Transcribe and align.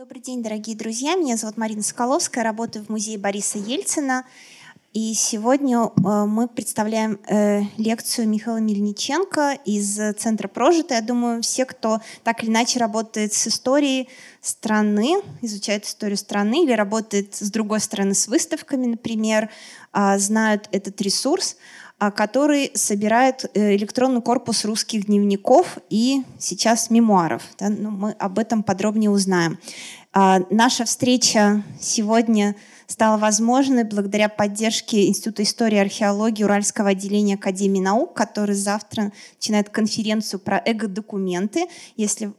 Добрый 0.00 0.22
день, 0.22 0.42
дорогие 0.42 0.74
друзья. 0.74 1.14
Меня 1.14 1.36
зовут 1.36 1.58
Марина 1.58 1.82
Соколовская, 1.82 2.42
работаю 2.42 2.82
в 2.82 2.88
музее 2.88 3.18
Бориса 3.18 3.58
Ельцина. 3.58 4.24
И 4.94 5.12
сегодня 5.12 5.76
э, 5.88 5.90
мы 6.24 6.48
представляем 6.48 7.20
э, 7.28 7.60
лекцию 7.76 8.26
Михаила 8.26 8.56
Мельниченко 8.56 9.58
из 9.66 10.00
Центра 10.16 10.48
Прожито. 10.48 10.94
Я 10.94 11.02
думаю, 11.02 11.42
все, 11.42 11.66
кто 11.66 12.00
так 12.24 12.42
или 12.42 12.48
иначе 12.48 12.78
работает 12.78 13.34
с 13.34 13.46
историей 13.46 14.08
страны, 14.40 15.20
изучает 15.42 15.84
историю 15.84 16.16
страны 16.16 16.64
или 16.64 16.72
работает 16.72 17.34
с 17.34 17.50
другой 17.50 17.80
стороны 17.80 18.14
с 18.14 18.26
выставками, 18.26 18.86
например, 18.86 19.50
а, 19.92 20.16
знают 20.18 20.66
этот 20.72 20.98
ресурс, 21.02 21.58
который 22.08 22.70
собирает 22.74 23.44
э, 23.52 23.76
электронный 23.76 24.22
корпус 24.22 24.64
русских 24.64 25.04
дневников 25.04 25.76
и 25.90 26.22
сейчас 26.38 26.88
мемуаров. 26.88 27.42
Да, 27.58 27.68
ну, 27.68 27.90
мы 27.90 28.12
об 28.12 28.38
этом 28.38 28.62
подробнее 28.62 29.10
узнаем. 29.10 29.58
А, 30.12 30.40
наша 30.48 30.86
встреча 30.86 31.62
сегодня 31.78 32.56
стала 32.86 33.18
возможной 33.18 33.84
благодаря 33.84 34.28
поддержке 34.28 35.06
Института 35.06 35.42
истории 35.44 35.76
и 35.76 35.80
археологии 35.80 36.42
Уральского 36.42 36.90
отделения 36.90 37.34
Академии 37.34 37.80
наук, 37.80 38.14
который 38.14 38.54
завтра 38.54 39.12
начинает 39.36 39.68
конференцию 39.68 40.40
про 40.40 40.60
эго-документы. 40.64 41.66
Если 41.96 42.32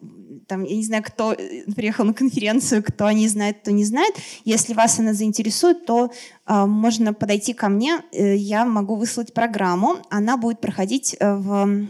там, 0.48 0.63
я 0.63 0.76
не 0.76 0.84
знаю, 0.84 1.04
кто 1.04 1.34
э, 1.34 1.63
приехал 1.76 2.05
на 2.05 2.13
конференцию, 2.13 2.84
кто 2.84 3.09
не 3.12 3.27
знает, 3.27 3.59
кто 3.62 3.72
не 3.72 3.86
знает. 3.86 4.16
Если 4.45 4.73
вас 4.73 4.99
она 4.99 5.13
заинтересует, 5.13 5.86
то 5.86 6.12
э, 6.48 6.66
можно 6.66 7.13
подойти 7.13 7.54
ко 7.54 7.70
мне, 7.70 8.02
э, 8.12 8.36
я 8.36 8.66
могу 8.66 8.96
выслать 8.96 9.34
программу. 9.34 9.98
Она 10.09 10.38
будет 10.38 10.59
проходить 10.62 11.16
э, 11.20 11.35
в 11.35 11.88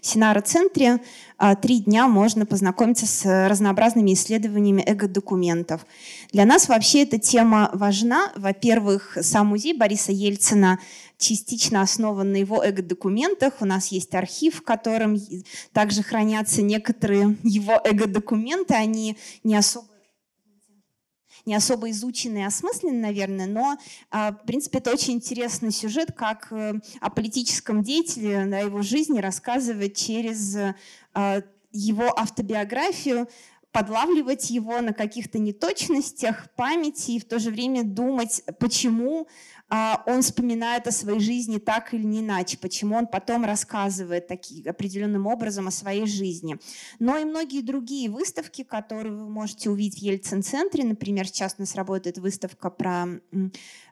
Синара-центре 0.00 1.00
а, 1.36 1.56
три 1.56 1.80
дня 1.80 2.06
можно 2.06 2.46
познакомиться 2.46 3.06
с 3.06 3.48
разнообразными 3.48 4.14
исследованиями 4.14 4.82
эго-документов. 4.86 5.84
Для 6.32 6.44
нас 6.44 6.68
вообще 6.68 7.02
эта 7.02 7.18
тема 7.18 7.70
важна. 7.72 8.32
Во-первых, 8.36 9.18
сам 9.20 9.48
музей 9.48 9.74
Бориса 9.74 10.12
Ельцина 10.12 10.78
частично 11.18 11.80
основан 11.82 12.32
на 12.32 12.36
его 12.36 12.62
эго-документах. 12.62 13.54
У 13.60 13.64
нас 13.64 13.88
есть 13.88 14.14
архив, 14.14 14.56
в 14.56 14.62
котором 14.62 15.16
также 15.72 16.02
хранятся 16.02 16.62
некоторые 16.62 17.36
его 17.42 17.80
эго-документы. 17.84 18.74
Они 18.74 19.16
не 19.42 19.56
особо 19.56 19.88
не 21.46 21.54
особо 21.54 21.90
изученный 21.90 22.40
и 22.40 22.44
осмысленный, 22.44 23.00
наверное, 23.00 23.46
но, 23.46 23.76
а, 24.10 24.32
в 24.32 24.46
принципе, 24.46 24.78
это 24.78 24.90
очень 24.90 25.14
интересный 25.14 25.72
сюжет, 25.72 26.12
как 26.16 26.50
э, 26.50 26.74
о 27.00 27.10
политическом 27.10 27.82
деятеле, 27.82 28.38
о 28.38 28.60
его 28.60 28.80
жизни 28.80 29.18
рассказывать 29.20 29.94
через 29.94 30.56
а, 31.12 31.42
его 31.70 32.18
автобиографию, 32.18 33.28
подлавливать 33.72 34.50
его 34.50 34.80
на 34.80 34.92
каких-то 34.92 35.38
неточностях 35.40 36.48
памяти 36.54 37.12
и 37.12 37.18
в 37.18 37.24
то 37.24 37.40
же 37.40 37.50
время 37.50 37.82
думать, 37.82 38.42
почему 38.60 39.26
он 40.06 40.22
вспоминает 40.22 40.86
о 40.86 40.92
своей 40.92 41.20
жизни 41.20 41.58
так 41.58 41.94
или 41.94 42.04
не 42.04 42.20
иначе, 42.20 42.58
почему 42.58 42.96
он 42.96 43.06
потом 43.06 43.44
рассказывает 43.44 44.28
таки, 44.28 44.66
определенным 44.68 45.26
образом 45.26 45.68
о 45.68 45.70
своей 45.70 46.06
жизни. 46.06 46.58
Но 46.98 47.18
и 47.18 47.24
многие 47.24 47.60
другие 47.60 48.10
выставки, 48.10 48.62
которые 48.62 49.14
вы 49.14 49.28
можете 49.28 49.70
увидеть 49.70 50.00
в 50.00 50.02
Ельцин-центре, 50.02 50.84
например, 50.84 51.26
сейчас 51.26 51.56
у 51.58 51.62
нас 51.62 51.74
работает 51.74 52.18
выставка 52.18 52.70
про 52.70 53.06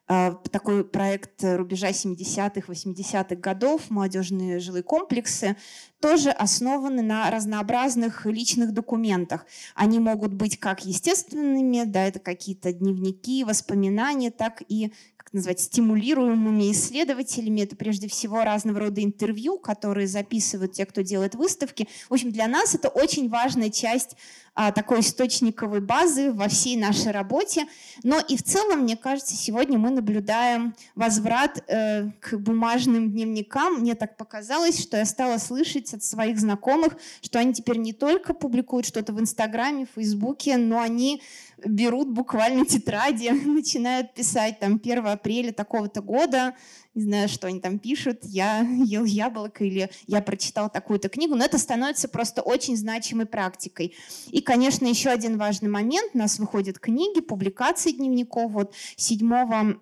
а, 0.08 0.33
такой 0.50 0.84
проект 0.84 1.42
рубежа 1.42 1.91
70-х, 1.91 2.70
80-х 2.70 3.36
годов, 3.36 3.88
молодежные 3.88 4.58
жилые 4.58 4.83
комплексы, 4.83 5.56
тоже 6.00 6.30
основаны 6.30 7.03
на 7.03 7.30
разнообразных 7.30 8.27
личных 8.27 8.72
документах. 8.72 9.47
Они 9.75 10.00
могут 10.00 10.34
быть 10.34 10.58
как 10.58 10.84
естественными, 10.84 11.84
да, 11.84 12.05
это 12.08 12.19
какие-то 12.19 12.72
дневники, 12.72 13.44
воспоминания, 13.44 14.30
так 14.30 14.62
и 14.69 14.92
назвать 15.33 15.61
стимулируемыми 15.61 16.70
исследователями. 16.72 17.62
Это 17.62 17.77
прежде 17.77 18.08
всего 18.08 18.44
разного 18.44 18.80
рода 18.80 19.02
интервью, 19.02 19.59
которые 19.59 20.06
записывают 20.06 20.72
те, 20.72 20.87
кто 20.87 21.03
делает 21.03 21.34
выставки. 21.34 21.88
В 22.09 22.15
общем, 22.15 22.31
для 22.31 22.48
нас 22.48 22.75
это 22.75 22.88
очень 22.88 23.28
важная 23.28 23.71
часть 23.71 24.16
а, 24.54 24.71
такой 24.71 25.00
источниковой 25.00 25.81
базы 25.81 26.31
во 26.31 26.48
всей 26.48 26.76
нашей 26.76 27.10
работе. 27.10 27.66
Но 28.03 28.21
и 28.21 28.37
в 28.37 28.42
целом, 28.42 28.81
мне 28.81 28.98
кажется, 28.98 29.34
сегодня 29.34 29.78
мы 29.78 29.88
наблюдаем 29.91 30.75
возврат 30.94 31.65
э, 31.66 32.10
к 32.21 32.37
бумажным 32.37 33.10
дневникам. 33.10 33.81
Мне 33.81 33.94
так 33.94 34.19
показалось, 34.19 34.78
что 34.78 34.98
я 34.98 35.06
стала 35.06 35.38
слышать 35.38 35.94
от 35.94 36.04
своих 36.04 36.38
знакомых, 36.38 36.98
что 37.22 37.38
они 37.38 37.54
теперь 37.54 37.78
не 37.78 37.94
только 37.94 38.34
публикуют 38.34 38.87
что-то 38.87 39.15
в 39.15 39.21
Инстаграме, 39.21 39.87
Фейсбуке, 39.94 40.59
но 40.59 40.81
они 40.81 41.22
берут 41.65 42.09
буквально 42.09 42.65
тетради, 42.67 43.28
начинают 43.47 44.15
писать 44.15 44.61
там 44.61 44.81
1 44.83 45.06
апреля 45.06 45.53
такого-то 45.53 46.03
года, 46.03 46.55
не 46.95 47.03
знаю, 47.03 47.28
что 47.28 47.47
они 47.47 47.61
там 47.61 47.78
пишут, 47.78 48.21
я 48.23 48.61
ел 48.84 49.05
яблоко 49.05 49.65
или 49.65 49.91
я 50.06 50.22
прочитал 50.22 50.71
такую-то 50.71 51.09
книгу, 51.09 51.34
но 51.34 51.45
это 51.45 51.59
становится 51.59 52.09
просто 52.09 52.43
очень 52.43 52.77
значимой 52.77 53.27
практикой. 53.27 53.95
И, 54.31 54.41
конечно, 54.41 54.87
еще 54.87 55.11
один 55.11 55.39
важный 55.39 55.69
момент, 55.69 56.11
у 56.15 56.19
нас 56.19 56.39
выходят 56.39 56.78
книги, 56.78 57.21
публикации 57.21 57.93
дневников, 57.93 58.53
вот 58.53 58.75
7 58.97 59.77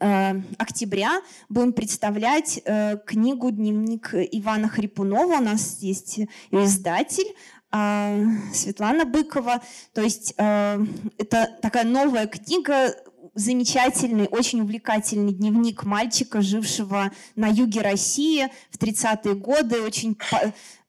э, 0.00 0.42
октября 0.58 1.22
будем 1.48 1.72
представлять 1.72 2.60
э, 2.64 2.98
книгу 3.06 3.50
«Дневник 3.50 4.14
Ивана 4.14 4.68
Хрипунова». 4.68 5.38
У 5.38 5.42
нас 5.42 5.78
есть 5.80 6.20
издатель 6.50 7.34
Светлана 7.70 9.04
Быкова. 9.04 9.60
То 9.92 10.00
есть 10.00 10.34
э, 10.38 10.86
это 11.18 11.58
такая 11.60 11.84
новая 11.84 12.26
книга 12.26 12.94
замечательный, 13.34 14.26
очень 14.30 14.62
увлекательный 14.62 15.32
дневник 15.32 15.84
мальчика, 15.84 16.40
жившего 16.40 17.12
на 17.36 17.48
юге 17.48 17.82
России 17.82 18.48
в 18.70 18.78
30-е 18.78 19.34
годы, 19.34 19.82
очень 19.82 20.16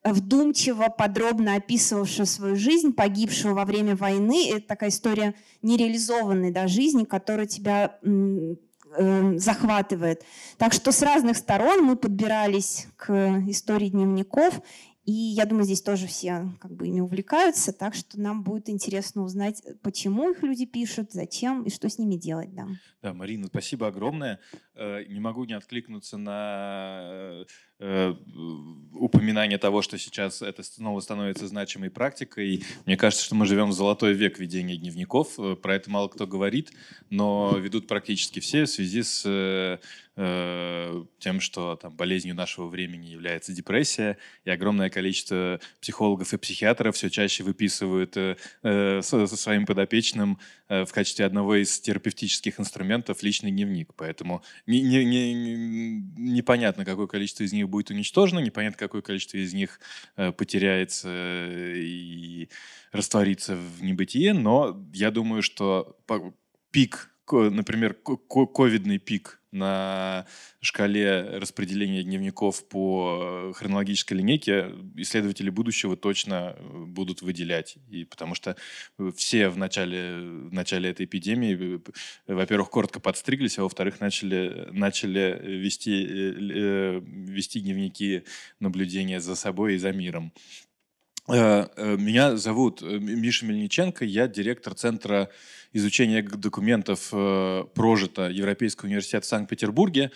вдумчиво, 0.02 0.88
подробно 0.88 1.56
описывавшего 1.56 2.24
свою 2.24 2.56
жизнь, 2.56 2.92
погибшего 2.92 3.54
во 3.54 3.64
время 3.64 3.94
войны. 3.94 4.50
Это 4.50 4.68
такая 4.68 4.90
история 4.90 5.34
нереализованной 5.62 6.50
да, 6.50 6.66
жизни, 6.66 7.04
которая 7.04 7.46
тебя 7.46 7.98
э, 8.02 9.36
захватывает. 9.36 10.24
Так 10.56 10.72
что 10.72 10.92
с 10.92 11.02
разных 11.02 11.36
сторон 11.36 11.84
мы 11.84 11.96
подбирались 11.96 12.86
к 12.96 13.42
истории 13.46 13.88
дневников 13.88 14.60
и 15.04 15.12
я 15.12 15.46
думаю, 15.46 15.64
здесь 15.64 15.82
тоже 15.82 16.06
все 16.06 16.52
как 16.60 16.72
бы 16.72 16.88
ими 16.88 17.00
увлекаются, 17.00 17.72
так 17.72 17.94
что 17.94 18.20
нам 18.20 18.42
будет 18.42 18.68
интересно 18.68 19.22
узнать, 19.22 19.62
почему 19.82 20.30
их 20.30 20.42
люди 20.42 20.66
пишут, 20.66 21.12
зачем 21.12 21.62
и 21.62 21.70
что 21.70 21.88
с 21.88 21.98
ними 21.98 22.16
делать. 22.16 22.54
Да, 22.54 22.68
да 23.02 23.14
Марина, 23.14 23.46
спасибо 23.46 23.86
огромное. 23.86 24.40
Э, 24.74 25.04
не 25.04 25.20
могу 25.20 25.44
не 25.44 25.54
откликнуться 25.54 26.18
на 26.18 27.00
э, 27.12 27.44
упоминание 27.80 29.58
того, 29.58 29.80
что 29.80 29.98
сейчас 29.98 30.42
это 30.42 30.62
снова 30.62 31.00
становится 31.00 31.48
значимой 31.48 31.90
практикой. 31.90 32.62
Мне 32.84 32.96
кажется, 32.96 33.24
что 33.24 33.34
мы 33.34 33.46
живем 33.46 33.70
в 33.70 33.72
золотой 33.72 34.12
век 34.12 34.38
ведения 34.38 34.76
дневников. 34.76 35.38
Э, 35.38 35.56
про 35.56 35.76
это 35.76 35.90
мало 35.90 36.08
кто 36.08 36.26
говорит, 36.26 36.72
но 37.08 37.56
ведут 37.56 37.86
практически 37.86 38.40
все 38.40 38.64
в 38.64 38.68
связи 38.70 39.02
с 39.02 39.80
тем, 40.16 41.40
что 41.40 41.76
там, 41.76 41.96
болезнью 41.96 42.34
нашего 42.34 42.66
времени 42.66 43.06
является 43.06 43.54
депрессия, 43.54 44.18
и 44.44 44.50
огромное 44.50 44.90
количество 44.90 45.60
психологов 45.80 46.34
и 46.34 46.36
психиатров 46.36 46.94
все 46.94 47.08
чаще 47.08 47.42
выписывают 47.42 48.16
э, 48.16 48.36
со, 48.62 49.26
со 49.26 49.36
своим 49.36 49.64
подопечным 49.64 50.38
э, 50.68 50.84
в 50.84 50.92
качестве 50.92 51.24
одного 51.24 51.54
из 51.56 51.80
терапевтических 51.80 52.60
инструментов 52.60 53.22
личный 53.22 53.50
дневник. 53.50 53.94
Поэтому 53.96 54.42
не, 54.66 54.82
не, 54.82 55.04
не, 55.04 56.02
непонятно, 56.18 56.84
какое 56.84 57.06
количество 57.06 57.44
из 57.44 57.54
них 57.54 57.69
будет 57.70 57.90
уничтожено, 57.90 58.40
непонятно, 58.40 58.78
какое 58.78 59.02
количество 59.02 59.38
из 59.38 59.54
них 59.54 59.80
э, 60.16 60.32
потеряется 60.32 61.08
и 61.08 62.48
растворится 62.92 63.56
в 63.56 63.82
небытие, 63.82 64.32
но 64.32 64.84
я 64.92 65.10
думаю, 65.10 65.42
что 65.42 65.96
пик, 66.70 67.09
например, 67.32 67.94
ковидный 67.94 68.98
пик 68.98 69.40
на 69.52 70.26
шкале 70.60 71.22
распределения 71.38 72.02
дневников 72.02 72.66
по 72.68 73.52
хронологической 73.56 74.18
линейке 74.18 74.72
исследователи 74.96 75.50
будущего 75.50 75.96
точно 75.96 76.54
э, 76.56 76.84
будут 76.86 77.22
выделять. 77.22 77.76
И 77.88 78.04
потому 78.04 78.34
что 78.34 78.56
все 79.16 79.48
в 79.48 79.58
начале, 79.58 80.18
в 80.20 80.52
начале 80.52 80.90
этой 80.90 81.06
эпидемии, 81.06 81.80
э, 82.26 82.34
во-первых, 82.34 82.70
коротко 82.70 83.00
подстриглись, 83.00 83.58
а 83.58 83.62
во-вторых, 83.62 84.00
начали, 84.00 84.68
начали 84.70 85.40
вести, 85.42 86.06
э, 86.06 87.00
вести 87.02 87.60
дневники 87.60 88.24
наблюдения 88.60 89.20
за 89.20 89.34
собой 89.34 89.74
и 89.74 89.78
за 89.78 89.92
миром. 89.92 90.32
Меня 91.28 92.36
зовут 92.36 92.82
Миша 92.82 93.46
Мельниченко, 93.46 94.04
я 94.04 94.26
директор 94.26 94.74
Центра 94.74 95.30
изучения 95.72 96.22
документов 96.22 97.08
э, 97.12 97.64
прожито 97.74 98.28
Европейского 98.28 98.88
университета 98.88 99.24
в 99.24 99.28
Санкт-Петербурге. 99.28 100.10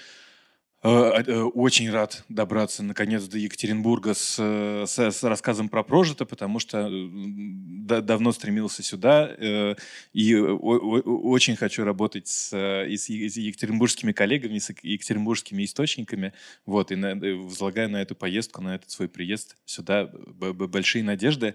Э, 0.83 1.23
э, 1.27 1.41
очень 1.41 1.91
рад 1.91 2.25
добраться 2.29 2.83
наконец 2.83 3.25
до 3.25 3.39
Екатеринбурга 3.39 4.15
с, 4.15 4.37
с, 4.37 4.99
с 4.99 5.23
рассказом 5.23 5.69
про 5.69 5.83
прожито, 5.83 6.27
потому 6.27 6.59
что 6.59 6.91
да, 6.91 8.01
давно 8.01 8.33
стремился 8.33 8.83
сюда 8.83 9.77
и 10.13 10.35
очень 10.35 11.57
хочу 11.57 11.85
работать 11.85 12.29
с, 12.29 12.85
и 12.87 12.97
с 12.97 13.09
екатеринбургскими 13.09 14.13
коллегами, 14.13 14.59
с 14.59 14.71
екатеринбургскими 14.83 15.65
источниками. 15.65 16.33
Вот, 16.67 16.93
и 16.93 16.97
на, 16.97 17.15
возлагаю 17.15 17.89
на 17.89 18.03
эту 18.03 18.15
поездку, 18.15 18.61
на 18.61 18.75
этот 18.75 18.91
свой 18.91 19.09
приезд 19.09 19.57
сюда 19.65 20.07
большие 20.07 21.05
надежды. 21.05 21.55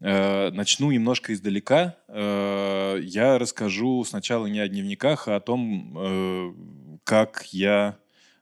Начну 0.00 0.90
немножко 0.90 1.32
издалека. 1.32 1.96
Я 2.08 3.38
расскажу 3.38 4.04
сначала 4.04 4.46
не 4.46 4.58
о 4.58 4.68
дневниках, 4.68 5.28
а 5.28 5.36
о 5.36 5.40
том, 5.40 7.00
как 7.04 7.46
я 7.52 7.98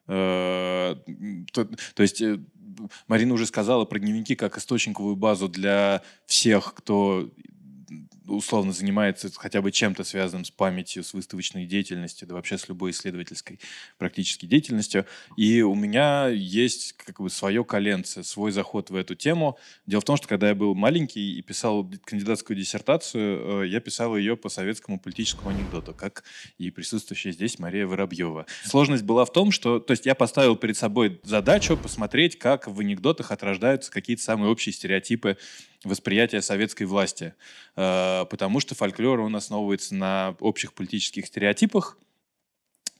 Э, 0.09 0.97
то, 1.53 1.65
то 1.95 2.03
есть 2.03 2.21
э, 2.21 2.39
Марина 3.07 3.35
уже 3.35 3.47
сказала 3.47 3.85
про 3.85 3.99
дневники 3.99 4.35
как 4.35 4.59
источниковую 4.59 5.17
базу 5.17 5.49
для 5.49 6.03
всех, 6.27 6.75
кто 6.75 7.31
условно 8.27 8.73
занимается 8.73 9.31
хотя 9.35 9.63
бы 9.63 9.71
чем-то 9.71 10.05
связанным 10.05 10.45
с 10.45 10.51
памятью, 10.51 11.05
с 11.05 11.15
выставочной 11.15 11.67
деятельностью, 11.67 12.29
да 12.29 12.35
вообще 12.35 12.59
с 12.59 12.69
любой 12.69 12.91
исследовательской 12.91 13.61
практически 13.99 14.47
деятельностью. 14.47 15.07
И 15.37 15.63
у 15.63 15.75
меня 15.75 16.29
есть 16.29 16.93
как 16.95 17.21
бы 17.21 17.31
свое 17.31 17.65
коленце, 17.65 18.25
свой 18.25 18.53
заход 18.53 18.91
в 18.91 18.97
эту 18.97 19.15
тему. 19.15 19.59
Дело 19.87 20.01
в 20.01 20.05
том, 20.05 20.17
что 20.17 20.29
когда 20.29 20.49
я 20.49 20.55
был 20.55 20.75
маленький 20.75 21.39
и 21.39 21.43
писал 21.43 21.89
кандидатскую 22.05 22.57
диссертацию, 22.57 23.63
э, 23.65 23.69
я 23.69 23.81
писал 23.81 24.17
ее 24.17 24.37
по 24.37 24.49
советскому 24.49 24.99
политическому 24.99 25.51
анекдоту, 25.51 25.95
как 25.95 26.25
и 26.59 26.71
присутствующая 26.71 27.33
здесь 27.33 27.59
Мария 27.59 27.87
Воробьева. 27.87 28.47
Сложность 28.65 29.05
была 29.05 29.25
в 29.25 29.33
том, 29.33 29.51
что 29.51 29.79
то 29.79 29.93
есть 29.93 30.07
я 30.07 30.15
поставил 30.15 30.57
перед 30.57 30.77
собой 30.77 31.21
задачу 31.25 31.77
посмотреть, 31.77 32.39
как 32.39 32.69
в 32.69 32.81
анекдотах 32.81 33.31
отрождаются 33.31 33.91
какие-то 33.91 34.23
самые 34.23 34.51
общие 34.51 34.73
стереотипы 34.73 35.37
восприятия 35.85 36.43
советской 36.43 36.85
власти, 36.85 37.35
э, 37.77 38.22
потому 38.25 38.61
что 38.61 38.75
фольклор, 38.75 39.21
он 39.21 39.37
основывается 39.37 39.95
на 39.95 40.37
общих 40.41 40.73
политических 40.73 41.27
стереотипах, 41.27 41.99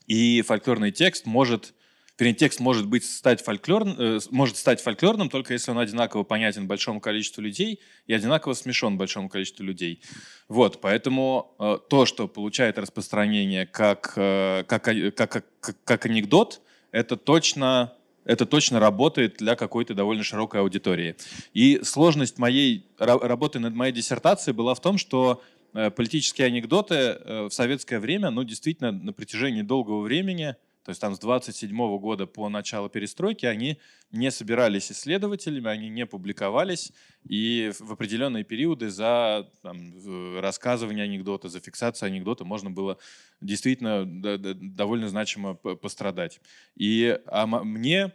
и 0.07 0.41
фольклорный 0.41 0.91
текст 0.91 1.25
может, 1.25 1.73
вернее, 2.19 2.35
текст 2.35 2.59
может 2.59 2.87
быть 2.87 3.05
стать 3.05 3.41
фольклор, 3.41 3.87
э, 3.87 4.19
может 4.31 4.57
стать 4.57 4.81
фольклорным 4.81 5.29
только 5.29 5.53
если 5.53 5.71
он 5.71 5.79
одинаково 5.79 6.23
понятен 6.23 6.67
большому 6.67 6.99
количеству 6.99 7.41
людей 7.41 7.79
и 8.05 8.13
одинаково 8.13 8.53
смешон 8.53 8.97
большому 8.97 9.29
количеству 9.29 9.63
людей. 9.63 10.01
Вот, 10.47 10.81
поэтому 10.81 11.55
э, 11.59 11.77
то, 11.89 12.05
что 12.05 12.27
получает 12.27 12.77
распространение 12.77 13.65
как, 13.65 14.13
как, 14.13 14.67
как, 14.67 15.15
как, 15.15 15.45
как 15.83 16.05
анекдот, 16.05 16.61
это 16.91 17.15
точно 17.17 17.93
это 18.25 18.45
точно 18.45 18.79
работает 18.79 19.37
для 19.37 19.55
какой-то 19.55 19.93
довольно 19.93 20.23
широкой 20.23 20.61
аудитории. 20.61 21.15
И 21.53 21.81
сложность 21.83 22.37
моей 22.37 22.85
работы 22.97 23.59
над 23.59 23.73
моей 23.73 23.93
диссертацией 23.93 24.55
была 24.55 24.75
в 24.75 24.81
том, 24.81 24.97
что 24.97 25.41
э, 25.73 25.89
политические 25.91 26.47
анекдоты 26.47 26.95
э, 26.95 27.47
в 27.49 27.51
советское 27.51 27.99
время, 27.99 28.29
ну, 28.29 28.43
действительно, 28.43 28.91
на 28.91 29.13
протяжении 29.13 29.61
долгого 29.61 30.01
времени, 30.01 30.55
то 30.83 30.89
есть 30.89 30.99
там 30.99 31.15
с 31.15 31.19
27 31.19 31.97
года 31.97 32.27
по 32.27 32.49
начало 32.49 32.89
перестройки, 32.89 33.45
они 33.45 33.79
не 34.11 34.31
собирались 34.31 34.91
исследователями, 34.91 35.69
они 35.69 35.89
не 35.89 36.05
публиковались, 36.05 36.91
и 37.23 37.71
в 37.79 37.93
определенные 37.93 38.43
периоды 38.43 38.89
за 38.89 39.49
там, 39.61 39.93
рассказывание 40.39 41.05
анекдота, 41.05 41.47
за 41.47 41.61
фиксацию 41.61 42.07
анекдота 42.07 42.43
можно 42.43 42.69
было 42.69 42.97
действительно 43.39 44.05
довольно 44.05 45.07
значимо 45.07 45.55
пострадать. 45.55 46.41
И 46.75 47.17
а 47.27 47.47
мне 47.47 48.11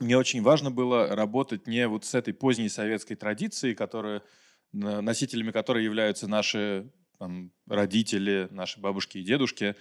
мне 0.00 0.18
очень 0.18 0.42
важно 0.42 0.72
было 0.72 1.14
работать 1.14 1.68
не 1.68 1.86
вот 1.86 2.04
с 2.04 2.14
этой 2.14 2.34
поздней 2.34 2.68
советской 2.68 3.14
традицией, 3.14 3.76
которая, 3.76 4.22
носителями 4.72 5.52
которой 5.52 5.84
являются 5.84 6.26
наши 6.26 6.90
там, 7.18 7.52
родители, 7.68 8.48
наши 8.50 8.80
бабушки 8.80 9.18
и 9.18 9.22
дедушки, 9.22 9.76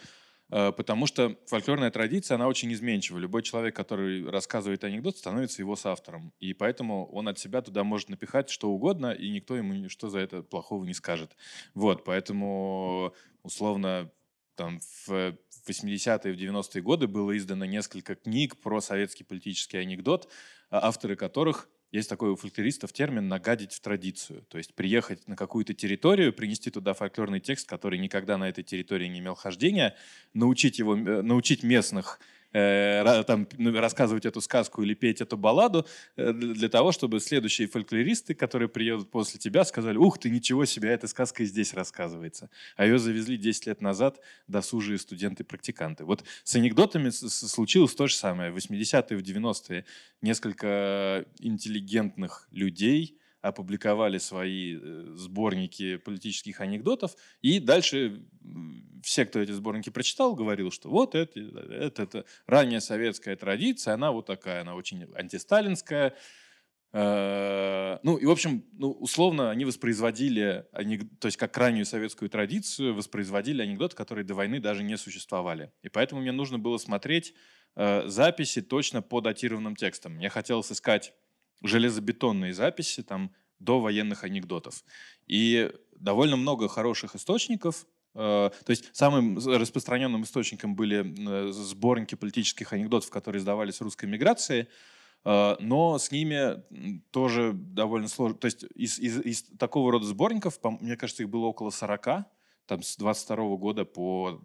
потому 0.51 1.07
что 1.07 1.37
фольклорная 1.47 1.89
традиция, 1.91 2.35
она 2.35 2.47
очень 2.47 2.71
изменчива. 2.73 3.17
Любой 3.17 3.41
человек, 3.41 3.75
который 3.75 4.29
рассказывает 4.29 4.83
анекдот, 4.83 5.17
становится 5.17 5.61
его 5.61 5.75
соавтором. 5.75 6.33
И 6.39 6.53
поэтому 6.53 7.07
он 7.11 7.27
от 7.27 7.39
себя 7.39 7.61
туда 7.61 7.83
может 7.83 8.09
напихать 8.09 8.49
что 8.49 8.69
угодно, 8.69 9.13
и 9.13 9.29
никто 9.29 9.55
ему 9.55 9.73
ничто 9.73 10.09
за 10.09 10.19
это 10.19 10.43
плохого 10.43 10.83
не 10.83 10.93
скажет. 10.93 11.35
Вот, 11.73 12.03
поэтому 12.03 13.13
условно 13.43 14.11
там 14.55 14.79
в 15.05 15.37
80-е, 15.67 16.33
в 16.33 16.37
90-е 16.37 16.81
годы 16.81 17.07
было 17.07 17.35
издано 17.37 17.65
несколько 17.65 18.15
книг 18.15 18.57
про 18.57 18.81
советский 18.81 19.23
политический 19.23 19.77
анекдот, 19.77 20.29
а 20.69 20.87
авторы 20.87 21.15
которых 21.15 21.69
есть 21.91 22.09
такой 22.09 22.31
у 22.31 22.35
фольклористов 22.35 22.93
термин 22.93 23.27
«нагадить 23.27 23.73
в 23.73 23.79
традицию». 23.81 24.43
То 24.49 24.57
есть 24.57 24.73
приехать 24.73 25.27
на 25.27 25.35
какую-то 25.35 25.73
территорию, 25.73 26.31
принести 26.31 26.71
туда 26.71 26.93
фольклорный 26.93 27.41
текст, 27.41 27.67
который 27.67 27.99
никогда 27.99 28.37
на 28.37 28.47
этой 28.47 28.63
территории 28.63 29.07
не 29.07 29.19
имел 29.19 29.35
хождения, 29.35 29.95
научить, 30.33 30.79
его, 30.79 30.95
э, 30.95 31.21
научить 31.21 31.63
местных 31.63 32.19
э, 32.53 33.23
там, 33.25 33.47
ну, 33.57 33.71
рассказывать 33.79 34.25
эту 34.25 34.41
сказку 34.41 34.83
или 34.83 34.93
петь 34.93 35.21
эту 35.21 35.37
балладу 35.37 35.85
э, 36.15 36.33
для 36.33 36.69
того, 36.69 36.91
чтобы 36.91 37.19
следующие 37.19 37.67
фольклористы, 37.67 38.33
которые 38.33 38.69
приедут 38.69 39.09
после 39.11 39.39
тебя, 39.39 39.63
сказали, 39.63 39.97
ух 39.97 40.17
ты, 40.17 40.29
ничего 40.29 40.65
себе, 40.65 40.89
эта 40.89 41.07
сказка 41.07 41.43
и 41.43 41.45
здесь 41.45 41.73
рассказывается. 41.73 42.49
А 42.75 42.85
ее 42.85 42.99
завезли 42.99 43.37
10 43.37 43.67
лет 43.67 43.81
назад 43.81 44.19
досужие 44.47 44.97
студенты-практиканты. 44.97 46.05
Вот 46.05 46.23
с 46.43 46.55
анекдотами 46.55 47.09
случилось 47.09 47.95
то 47.95 48.07
же 48.07 48.15
самое. 48.15 48.51
В 48.51 48.57
80-е, 48.57 49.17
в 49.17 49.21
90-е 49.21 49.85
несколько 50.21 51.25
интеллигентных 51.39 52.47
людей– 52.51 53.17
опубликовали 53.41 54.17
свои 54.17 54.77
э, 54.77 55.13
сборники 55.15 55.97
политических 55.97 56.61
анекдотов, 56.61 57.15
и 57.41 57.59
дальше 57.59 58.23
все, 59.03 59.25
кто 59.25 59.39
эти 59.39 59.51
сборники 59.51 59.89
прочитал, 59.89 60.35
говорил, 60.35 60.71
что 60.71 60.89
вот 60.89 61.15
это, 61.15 61.39
это, 61.39 62.03
это 62.03 62.25
ранняя 62.45 62.79
советская 62.79 63.35
традиция, 63.35 63.95
она 63.95 64.11
вот 64.11 64.27
такая, 64.27 64.61
она 64.61 64.75
очень 64.75 65.07
антисталинская. 65.15 66.15
Э, 66.93 67.97
ну 68.03 68.17
и, 68.17 68.25
в 68.25 68.31
общем, 68.31 68.63
ну, 68.73 68.91
условно 68.91 69.49
они 69.49 69.65
воспроизводили, 69.65 70.65
то 71.19 71.25
есть 71.25 71.37
как 71.37 71.57
раннюю 71.57 71.85
советскую 71.85 72.29
традицию, 72.29 72.93
воспроизводили 72.93 73.61
анекдоты, 73.61 73.95
которые 73.95 74.25
до 74.25 74.35
войны 74.35 74.59
даже 74.59 74.83
не 74.83 74.97
существовали. 74.97 75.71
И 75.81 75.89
поэтому 75.89 76.21
мне 76.21 76.31
нужно 76.31 76.59
было 76.59 76.77
смотреть 76.77 77.33
э, 77.75 78.07
записи 78.07 78.61
точно 78.61 79.01
по 79.01 79.21
датированным 79.21 79.75
текстам. 79.75 80.13
Мне 80.13 80.29
хотелось 80.29 80.71
искать 80.71 81.13
железобетонные 81.63 82.53
записи 82.53 83.03
там 83.03 83.31
до 83.59 83.79
военных 83.79 84.23
анекдотов. 84.23 84.83
И 85.27 85.71
довольно 85.95 86.35
много 86.35 86.67
хороших 86.67 87.15
источников. 87.15 87.85
Э, 88.13 88.49
то 88.65 88.69
есть 88.69 88.89
самым 88.93 89.37
распространенным 89.37 90.23
источником 90.23 90.75
были 90.75 91.05
э, 91.05 91.51
сборники 91.51 92.15
политических 92.15 92.73
анекдотов, 92.73 93.09
которые 93.09 93.39
издавались 93.39 93.81
русской 93.81 94.05
миграции, 94.05 94.67
э, 95.23 95.55
но 95.59 95.97
с 95.97 96.11
ними 96.11 96.63
тоже 97.11 97.53
довольно 97.53 98.07
сложно. 98.07 98.37
То 98.37 98.45
есть 98.45 98.65
из, 98.75 98.99
из, 98.99 99.19
из 99.19 99.43
такого 99.57 99.91
рода 99.91 100.05
сборников, 100.05 100.59
мне 100.79 100.97
кажется, 100.97 101.23
их 101.23 101.29
было 101.29 101.45
около 101.45 101.69
40, 101.69 102.25
там 102.71 102.83
с 102.83 102.95
22 102.95 103.57
года 103.57 103.83
по 103.83 104.41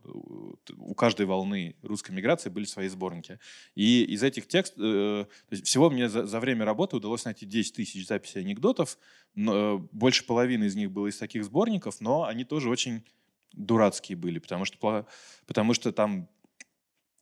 у 0.78 0.95
каждой 0.95 1.26
волны 1.26 1.76
русской 1.83 2.11
миграции 2.11 2.50
были 2.50 2.64
свои 2.64 2.88
сборники. 2.88 3.38
И 3.76 4.02
из 4.02 4.25
этих 4.25 4.49
текстов, 4.49 4.83
э, 4.83 5.26
всего 5.62 5.90
мне 5.90 6.09
за, 6.09 6.26
за 6.26 6.40
время 6.40 6.64
работы 6.64 6.97
удалось 6.97 7.25
найти 7.25 7.47
10 7.47 7.76
тысяч 7.76 8.04
записей 8.04 8.40
анекдотов, 8.40 8.99
но, 9.37 9.76
э, 9.76 9.78
больше 9.92 10.26
половины 10.26 10.64
из 10.64 10.75
них 10.75 10.90
было 10.90 11.06
из 11.06 11.18
таких 11.18 11.45
сборников, 11.45 12.00
но 12.00 12.25
они 12.25 12.42
тоже 12.42 12.68
очень 12.68 13.04
дурацкие 13.52 14.18
были, 14.18 14.40
потому 14.40 14.64
что, 14.64 15.06
потому 15.47 15.73
что 15.73 15.92
там 15.92 16.28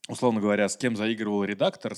условно 0.09 0.41
говоря, 0.41 0.69
с 0.69 0.77
кем 0.77 0.97
заигрывал 0.97 1.45
редактор, 1.45 1.95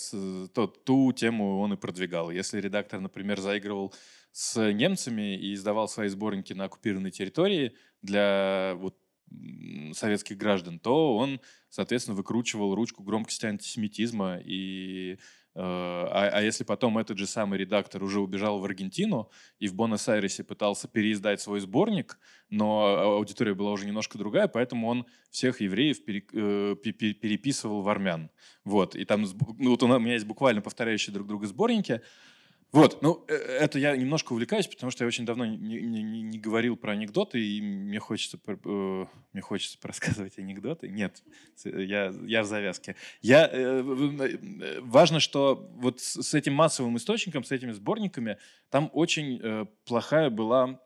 то 0.55 0.67
ту 0.67 1.13
тему 1.13 1.59
он 1.61 1.73
и 1.73 1.77
продвигал. 1.77 2.31
Если 2.31 2.61
редактор, 2.61 3.01
например, 3.01 3.41
заигрывал 3.41 3.93
с 4.33 4.73
немцами 4.73 5.37
и 5.37 5.55
издавал 5.55 5.89
свои 5.89 6.09
сборники 6.09 6.53
на 6.53 6.65
оккупированной 6.65 7.11
территории 7.11 7.75
для 8.03 8.75
вот, 8.77 8.97
советских 9.93 10.37
граждан, 10.37 10.79
то 10.79 11.17
он, 11.17 11.41
соответственно, 11.69 12.17
выкручивал 12.17 12.75
ручку 12.75 13.03
громкости 13.03 13.47
антисемитизма. 13.47 14.39
И, 14.45 15.15
э, 15.15 15.17
а, 15.59 16.29
а 16.33 16.43
если 16.43 16.65
потом 16.65 16.99
этот 16.99 17.17
же 17.17 17.27
самый 17.27 17.59
редактор 17.59 18.03
уже 18.03 18.21
убежал 18.21 18.59
в 18.59 18.65
Аргентину 18.65 19.31
и 19.59 19.69
в 19.69 19.75
Буэнос-Айресе 19.75 20.45
пытался 20.45 20.87
переиздать 20.87 21.41
свой 21.41 21.61
сборник, 21.61 22.19
но 22.51 23.17
аудитория 23.17 23.55
была 23.55 23.73
уже 23.73 23.87
немножко 23.87 24.19
другая, 24.19 24.49
поэтому 24.49 24.87
он 24.89 25.07
всех 25.31 25.63
евреев 25.63 25.99
э, 26.07 26.77
переписывал 26.83 27.81
в 27.81 27.89
армян. 27.89 28.31
Вот. 28.65 28.97
И 28.97 29.05
там 29.07 29.25
ну, 29.59 29.71
вот 29.71 29.83
у 29.83 29.87
меня 29.99 30.15
есть 30.15 30.27
буквально 30.27 30.61
повторяющие 30.61 31.15
друг 31.15 31.27
друга 31.27 31.47
сборники. 31.47 32.03
Вот, 32.77 33.01
ну, 33.01 33.25
э, 33.27 33.35
это 33.35 33.79
я 33.79 33.97
немножко 33.97 34.35
увлекаюсь, 34.35 34.67
потому 34.67 34.91
что 34.91 35.05
я 35.05 35.09
очень 35.09 35.25
давно 35.25 35.47
не, 35.47 35.81
не, 35.81 36.03
не 36.03 36.39
говорил 36.39 36.77
про 36.77 36.93
анекдоты, 36.93 37.41
и 37.41 37.63
мне 37.63 37.99
хочется, 37.99 38.39
э, 38.47 39.07
мне 39.33 39.41
хочется 39.41 39.79
рассказывать 39.83 40.39
анекдоты. 40.39 40.91
Нет, 40.91 41.23
я, 41.65 42.13
я 42.27 42.43
в 42.43 42.47
завязке. 42.47 42.95
Я, 43.23 43.49
э, 43.51 43.83
э, 43.83 44.81
важно, 44.83 45.21
что 45.21 45.71
вот 45.77 46.01
с 46.01 46.35
этим 46.35 46.53
массовым 46.53 46.99
источником, 46.99 47.45
с 47.45 47.51
этими 47.51 47.73
сборниками, 47.73 48.37
там 48.69 48.91
очень 48.93 49.41
э, 49.43 49.65
плохая 49.87 50.29
была 50.29 50.79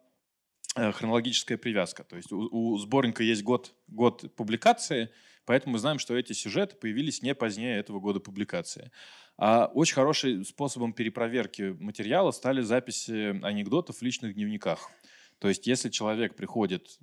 э, 0.76 0.92
хронологическая 0.92 1.58
привязка. 1.58 2.04
То 2.04 2.14
есть 2.14 2.30
у, 2.30 2.48
у 2.52 2.78
сборника 2.78 3.24
есть 3.24 3.42
год, 3.42 3.74
год 3.88 4.32
публикации, 4.36 5.10
поэтому 5.44 5.74
мы 5.74 5.78
знаем, 5.78 5.98
что 5.98 6.16
эти 6.16 6.32
сюжеты 6.32 6.76
появились 6.76 7.22
не 7.22 7.34
позднее 7.34 7.78
этого 7.78 8.00
года 8.00 8.20
публикации. 8.20 8.90
А 9.36 9.70
очень 9.72 9.94
хорошим 9.94 10.44
способом 10.44 10.92
перепроверки 10.92 11.76
материала 11.80 12.30
стали 12.30 12.60
записи 12.60 13.40
анекдотов 13.42 13.96
в 13.96 14.02
личных 14.02 14.34
дневниках. 14.34 14.90
То 15.38 15.48
есть 15.48 15.66
если 15.66 15.88
человек 15.88 16.36
приходит 16.36 16.98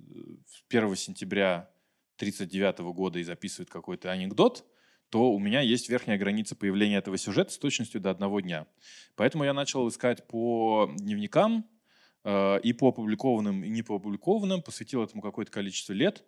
1 0.68 0.92
э, 0.92 0.96
сентября 0.96 1.68
1939 2.18 2.94
года 2.94 3.18
и 3.18 3.24
записывает 3.24 3.70
какой-то 3.70 4.10
анекдот, 4.10 4.64
то 5.10 5.32
у 5.32 5.38
меня 5.38 5.60
есть 5.60 5.88
верхняя 5.88 6.18
граница 6.18 6.54
появления 6.54 6.96
этого 6.96 7.16
сюжета 7.16 7.52
с 7.52 7.58
точностью 7.58 8.00
до 8.00 8.10
одного 8.10 8.40
дня. 8.40 8.66
Поэтому 9.16 9.44
я 9.44 9.52
начал 9.52 9.88
искать 9.88 10.26
по 10.28 10.90
дневникам 10.96 11.66
э, 12.24 12.60
и 12.62 12.72
по 12.72 12.88
опубликованным, 12.88 13.64
и 13.64 13.68
не 13.68 13.82
по 13.82 13.96
опубликованным, 13.96 14.62
посвятил 14.62 15.02
этому 15.02 15.22
какое-то 15.22 15.50
количество 15.50 15.92
лет. 15.92 16.24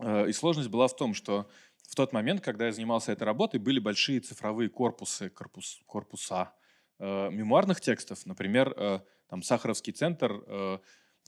Э, 0.00 0.28
и 0.28 0.32
сложность 0.32 0.68
была 0.68 0.88
в 0.88 0.96
том, 0.96 1.14
что 1.14 1.48
в 1.88 1.94
тот 1.94 2.12
момент, 2.12 2.40
когда 2.40 2.66
я 2.66 2.72
занимался 2.72 3.12
этой 3.12 3.24
работой, 3.24 3.58
были 3.58 3.78
большие 3.78 4.20
цифровые 4.20 4.68
корпусы, 4.68 5.28
корпус, 5.28 5.80
корпуса 5.86 6.52
э, 6.98 7.30
мемуарных 7.30 7.80
текстов. 7.80 8.24
Например, 8.26 8.72
э, 8.76 9.00
там 9.28 9.42
Сахаровский 9.42 9.92
центр 9.92 10.42
э, 10.46 10.78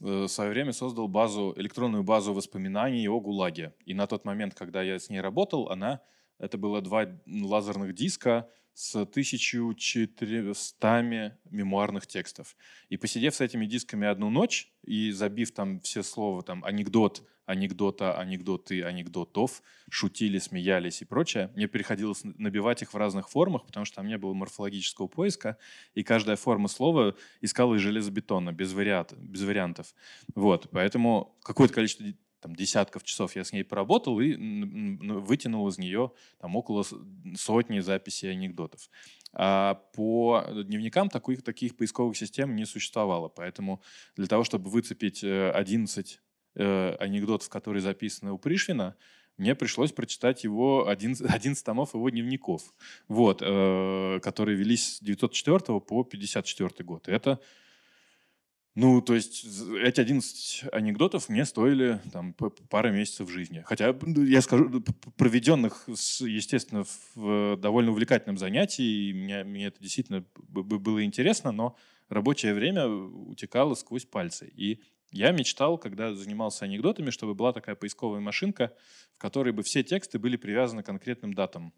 э, 0.01 0.23
в 0.23 0.27
свое 0.27 0.51
время 0.51 0.71
создал 0.71 1.07
базу, 1.07 1.53
электронную 1.57 2.03
базу 2.03 2.33
воспоминаний 2.33 3.07
о 3.07 3.19
ГУЛАГе. 3.19 3.73
И 3.85 3.93
на 3.93 4.07
тот 4.07 4.25
момент, 4.25 4.55
когда 4.55 4.81
я 4.81 4.99
с 4.99 5.09
ней 5.09 5.21
работал, 5.21 5.69
она, 5.69 6.01
это 6.39 6.57
было 6.57 6.81
два 6.81 7.07
лазерных 7.27 7.93
диска 7.93 8.49
с 8.73 8.95
1400 8.95 11.37
мемуарных 11.51 12.07
текстов. 12.07 12.55
И 12.89 12.97
посидев 12.97 13.35
с 13.35 13.41
этими 13.41 13.65
дисками 13.65 14.07
одну 14.07 14.29
ночь 14.29 14.71
и 14.83 15.11
забив 15.11 15.53
там 15.53 15.79
все 15.81 16.03
слова, 16.03 16.41
там, 16.41 16.65
анекдот, 16.65 17.23
анекдота, 17.45 18.17
анекдоты, 18.17 18.83
анекдотов, 18.83 19.61
шутили, 19.89 20.37
смеялись 20.37 21.01
и 21.01 21.05
прочее. 21.05 21.51
Мне 21.55 21.67
приходилось 21.67 22.21
набивать 22.23 22.81
их 22.81 22.93
в 22.93 22.97
разных 22.97 23.29
формах, 23.29 23.65
потому 23.65 23.85
что 23.85 23.97
там 23.97 24.07
не 24.07 24.17
было 24.17 24.33
морфологического 24.33 25.07
поиска, 25.07 25.57
и 25.93 26.03
каждая 26.03 26.35
форма 26.35 26.67
слова 26.67 27.15
искала 27.41 27.75
из 27.75 27.81
железобетона, 27.81 28.51
без, 28.51 28.73
вариант, 28.73 29.13
без 29.13 29.43
вариантов. 29.43 29.93
Вот, 30.35 30.69
поэтому 30.71 31.37
какое-то 31.43 31.73
количество 31.73 32.05
там, 32.43 32.55
десятков 32.55 33.03
часов 33.03 33.35
я 33.37 33.45
с 33.45 33.53
ней 33.53 33.63
поработал 33.63 34.19
и 34.19 34.35
вытянул 34.35 35.67
из 35.69 35.77
нее 35.77 36.11
там, 36.39 36.57
около 36.57 36.83
сотни 37.35 37.79
записей 37.79 38.31
анекдотов. 38.31 38.89
А 39.31 39.75
по 39.95 40.43
дневникам 40.51 41.09
таких, 41.09 41.41
таких 41.41 41.77
поисковых 41.77 42.17
систем 42.17 42.55
не 42.55 42.65
существовало, 42.65 43.29
поэтому 43.29 43.81
для 44.17 44.27
того, 44.27 44.43
чтобы 44.43 44.69
выцепить 44.69 45.23
11 45.23 46.19
э, 46.55 46.95
анекдотов, 46.99 47.49
которые 47.49 47.81
записаны 47.81 48.31
у 48.31 48.37
Пришвина, 48.37 48.95
мне 49.37 49.55
пришлось 49.55 49.91
прочитать 49.91 50.43
его 50.43 50.87
11, 50.87 51.27
11 51.27 51.65
томов 51.65 51.93
его 51.93 52.09
дневников, 52.09 52.73
вот, 53.07 53.41
э, 53.41 54.19
которые 54.21 54.57
велись 54.57 54.97
с 54.97 54.99
904 54.99 55.79
по 55.79 56.03
54 56.03 56.85
год. 56.85 57.07
И 57.07 57.11
это, 57.11 57.39
ну, 58.75 59.01
то 59.01 59.15
есть 59.15 59.45
эти 59.81 60.01
11 60.01 60.65
анекдотов 60.71 61.29
мне 61.29 61.45
стоили 61.45 61.99
там 62.11 62.33
пары 62.69 62.91
месяцев 62.91 63.29
жизни. 63.29 63.63
Хотя, 63.65 63.95
я 64.05 64.41
скажу, 64.41 64.83
проведенных, 65.17 65.83
естественно, 65.87 66.85
в 67.15 67.57
довольно 67.57 67.91
увлекательном 67.91 68.37
занятии, 68.37 69.09
и 69.09 69.13
мне, 69.13 69.43
мне 69.43 69.65
это 69.67 69.81
действительно 69.81 70.25
было 70.35 71.03
интересно, 71.03 71.51
но 71.51 71.75
рабочее 72.09 72.53
время 72.53 72.87
утекало 72.87 73.73
сквозь 73.73 74.05
пальцы. 74.05 74.51
И 74.55 74.79
я 75.13 75.31
мечтал, 75.31 75.77
когда 75.77 76.13
занимался 76.13 76.65
анекдотами, 76.65 77.09
чтобы 77.09 77.35
была 77.35 77.53
такая 77.53 77.75
поисковая 77.75 78.19
машинка, 78.19 78.73
в 79.15 79.17
которой 79.19 79.53
бы 79.53 79.63
все 79.63 79.83
тексты 79.83 80.19
были 80.19 80.35
привязаны 80.35 80.83
к 80.83 80.85
конкретным 80.85 81.33
датам. 81.33 81.73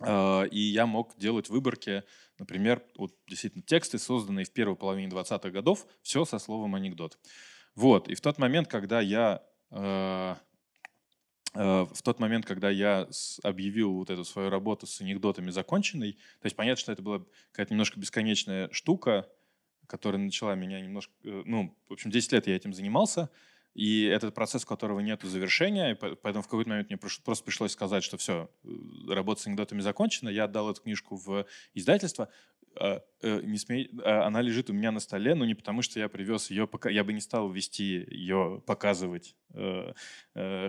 А, 0.00 0.42
и 0.44 0.58
я 0.58 0.86
мог 0.86 1.16
делать 1.16 1.48
выборки, 1.48 2.02
например, 2.38 2.82
вот 2.96 3.14
действительно 3.26 3.62
тексты, 3.62 3.98
созданные 3.98 4.44
в 4.44 4.52
первой 4.52 4.76
половине 4.76 5.08
20-х 5.08 5.50
годов, 5.50 5.86
все 6.02 6.24
со 6.24 6.38
словом 6.38 6.74
анекдот. 6.74 7.18
Вот, 7.74 8.08
и 8.08 8.14
в 8.14 8.20
тот 8.20 8.38
момент, 8.38 8.68
когда 8.68 9.00
я 9.00 9.42
а, 9.70 10.36
а, 11.54 11.86
в 11.86 12.02
тот 12.02 12.18
момент, 12.18 12.46
когда 12.46 12.70
я 12.70 13.08
объявил 13.42 13.92
вот 13.94 14.10
эту 14.10 14.24
свою 14.24 14.50
работу 14.50 14.86
с 14.86 15.00
анекдотами 15.00 15.50
законченной, 15.50 16.12
то 16.12 16.46
есть 16.46 16.56
понятно, 16.56 16.80
что 16.80 16.92
это 16.92 17.02
была 17.02 17.24
какая-то 17.50 17.74
немножко 17.74 18.00
бесконечная 18.00 18.70
штука, 18.72 19.28
которая 19.92 20.22
начала 20.22 20.54
меня 20.54 20.80
немножко... 20.80 21.12
Э, 21.22 21.42
ну, 21.44 21.76
в 21.86 21.92
общем, 21.92 22.10
10 22.10 22.32
лет 22.32 22.46
я 22.46 22.56
этим 22.56 22.72
занимался, 22.72 23.28
и 23.74 24.04
этот 24.04 24.34
процесс, 24.34 24.64
у 24.64 24.66
которого 24.66 25.00
нет 25.00 25.20
завершения, 25.22 25.94
поэтому 25.94 26.42
в 26.42 26.46
какой-то 26.46 26.70
момент 26.70 26.88
мне 26.88 26.96
просто 26.96 27.44
пришлось 27.44 27.72
сказать, 27.72 28.02
что 28.02 28.16
все, 28.16 28.48
э, 28.64 28.68
работа 29.12 29.42
с 29.42 29.46
анекдотами 29.46 29.82
закончена, 29.82 30.30
я 30.30 30.44
отдал 30.44 30.70
эту 30.70 30.80
книжку 30.80 31.16
в 31.16 31.44
издательство, 31.74 32.30
а, 32.74 33.02
э, 33.20 33.40
не 33.42 33.58
смей, 33.58 33.90
а, 34.02 34.24
она 34.26 34.40
лежит 34.40 34.70
у 34.70 34.72
меня 34.72 34.92
на 34.92 35.00
столе, 35.00 35.34
но 35.34 35.44
не 35.44 35.54
потому, 35.54 35.82
что 35.82 36.00
я 36.00 36.08
привез 36.08 36.50
ее, 36.50 36.66
я 36.86 37.04
бы 37.04 37.12
не 37.12 37.20
стал 37.20 37.50
вести 37.50 38.06
ее, 38.08 38.62
показывать, 38.66 39.36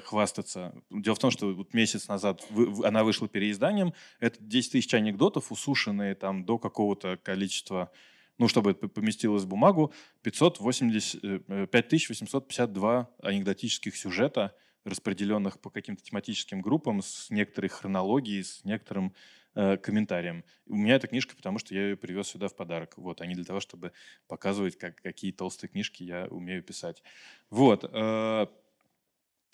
хвастаться. 0.03 0.75
Дело 0.89 1.15
в 1.15 1.19
том, 1.19 1.31
что 1.31 1.53
вот 1.53 1.73
месяц 1.73 2.09
назад 2.09 2.45
она 2.83 3.05
вышла 3.05 3.29
переизданием, 3.29 3.93
это 4.19 4.43
10 4.43 4.73
тысяч 4.73 4.93
анекдотов, 4.93 5.53
усушенные 5.53 6.15
там 6.15 6.43
до 6.43 6.57
какого-то 6.57 7.15
количества 7.15 7.89
ну, 8.37 8.47
чтобы 8.47 8.71
это 8.71 8.87
поместилось 8.87 9.43
в 9.43 9.47
бумагу, 9.47 9.93
580, 10.21 11.21
5852 11.69 13.01
э, 13.01 13.27
анекдотических 13.27 13.95
сюжета, 13.95 14.55
распределенных 14.85 15.59
по 15.59 15.69
каким-то 15.69 16.03
тематическим 16.03 16.61
группам 16.61 17.01
с 17.01 17.29
некоторой 17.29 17.69
хронологией, 17.69 18.43
с 18.43 18.65
некоторым 18.65 19.13
э, 19.55 19.77
комментарием. 19.77 20.43
У 20.65 20.75
меня 20.75 20.95
эта 20.95 21.07
книжка, 21.07 21.35
потому 21.35 21.59
что 21.59 21.73
я 21.73 21.89
ее 21.89 21.97
привез 21.97 22.27
сюда 22.27 22.47
в 22.47 22.55
подарок. 22.55 22.97
Вот, 22.97 23.21
а 23.21 23.25
не 23.25 23.35
для 23.35 23.45
того, 23.45 23.59
чтобы 23.59 23.93
показывать, 24.27 24.77
как, 24.77 25.01
какие 25.01 25.31
толстые 25.31 25.69
книжки 25.69 26.03
я 26.03 26.25
умею 26.25 26.63
писать. 26.63 27.03
Вот. 27.49 27.89
Э, 27.93 28.47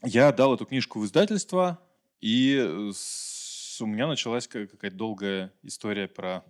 я 0.04 0.32
дал 0.32 0.56
эту 0.56 0.66
книжку 0.66 1.00
в 1.00 1.06
издательство, 1.06 1.80
и 2.22 2.90
с, 2.94 3.82
у 3.82 3.86
меня 3.86 4.08
началась 4.08 4.48
какая-то 4.48 4.96
долгая 4.96 5.54
история 5.64 6.08
про 6.08 6.44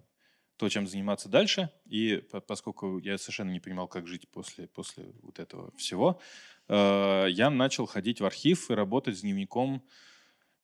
то, 0.60 0.68
чем 0.68 0.86
заниматься 0.88 1.30
дальше. 1.30 1.70
И 1.86 2.22
поскольку 2.46 3.00
я 3.00 3.18
совершенно 3.18 3.50
не 3.50 3.62
понимал, 3.62 3.88
как 3.88 4.08
жить 4.08 4.28
после, 4.30 4.68
после 4.68 5.14
вот 5.22 5.40
этого 5.40 5.72
всего, 5.78 6.20
э, 6.68 7.28
я 7.30 7.50
начал 7.50 7.86
ходить 7.86 8.20
в 8.20 8.26
архив 8.26 8.70
и 8.70 8.74
работать 8.74 9.18
с 9.18 9.22
дневником 9.22 9.82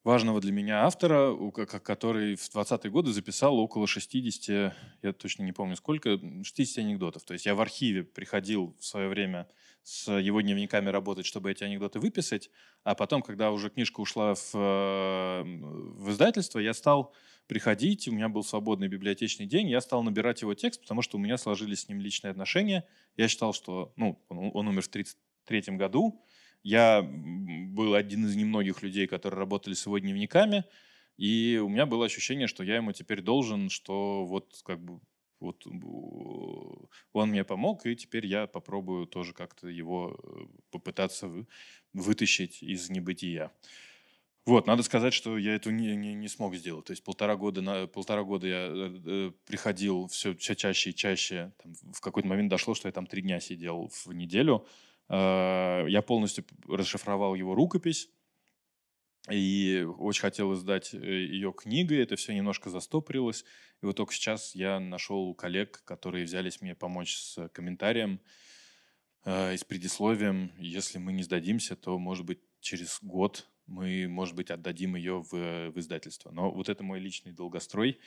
важного 0.04 0.42
для 0.42 0.52
меня 0.52 0.86
автора, 0.86 1.34
который 1.82 2.36
в 2.36 2.42
20-е 2.54 2.92
годы 2.92 3.14
записал 3.14 3.58
около 3.58 3.88
60, 3.88 4.74
я 5.02 5.14
точно 5.14 5.44
не 5.44 5.54
помню 5.54 5.78
сколько, 5.78 6.20
60 6.44 6.78
анекдотов. 6.78 7.24
То 7.24 7.34
есть 7.34 7.46
я 7.46 7.56
в 7.56 7.62
архиве 7.62 8.04
приходил 8.04 8.76
в 8.78 8.86
свое 8.86 9.08
время 9.08 9.48
с 9.84 10.12
его 10.12 10.42
дневниками 10.42 10.90
работать, 10.90 11.26
чтобы 11.26 11.52
эти 11.52 11.64
анекдоты 11.64 12.00
выписать, 12.00 12.52
а 12.84 12.96
потом, 12.96 13.22
когда 13.22 13.52
уже 13.52 13.70
книжка 13.70 14.02
ушла 14.02 14.36
в, 14.36 14.52
э, 14.54 15.44
в 15.44 16.12
издательство, 16.12 16.60
я 16.60 16.74
стал 16.74 17.14
приходить, 17.48 18.08
у 18.08 18.12
меня 18.12 18.30
был 18.30 18.44
свободный 18.44 18.88
библиотечный 18.88 19.46
день, 19.46 19.70
я 19.70 19.82
стал 19.82 20.04
набирать 20.04 20.42
его 20.42 20.54
текст, 20.54 20.82
потому 20.82 21.02
что 21.02 21.18
у 21.18 21.20
меня 21.20 21.38
сложились 21.38 21.82
с 21.82 21.90
ним 21.90 22.00
личные 22.00 22.32
отношения. 22.32 22.86
Я 23.18 23.28
считал, 23.28 23.54
что 23.54 23.94
ну, 23.96 24.20
он, 24.30 24.52
он 24.54 24.68
умер 24.68 24.84
в 24.84 24.88
1933 24.88 25.78
году. 25.78 26.22
Я 26.64 27.02
был 27.04 27.94
один 27.94 28.26
из 28.26 28.36
немногих 28.36 28.82
людей, 28.82 29.08
которые 29.08 29.40
работали 29.40 29.76
с 29.76 29.86
его 29.86 30.00
дневниками, 30.00 30.66
и 31.18 31.62
у 31.64 31.70
меня 31.70 31.86
было 31.86 32.06
ощущение, 32.06 32.48
что 32.48 32.64
я 32.64 32.78
ему 32.78 32.92
теперь 32.92 33.22
должен, 33.22 33.70
что 33.70 34.26
вот 34.26 34.62
как 34.64 34.84
бы 34.84 35.00
вот 35.40 35.66
он 37.14 37.30
мне 37.30 37.44
помог, 37.44 37.86
и 37.86 37.96
теперь 37.96 38.26
я 38.26 38.48
попробую 38.48 39.06
тоже 39.06 39.34
как-то 39.34 39.68
его 39.68 40.18
э, 40.24 40.46
попытаться 40.72 41.30
вытащить 41.94 42.64
из 42.64 42.90
небытия. 42.90 43.52
Вот, 44.46 44.68
надо 44.68 44.84
сказать, 44.84 45.14
что 45.14 45.40
я 45.40 45.56
это 45.56 45.72
не, 45.72 45.96
не, 45.96 46.14
не 46.14 46.28
смог 46.28 46.56
сделать. 46.56 46.86
То 46.86 46.92
есть 46.92 47.04
полтора 47.04 47.36
года, 47.36 47.62
на, 47.62 47.88
полтора 47.88 48.24
года 48.24 48.48
я 48.48 48.68
э, 48.68 49.00
э 49.06 49.32
приходил 49.48 50.08
все, 50.08 50.36
все 50.36 50.56
чаще 50.56 50.92
и 50.92 50.96
чаще. 50.96 51.52
Там, 51.64 51.74
в 51.94 52.00
какой-то 52.00 52.28
момент 52.28 52.50
дошло, 52.50 52.76
что 52.76 52.88
я 52.88 52.92
там 52.92 53.08
три 53.08 53.24
дня 53.24 53.40
сидел 53.40 53.90
в 53.92 54.14
неделю. 54.14 54.68
Э, 55.10 55.86
я 55.88 56.02
полностью 56.04 56.46
расшифровал 56.68 57.34
его 57.34 57.56
рукопись. 57.56 58.10
И 59.32 59.84
очень 59.98 60.22
хотел 60.22 60.54
издать 60.54 60.94
э, 60.94 60.98
ее 60.98 61.52
книгой, 61.52 62.04
это 62.04 62.16
все 62.16 62.34
немножко 62.36 62.70
застопорилось. 62.70 63.44
И 63.82 63.86
вот 63.88 63.96
только 63.96 64.14
сейчас 64.14 64.54
я 64.54 64.80
нашел 64.80 65.34
коллег, 65.34 65.82
которые 65.86 66.26
взялись 66.26 66.62
мне 66.62 66.76
помочь 66.76 67.16
с 67.16 67.50
комментарием 67.50 68.22
э, 69.24 69.56
и 69.56 69.58
с 69.58 69.64
предисловием. 69.64 70.52
Если 70.60 71.00
мы 71.00 71.14
не 71.14 71.24
сдадимся, 71.24 71.76
то, 71.76 71.98
может 71.98 72.26
быть, 72.26 72.40
через 72.60 73.00
год 73.02 73.50
мы, 73.68 74.08
может 74.08 74.36
быть, 74.36 74.52
отдадим 74.52 74.96
ее 74.96 75.22
в, 75.22 75.32
в 75.32 75.80
издательство. 75.80 76.32
Но 76.32 76.52
вот 76.52 76.70
это 76.70 76.84
мой 76.84 77.00
личный 77.00 77.32
долгострой. 77.32 78.00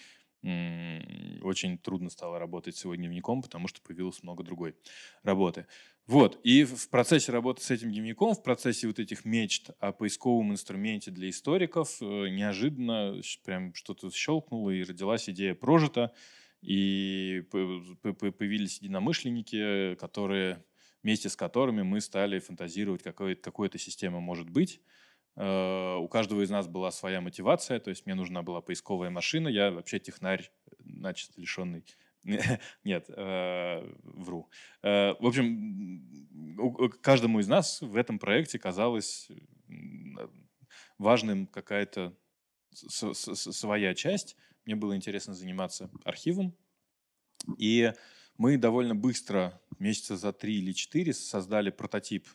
Очень 0.43 1.79
трудно 1.79 2.11
стало 2.11 2.39
работать 2.39 2.77
с 2.77 2.85
его 2.85 2.95
дневником, 2.95 3.43
потому 3.43 3.67
что 3.67 3.81
появилось 3.83 4.23
много 4.23 4.45
другой 4.45 4.77
работы. 5.25 5.67
Вот, 6.07 6.41
и 6.43 6.65
в 6.65 6.89
процессе 6.91 7.33
работы 7.33 7.61
с 7.63 7.71
этим 7.71 7.91
дневником, 7.91 8.35
в 8.35 8.43
процессе 8.43 8.87
вот 8.87 8.99
этих 8.99 9.25
мечт 9.25 9.71
о 9.79 9.93
поисковом 9.93 10.53
инструменте 10.53 11.11
для 11.11 11.29
историков, 11.29 12.01
э, 12.01 12.29
неожиданно 12.29 13.21
прям 13.45 13.75
что-то 13.75 14.11
щелкнуло, 14.11 14.71
и 14.71 14.85
родилась 14.85 15.29
идея 15.29 15.55
прожита, 15.55 16.15
и 16.63 17.43
появились 17.51 18.79
единомышленники, 18.79 19.97
которые, 19.97 20.65
вместе 21.03 21.29
с 21.29 21.37
которыми 21.37 21.83
мы 21.83 22.01
стали 22.01 22.39
фантазировать, 22.39 23.03
какой, 23.03 23.35
какой 23.35 23.69
эта 23.69 23.79
система 23.79 24.21
может 24.21 24.49
быть. 24.49 24.81
Э, 25.39 25.97
у 25.97 26.09
каждого 26.09 26.43
из 26.43 26.51
нас 26.51 26.67
была 26.67 26.91
своя 26.91 27.21
мотивация, 27.21 27.79
то 27.79 27.91
есть 27.91 28.07
мне 28.07 28.17
нужна 28.17 28.43
была 28.43 28.61
поисковая 28.61 29.09
машина, 29.09 29.47
я 29.47 29.71
вообще 29.71 30.01
технарь, 30.01 30.51
значит, 30.81 31.31
лишенный 31.37 31.85
нет, 32.85 33.07
э, 33.09 33.95
вру. 34.03 34.51
Э, 34.83 35.15
в 35.21 35.27
общем, 35.27 36.05
каждому 37.01 37.39
из 37.39 37.47
нас 37.47 37.81
в 37.81 37.95
этом 37.95 38.19
проекте 38.19 38.59
казалось 38.59 39.29
важным 40.99 41.47
какая-то 41.47 42.17
своя 42.75 43.95
часть. 43.95 44.37
Мне 44.65 44.75
было 44.75 44.97
интересно 44.97 45.35
заниматься 45.35 45.89
архивом. 46.05 46.53
И 47.57 47.93
мы 48.37 48.57
довольно 48.57 48.97
быстро, 48.97 49.61
месяца 49.79 50.17
за 50.17 50.33
три 50.33 50.59
или 50.59 50.73
четыре, 50.73 51.15
создали 51.15 51.71
прототип 51.71 52.27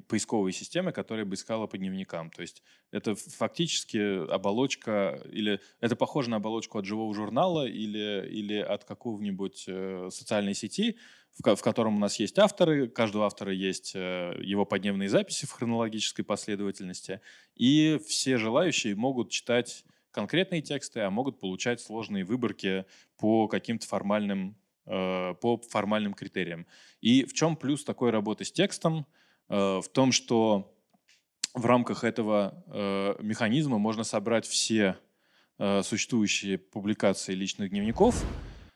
поисковой 0.00 0.52
системы, 0.52 0.92
которая 0.92 1.24
бы 1.24 1.34
искала 1.34 1.66
по 1.66 1.78
дневникам. 1.78 2.30
То 2.30 2.42
есть 2.42 2.62
это 2.90 3.14
фактически 3.14 4.26
оболочка, 4.30 5.20
или 5.30 5.60
это 5.80 5.96
похоже 5.96 6.30
на 6.30 6.36
оболочку 6.36 6.78
от 6.78 6.84
живого 6.84 7.14
журнала 7.14 7.66
или, 7.66 8.28
или 8.28 8.56
от 8.56 8.84
какого-нибудь 8.84 9.64
э, 9.66 10.08
социальной 10.10 10.54
сети, 10.54 10.98
в, 11.38 11.56
в 11.56 11.62
котором 11.62 11.96
у 11.96 11.98
нас 11.98 12.18
есть 12.18 12.38
авторы, 12.38 12.88
каждого 12.88 13.26
автора 13.26 13.52
есть 13.52 13.92
э, 13.94 14.38
его 14.42 14.64
подневные 14.64 15.08
записи 15.08 15.46
в 15.46 15.52
хронологической 15.52 16.24
последовательности, 16.24 17.20
и 17.54 18.00
все 18.06 18.36
желающие 18.38 18.94
могут 18.94 19.30
читать 19.30 19.84
конкретные 20.10 20.60
тексты, 20.60 21.00
а 21.00 21.10
могут 21.10 21.40
получать 21.40 21.80
сложные 21.80 22.24
выборки 22.24 22.84
по 23.16 23.48
каким-то 23.48 23.86
формальным, 23.86 24.56
э, 24.86 25.34
по 25.40 25.58
формальным 25.70 26.14
критериям. 26.14 26.66
И 27.00 27.24
в 27.24 27.32
чем 27.32 27.56
плюс 27.56 27.84
такой 27.84 28.10
работы 28.10 28.44
с 28.44 28.52
текстом– 28.52 29.06
в 29.52 29.84
том, 29.92 30.12
что 30.12 30.74
в 31.54 31.66
рамках 31.66 32.04
этого 32.04 32.64
э, 32.66 33.14
механизма 33.20 33.78
можно 33.78 34.04
собрать 34.04 34.46
все 34.46 34.96
э, 35.58 35.82
существующие 35.82 36.56
публикации 36.56 37.34
личных 37.34 37.70
дневников. 37.70 38.24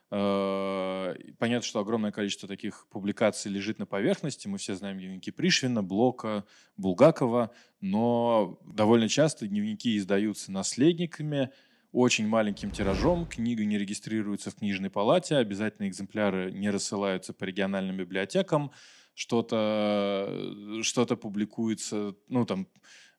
Понятно, 0.09 1.61
что 1.63 1.79
огромное 1.81 2.13
количество 2.13 2.47
таких 2.47 2.87
публикаций 2.89 3.51
лежит 3.51 3.77
на 3.77 3.85
поверхности. 3.85 4.47
Мы 4.47 4.57
все 4.57 4.73
знаем 4.75 4.97
дневники 4.97 5.31
Пришвина, 5.31 5.83
Блока, 5.83 6.45
Булгакова, 6.77 7.51
но 7.81 8.57
довольно 8.63 9.09
часто 9.09 9.47
дневники 9.47 9.97
издаются 9.97 10.49
наследниками, 10.49 11.49
очень 11.91 12.25
маленьким 12.25 12.71
тиражом, 12.71 13.25
книга 13.25 13.65
не 13.65 13.77
регистрируется 13.77 14.49
в 14.49 14.55
книжной 14.55 14.89
палате, 14.89 15.35
обязательно 15.35 15.89
экземпляры 15.89 16.51
не 16.51 16.69
рассылаются 16.69 17.33
по 17.33 17.43
региональным 17.43 17.97
библиотекам, 17.97 18.71
что-то 19.17 20.79
что 20.83 21.05
публикуется, 21.17 22.15
ну 22.27 22.45
там, 22.45 22.67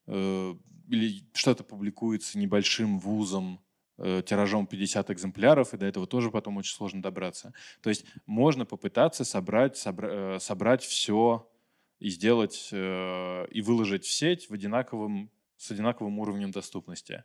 э, 0.07 0.55
или 0.89 1.25
что-то 1.35 1.65
публикуется 1.65 2.39
небольшим 2.39 3.01
вузом, 3.01 3.61
э, 3.99 4.23
тиражом 4.25 4.69
50 4.69 5.11
экземпляров, 5.11 5.75
и 5.75 5.77
до 5.77 5.87
этого 5.87 6.07
тоже 6.07 6.31
потом 6.31 6.57
очень 6.57 6.73
сложно 6.73 7.03
добраться. 7.03 7.53
То 7.83 7.91
есть 7.91 8.05
можно 8.27 8.65
попытаться 8.65 9.25
собрать, 9.25 9.75
собра- 9.75 10.37
э, 10.37 10.39
собрать 10.39 10.85
все 10.85 11.51
и 11.99 12.11
сделать, 12.11 12.69
э, 12.71 13.49
и 13.51 13.61
выложить 13.61 14.05
в 14.05 14.13
сеть 14.13 14.49
в 14.49 14.55
одинаковом, 14.55 15.33
с 15.57 15.73
одинаковым 15.73 16.21
уровнем 16.21 16.53
доступности. 16.53 17.25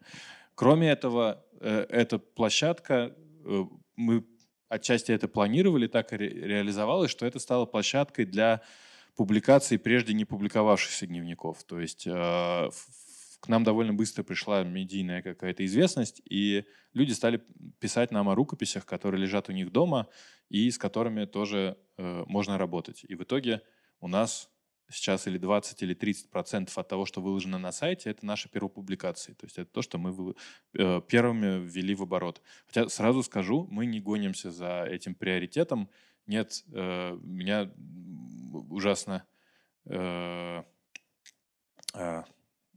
Кроме 0.55 0.90
этого, 0.90 1.46
э, 1.62 1.86
эта 1.90 2.18
площадка, 2.18 3.16
э, 3.46 3.64
мы 3.96 4.25
отчасти 4.74 5.12
это 5.12 5.27
планировали, 5.27 5.88
так 5.88 6.14
и 6.14 6.18
ре 6.18 6.29
реализовалось, 6.29 7.12
что 7.12 7.25
это 7.25 7.40
стало 7.40 7.66
площадкой 7.66 8.25
для 8.25 8.62
публикации 9.16 9.77
прежде 9.77 10.14
не 10.14 10.25
публиковавшихся 10.25 11.07
дневников. 11.07 11.64
То 11.64 11.79
есть 11.79 12.07
э, 12.07 12.12
к 13.40 13.48
нам 13.48 13.64
довольно 13.64 13.94
быстро 13.94 14.24
пришла 14.24 14.64
медийная 14.64 15.22
какая-то 15.22 15.66
известность, 15.66 16.22
и 16.29 16.66
люди 16.94 17.12
стали 17.12 17.42
писать 17.79 18.12
нам 18.12 18.29
о 18.29 18.36
рукописях, 18.36 18.86
которые 18.86 19.22
лежат 19.22 19.50
у 19.50 19.51
них 19.51 19.72
дома, 19.72 20.07
и 20.50 20.72
с 20.72 20.77
которыми 20.77 21.25
тоже 21.25 21.77
э, 21.98 22.24
можно 22.27 22.57
работать. 22.57 23.05
И 23.07 23.16
в 23.16 23.24
итоге 23.24 23.62
у 24.00 24.07
нас 24.07 24.50
сейчас 24.94 25.27
или 25.27 25.38
20, 25.38 25.82
или 25.84 25.94
30 25.94 26.29
процентов 26.29 26.77
от 26.77 26.88
того, 26.88 27.06
что 27.06 27.22
выложено 27.22 27.58
на 27.58 27.72
сайте, 27.72 28.10
это 28.10 28.25
наши 28.25 28.50
первопубликации. 28.50 29.34
То 29.34 29.46
есть 29.46 29.58
это 29.58 29.72
то, 29.72 29.82
что 29.82 29.98
мы 29.98 30.36
э, 30.74 31.01
первыми 31.08 31.66
ввели 31.66 31.96
в 31.96 32.03
оборот. 32.03 32.42
Хотя 32.68 32.88
сразу 32.90 33.24
скажу, 33.24 33.68
мы 33.70 33.86
не 33.86 34.00
гонимся 34.00 34.51
за 34.51 34.84
этим 34.84 35.16
приоритетом. 35.16 35.90
Нет, 36.27 36.64
э, 36.72 37.18
меня 37.22 37.72
ужасно 38.70 39.25
э, 39.86 40.64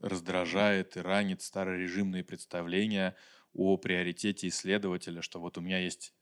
раздражает 0.00 0.96
и 0.96 1.00
ранит 1.00 1.42
старорежимные 1.42 2.24
представления 2.24 3.14
о 3.54 3.76
приоритете 3.76 4.48
исследователя, 4.48 5.22
что 5.22 5.40
вот 5.40 5.56
у 5.56 5.62
меня 5.62 5.78
есть 5.78 6.14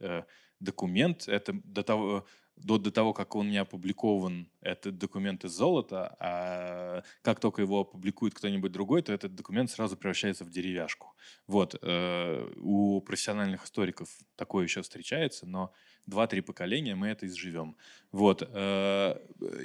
документ, 0.61 1.29
это 1.29 1.53
до 1.65 1.83
того, 1.83 2.27
до, 2.57 2.79
до 2.79 2.91
того, 2.91 3.13
как 3.13 3.35
он 3.35 3.51
не 3.51 3.59
опубликован, 3.59 4.49
этот 4.61 4.97
документ 4.97 5.45
из 5.45 5.53
золота, 5.53 6.17
а 6.19 7.03
как 7.23 7.41
только 7.41 7.63
его 7.63 7.81
опубликует 7.81 8.35
кто-нибудь 8.35 8.73
другой, 8.73 9.03
то 9.03 9.13
этот 9.13 9.35
документ 9.35 9.71
сразу 9.71 9.97
превращается 9.97 10.45
в 10.45 10.51
деревяшку. 10.51 11.15
Вот. 11.47 11.77
Э, 11.83 12.51
у 12.57 13.01
профессиональных 13.01 13.65
историков 13.65 14.09
такое 14.37 14.65
еще 14.65 14.83
встречается, 14.83 15.47
но 15.47 15.73
два-три 16.07 16.41
поколения 16.41 16.95
мы 16.95 17.09
это 17.09 17.27
изживем. 17.27 17.77
Вот. 18.13 18.43
Э, 18.43 19.19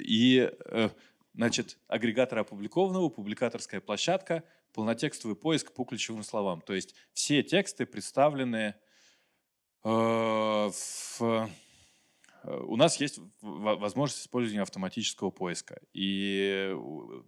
и, 0.04 0.50
э, 0.66 0.90
значит, 1.34 1.78
агрегатор 1.86 2.40
опубликованного, 2.40 3.08
публикаторская 3.08 3.80
площадка, 3.80 4.42
полнотекстовый 4.72 5.36
поиск 5.36 5.72
по 5.72 5.84
ключевым 5.84 6.24
словам. 6.24 6.60
То 6.60 6.74
есть 6.74 6.94
все 7.12 7.42
тексты 7.42 7.86
представлены 7.86 8.74
в 9.82 11.48
у 12.44 12.76
нас 12.76 13.00
есть 13.00 13.20
возможность 13.40 14.22
использования 14.22 14.62
автоматического 14.62 15.30
поиска. 15.30 15.80
И 15.92 16.74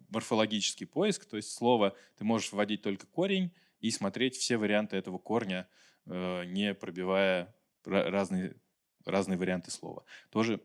морфологический 0.09 0.87
поиск, 0.87 1.27
то 1.27 1.37
есть 1.37 1.53
слово, 1.53 1.97
ты 2.17 2.25
можешь 2.25 2.53
вводить 2.53 2.83
только 2.83 3.07
корень 3.07 3.53
и 3.81 3.91
смотреть 3.91 4.37
все 4.37 4.57
варианты 4.57 4.97
этого 4.97 5.19
корня, 5.19 5.69
э, 6.07 6.45
не 6.47 6.75
пробивая 6.75 7.55
разные, 7.85 8.57
разные 9.05 9.37
варианты 9.37 9.71
слова. 9.71 10.05
Тоже 10.31 10.61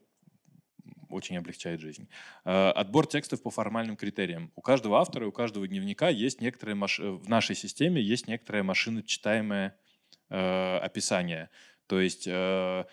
очень 1.10 1.38
облегчает 1.38 1.79
жизнь. 1.79 2.07
Э, 2.45 2.69
отбор 2.69 3.07
текстов 3.07 3.41
по 3.41 3.49
формальным 3.49 3.97
критериям. 3.97 4.51
У 4.55 4.62
каждого 4.62 4.99
автора, 4.99 5.27
у 5.27 5.31
каждого 5.31 5.67
дневника 5.67 6.10
есть 6.10 6.41
некоторые 6.41 6.75
маш... 6.75 6.99
в 6.99 7.27
нашей 7.27 7.55
системе 7.55 8.01
есть 8.01 8.27
некоторое 8.27 8.63
машиночитаемое 8.63 9.77
э, 10.29 10.77
описание. 10.77 11.49
То 11.88 11.99
есть 11.99 12.27
э, 12.27 12.86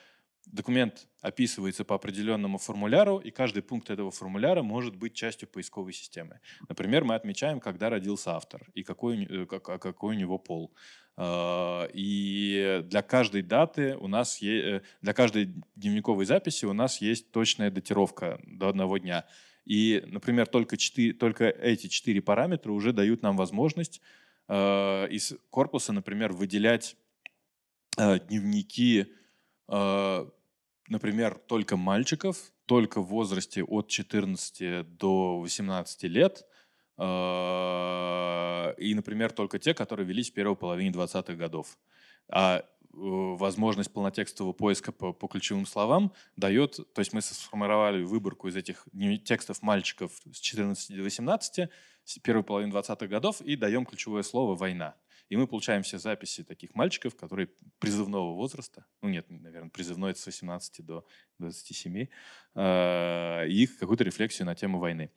документ 0.46 1.08
описывается 1.20 1.84
по 1.84 1.94
определенному 1.94 2.58
формуляру, 2.58 3.18
и 3.18 3.30
каждый 3.30 3.62
пункт 3.62 3.90
этого 3.90 4.10
формуляра 4.10 4.62
может 4.62 4.96
быть 4.96 5.14
частью 5.14 5.48
поисковой 5.48 5.92
системы. 5.92 6.40
Например, 6.68 7.04
мы 7.04 7.14
отмечаем, 7.14 7.60
когда 7.60 7.90
родился 7.90 8.32
автор 8.32 8.68
и 8.74 8.82
какой, 8.82 9.24
э, 9.24 9.46
а 9.50 9.78
какой 9.78 10.16
у 10.16 10.18
него 10.18 10.38
пол. 10.38 10.74
А, 11.16 11.88
и 11.92 12.82
для 12.84 13.02
каждой 13.02 13.42
даты 13.42 13.96
у 13.96 14.08
нас 14.08 14.38
есть, 14.38 14.66
э, 14.66 14.82
для 15.00 15.12
каждой 15.12 15.54
дневниковой 15.76 16.26
записи 16.26 16.64
у 16.66 16.72
нас 16.72 17.00
есть 17.00 17.30
точная 17.30 17.70
датировка 17.70 18.40
до 18.44 18.68
одного 18.68 18.98
дня. 18.98 19.24
И, 19.64 20.02
например, 20.06 20.46
только, 20.46 20.76
4, 20.76 21.14
только 21.14 21.48
эти 21.48 21.86
четыре 21.86 22.20
параметра 22.20 22.70
уже 22.72 22.92
дают 22.92 23.22
нам 23.22 23.36
возможность 23.36 24.02
э, 24.48 25.08
из 25.08 25.34
корпуса, 25.50 25.92
например, 25.92 26.32
выделять 26.32 26.96
дневники 27.96 29.06
например, 29.68 31.38
только 31.46 31.76
мальчиков, 31.76 32.36
только 32.66 33.00
в 33.00 33.06
возрасте 33.06 33.62
от 33.62 33.88
14 33.88 34.96
до 34.96 35.38
18 35.40 36.02
лет, 36.04 36.46
и, 36.96 37.02
например, 38.94 39.32
только 39.32 39.58
те, 39.58 39.74
которые 39.74 40.06
велись 40.06 40.30
в 40.30 40.34
первой 40.34 40.56
половине 40.56 40.90
20-х 40.90 41.34
годов. 41.34 41.78
А 42.28 42.64
возможность 42.96 43.92
полнотекстового 43.92 44.52
поиска 44.52 44.92
по, 44.92 45.12
по 45.12 45.26
ключевым 45.26 45.66
словам 45.66 46.12
дает, 46.36 46.76
то 46.94 47.00
есть 47.00 47.12
мы 47.12 47.20
сформировали 47.22 48.04
выборку 48.04 48.48
из 48.48 48.56
этих 48.56 48.86
текстов 49.24 49.62
мальчиков 49.62 50.12
с 50.32 50.38
14 50.38 50.96
до 50.96 51.02
18, 51.02 51.70
с 52.04 52.18
первой 52.20 52.44
половины 52.44 52.72
20-х 52.72 53.06
годов, 53.06 53.40
и 53.40 53.56
даем 53.56 53.84
ключевое 53.84 54.22
слово 54.22 54.54
«война». 54.54 54.94
И 55.28 55.36
мы 55.36 55.46
получаем 55.46 55.82
все 55.82 55.98
записи 55.98 56.44
таких 56.44 56.74
мальчиков, 56.74 57.16
которые 57.16 57.48
призывного 57.78 58.34
возраста, 58.34 58.84
ну 59.02 59.08
нет, 59.08 59.26
наверное, 59.28 59.70
призывной 59.70 60.10
это 60.12 60.20
с 60.20 60.26
18 60.26 60.84
до 60.84 61.06
27, 61.38 62.06
э, 62.54 63.48
их 63.48 63.78
какую-то 63.78 64.04
рефлексию 64.04 64.46
на 64.46 64.54
тему 64.54 64.78
войны. 64.78 65.10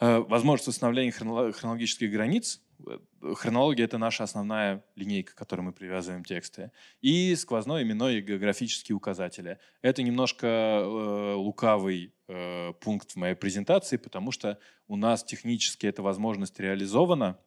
Э, 0.00 0.18
возможность 0.18 0.68
установления 0.68 1.12
хронологических 1.12 2.10
границ. 2.10 2.60
Э, 2.86 2.98
хронология— 3.34 3.84
это 3.86 3.98
наша 3.98 4.24
основная 4.24 4.84
линейка, 4.96 5.32
к 5.32 5.36
которой 5.36 5.60
мы 5.60 5.72
привязываем 5.72 6.24
тексты. 6.24 6.72
И 7.00 7.34
сквозной, 7.36 7.82
именной 7.82 8.18
и 8.18 8.20
географические 8.20 8.96
указатели. 8.96 9.58
Это 9.82 10.02
немножко 10.02 10.46
э, 10.46 11.34
лукавый 11.34 12.12
э, 12.26 12.72
пункт 12.80 13.12
в 13.12 13.16
моей 13.16 13.34
презентации, 13.34 13.96
потому 13.96 14.32
что 14.32 14.58
у 14.88 14.96
нас 14.96 15.22
технически 15.22 15.86
эта 15.86 16.02
возможность 16.02 16.58
реализована, 16.58 17.38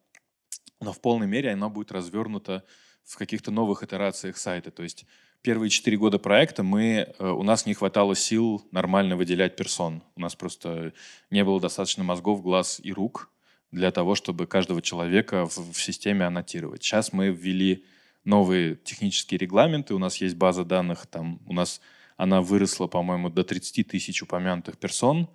но 0.79 0.93
в 0.93 1.01
полной 1.01 1.27
мере 1.27 1.51
она 1.51 1.69
будет 1.69 1.91
развернута 1.91 2.63
в 3.03 3.17
каких-то 3.17 3.51
новых 3.51 3.83
итерациях 3.83 4.37
сайта. 4.37 4.71
То 4.71 4.83
есть 4.83 5.05
первые 5.41 5.69
четыре 5.69 5.97
года 5.97 6.19
проекта 6.19 6.63
мы, 6.63 7.13
э, 7.17 7.27
у 7.29 7.43
нас 7.43 7.65
не 7.65 7.73
хватало 7.73 8.15
сил 8.15 8.65
нормально 8.71 9.15
выделять 9.15 9.55
персон. 9.55 10.03
У 10.15 10.21
нас 10.21 10.35
просто 10.35 10.93
не 11.31 11.43
было 11.43 11.59
достаточно 11.59 12.03
мозгов, 12.03 12.41
глаз 12.41 12.79
и 12.83 12.91
рук 12.91 13.29
для 13.71 13.91
того, 13.91 14.15
чтобы 14.15 14.47
каждого 14.47 14.81
человека 14.81 15.45
в, 15.45 15.73
в 15.73 15.81
системе 15.81 16.25
аннотировать. 16.25 16.83
Сейчас 16.83 17.13
мы 17.13 17.29
ввели 17.29 17.85
новые 18.23 18.75
технические 18.75 19.37
регламенты, 19.37 19.93
у 19.93 19.99
нас 19.99 20.17
есть 20.17 20.35
база 20.35 20.65
данных, 20.65 21.07
там 21.07 21.39
у 21.45 21.53
нас 21.53 21.81
она 22.17 22.41
выросла, 22.41 22.87
по-моему, 22.87 23.29
до 23.29 23.43
30 23.43 23.87
тысяч 23.87 24.21
упомянутых 24.21 24.77
персон, 24.77 25.29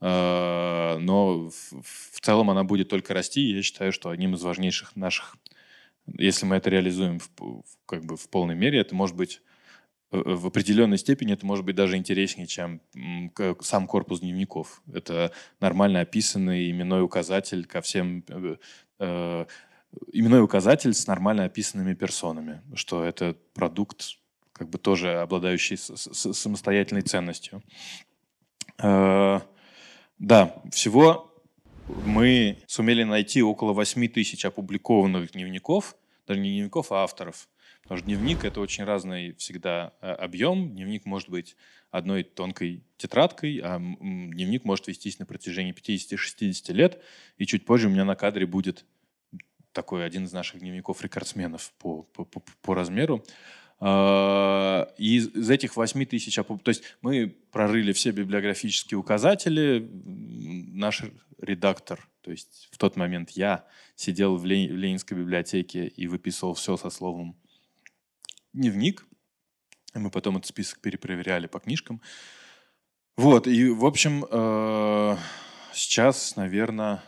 но 0.00 1.50
в, 1.50 2.20
целом 2.20 2.50
она 2.50 2.64
будет 2.64 2.88
только 2.88 3.14
расти. 3.14 3.40
Я 3.40 3.62
считаю, 3.62 3.92
что 3.92 4.10
одним 4.10 4.34
из 4.34 4.42
важнейших 4.42 4.94
наших, 4.96 5.36
если 6.18 6.44
мы 6.44 6.56
это 6.56 6.70
реализуем 6.70 7.18
в, 7.18 7.62
как 7.86 8.04
бы 8.04 8.16
в 8.16 8.28
полной 8.28 8.54
мере, 8.54 8.78
это 8.78 8.94
может 8.94 9.16
быть 9.16 9.40
в 10.10 10.46
определенной 10.46 10.98
степени 10.98 11.32
это 11.32 11.44
может 11.44 11.64
быть 11.64 11.74
даже 11.74 11.96
интереснее, 11.96 12.46
чем 12.46 12.80
сам 13.60 13.86
корпус 13.86 14.20
дневников. 14.20 14.82
Это 14.92 15.32
нормально 15.60 16.00
описанный 16.00 16.70
именной 16.70 17.02
указатель 17.02 17.66
ко 17.66 17.80
всем 17.80 18.24
э, 18.28 18.56
э, 19.00 19.46
именной 20.12 20.42
указатель 20.42 20.94
с 20.94 21.06
нормально 21.06 21.44
описанными 21.44 21.94
персонами, 21.94 22.62
что 22.74 23.04
это 23.04 23.36
продукт, 23.54 24.18
как 24.52 24.70
бы 24.70 24.78
тоже 24.78 25.20
обладающий 25.20 25.76
самостоятельной 25.76 27.02
ценностью. 27.02 27.62
Э, 28.78 29.40
да, 30.18 30.62
всего 30.72 31.32
мы 32.04 32.58
сумели 32.66 33.04
найти 33.04 33.42
около 33.42 33.72
8 33.72 34.08
тысяч 34.08 34.44
опубликованных 34.44 35.32
дневников, 35.32 35.96
даже 36.26 36.40
не 36.40 36.50
дневников, 36.50 36.92
а 36.92 37.04
авторов. 37.04 37.48
Потому 37.82 37.98
что 37.98 38.06
дневник— 38.06 38.44
это 38.44 38.60
очень 38.60 38.82
разный 38.82 39.34
всегда 39.34 39.92
э, 40.00 40.10
объем. 40.10 40.70
Дневник 40.70 41.04
может 41.04 41.28
быть 41.28 41.56
одной 41.92 42.24
тонкой 42.24 42.82
тетрадкой, 42.96 43.60
а 43.62 43.78
дневник 43.78 44.64
может 44.64 44.88
вестись 44.88 45.20
на 45.20 45.26
протяжении 45.26 45.72
50-60 45.72 46.72
лет. 46.72 47.00
И 47.38 47.46
чуть 47.46 47.64
позже 47.64 47.86
у 47.86 47.90
меня 47.90 48.04
на 48.04 48.16
кадре 48.16 48.44
будет 48.44 48.84
такой 49.70 50.04
один 50.04 50.24
из 50.24 50.32
наших 50.32 50.60
дневников 50.60 51.02
рекордсменов 51.02 51.72
по, 51.78 52.02
по, 52.02 52.24
по, 52.24 52.42
по 52.62 52.74
размеру. 52.74 53.24
И 53.78 55.16
из 55.34 55.50
этих 55.50 55.76
8 55.76 56.06
тысяч, 56.06 56.34
то 56.36 56.60
есть 56.66 56.82
мы 57.02 57.28
прорыли 57.52 57.92
все 57.92 58.10
библиографические 58.10 58.96
указатели, 58.96 59.86
наш 60.72 61.02
редактор, 61.38 62.08
то 62.22 62.30
есть 62.30 62.68
в 62.72 62.78
тот 62.78 62.96
момент 62.96 63.30
я 63.30 63.64
сидел 63.94 64.36
в 64.36 64.44
Ленинской 64.44 65.16
библиотеке 65.16 65.86
и 65.86 66.06
выписывал 66.06 66.54
все 66.54 66.76
со 66.76 66.90
словом 66.90 67.36
дневник. 68.52 69.06
Мы 69.94 70.10
потом 70.10 70.36
этот 70.36 70.48
список 70.48 70.80
перепроверяли 70.80 71.46
по 71.46 71.60
книжкам. 71.60 72.00
Вот, 73.16 73.46
и, 73.46 73.70
в 73.70 73.86
общем, 73.86 74.26
э, 74.30 75.16
сейчас, 75.72 76.36
наверное, 76.36 77.02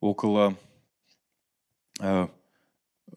около... 0.00 0.58
Э, 2.00 2.26
э, 3.06 3.12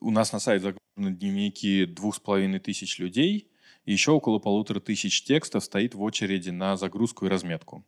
у 0.00 0.10
нас 0.10 0.32
на 0.32 0.40
сайте 0.40 0.74
загружены 1.00 1.16
дневники 1.16 1.86
двух 1.86 2.16
с 2.16 2.20
половиной 2.20 2.60
тысяч 2.60 2.98
людей, 2.98 3.48
и 3.84 3.92
еще 3.92 4.12
около 4.12 4.38
полутора 4.38 4.80
тысяч 4.80 5.22
текстов 5.22 5.64
стоит 5.64 5.94
в 5.94 6.02
очереди 6.02 6.50
на 6.50 6.76
загрузку 6.76 7.26
и 7.26 7.28
разметку. 7.28 7.84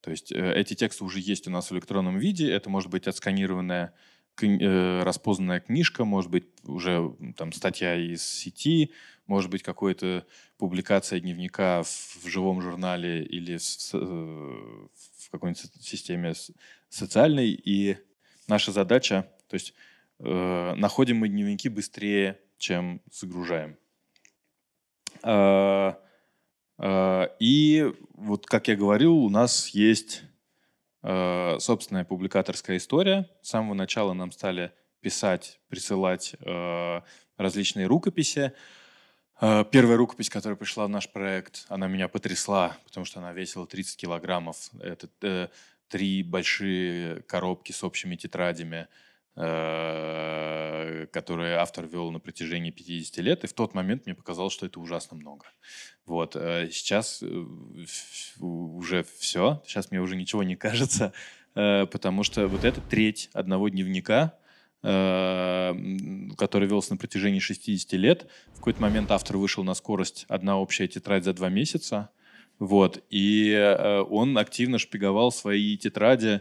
То 0.00 0.10
есть 0.10 0.32
эти 0.32 0.74
тексты 0.74 1.04
уже 1.04 1.20
есть 1.20 1.46
у 1.46 1.50
нас 1.50 1.70
в 1.70 1.74
электронном 1.74 2.18
виде. 2.18 2.50
Это 2.50 2.70
может 2.70 2.90
быть 2.90 3.06
отсканированная 3.06 3.92
Э, 4.40 5.02
распознанная 5.04 5.60
книжка, 5.60 6.04
может 6.04 6.30
быть 6.30 6.46
уже 6.64 7.14
там 7.36 7.52
статья 7.52 7.94
из 7.94 8.24
сети, 8.24 8.90
может 9.26 9.50
быть 9.50 9.62
какая-то 9.62 10.26
публикация 10.56 11.20
дневника 11.20 11.82
в, 11.82 11.86
в 11.86 12.26
живом 12.26 12.60
журнале 12.60 13.24
или 13.24 13.58
в, 13.58 13.94
э, 13.94 13.98
в 13.98 15.30
какой-нибудь 15.30 15.70
системе 15.80 16.32
социальной. 16.88 17.50
И 17.50 17.98
наша 18.48 18.72
задача, 18.72 19.30
то 19.48 19.54
есть 19.54 19.74
э, 20.18 20.74
находим 20.76 21.18
мы 21.18 21.28
дневники 21.28 21.68
быстрее, 21.68 22.40
чем 22.62 23.02
загружаем. 23.10 23.76
Э, 25.24 25.94
э, 26.78 27.28
и 27.40 27.92
вот, 28.14 28.46
как 28.46 28.68
я 28.68 28.76
говорил, 28.76 29.16
у 29.16 29.28
нас 29.28 29.68
есть 29.68 30.22
э, 31.02 31.56
собственная 31.58 32.04
публикаторская 32.04 32.76
история. 32.76 33.28
С 33.42 33.48
самого 33.48 33.74
начала 33.74 34.12
нам 34.12 34.30
стали 34.30 34.72
писать, 35.00 35.60
присылать 35.68 36.36
различные 37.36 37.86
рукописи. 37.86 38.52
Первая 39.40 39.96
рукопись, 39.96 40.30
которая 40.30 40.56
пришла 40.56 40.86
в 40.86 40.88
наш 40.88 41.10
проект, 41.10 41.66
она 41.68 41.88
меня 41.88 42.06
потрясла, 42.06 42.76
потому 42.84 43.04
что 43.04 43.18
она 43.18 43.32
весила 43.32 43.66
30 43.66 43.96
килограммов. 43.96 44.70
Это 44.80 45.08
э, 45.22 45.48
три 45.88 46.22
большие 46.22 47.22
коробки 47.22 47.72
с 47.72 47.82
общими 47.82 48.14
тетрадями. 48.14 48.86
Э, 49.34 51.06
которые 51.10 51.56
автор 51.56 51.86
вел 51.86 52.10
на 52.10 52.20
протяжении 52.20 52.70
50 52.70 53.16
лет, 53.24 53.44
и 53.44 53.46
в 53.46 53.54
тот 53.54 53.72
момент 53.72 54.04
мне 54.04 54.14
показалось, 54.14 54.52
что 54.52 54.66
это 54.66 54.78
ужасно 54.78 55.16
много. 55.16 55.46
Вот. 56.04 56.36
Э, 56.36 56.68
сейчас 56.70 57.22
э, 57.22 57.44
уже 58.40 59.06
все, 59.18 59.62
сейчас 59.66 59.90
мне 59.90 60.02
уже 60.02 60.16
ничего 60.16 60.42
не 60.42 60.54
кажется, 60.54 61.14
потому 61.54 62.24
что 62.24 62.46
вот 62.46 62.64
эта 62.64 62.82
треть 62.82 63.30
одного 63.32 63.68
дневника, 63.68 64.34
который 64.82 66.66
велся 66.66 66.92
на 66.92 66.98
протяжении 66.98 67.38
60 67.40 67.92
лет, 67.92 68.26
в 68.54 68.56
какой-то 68.56 68.82
момент 68.82 69.10
автор 69.10 69.36
вышел 69.36 69.62
на 69.64 69.74
скорость 69.74 70.26
одна 70.28 70.58
общая 70.58 70.88
тетрадь 70.88 71.24
за 71.24 71.32
два 71.34 71.50
месяца, 71.50 72.10
вот, 72.58 73.02
и 73.10 74.06
он 74.10 74.36
активно 74.38 74.78
шпиговал 74.78 75.30
свои 75.30 75.76
тетради 75.76 76.40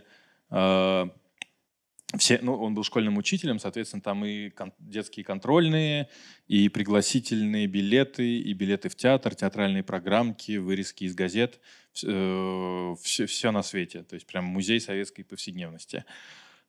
все, 2.17 2.39
ну, 2.41 2.55
он 2.55 2.73
был 2.73 2.83
школьным 2.83 3.17
учителем, 3.17 3.59
соответственно, 3.59 4.01
там 4.01 4.25
и 4.25 4.49
кон- 4.49 4.73
детские 4.79 5.23
контрольные, 5.23 6.09
и 6.47 6.67
пригласительные 6.69 7.67
билеты, 7.67 8.39
и 8.39 8.53
билеты 8.53 8.89
в 8.89 8.95
театр, 8.95 9.35
театральные 9.35 9.83
программки, 9.83 10.57
вырезки 10.57 11.05
из 11.05 11.15
газет, 11.15 11.59
э, 12.03 12.95
все, 13.01 13.25
все 13.25 13.51
на 13.51 13.63
свете. 13.63 14.03
То 14.03 14.15
есть 14.15 14.25
прям 14.25 14.45
музей 14.45 14.79
советской 14.79 15.23
повседневности. 15.23 16.03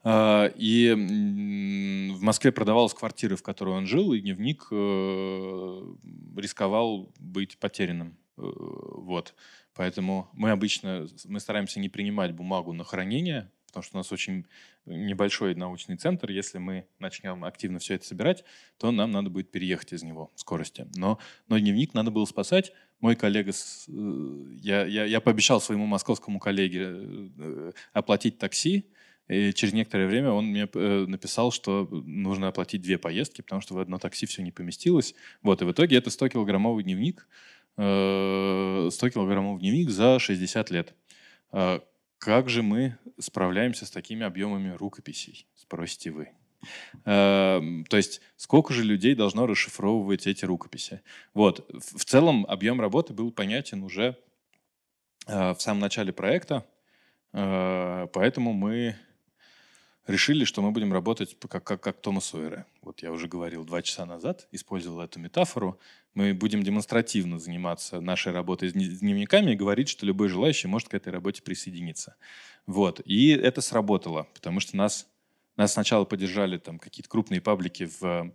Э, 0.04 0.50
и 0.54 0.92
в 0.92 2.22
Москве 2.22 2.52
продавалась 2.52 2.94
квартира, 2.94 3.36
в 3.36 3.42
которой 3.42 3.74
он 3.76 3.86
жил, 3.86 4.12
и 4.12 4.20
дневник 4.20 4.68
э, 4.70 5.94
рисковал 6.36 7.12
быть 7.18 7.58
потерянным. 7.58 8.16
Э, 8.36 8.42
вот. 8.42 9.34
Поэтому 9.74 10.28
мы 10.34 10.50
обычно 10.50 11.08
мы 11.24 11.40
стараемся 11.40 11.80
не 11.80 11.88
принимать 11.88 12.32
бумагу 12.32 12.72
на 12.72 12.84
хранение, 12.84 13.50
потому 13.72 13.84
что 13.84 13.96
у 13.96 14.00
нас 14.00 14.12
очень 14.12 14.46
небольшой 14.84 15.54
научный 15.54 15.96
центр. 15.96 16.30
Если 16.30 16.58
мы 16.58 16.86
начнем 16.98 17.42
активно 17.42 17.78
все 17.78 17.94
это 17.94 18.04
собирать, 18.04 18.44
то 18.76 18.90
нам 18.92 19.10
надо 19.10 19.30
будет 19.30 19.50
переехать 19.50 19.94
из 19.94 20.02
него 20.02 20.30
в 20.34 20.40
скорости. 20.40 20.86
Но, 20.94 21.18
но 21.48 21.58
дневник 21.58 21.94
надо 21.94 22.10
было 22.10 22.26
спасать. 22.26 22.72
Мой 23.00 23.16
коллега, 23.16 23.50
э, 23.50 24.44
я, 24.60 24.84
я, 24.84 25.06
я 25.06 25.20
пообещал 25.22 25.58
своему 25.60 25.86
московскому 25.86 26.38
коллеге 26.38 26.82
э, 26.84 27.72
оплатить 27.94 28.36
такси, 28.38 28.90
и 29.28 29.54
через 29.54 29.72
некоторое 29.72 30.06
время 30.06 30.32
он 30.32 30.48
мне 30.48 30.68
э, 30.70 31.06
написал, 31.08 31.50
что 31.50 31.88
нужно 31.90 32.48
оплатить 32.48 32.82
две 32.82 32.98
поездки, 32.98 33.40
потому 33.40 33.62
что 33.62 33.74
в 33.74 33.78
одно 33.78 33.98
такси 33.98 34.26
все 34.26 34.42
не 34.42 34.52
поместилось. 34.52 35.14
Вот, 35.40 35.62
и 35.62 35.64
в 35.64 35.72
итоге 35.72 35.96
это 35.96 36.10
100-килограммовый 36.10 36.82
дневник, 36.82 37.26
100-килограммовый 37.78 39.60
дневник 39.60 39.88
за 39.88 40.18
60 40.18 40.70
лет 40.70 40.94
как 42.22 42.48
же 42.48 42.62
мы 42.62 42.96
справляемся 43.18 43.84
с 43.84 43.90
такими 43.90 44.24
объемами 44.24 44.76
рукописей, 44.76 45.48
спросите 45.56 46.12
вы. 46.12 46.28
Эм, 47.04 47.84
то 47.86 47.96
есть 47.96 48.20
сколько 48.36 48.72
же 48.72 48.84
людей 48.84 49.16
должно 49.16 49.44
расшифровывать 49.48 50.28
эти 50.28 50.44
рукописи? 50.44 51.00
Вот. 51.34 51.68
В 51.72 52.04
целом 52.04 52.46
объем 52.46 52.80
работы 52.80 53.12
был 53.12 53.32
понятен 53.32 53.82
уже 53.82 54.16
э, 55.26 55.52
в 55.52 55.60
самом 55.60 55.80
начале 55.80 56.12
проекта, 56.12 56.64
э, 57.32 58.06
поэтому 58.12 58.52
мы 58.52 58.94
решили, 60.06 60.44
что 60.44 60.62
мы 60.62 60.72
будем 60.72 60.92
работать 60.92 61.36
как, 61.48 61.64
как, 61.64 61.80
как 61.80 62.00
Тома 62.00 62.20
Сойера. 62.20 62.66
Вот 62.82 63.02
я 63.02 63.12
уже 63.12 63.28
говорил 63.28 63.64
два 63.64 63.82
часа 63.82 64.04
назад, 64.04 64.48
использовал 64.50 65.00
эту 65.00 65.20
метафору. 65.20 65.78
Мы 66.14 66.34
будем 66.34 66.62
демонстративно 66.62 67.38
заниматься 67.38 68.00
нашей 68.00 68.32
работой 68.32 68.68
с 68.68 68.72
дневниками 68.72 69.52
и 69.52 69.56
говорить, 69.56 69.88
что 69.88 70.04
любой 70.04 70.28
желающий 70.28 70.68
может 70.68 70.88
к 70.88 70.94
этой 70.94 71.12
работе 71.12 71.42
присоединиться. 71.42 72.16
Вот. 72.66 73.00
И 73.04 73.28
это 73.28 73.60
сработало, 73.60 74.26
потому 74.34 74.60
что 74.60 74.76
нас, 74.76 75.06
нас 75.56 75.72
сначала 75.72 76.04
поддержали 76.04 76.58
там 76.58 76.78
какие-то 76.78 77.08
крупные 77.08 77.40
паблики 77.40 77.88
в 78.00 78.32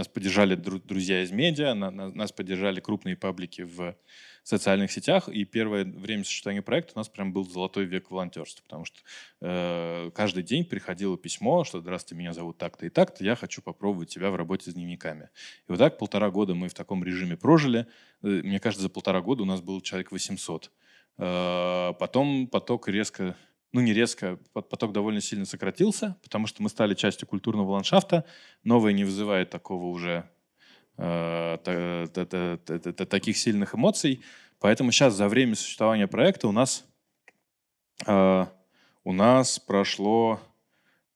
нас 0.00 0.08
поддержали 0.08 0.54
друзья 0.54 1.22
из 1.22 1.30
медиа, 1.30 1.74
нас 1.74 2.32
поддержали 2.32 2.80
крупные 2.80 3.16
паблики 3.16 3.62
в 3.62 3.94
социальных 4.42 4.90
сетях, 4.90 5.28
и 5.28 5.44
первое 5.44 5.84
время 5.84 6.24
существования 6.24 6.62
проекта 6.62 6.92
у 6.94 6.98
нас 6.98 7.10
прям 7.10 7.34
был 7.34 7.44
золотой 7.44 7.84
век 7.84 8.10
волонтерства, 8.10 8.62
потому 8.62 8.86
что 8.86 8.98
э, 9.42 10.10
каждый 10.14 10.42
день 10.42 10.64
приходило 10.64 11.18
письмо, 11.18 11.64
что 11.64 11.80
«Здравствуйте, 11.80 12.18
меня 12.18 12.32
зовут 12.32 12.56
так-то 12.56 12.86
и 12.86 12.88
так-то, 12.88 13.22
я 13.22 13.36
хочу 13.36 13.60
попробовать 13.60 14.10
себя 14.10 14.30
в 14.30 14.36
работе 14.36 14.70
с 14.70 14.74
дневниками». 14.74 15.28
И 15.68 15.72
вот 15.72 15.78
так 15.78 15.98
полтора 15.98 16.30
года 16.30 16.54
мы 16.54 16.68
в 16.68 16.74
таком 16.74 17.04
режиме 17.04 17.36
прожили. 17.36 17.86
Э, 18.22 18.26
мне 18.26 18.58
кажется, 18.58 18.82
за 18.82 18.88
полтора 18.88 19.20
года 19.20 19.42
у 19.42 19.46
нас 19.46 19.60
был 19.60 19.82
человек 19.82 20.12
800. 20.12 20.70
Э, 21.18 21.92
потом 21.98 22.46
поток 22.46 22.88
резко 22.88 23.36
ну 23.72 23.80
не 23.80 23.92
резко, 23.92 24.38
поток 24.52 24.92
довольно 24.92 25.20
сильно 25.20 25.44
сократился, 25.44 26.16
потому 26.22 26.46
что 26.46 26.62
мы 26.62 26.68
стали 26.68 26.94
частью 26.94 27.28
культурного 27.28 27.72
ландшафта. 27.72 28.24
Новое 28.64 28.92
не 28.92 29.04
вызывает 29.04 29.50
такого 29.50 29.86
уже 29.86 30.28
э, 30.96 32.06
таких 33.08 33.36
сильных 33.36 33.74
эмоций. 33.74 34.22
Поэтому 34.58 34.92
сейчас 34.92 35.14
за 35.14 35.28
время 35.28 35.54
существования 35.54 36.06
проекта 36.06 36.48
у 36.48 36.52
нас 36.52 36.84
э, 38.06 38.46
у 39.04 39.12
нас 39.12 39.58
прошло 39.58 40.40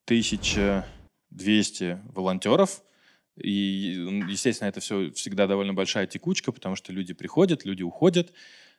1200 0.07 2.01
волонтеров. 2.15 2.83
И, 3.37 3.99
естественно, 4.29 4.69
это 4.69 4.81
все 4.81 5.11
всегда 5.13 5.47
довольно 5.47 5.75
большая 5.75 6.07
текучка, 6.07 6.53
потому 6.53 6.77
что 6.77 6.93
люди 6.93 7.15
приходят, 7.15 7.65
люди 7.65 7.83
уходят. 7.83 8.33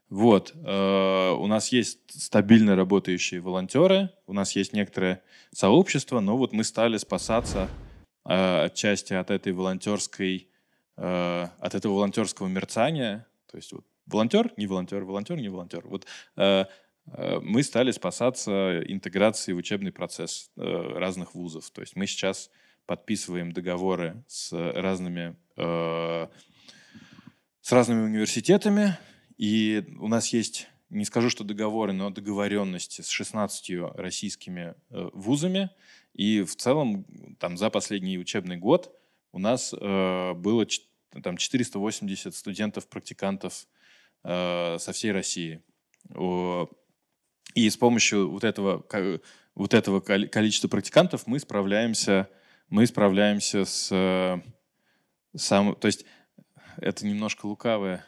Вот. 0.10 0.54
Э, 0.64 1.32
у 1.32 1.48
нас 1.48 1.70
есть 1.70 2.00
стабильно 2.10 2.76
работающие 2.76 3.42
волонтеры, 3.42 4.12
у 4.28 4.34
нас 4.34 4.56
есть 4.56 4.74
некоторое 4.74 5.24
сообщество, 5.52 6.20
но 6.20 6.38
вот 6.38 6.54
мы 6.54 6.64
стали 6.64 6.98
спасаться 6.98 7.68
э, 8.26 8.66
отчасти 8.66 9.14
от 9.14 9.32
этой 9.32 9.52
волонтерской, 9.54 10.48
э, 10.98 11.48
от 11.60 11.76
этого 11.76 11.94
волонтерского 11.94 12.48
мерцания. 12.48 13.26
То 13.50 13.58
есть 13.58 13.74
вот 13.74 13.84
волонтер, 14.06 14.54
не 14.58 14.68
волонтер, 14.68 15.04
волонтер, 15.04 15.38
не 15.38 15.50
волонтер. 15.50 15.84
Вот 15.88 16.06
мы 17.44 17.62
стали 17.62 17.92
спасаться 17.92 18.82
интеграцией 18.82 19.54
в 19.54 19.60
учебный 19.60 19.92
процесс 19.92 20.50
разных 20.56 21.36
вузов. 21.36 21.70
То 21.70 21.82
есть 21.82 21.96
мы 21.96 22.08
сейчас 22.08 22.50
подписываем 22.88 23.52
договоры 23.52 24.24
с 24.28 24.52
разными, 24.52 25.36
с 25.56 26.28
разными 27.70 28.06
университетами, 28.06 28.98
и 29.38 29.84
у 30.00 30.08
нас 30.08 30.28
есть, 30.34 30.68
не 30.90 31.06
скажу, 31.06 31.30
что 31.30 31.44
договоры, 31.44 31.94
но 31.94 32.10
договоренности 32.10 33.02
с 33.02 33.10
16 33.10 33.96
российскими 33.96 34.76
э, 34.90 35.10
вузами. 35.14 35.70
И 36.14 36.44
в 36.44 36.56
целом 36.56 37.06
там 37.40 37.58
за 37.58 37.70
последний 37.70 38.18
учебный 38.18 38.58
год 38.58 38.98
у 39.32 39.40
нас 39.40 39.74
э, 39.74 40.34
было 40.34 40.66
там 41.22 41.38
480 41.38 42.34
студентов-практикантов 42.34 43.68
э, 44.24 44.78
со 44.80 44.92
всей 44.94 45.12
России. 45.12 45.62
И 47.56 47.70
с 47.70 47.78
помощью 47.78 48.30
вот 48.30 48.44
этого, 48.44 48.86
вот 49.56 49.74
этого 49.74 50.00
количества 50.02 50.68
практикантов 50.68 51.26
мы 51.26 51.40
справляемся, 51.40 52.30
мы 52.70 52.86
справляемся 52.86 53.66
с... 53.66 53.90
Э, 53.92 54.42
сам, 55.38 55.76
то 55.76 55.88
есть 55.88 56.06
это 56.78 57.06
немножко 57.06 57.46
лукавое 57.46 58.06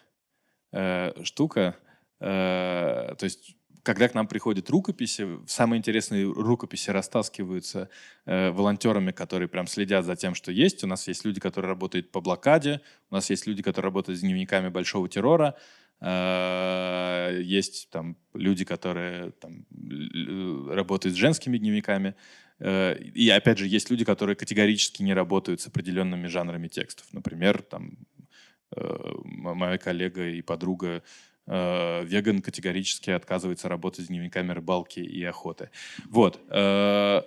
э, 0.72 1.24
штука. 1.24 1.76
Э, 2.20 3.16
то 3.18 3.24
есть 3.24 3.58
когда 3.88 4.10
к 4.10 4.14
нам 4.14 4.28
приходят 4.28 4.70
рукописи, 4.70 5.26
самые 5.48 5.78
интересные 5.78 6.26
рукописи 6.26 6.90
растаскиваются 6.90 7.90
э, 8.26 8.52
волонтерами, 8.52 9.12
которые 9.12 9.48
прям 9.48 9.66
следят 9.66 10.04
за 10.04 10.18
тем, 10.18 10.36
что 10.36 10.52
есть. 10.52 10.84
У 10.84 10.88
нас 10.88 11.08
есть 11.08 11.24
люди, 11.24 11.40
которые 11.40 11.70
работают 11.70 12.12
по 12.12 12.20
блокаде, 12.20 12.82
у 13.10 13.16
нас 13.16 13.30
есть 13.30 13.48
люди, 13.48 13.64
которые 13.64 13.88
работают 13.88 14.20
с 14.20 14.22
дневниками 14.24 14.68
большого 14.68 15.08
террора, 15.08 15.56
э, 16.02 17.40
есть 17.42 17.90
там 17.90 18.18
люди, 18.34 18.66
которые 18.66 19.32
там, 19.32 19.66
работают 20.70 21.16
с 21.16 21.18
женскими 21.18 21.58
дневниками. 21.58 22.16
Э, 22.60 22.94
и 23.00 23.30
опять 23.30 23.58
же, 23.58 23.68
есть 23.68 23.90
люди, 23.90 24.04
которые 24.04 24.36
категорически 24.36 25.02
не 25.02 25.14
работают 25.14 25.62
с 25.62 25.68
определенными 25.68 26.28
жанрами 26.28 26.68
текстов. 26.68 27.06
Например, 27.14 27.62
там 27.62 27.98
моя 28.76 29.78
коллега 29.78 30.28
и 30.28 30.42
подруга 30.42 31.04
э, 31.46 32.04
веган 32.06 32.42
категорически 32.42 33.12
отказывается 33.12 33.70
работать 33.70 34.06
с 34.06 34.08
дневниками 34.08 34.52
рыбалки 34.52 35.00
и 35.00 35.24
охоты. 35.24 35.70
Вот. 36.10 36.40
Э, 36.50 37.22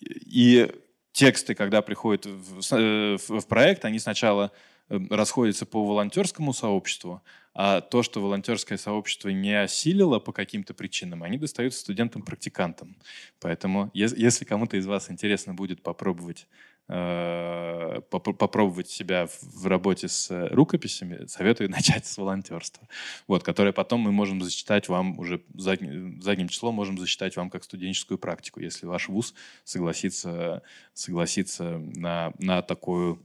и 0.00 0.70
тексты, 1.12 1.54
когда 1.54 1.82
приходят 1.82 2.26
в, 2.26 3.18
в 3.18 3.46
проект, 3.46 3.84
они 3.84 3.98
сначала 3.98 4.52
расходятся 4.88 5.66
по 5.66 5.84
волонтерскому 5.84 6.52
сообществу, 6.52 7.20
а 7.54 7.80
то, 7.80 8.04
что 8.04 8.22
волонтерское 8.22 8.78
сообщество 8.78 9.30
не 9.30 9.60
осилило 9.60 10.20
по 10.20 10.32
каким-то 10.32 10.74
причинам, 10.74 11.24
они 11.24 11.38
достаются 11.38 11.80
студентам-практикантам. 11.80 12.96
Поэтому, 13.40 13.90
если 13.94 14.44
кому-то 14.44 14.76
из 14.76 14.86
вас 14.86 15.10
интересно 15.10 15.54
будет 15.54 15.82
попробовать 15.82 16.46
Э, 16.46 16.75
попробовать 16.88 18.88
себя 18.88 19.28
в 19.42 19.66
работе 19.66 20.08
с 20.08 20.48
рукописями, 20.50 21.26
советую 21.26 21.68
начать 21.70 22.06
с 22.06 22.16
волонтерства, 22.16 22.88
вот, 23.26 23.42
которое 23.42 23.72
потом 23.72 24.00
мы 24.00 24.12
можем 24.12 24.40
засчитать 24.40 24.88
вам 24.88 25.18
уже 25.18 25.42
задним, 25.54 26.22
задним 26.22 26.48
числом, 26.48 26.76
можем 26.76 26.98
засчитать 26.98 27.36
вам 27.36 27.50
как 27.50 27.64
студенческую 27.64 28.18
практику, 28.18 28.60
если 28.60 28.86
ваш 28.86 29.08
вуз 29.08 29.34
согласится, 29.64 30.62
согласится 30.94 31.78
на, 31.78 32.32
на, 32.38 32.62
такую, 32.62 33.20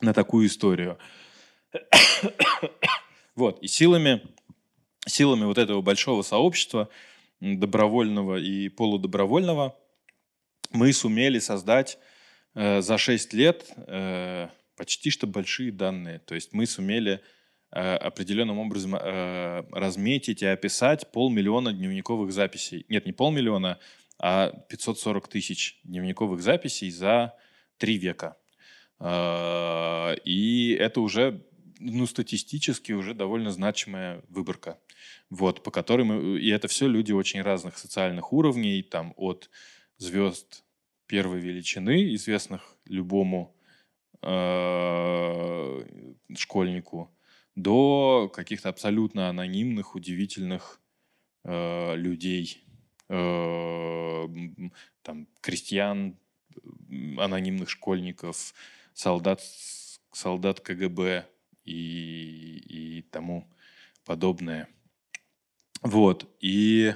на 0.00 0.14
такую 0.14 0.46
историю. 0.46 0.98
Вот, 3.34 3.62
и 3.62 3.68
силами, 3.68 4.20
силами 5.06 5.44
вот 5.44 5.58
этого 5.58 5.80
большого 5.80 6.22
сообщества, 6.22 6.88
добровольного 7.40 8.36
и 8.36 8.68
полудобровольного, 8.68 9.76
мы 10.72 10.92
сумели 10.92 11.38
создать 11.38 12.00
Э, 12.54 12.80
за 12.80 12.98
6 12.98 13.32
лет 13.34 13.66
э, 13.76 14.48
почти 14.76 15.10
что 15.10 15.26
большие 15.26 15.72
данные. 15.72 16.18
То 16.20 16.34
есть 16.34 16.52
мы 16.52 16.66
сумели 16.66 17.20
э, 17.70 17.94
определенным 17.96 18.58
образом 18.58 18.94
разметить 18.94 20.42
и 20.42 20.46
описать 20.46 21.10
полмиллиона 21.12 21.72
дневниковых 21.72 22.32
записей. 22.32 22.84
Нет, 22.88 23.06
не 23.06 23.12
полмиллиона, 23.12 23.78
а 24.18 24.50
540 24.68 25.28
тысяч 25.28 25.80
дневниковых 25.84 26.40
записей 26.42 26.90
за 26.90 27.34
три 27.76 27.98
века. 27.98 28.36
И 29.00 30.76
это 30.80 31.00
уже 31.00 31.44
ну, 31.78 32.06
статистически 32.06 32.90
уже 32.90 33.14
довольно 33.14 33.52
значимая 33.52 34.24
выборка, 34.28 34.80
вот, 35.30 35.62
по 35.62 35.70
которой 35.70 36.02
мы... 36.02 36.40
И 36.40 36.48
это 36.48 36.66
все 36.66 36.88
люди 36.88 37.12
очень 37.12 37.42
разных 37.42 37.78
социальных 37.78 38.32
уровней, 38.32 38.82
там, 38.82 39.14
от 39.16 39.50
звезд 39.98 40.64
первой 41.08 41.40
величины, 41.40 42.14
известных 42.14 42.76
любому 42.84 43.56
э, 44.22 45.84
школьнику, 46.36 47.10
до 47.56 48.30
каких-то 48.32 48.68
абсолютно 48.68 49.28
анонимных, 49.28 49.96
удивительных 49.96 50.80
э, 51.44 51.96
людей, 51.96 52.62
э, 53.08 54.28
там, 55.02 55.26
крестьян, 55.40 56.16
анонимных 57.18 57.68
школьников, 57.70 58.54
солдат, 58.92 59.40
солдат 60.12 60.60
КГБ 60.60 61.26
и, 61.64 62.98
и 62.98 63.02
тому 63.10 63.48
подобное. 64.04 64.68
Вот. 65.82 66.28
И 66.40 66.94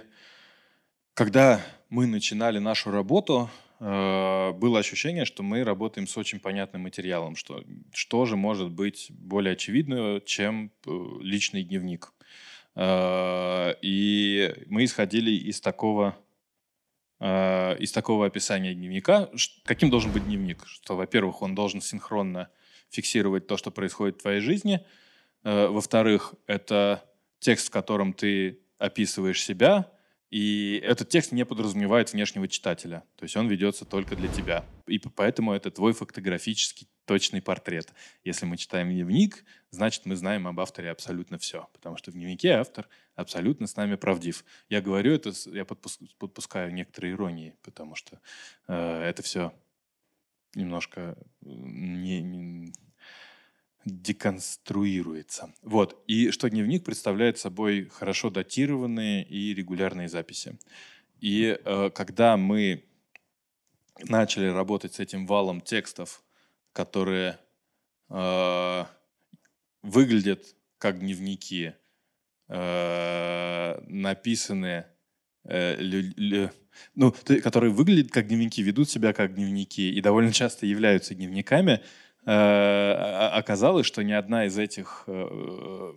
когда 1.14 1.61
мы 1.88 2.07
начинали 2.07 2.59
нашу 2.59 2.90
работу, 2.90 3.51
было 3.83 4.79
ощущение, 4.79 5.25
что 5.25 5.42
мы 5.42 5.64
работаем 5.64 6.07
с 6.07 6.16
очень 6.16 6.38
понятным 6.38 6.83
материалом, 6.83 7.35
что 7.35 7.64
что 7.92 8.27
же 8.27 8.37
может 8.37 8.71
быть 8.71 9.09
более 9.11 9.55
очевидно, 9.55 10.21
чем 10.25 10.71
э, 10.87 10.90
личный 11.21 11.64
дневник. 11.64 12.12
Э, 12.75 13.75
и 13.83 14.55
мы 14.66 14.85
исходили 14.85 15.33
из 15.33 15.61
такого, 15.61 16.16
э, 17.21 17.77
из 17.79 17.92
такого 17.92 18.27
описания 18.27 18.75
дневника. 18.75 19.29
Каким 19.64 19.90
должен 19.90 20.12
быть 20.12 20.25
дневник? 20.25 20.64
Что, 20.66 20.97
во-первых, 20.97 21.42
он 21.42 21.55
должен 21.55 21.81
синхронно 21.81 22.49
фиксировать 22.90 23.47
то, 23.47 23.57
что 23.57 23.71
происходит 23.71 24.18
в 24.18 24.23
твоей 24.23 24.40
жизни. 24.40 24.85
Э, 25.45 25.66
во-вторых, 25.68 26.35
это 26.47 27.05
текст, 27.40 27.68
в 27.68 27.71
котором 27.71 28.12
ты 28.12 28.61
описываешь 28.79 29.42
себя, 29.42 29.90
и 30.33 30.81
этот 30.83 31.11
текст 31.11 31.33
не 31.33 31.45
подразумевает 31.45 32.11
внешнего 32.14 32.49
читателя. 32.49 33.05
То 33.16 33.25
есть 33.25 33.37
он 33.37 33.49
ведется 33.49 33.85
только 33.85 34.16
для 34.16 34.29
тебя. 34.29 34.64
И 34.87 34.99
поэтому 34.99 35.53
это 35.53 35.71
твой 35.71 35.92
фотографический 35.92 36.88
точный 37.05 37.42
портрет. 37.42 37.92
Если 38.25 38.47
мы 38.47 38.57
читаем 38.57 38.88
дневник, 38.88 39.45
значит, 39.71 40.07
мы 40.07 40.16
знаем 40.16 40.49
об 40.49 40.59
авторе 40.59 40.90
абсолютно 40.90 41.37
все. 41.37 41.68
Потому 41.75 41.99
что 41.99 42.11
в 42.11 42.14
дневнике 42.14 42.53
автор 42.53 42.88
абсолютно 43.14 43.66
с 43.66 43.77
нами 43.77 43.97
правдив. 43.97 44.47
Я 44.71 44.81
говорю 44.81 45.12
это, 45.12 45.33
я 45.51 45.66
подпускаю 45.66 46.73
некоторые 46.73 47.12
иронии, 47.12 47.55
потому 47.62 47.95
что 47.95 48.18
э, 48.68 49.03
это 49.03 49.23
все 49.23 49.53
немножко 50.55 51.14
не, 51.42 52.23
не, 52.23 52.73
деконструируется. 53.85 55.53
Вот. 55.62 56.03
И 56.07 56.31
что 56.31 56.49
дневник 56.49 56.85
представляет 56.85 57.38
собой 57.38 57.88
хорошо 57.88 58.31
датированные 58.31 59.25
и 59.25 59.55
регулярные 59.55 60.09
записи. 60.09 60.59
И 61.21 61.59
э, 61.64 61.90
когда 61.95 62.37
мы 62.37 62.85
начали 63.99 64.47
работать 64.47 64.95
с 64.95 65.01
этим 65.01 65.27
валом 65.27 65.61
текстов, 65.61 66.23
которые 66.73 67.38
э, 68.09 68.85
выглядят 69.83 70.57
как 70.79 71.01
дневники, 71.01 71.75
э, 72.49 73.81
написаны, 73.87 74.87
э, 75.45 75.77
лю, 75.77 76.12
лю, 76.16 76.51
ну, 76.95 77.14
которые 77.42 77.73
выглядят 77.73 78.11
как 78.11 78.29
дневники, 78.29 78.62
ведут 78.62 78.90
себя 78.90 79.12
как 79.12 79.35
дневники 79.35 79.92
и 79.92 80.01
довольно 80.01 80.33
часто 80.33 80.66
являются 80.66 81.14
дневниками, 81.14 81.83
оказалось, 82.25 83.87
что 83.87 84.03
ни 84.03 84.13
одна 84.13 84.47
из 84.47 84.57
этих 84.59 85.05
э, 85.07 85.93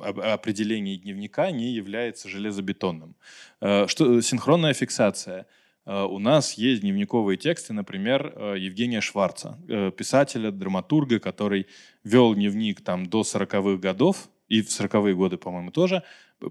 определений 0.00 0.96
дневника 0.96 1.50
не 1.50 1.72
является 1.72 2.28
железобетонным. 2.28 3.16
Э, 3.60 3.86
что, 3.88 4.20
синхронная 4.20 4.74
фиксация. 4.74 5.46
У 5.86 6.18
нас 6.18 6.54
есть 6.54 6.80
дневниковые 6.80 7.36
тексты, 7.36 7.74
например, 7.74 8.54
Евгения 8.56 9.02
Шварца, 9.02 9.58
писателя, 9.98 10.50
драматурга, 10.50 11.18
который 11.18 11.66
вел 12.04 12.34
дневник 12.34 12.80
там, 12.80 13.04
до 13.04 13.20
40-х 13.20 13.76
годов, 13.76 14.30
и 14.48 14.62
в 14.62 14.68
40-е 14.68 15.14
годы, 15.14 15.36
по-моему, 15.36 15.70
тоже. 15.70 16.02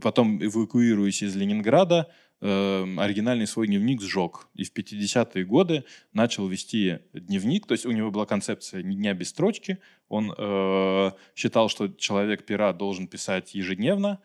Потом, 0.02 0.44
эвакуируясь 0.44 1.24
из 1.24 1.36
Ленинграда, 1.36 2.12
э, 2.44 2.96
оригинальный 2.98 3.48
свой 3.48 3.68
дневник 3.68 4.02
сжег. 4.02 4.48
И 4.54 4.64
в 4.66 4.74
50-е 4.74 5.46
годы 5.46 5.86
начал 6.12 6.48
вести 6.48 7.00
дневник. 7.14 7.66
То 7.66 7.74
есть 7.74 7.86
у 7.86 7.92
него 7.92 8.12
была 8.12 8.26
концепция 8.26 8.84
«Ни 8.84 8.96
дня 8.96 9.14
без 9.14 9.30
строчки». 9.30 9.80
Он 10.10 10.34
э, 10.38 11.12
считал, 11.36 11.70
что 11.70 11.88
человек 11.88 12.46
пера 12.46 12.74
должен 12.74 13.08
писать 13.08 13.56
ежедневно. 13.56 14.20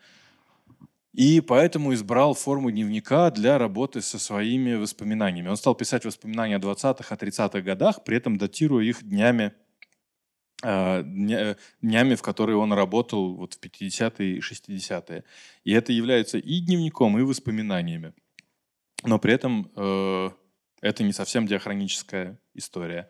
И 1.13 1.41
поэтому 1.41 1.93
избрал 1.93 2.33
форму 2.33 2.71
дневника 2.71 3.31
для 3.31 3.57
работы 3.57 4.01
со 4.01 4.19
своими 4.19 4.75
воспоминаниями. 4.75 5.47
Он 5.47 5.57
стал 5.57 5.73
писать 5.73 6.05
воспоминания 6.05 6.57
о 6.57 6.59
20-х, 6.59 7.15
о 7.15 7.17
30-х 7.17 7.61
годах, 7.61 8.03
при 8.03 8.17
этом 8.17 8.37
датируя 8.37 8.83
их 8.83 9.03
днями 9.03 9.53
днями, 10.61 12.15
в 12.15 12.21
которые 12.21 12.57
он 12.57 12.73
работал 12.73 13.35
вот 13.35 13.53
в 13.53 13.59
50-е 13.59 14.37
и 14.37 14.39
60-е. 14.39 15.23
И 15.63 15.71
это 15.71 15.93
является 15.93 16.37
и 16.37 16.59
дневником, 16.59 17.17
и 17.17 17.23
воспоминаниями. 17.23 18.13
Но 19.03 19.19
при 19.19 19.33
этом 19.33 19.71
э, 19.75 20.29
это 20.81 21.03
не 21.03 21.13
совсем 21.13 21.47
диахроническая 21.47 22.37
история. 22.53 23.09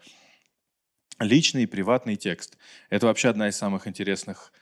Личный 1.19 1.63
и 1.63 1.67
приватный 1.67 2.15
текст. 2.15 2.57
Это 2.89 3.07
вообще 3.07 3.29
одна 3.29 3.49
из 3.49 3.57
самых 3.57 3.88
интересных 3.88 4.53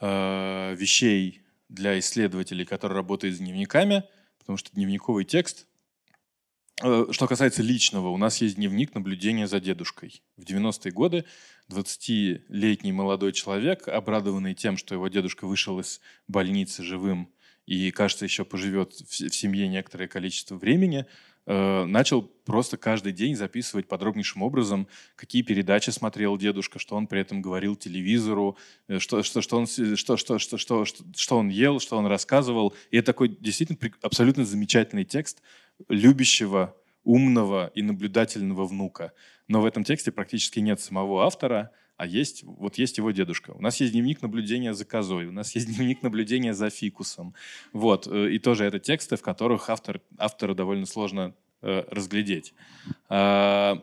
э, 0.00 0.74
вещей 0.76 1.42
для 1.68 1.98
исследователей, 1.98 2.64
которые 2.64 2.96
работают 2.96 3.34
с 3.34 3.38
дневниками, 3.38 4.04
потому 4.38 4.56
что 4.56 4.70
дневниковый 4.72 5.24
текст 5.24 5.66
Э, 6.82 7.06
что 7.10 7.26
касается 7.26 7.62
личного, 7.62 8.08
у 8.08 8.18
нас 8.18 8.40
есть 8.42 8.56
дневник 8.56 8.94
наблюдения 8.94 9.46
за 9.46 9.60
дедушкой. 9.60 10.22
В 10.36 10.42
90-е 10.42 10.92
годы 10.92 11.24
20-летний 11.70 12.92
молодой 12.92 13.32
человек, 13.32 13.88
обрадованный 13.88 14.54
тем, 14.54 14.76
что 14.76 14.94
его 14.94 15.08
дедушка 15.08 15.46
вышел 15.46 15.78
из 15.80 16.00
больницы 16.28 16.82
живым 16.82 17.28
и, 17.66 17.90
кажется, 17.90 18.24
еще 18.24 18.44
поживет 18.44 18.92
в 18.92 19.34
семье 19.34 19.66
некоторое 19.66 20.06
количество 20.06 20.54
времени, 20.54 21.06
э, 21.46 21.84
начал 21.84 22.22
просто 22.22 22.76
каждый 22.76 23.12
день 23.12 23.34
записывать 23.34 23.88
подробнейшим 23.88 24.42
образом, 24.42 24.86
какие 25.16 25.42
передачи 25.42 25.90
смотрел 25.90 26.38
дедушка, 26.38 26.78
что 26.78 26.94
он 26.94 27.08
при 27.08 27.20
этом 27.20 27.42
говорил 27.42 27.74
телевизору, 27.74 28.56
э, 28.86 29.00
что, 29.00 29.24
что, 29.24 29.40
что, 29.40 29.58
он, 29.58 29.66
что, 29.66 30.16
что, 30.16 30.38
что, 30.38 30.58
что, 30.58 30.84
что, 30.84 31.38
он 31.38 31.48
ел, 31.48 31.80
что 31.80 31.96
он 31.98 32.06
рассказывал. 32.06 32.72
И 32.92 32.98
это 32.98 33.06
такой 33.06 33.36
действительно 33.40 33.78
абсолютно 34.00 34.44
замечательный 34.44 35.04
текст, 35.04 35.42
любящего, 35.88 36.76
умного 37.06 37.70
и 37.74 37.82
наблюдательного 37.82 38.66
внука. 38.66 39.12
Но 39.48 39.62
в 39.62 39.64
этом 39.64 39.84
тексте 39.84 40.12
практически 40.12 40.58
нет 40.58 40.80
самого 40.80 41.24
автора, 41.24 41.70
а 41.96 42.04
есть, 42.04 42.42
вот 42.44 42.76
есть 42.76 42.98
его 42.98 43.10
дедушка. 43.12 43.52
У 43.52 43.60
нас 43.62 43.80
есть 43.80 43.92
дневник 43.92 44.20
наблюдения 44.20 44.74
за 44.74 44.84
козой, 44.84 45.26
у 45.26 45.32
нас 45.32 45.54
есть 45.54 45.66
дневник 45.74 46.02
наблюдения 46.02 46.52
за 46.52 46.68
фикусом. 46.68 47.34
Вот. 47.72 48.06
Э, 48.06 48.30
и 48.30 48.38
тоже 48.38 48.64
это 48.64 48.78
тексты, 48.78 49.16
в 49.16 49.22
которых 49.22 49.70
автор, 49.70 50.00
автора 50.18 50.54
довольно 50.54 50.84
сложно 50.84 51.34
э, 51.62 51.84
разглядеть. 51.90 52.52
А, 53.08 53.82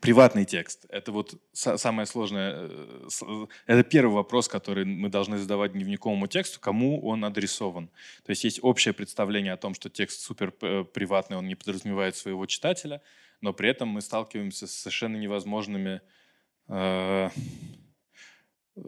Приватный 0.00 0.44
текст— 0.44 0.86
это 0.90 1.12
вот 1.12 1.40
самое 1.52 2.06
сложное. 2.06 2.68
Э, 2.68 3.46
это 3.66 3.82
первый 3.82 4.14
вопрос, 4.14 4.46
который 4.46 4.84
мы 4.84 5.08
должны 5.08 5.38
задавать 5.38 5.72
дневниковому 5.72 6.26
тексту, 6.26 6.60
кому 6.60 7.00
он 7.00 7.24
адресован. 7.24 7.88
То 8.24 8.30
есть 8.30 8.44
есть 8.44 8.60
общее 8.62 8.92
представление 8.92 9.52
о 9.52 9.56
том, 9.56 9.74
что 9.74 9.88
текст 9.88 10.20
супер 10.20 10.52
э, 10.60 10.84
приватный, 10.84 11.36
он 11.38 11.48
не 11.48 11.54
подразумевает 11.54 12.16
своего 12.16 12.44
читателя, 12.46 13.00
но 13.40 13.52
при 13.52 13.70
этом 13.70 13.88
мы 13.88 14.00
сталкиваемся 14.00 14.66
с 14.66 14.72
совершенно 14.72 15.16
невозможными... 15.16 16.02
Э, 16.68 17.30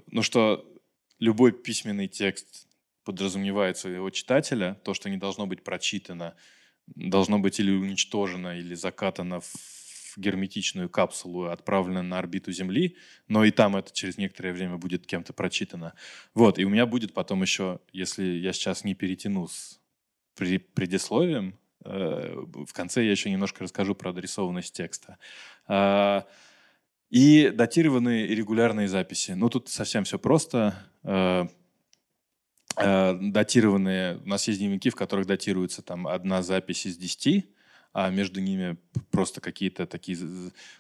ну 0.07 0.23
что 0.23 0.71
любой 1.19 1.53
письменный 1.53 2.09
текст 2.09 2.69
подразумевает 3.05 3.79
своего 3.79 4.11
читателя, 4.11 4.75
то, 4.85 4.93
что 4.95 5.09
не 5.09 5.17
должно 5.17 5.47
быть 5.47 5.65
прочитано, 5.65 6.37
должно 6.87 7.39
быть 7.39 7.59
или 7.59 7.71
уничтожено, 7.71 8.59
или 8.59 8.75
закатано 8.75 9.41
в 9.41 9.80
герметичную 10.17 10.89
капсулу, 10.89 11.45
отправлена 11.47 12.03
на 12.03 12.19
орбиту 12.19 12.53
Земли, 12.53 12.97
но 13.29 13.45
и 13.45 13.51
там 13.51 13.77
это 13.77 13.93
через 13.93 14.19
некоторое 14.19 14.53
время 14.53 14.77
будет 14.77 15.07
кем-то 15.07 15.33
прочитано. 15.33 15.95
Вот, 16.35 16.59
и 16.59 16.65
у 16.65 16.69
меня 16.69 16.87
будет 16.87 17.15
потом 17.15 17.43
еще, 17.43 17.81
если 17.93 18.25
я 18.25 18.53
сейчас 18.53 18.85
не 18.85 18.95
перетяну 18.95 19.49
с 19.49 19.81
предисловием, 20.37 21.59
э, 21.85 22.45
в 22.67 22.73
конце 22.73 23.05
я 23.05 23.11
еще 23.11 23.31
немножко 23.31 23.65
расскажу 23.65 23.95
про 23.95 24.11
адресованность 24.11 24.75
текста. 24.75 25.19
А, 25.67 26.27
и 27.11 27.51
датированные 27.51 28.27
и 28.27 28.35
регулярные 28.35 28.89
записи. 28.89 29.33
Ну, 29.33 29.51
тут 29.51 29.69
совсем 29.69 30.05
все 30.05 30.19
просто. 30.19 30.75
Э, 31.03 31.47
э, 32.77 33.19
датированные, 33.21 34.19
у 34.19 34.29
нас 34.29 34.47
есть 34.49 34.61
дневники, 34.61 34.91
в 34.91 34.97
которых 34.97 35.27
датируется 35.27 35.83
там 35.83 36.07
одна 36.07 36.43
запись 36.43 36.87
из 36.87 36.97
десяти, 36.97 37.53
а 37.93 38.11
между 38.11 38.41
ними 38.41 38.77
просто 39.11 39.41
какие-то 39.41 39.87
такие... 39.87 40.19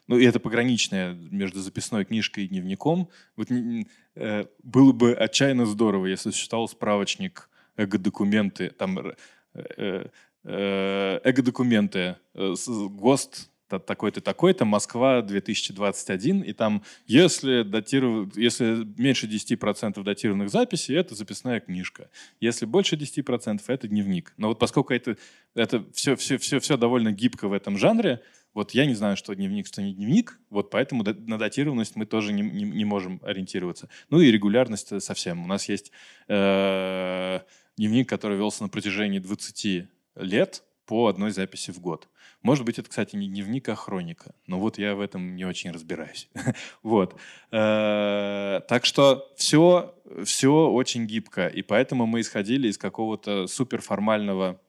Ну, 0.06 0.18
и 0.18 0.24
это 0.24 0.38
пограничное 0.38 1.14
между 1.14 1.60
записной 1.60 2.04
книжкой 2.04 2.44
и 2.44 2.48
дневником. 2.48 3.08
Вот, 3.36 3.48
э, 3.50 4.44
было 4.62 4.92
бы 4.92 5.12
отчаянно 5.12 5.66
здорово, 5.66 6.06
если 6.06 6.30
существовал 6.30 6.68
справочник 6.68 7.48
эго-документы, 7.76 8.70
там 8.70 8.98
э, 8.98 9.14
э, 9.54 10.06
э 10.44 11.20
эго-документы, 11.24 12.16
э, 12.34 12.54
ГОСТ 12.90 13.49
такой-то, 13.78 14.20
такой-то, 14.20 14.64
Москва 14.64 15.22
2021, 15.22 16.42
и 16.42 16.52
там, 16.52 16.82
если, 17.06 17.62
датиров... 17.62 18.36
если 18.36 18.86
меньше 18.98 19.26
10% 19.26 20.02
датированных 20.02 20.50
записей, 20.50 20.96
это 20.96 21.14
записная 21.14 21.60
книжка. 21.60 22.10
Если 22.40 22.66
больше 22.66 22.96
10%, 22.96 23.60
это 23.66 23.88
дневник. 23.88 24.32
Но 24.36 24.48
вот 24.48 24.58
поскольку 24.58 24.92
это, 24.92 25.16
это 25.54 25.84
все, 25.94 26.16
все, 26.16 26.38
все, 26.38 26.58
все 26.58 26.76
довольно 26.76 27.12
гибко 27.12 27.48
в 27.48 27.52
этом 27.52 27.78
жанре, 27.78 28.20
вот 28.52 28.72
я 28.72 28.84
не 28.86 28.94
знаю, 28.94 29.16
что 29.16 29.34
дневник, 29.34 29.66
что 29.66 29.80
не 29.80 29.94
дневник, 29.94 30.40
вот 30.50 30.70
поэтому 30.70 31.04
на 31.04 31.38
датированность 31.38 31.94
мы 31.94 32.04
тоже 32.04 32.32
не, 32.32 32.42
не, 32.42 32.64
не 32.64 32.84
можем 32.84 33.20
ориентироваться. 33.22 33.88
Ну 34.08 34.20
и 34.20 34.30
регулярность 34.30 35.00
совсем. 35.02 35.44
У 35.44 35.46
нас 35.46 35.68
есть 35.68 35.92
э, 36.26 37.40
дневник, 37.76 38.08
который 38.08 38.36
велся 38.36 38.64
на 38.64 38.68
протяжении 38.68 39.20
20 39.20 39.88
лет, 40.16 40.64
по 40.90 41.06
одной 41.06 41.30
записи 41.30 41.70
в 41.70 41.78
год. 41.78 42.08
Может 42.42 42.64
быть, 42.64 42.80
это, 42.80 42.88
кстати, 42.88 43.14
не 43.14 43.28
дневник, 43.28 43.68
а 43.68 43.76
хроника. 43.76 44.34
Но 44.48 44.58
вот 44.58 44.76
я 44.76 44.96
в 44.96 45.00
этом 45.00 45.36
не 45.36 45.44
очень 45.44 45.70
разбираюсь. 45.70 46.28
вот. 46.82 47.14
Э, 47.52 48.60
так 48.68 48.84
что 48.84 49.30
все, 49.36 49.94
все 50.24 50.50
очень 50.50 51.06
гибко. 51.06 51.46
И 51.46 51.62
поэтому 51.62 52.06
мы 52.06 52.22
исходили 52.22 52.66
из 52.66 52.76
какого-то 52.76 53.46
суперформального 53.46 54.60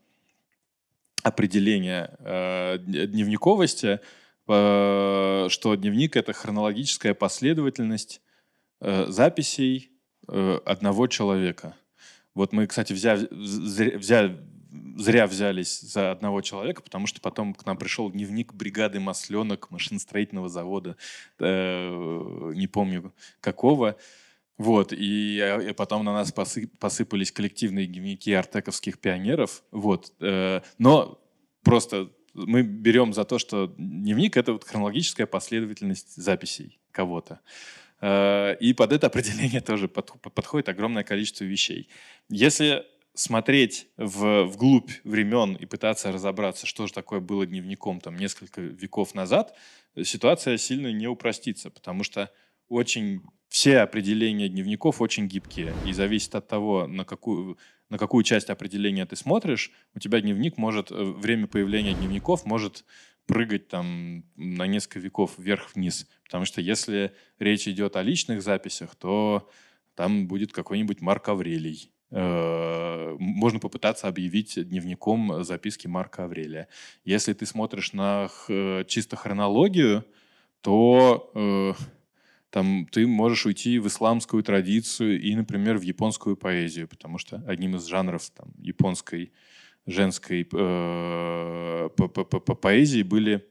определения 1.24 2.16
э, 2.20 2.78
дневниковости, 2.78 4.00
э, 4.48 5.48
что 5.50 5.76
дневник— 5.76 6.16
это 6.18 6.34
хронологическая 6.34 7.16
последовательность 7.16 8.22
записей 8.80 9.92
одного 10.28 11.08
человека. 11.08 11.76
Вот 12.36 12.54
мы, 12.54 12.68
кстати, 12.68 12.94
взяли, 12.94 14.42
зря 14.98 15.28
взялись 15.28 15.82
за 15.82 16.12
одного 16.12 16.42
человека, 16.42 16.82
потому 16.82 17.08
что 17.08 17.22
потом 17.22 17.54
к 17.54 17.66
нам 17.66 17.78
пришел 17.78 18.10
дневник 18.10 18.54
бригады 18.54 19.00
масленок 19.00 19.72
машиностроительного 19.72 20.50
завода, 20.50 20.98
э, 21.40 22.52
не 22.56 22.68
помню 22.68 23.14
какого. 23.40 23.98
Вот, 24.58 24.94
и, 24.94 25.70
и 25.70 25.74
потом 25.74 26.06
на 26.06 26.14
нас 26.14 26.32
посып, 26.32 26.78
посыпались 26.78 27.32
коллективные 27.32 27.88
дневники 27.88 28.32
артековских 28.32 29.00
пионеров. 29.00 29.64
Вот, 29.72 30.14
э, 30.20 30.62
но 30.78 31.20
просто 31.64 32.12
мы 32.34 32.62
берем 32.62 33.14
за 33.14 33.24
то, 33.24 33.40
что 33.40 33.74
дневник— 33.78 34.38
это 34.38 34.54
вот 34.54 34.64
хронологическая 34.64 35.26
последовательность 35.26 36.16
записей 36.16 36.80
кого-то. 36.92 37.40
Э, 38.02 38.56
и 38.60 38.74
под 38.74 38.92
это 38.94 39.08
определение 39.08 39.62
тоже 39.62 39.88
под, 39.88 40.12
подходит 40.34 40.70
огромное 40.70 41.04
количество 41.04 41.44
вещей. 41.44 41.90
Если 42.30 42.86
смотреть 43.14 43.90
в, 43.98 44.46
вглубь 44.46 44.92
времен 45.04 45.56
и 45.56 45.66
пытаться 45.66 46.12
разобраться, 46.12 46.66
что 46.66 46.88
же 46.88 46.94
такое 46.94 47.20
было 47.20 47.46
дневником 47.46 48.00
там 48.00 48.16
несколько 48.16 48.62
веков 48.62 49.16
назад, 49.16 49.56
ситуация 50.02 50.58
сильно 50.58 50.92
не 50.92 51.08
упростится, 51.08 51.70
потому 51.70 52.04
что 52.04 52.32
очень 52.70 53.22
все 53.50 53.80
определения 53.80 54.48
дневников 54.48 55.02
очень 55.02 55.28
гибкие 55.28 55.74
и 55.86 55.92
зависит 55.92 56.34
от 56.36 56.48
того, 56.48 56.88
на 56.88 57.04
какую, 57.04 57.58
на 57.90 57.98
какую 57.98 58.24
часть 58.24 58.50
определения 58.50 59.06
ты 59.06 59.18
смотришь, 59.18 59.72
у 59.94 60.00
тебя 60.00 60.22
дневник 60.22 60.58
может, 60.58 60.90
э, 60.90 60.96
время 60.96 61.48
появления 61.48 61.94
дневников 61.94 62.46
может 62.46 62.86
прыгать 63.26 63.68
там 63.68 64.24
на 64.36 64.68
несколько 64.68 65.00
веков 65.00 65.34
вверх-вниз. 65.38 66.08
Потому 66.24 66.46
что 66.46 66.62
если 66.62 67.14
речь 67.40 67.68
идет 67.68 67.98
о 67.98 68.04
личных 68.04 68.42
записях, 68.42 68.96
то 68.96 69.50
там 69.96 70.28
будет 70.28 70.54
какой-нибудь 70.54 71.02
Марк 71.02 71.28
Аврелий, 71.28 71.92
можно 72.12 73.60
попытаться 73.60 74.10
объявить 74.10 74.68
дневником 74.68 75.44
записки 75.46 75.88
Марка 75.88 76.26
Аврелия. 76.26 76.68
Если 77.06 77.32
ты 77.32 77.46
смотришь 77.46 77.94
на 77.94 78.30
чисто 78.88 79.16
хронологию, 79.16 80.06
то 80.62 81.32
э, 81.34 81.74
там 82.50 82.86
ты 82.92 83.08
можешь 83.08 83.46
уйти 83.46 83.80
в 83.80 83.88
исламскую 83.88 84.44
традицию 84.44 85.20
и, 85.20 85.36
например, 85.36 85.78
в 85.78 85.82
японскую 85.82 86.38
поэзию, 86.38 86.88
потому 86.88 87.18
что 87.18 87.44
одним 87.48 87.76
из 87.76 87.86
жанров 87.86 88.30
там, 88.30 88.54
японской 88.58 89.32
женской 89.86 90.42
э, 90.42 90.46
по 90.46 92.04
-по 92.04 92.24
-по 92.24 92.56
поэзии 92.56 93.04
были 93.04 93.48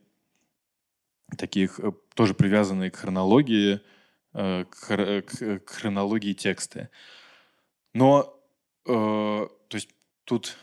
таких 1.36 1.80
э, 1.80 1.92
тоже 2.14 2.34
привязанные 2.34 2.90
к 2.90 2.96
хронологии, 2.96 3.80
э, 4.34 4.64
к, 4.70 5.62
хронологии 5.66 6.34
тексты. 6.34 6.88
Но 7.94 8.36
Э, 8.36 8.39
то 8.84 9.50
есть 9.72 9.90
тут 10.24 10.56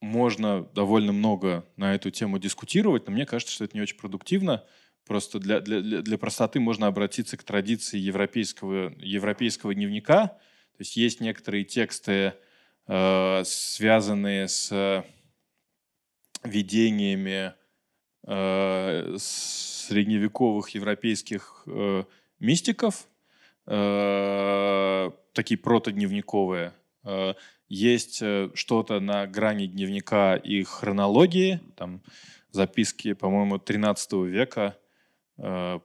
можно 0.00 0.62
довольно 0.74 1.12
много 1.12 1.66
на 1.76 1.94
эту 1.94 2.10
тему 2.10 2.38
дискутировать, 2.38 3.06
но 3.06 3.12
мне 3.12 3.26
кажется, 3.26 3.52
что 3.52 3.64
это 3.64 3.76
не 3.76 3.82
очень 3.82 3.96
продуктивно. 3.96 4.64
Просто 5.06 5.38
для, 5.38 5.60
для, 5.60 6.02
для 6.02 6.18
простоты 6.18 6.60
можно 6.60 6.86
обратиться 6.86 7.36
к 7.36 7.42
традиции 7.42 7.98
европейского, 7.98 8.92
европейского 8.98 9.74
дневника. 9.74 10.28
То 10.28 10.80
есть 10.80 10.96
есть 10.96 11.20
некоторые 11.20 11.64
тексты, 11.64 12.34
э, 12.86 13.42
связанные 13.44 14.48
с 14.48 15.04
видениями 16.44 17.54
э, 18.26 19.16
средневековых 19.18 20.68
европейских 20.70 21.64
э, 21.66 22.04
мистиков, 22.38 23.08
э, 23.66 25.10
такие 25.32 25.58
протодневниковые, 25.58 26.68
Э, 26.68 26.77
есть 27.68 28.22
э, 28.22 28.50
что-то 28.54 29.00
на 29.00 29.26
грани 29.26 29.66
дневника 29.66 30.36
и 30.36 30.62
хронологии, 30.62 31.60
там 31.76 32.02
записки, 32.50 33.12
по-моему, 33.12 33.58
13 33.58 34.12
века, 34.24 34.76
э, 35.36 35.78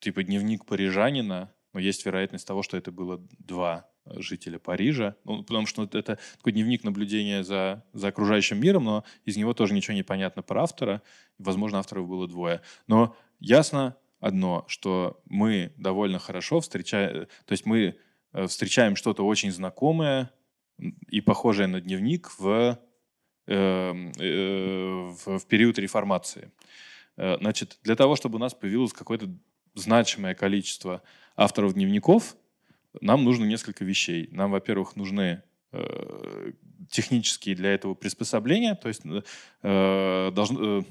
типа 0.00 0.22
дневник 0.22 0.66
парижанина, 0.66 1.52
но 1.72 1.80
есть 1.80 2.04
вероятность 2.04 2.46
того, 2.46 2.62
что 2.62 2.76
это 2.76 2.90
было 2.90 3.20
два 3.38 3.88
жителя 4.06 4.58
Парижа, 4.58 5.16
ну, 5.24 5.42
потому 5.42 5.66
что 5.66 5.84
это 5.84 6.18
такой 6.36 6.52
дневник 6.52 6.84
наблюдения 6.84 7.42
за, 7.42 7.84
за 7.94 8.08
окружающим 8.08 8.60
миром, 8.60 8.84
но 8.84 9.04
из 9.24 9.38
него 9.38 9.54
тоже 9.54 9.72
ничего 9.72 9.94
не 9.94 10.02
понятно 10.02 10.42
про 10.42 10.64
автора, 10.64 11.00
возможно, 11.38 11.78
авторов 11.78 12.06
было 12.06 12.28
двое. 12.28 12.60
Но 12.86 13.16
ясно 13.40 13.96
одно, 14.20 14.66
что 14.68 15.22
мы 15.24 15.72
довольно 15.78 16.18
хорошо 16.18 16.60
встречаем, 16.60 17.26
то 17.46 17.52
есть 17.52 17.64
мы 17.64 17.96
Э, 17.96 18.00
встречаем 18.46 18.96
что-то 18.96 19.26
очень 19.26 19.52
знакомое 19.52 20.30
и 21.08 21.20
похожее 21.20 21.66
на 21.66 21.80
дневник 21.80 22.30
в, 22.38 22.78
эм, 23.46 24.12
э, 24.18 25.14
в, 25.24 25.46
период 25.46 25.78
реформации. 25.78 26.50
Э, 27.16 27.36
значит, 27.38 27.78
для 27.82 27.96
того, 27.96 28.16
чтобы 28.16 28.36
у 28.36 28.40
нас 28.40 28.54
появилось 28.54 28.92
какое-то 28.92 29.28
значимое 29.74 30.34
количество 30.34 31.02
авторов 31.36 31.74
дневников, 31.74 32.36
нам 33.00 33.24
нужно 33.24 33.44
несколько 33.44 33.84
вещей. 33.84 34.28
Нам, 34.30 34.50
во-первых, 34.52 34.96
нужны 34.96 35.42
э, 35.72 36.52
технические 36.90 37.54
для 37.54 37.74
этого 37.74 37.94
приспособления, 37.94 38.74
то 38.74 38.88
есть 38.88 39.02
э, 39.62 40.30
должно, 40.32 40.80
э, 40.80 40.82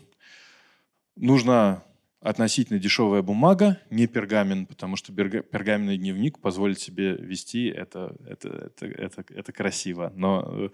нужно 1.16 1.84
относительно 2.24 2.80
дешевая 2.80 3.22
бумага, 3.22 3.80
не 3.90 4.08
пергамент, 4.08 4.70
потому 4.70 4.96
что 4.96 5.12
пергаменный 5.14 5.98
дневник 5.98 6.40
позволит 6.40 6.80
себе 6.80 7.16
вести, 7.16 7.68
это, 7.68 8.16
это, 8.26 8.72
это, 8.78 8.86
это, 8.86 9.26
это 9.28 9.52
красиво, 9.52 10.12
но 10.16 10.46
э, 10.48 10.70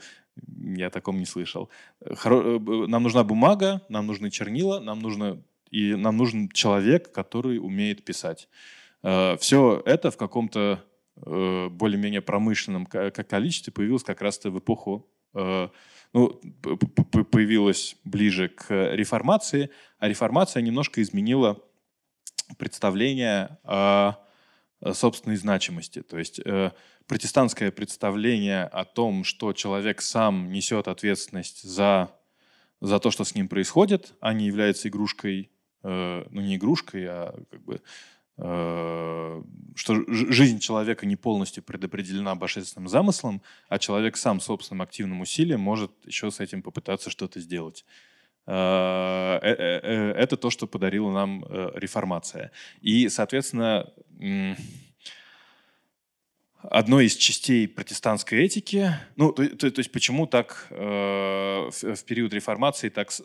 я 0.77 0.87
о 0.87 0.89
таком 0.91 1.17
не 1.17 1.25
слышал. 1.25 1.69
Хоро... 2.17 2.57
Э, 2.57 2.87
нам 2.87 3.01
нужна 3.01 3.23
бумага, 3.23 3.81
нам 3.89 4.05
нужны 4.05 4.29
чернила, 4.29 4.79
нам, 4.79 4.99
нужно... 4.99 5.41
и 5.71 5.95
нам 5.95 6.17
нужен 6.17 6.49
человек, 6.49 7.11
который 7.11 7.57
умеет 7.57 8.05
писать. 8.05 8.47
Э, 9.01 9.35
Все 9.39 9.81
это 9.85 10.11
в 10.11 10.17
каком-то 10.17 10.83
более-менее 11.15 12.21
промышленном 12.21 12.85
количестве 12.85 13.73
появилось 13.73 14.03
как 14.03 14.21
раз-то 14.21 14.51
в 14.51 14.59
эпоху 14.59 15.05
ну, 16.13 16.41
появилась 17.31 17.95
ближе 18.03 18.49
к 18.49 18.73
реформации, 18.93 19.69
а 19.99 20.07
реформация 20.07 20.61
немножко 20.61 21.01
изменила 21.01 21.61
представление 22.57 23.57
о 23.63 24.15
собственной 24.93 25.35
значимости. 25.35 26.01
То 26.01 26.17
есть 26.17 26.39
э, 26.43 26.71
протестантское 27.07 27.71
представление 27.71 28.63
о 28.63 28.85
том, 28.85 29.23
что 29.23 29.53
человек 29.53 30.01
сам 30.01 30.51
несет 30.51 30.87
ответственность 30.87 31.63
за, 31.63 32.11
за 32.79 32.99
то, 32.99 33.11
что 33.11 33.25
с 33.25 33.35
ним 33.35 33.47
происходит, 33.47 34.13
а 34.21 34.33
не 34.33 34.45
является 34.45 34.87
игрушкой, 34.87 35.51
э, 35.83 36.25
ну 36.29 36.41
не 36.41 36.55
игрушкой, 36.55 37.05
а 37.07 37.35
как 37.51 37.61
бы 37.63 37.81
что 38.39 40.05
жизнь 40.07 40.59
человека 40.59 41.05
не 41.05 41.17
полностью 41.17 41.61
предопределена 41.61 42.35
божественным 42.35 42.87
замыслом, 42.87 43.41
а 43.67 43.79
человек 43.79 44.15
сам 44.15 44.39
собственным 44.39 44.81
активным 44.81 45.21
усилием 45.21 45.59
может 45.59 45.91
еще 46.05 46.31
с 46.31 46.39
этим 46.39 46.61
попытаться 46.61 47.09
что-то 47.09 47.41
сделать. 47.41 47.85
Э, 48.47 49.39
э, 49.41 50.13
это 50.17 50.37
то, 50.37 50.49
что 50.49 50.67
подарила 50.67 51.11
нам 51.11 51.45
реформация. 51.75 52.51
И, 52.81 53.09
соответственно, 53.09 53.93
одной 56.61 57.05
из 57.05 57.15
частей 57.15 57.67
протестантской 57.67 58.43
этики, 58.43 58.91
ну, 59.17 59.33
то, 59.33 59.47
то, 59.49 59.69
то 59.69 59.79
есть 59.79 59.91
почему 59.91 60.27
так 60.27 60.67
э, 60.69 60.75
в, 61.71 62.03
период 62.05 62.33
реформации 62.33 62.89
так 62.89 63.11
с, 63.11 63.23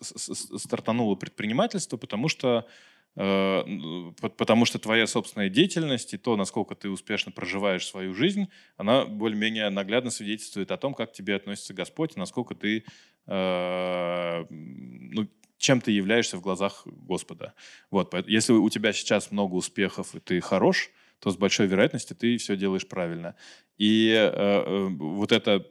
стартануло 0.59 1.15
предпринимательство, 1.15 1.97
потому 1.97 2.29
что 2.29 2.67
Э, 2.67 2.71
потому 3.15 4.65
что 4.65 4.79
твоя 4.79 5.07
собственная 5.07 5.49
деятельность 5.49 6.15
и 6.15 6.19
то, 6.19 6.37
насколько 6.37 6.75
ты 6.75 6.91
успешно 6.91 7.31
проживаешь 7.31 7.87
свою 7.87 8.12
жизнь, 8.12 8.49
она 8.77 9.05
более-менее 9.05 9.71
наглядно 9.71 10.11
свидетельствует 10.11 10.73
о 10.73 10.77
том, 10.77 10.95
как 10.95 11.12
к 11.12 11.15
тебе 11.15 11.37
относится 11.37 11.75
Господь, 11.75 12.17
насколько 12.17 12.55
ты, 12.57 12.85
э, 13.27 14.45
ну, 14.51 15.29
чем 15.59 15.81
ты 15.81 15.93
являешься 15.93 16.37
в 16.37 16.41
глазах 16.41 16.83
Господа. 16.87 17.55
Вот, 17.91 18.12
если 18.27 18.53
у 18.53 18.69
тебя 18.69 18.93
сейчас 18.93 19.31
много 19.31 19.55
успехов 19.55 20.15
и 20.15 20.21
ты 20.21 20.41
хорош, 20.41 20.91
то 21.21 21.31
с 21.31 21.37
большой 21.37 21.69
вероятностью 21.69 22.17
ты 22.17 22.37
все 22.37 22.57
делаешь 22.57 22.89
правильно. 22.89 23.37
И 23.79 24.11
э, 24.12 24.89
вот 24.91 25.31
это 25.31 25.67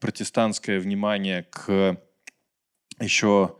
протестантское 0.00 0.78
внимание 0.78 1.44
к 1.44 1.98
еще, 3.00 3.56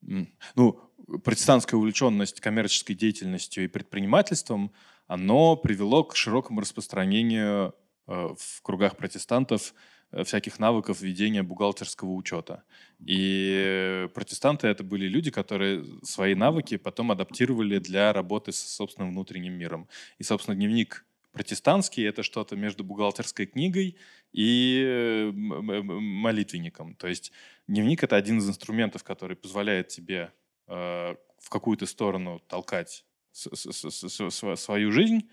ну, 0.00 0.80
протестантская 1.24 1.78
увлеченность 1.78 2.40
коммерческой 2.40 2.94
деятельностью 2.94 3.64
и 3.64 3.68
предпринимательством, 3.68 4.72
оно 5.06 5.56
привело 5.56 6.04
к 6.04 6.16
широкому 6.16 6.60
распространению 6.60 7.74
э, 8.06 8.34
в 8.38 8.62
кругах 8.62 8.96
протестантов 8.96 9.74
Э, 10.12 10.24
всяких 10.24 10.58
навыков 10.58 11.00
ведения 11.00 11.42
бухгалтерского 11.42 12.10
учета. 12.10 12.64
И 12.98 14.08
протестанты 14.14 14.66
это 14.66 14.82
были 14.82 15.06
люди, 15.06 15.30
которые 15.30 15.84
свои 16.02 16.34
навыки 16.34 16.76
потом 16.76 17.12
адаптировали 17.12 17.78
для 17.78 18.12
работы 18.12 18.50
с 18.52 18.58
собственным 18.58 19.12
внутренним 19.12 19.52
миром. 19.52 19.88
И, 20.18 20.24
собственно, 20.24 20.56
дневник 20.56 21.06
протестантский— 21.32 22.04
это 22.08 22.24
что-то 22.24 22.56
между 22.56 22.82
бухгалтерской 22.82 23.46
книгой 23.46 23.96
и 24.32 25.30
молитвенником. 25.32 26.96
То 26.96 27.06
есть 27.06 27.30
дневник— 27.68 28.02
это 28.04 28.16
один 28.16 28.38
из 28.38 28.48
инструментов, 28.48 29.04
который 29.04 29.36
позволяет 29.36 29.88
тебе 29.88 30.16
э, 30.16 30.39
в 30.70 31.48
какую-то 31.48 31.86
сторону 31.86 32.40
толкать 32.46 33.04
свою 33.32 34.92
жизнь. 34.92 35.28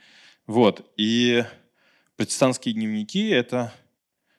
Вот. 0.45 0.91
И 0.97 1.43
протестантские 2.15 2.73
дневники— 2.73 3.29
это 3.29 3.73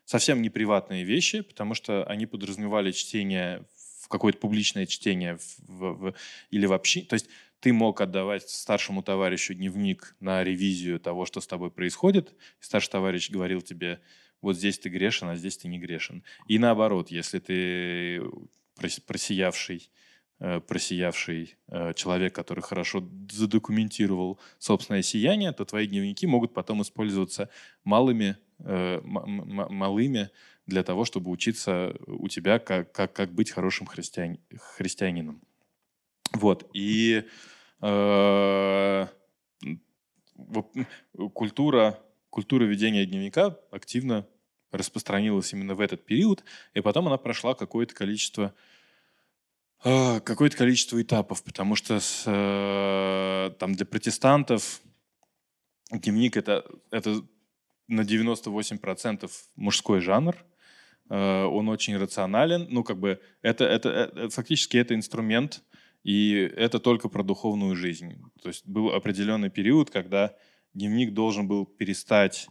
совсем 0.05 0.41
не 0.41 0.49
приватные 0.49 1.03
вещи, 1.03 1.41
потому 1.41 1.73
что 1.73 2.03
они 2.03 2.25
подразумевали 2.25 2.91
чтение 2.91 3.65
какое-то 4.09 4.39
публичное 4.39 4.85
чтение 4.85 5.37
в, 5.37 5.59
в, 5.67 5.93
в, 5.93 6.13
или 6.49 6.65
вообще. 6.65 7.01
То 7.01 7.13
есть 7.13 7.27
ты 7.59 7.71
мог 7.71 8.01
отдавать 8.01 8.49
старшему 8.49 9.03
товарищу 9.03 9.53
дневник 9.53 10.15
на 10.19 10.43
ревизию 10.43 10.99
того, 10.99 11.25
что 11.25 11.41
с 11.41 11.47
тобой 11.47 11.71
происходит, 11.71 12.33
старший 12.59 12.91
товарищ 12.91 13.29
говорил 13.29 13.61
тебе, 13.61 14.01
вот 14.41 14.57
здесь 14.57 14.79
ты 14.79 14.89
грешен, 14.89 15.29
а 15.29 15.35
здесь 15.35 15.57
ты 15.57 15.67
не 15.67 15.77
грешен. 15.77 16.23
И 16.47 16.57
наоборот, 16.57 17.11
если 17.11 17.39
ты 17.39 18.21
просиявший, 19.05 19.77
э, 19.77 20.08
просиявший 20.39 21.57
э, 21.67 21.93
человек, 21.95 22.33
который 22.33 22.61
хорошо 22.61 23.03
задокументировал 23.29 24.39
собственное 24.57 25.01
сияние, 25.01 25.51
то 25.51 25.65
твои 25.65 25.85
дневники 25.85 26.25
могут 26.27 26.53
потом 26.53 26.81
использоваться 26.81 27.49
малыми 27.83 28.37
э, 28.59 29.01
малыми 29.03 30.29
для 30.65 30.83
того, 30.83 31.03
чтобы 31.03 31.31
учиться 31.31 31.95
у 32.07 32.27
тебя, 32.29 32.59
как, 32.59 32.91
как, 32.91 33.11
как 33.11 33.33
быть 33.33 33.51
хорошим 33.51 33.85
христиан, 33.85 34.37
христианином. 34.77 35.41
Вот. 36.31 36.69
И 36.73 37.25
э, 37.81 39.07
культура, 41.33 41.99
культура 42.29 42.63
ведения 42.63 43.05
дневника 43.05 43.57
активно 43.71 44.25
распространилась 44.71 45.51
именно 45.53 45.75
в 45.75 45.81
этот 45.81 46.05
период, 46.05 46.43
и 46.73 46.81
потом 46.81 47.07
она 47.07 47.17
прошла 47.17 47.55
какое-то 47.55 47.95
количество 47.95 48.53
э, 48.53 48.78
какое-то 49.81 50.57
количество 50.57 51.01
этапов, 51.01 51.43
потому 51.43 51.75
что 51.75 51.99
с, 51.99 52.23
э, 52.25 53.51
там 53.59 53.75
для 53.75 53.85
протестантов 53.85 54.81
дневник 55.91 56.37
это, 56.37 56.65
это 56.91 57.21
на 57.87 58.01
98% 58.01 59.31
мужской 59.55 60.01
жанр. 60.01 60.35
Э, 61.09 61.45
он 61.45 61.69
очень 61.69 61.97
рационален. 61.97 62.67
Ну, 62.69 62.83
как 62.83 62.99
бы, 62.99 63.21
это, 63.41 63.65
это, 63.65 63.89
это, 63.89 64.29
фактически 64.29 64.77
это 64.77 64.95
инструмент, 64.95 65.63
и 66.03 66.51
это 66.55 66.79
только 66.79 67.09
про 67.09 67.23
духовную 67.23 67.75
жизнь. 67.75 68.21
То 68.41 68.49
есть 68.49 68.67
был 68.67 68.89
определенный 68.89 69.49
период, 69.49 69.89
когда 69.89 70.35
дневник 70.73 71.13
должен 71.13 71.47
был 71.47 71.65
перестать 71.65 72.47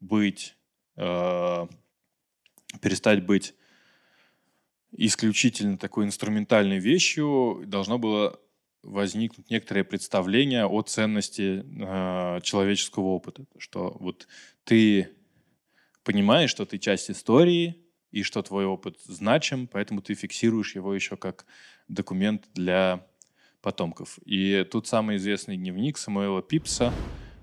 быть, 0.00 0.56
э, 0.96 1.66
перестать 2.80 3.24
быть 3.24 3.54
исключительно 4.92 5.78
такой 5.78 6.04
инструментальной 6.04 6.78
вещью, 6.78 7.62
должно 7.66 7.98
было 7.98 8.38
возникнуть 8.82 9.50
некоторое 9.50 9.84
представление 9.84 10.66
о 10.66 10.82
ценности 10.82 11.64
э, 11.64 12.40
человеческого 12.42 13.06
опыта, 13.06 13.44
что 13.58 13.96
вот 14.00 14.26
ты 14.64 15.10
понимаешь, 16.04 16.50
что 16.50 16.66
ты 16.66 16.78
часть 16.78 17.10
истории 17.10 17.76
и 18.10 18.22
что 18.22 18.42
твой 18.42 18.66
опыт 18.66 18.98
значим, 19.04 19.68
поэтому 19.68 20.02
ты 20.02 20.14
фиксируешь 20.14 20.74
его 20.74 20.94
еще 20.94 21.16
как 21.16 21.46
документ 21.88 22.48
для 22.54 23.06
потомков. 23.60 24.18
И 24.24 24.66
тут 24.70 24.88
самый 24.88 25.16
известный 25.16 25.56
дневник 25.56 25.96
Самуэла 25.96 26.42
Пипса, 26.42 26.92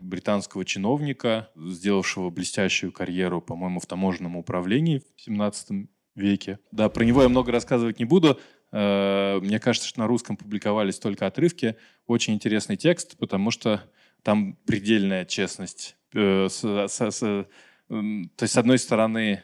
британского 0.01 0.65
чиновника, 0.65 1.49
сделавшего 1.55 2.29
блестящую 2.29 2.91
карьеру, 2.91 3.41
по-моему, 3.41 3.79
в 3.79 3.85
таможенном 3.85 4.35
управлении 4.35 5.01
в 5.15 5.21
17 5.21 5.89
веке. 6.15 6.59
Да, 6.71 6.89
про 6.89 7.03
него 7.03 7.21
я 7.21 7.29
много 7.29 7.51
рассказывать 7.51 7.99
не 7.99 8.05
буду. 8.05 8.39
Э, 8.71 9.39
мне 9.41 9.59
кажется, 9.59 9.87
что 9.87 9.99
на 9.99 10.07
русском 10.07 10.37
публиковались 10.37 10.99
только 10.99 11.27
отрывки. 11.27 11.75
Очень 12.07 12.33
интересный 12.35 12.77
текст, 12.77 13.17
потому 13.17 13.51
что 13.51 13.83
там 14.23 14.55
предельная 14.65 15.25
честность. 15.25 15.95
Э, 16.13 16.47
то 16.49 17.43
есть, 17.89 18.53
с 18.53 18.57
одной 18.57 18.79
стороны, 18.79 19.41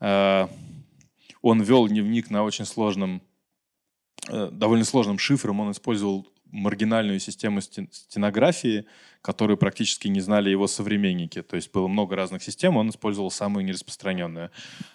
э, 0.00 0.48
он 1.42 1.62
вел 1.62 1.88
дневник 1.88 2.30
на 2.30 2.42
очень 2.42 2.64
сложном, 2.64 3.22
довольно 4.28 4.84
сложным 4.84 5.18
шифром. 5.18 5.60
Он 5.60 5.70
использовал 5.70 6.26
маргинальную 6.50 7.20
систему 7.20 7.60
стенографии, 7.60 8.86
которую 9.22 9.56
практически 9.56 10.08
не 10.08 10.20
знали 10.20 10.50
его 10.50 10.66
современники. 10.66 11.42
То 11.42 11.56
есть 11.56 11.72
было 11.72 11.88
много 11.88 12.16
разных 12.16 12.42
систем, 12.42 12.76
он 12.76 12.90
использовал 12.90 13.30
самую 13.30 13.64
нераспространенную. 13.64 14.50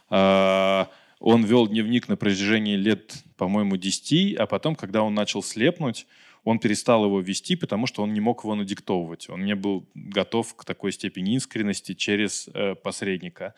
Он 0.09 1.43
вел 1.43 1.67
дневник 1.67 2.07
на 2.07 2.17
протяжении 2.17 2.75
лет, 2.75 3.13
по-моему, 3.37 3.77
10, 3.77 4.37
а 4.37 4.47
потом, 4.47 4.75
когда 4.75 5.03
он 5.03 5.13
начал 5.13 5.43
слепнуть, 5.43 6.07
он 6.43 6.59
перестал 6.59 7.05
его 7.05 7.21
вести, 7.21 7.55
потому 7.55 7.87
что 7.87 8.01
он 8.01 8.13
не 8.13 8.19
мог 8.19 8.43
его 8.43 8.55
надиктовывать. 8.55 9.29
Он 9.29 9.45
не 9.45 9.55
был 9.55 9.87
готов 9.93 10.55
к 10.55 10.65
такой 10.65 10.91
степени 10.91 11.35
искренности 11.35 11.93
через 11.93 12.49
э, 12.53 12.75
посредника. 12.75 13.53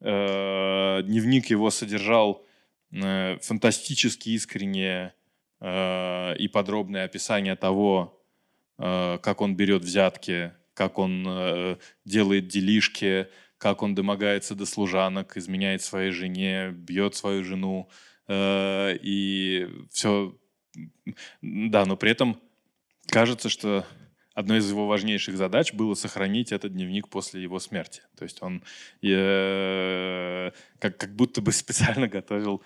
Э, 0.00 1.02
дневник 1.02 1.46
его 1.46 1.70
содержал 1.70 2.44
э, 2.92 3.38
фантастически 3.40 4.30
искреннее 4.30 5.14
э, 5.60 6.36
и 6.36 6.48
подробное 6.48 7.04
описание 7.04 7.56
того, 7.56 8.22
э, 8.78 9.18
как 9.22 9.40
он 9.40 9.56
берет 9.56 9.82
взятки, 9.82 10.52
как 10.74 10.98
он 10.98 11.24
э, 11.26 11.76
делает 12.04 12.48
делишки, 12.48 13.28
как 13.58 13.82
он 13.82 13.94
домогается 13.94 14.54
до 14.54 14.66
служанок, 14.66 15.36
изменяет 15.36 15.82
своей 15.82 16.10
жене, 16.10 16.70
бьет 16.70 17.14
свою 17.14 17.42
жену, 17.42 17.88
и 18.28 19.68
все, 19.90 20.36
да, 21.40 21.86
но 21.86 21.96
при 21.96 22.10
этом 22.10 22.38
кажется, 23.06 23.48
что 23.48 23.86
одной 24.34 24.58
из 24.58 24.68
его 24.68 24.86
важнейших 24.86 25.36
задач 25.36 25.72
было 25.72 25.94
сохранить 25.94 26.52
этот 26.52 26.74
дневник 26.74 27.08
после 27.08 27.42
его 27.42 27.60
смерти. 27.60 28.02
То 28.18 28.24
есть 28.24 28.42
он 28.42 28.62
как, 29.00 31.14
будто 31.14 31.40
бы 31.40 31.52
специально 31.52 32.08
готовил 32.08 32.62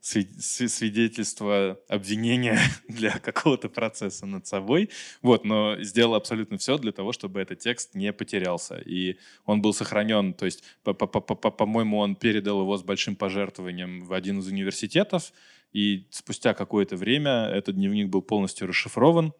свидетельство 0.00 1.78
обвинения 1.88 2.58
для 2.88 3.18
какого-то 3.18 3.68
процесса 3.68 4.26
над 4.26 4.46
собой. 4.46 4.90
Вот, 5.22 5.44
но 5.44 5.80
сделал 5.82 6.14
абсолютно 6.14 6.58
все 6.58 6.76
для 6.78 6.92
того, 6.92 7.12
чтобы 7.12 7.40
этот 7.40 7.60
текст 7.60 7.94
не 7.94 8.12
потерялся. 8.12 8.76
И 8.76 9.16
он 9.46 9.62
был 9.62 9.72
сохранен, 9.72 10.34
то 10.34 10.44
есть, 10.44 10.62
по-моему, 10.82 11.98
он 11.98 12.16
передал 12.16 12.60
его 12.60 12.76
с 12.76 12.82
большим 12.82 13.16
пожертвованием 13.16 14.04
в 14.04 14.12
один 14.12 14.40
из 14.40 14.46
университетов, 14.46 15.32
и 15.72 16.06
спустя 16.10 16.52
какое-то 16.52 16.96
время 16.96 17.46
этот 17.46 17.76
дневник 17.76 18.08
был 18.08 18.22
полностью 18.22 18.66
расшифрован, 18.66 19.32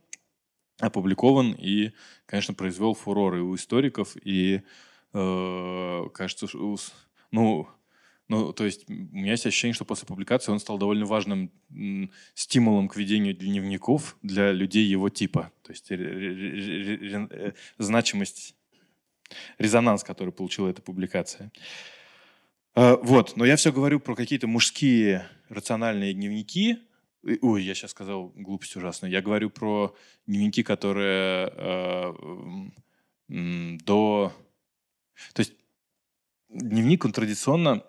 опубликован 0.78 1.52
и, 1.52 1.92
конечно, 2.26 2.54
произвел 2.54 2.94
фурор 2.94 3.36
и 3.36 3.40
у 3.40 3.54
историков, 3.54 4.16
и, 4.22 4.62
э, 5.12 6.04
кажется, 6.14 6.46
у, 6.56 6.76
ну, 7.32 7.68
ну, 8.31 8.53
то 8.53 8.64
есть 8.64 8.89
у 8.89 8.93
меня 8.93 9.33
есть 9.33 9.45
ощущение, 9.45 9.74
что 9.74 9.85
после 9.85 10.07
публикации 10.07 10.53
он 10.53 10.61
стал 10.61 10.78
довольно 10.78 11.05
важным 11.05 11.51
стимулом 12.35 12.87
к 12.87 12.95
ведению 12.95 13.35
дневников 13.35 14.16
для 14.22 14.53
людей 14.53 14.85
его 14.85 15.09
типа. 15.09 15.51
То 15.62 15.72
есть 15.72 15.91
э, 15.91 17.53
значимость, 17.78 18.55
резонанс, 19.59 20.05
который 20.05 20.33
получила 20.33 20.68
эта 20.68 20.81
публикация. 20.81 21.51
Э, 22.76 22.99
вот, 23.03 23.37
но 23.37 23.45
я 23.45 23.57
все 23.57 23.72
говорю 23.72 23.99
про 23.99 24.14
какие-то 24.14 24.47
мужские 24.47 25.26
рациональные 25.49 26.14
дневники, 26.14 26.78
Ой, 27.43 27.64
я 27.64 27.74
сейчас 27.74 27.91
сказал 27.91 28.33
глупость 28.37 28.76
ужасную. 28.76 29.11
Я 29.11 29.20
говорю 29.22 29.51
про 29.51 29.95
дневники, 30.26 30.62
которые 30.62 31.53
э, 31.53 32.14
до... 33.28 34.33
То 35.35 35.41
есть 35.41 35.53
дневник, 36.49 37.05
он 37.05 37.12
традиционно 37.12 37.85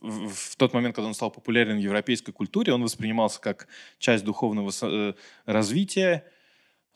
в, 0.00 0.56
тот 0.56 0.72
момент, 0.72 0.94
когда 0.94 1.08
он 1.08 1.14
стал 1.14 1.30
популярен 1.30 1.76
в 1.76 1.80
европейской 1.80 2.32
культуре, 2.32 2.72
он 2.72 2.82
воспринимался 2.82 3.40
как 3.40 3.68
часть 3.98 4.24
духовного 4.24 4.70
э, 4.82 5.14
развития, 5.46 6.24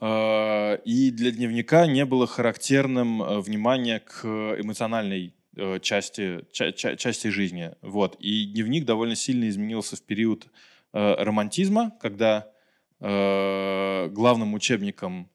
э, 0.01 0.79
и 0.85 1.11
для 1.11 1.31
дневника 1.31 1.87
не 1.87 2.05
было 2.05 2.27
характерным 2.27 3.23
э, 3.23 3.41
внимание 3.41 4.01
к 4.01 4.25
эмоциональной 4.25 5.35
части, 5.83 6.45
ча, 6.51 6.73
ча, 6.73 6.97
части 6.97 7.29
жизни. 7.29 7.71
Вот. 7.81 8.17
И 8.19 8.47
дневник 8.47 8.85
довольно 8.85 9.15
сильно 9.15 9.49
изменился 9.49 9.95
в 9.95 10.03
период 10.03 10.49
романтизма, 10.91 11.97
когда 12.01 12.51
главным 12.99 14.55
учебником 14.55 15.31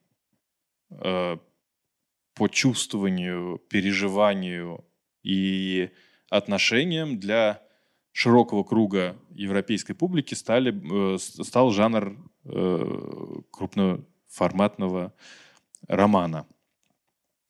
по 0.90 1.40
чувствованию, 2.52 3.62
переживанию 3.70 4.84
и 5.24 5.90
отношениям 6.30 7.20
для 7.20 7.62
широкого 8.12 8.64
круга 8.64 9.16
европейской 9.30 9.94
публики 9.94 10.34
стали, 10.34 11.16
э, 11.16 11.18
стал 11.18 11.72
жанр 11.72 12.18
э, 12.46 13.42
крупноформатного 13.52 15.14
романа. 15.88 16.46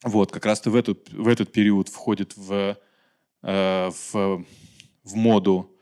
Вот, 0.04 0.32
как 0.32 0.46
раз-то 0.46 0.70
в 0.70 0.76
этот, 0.76 1.12
в 1.12 1.28
этот 1.28 1.52
период 1.52 1.88
входит 1.88 2.36
в, 2.36 2.78
э, 3.42 3.90
в, 3.90 4.44
в 5.04 5.14
моду 5.14 5.76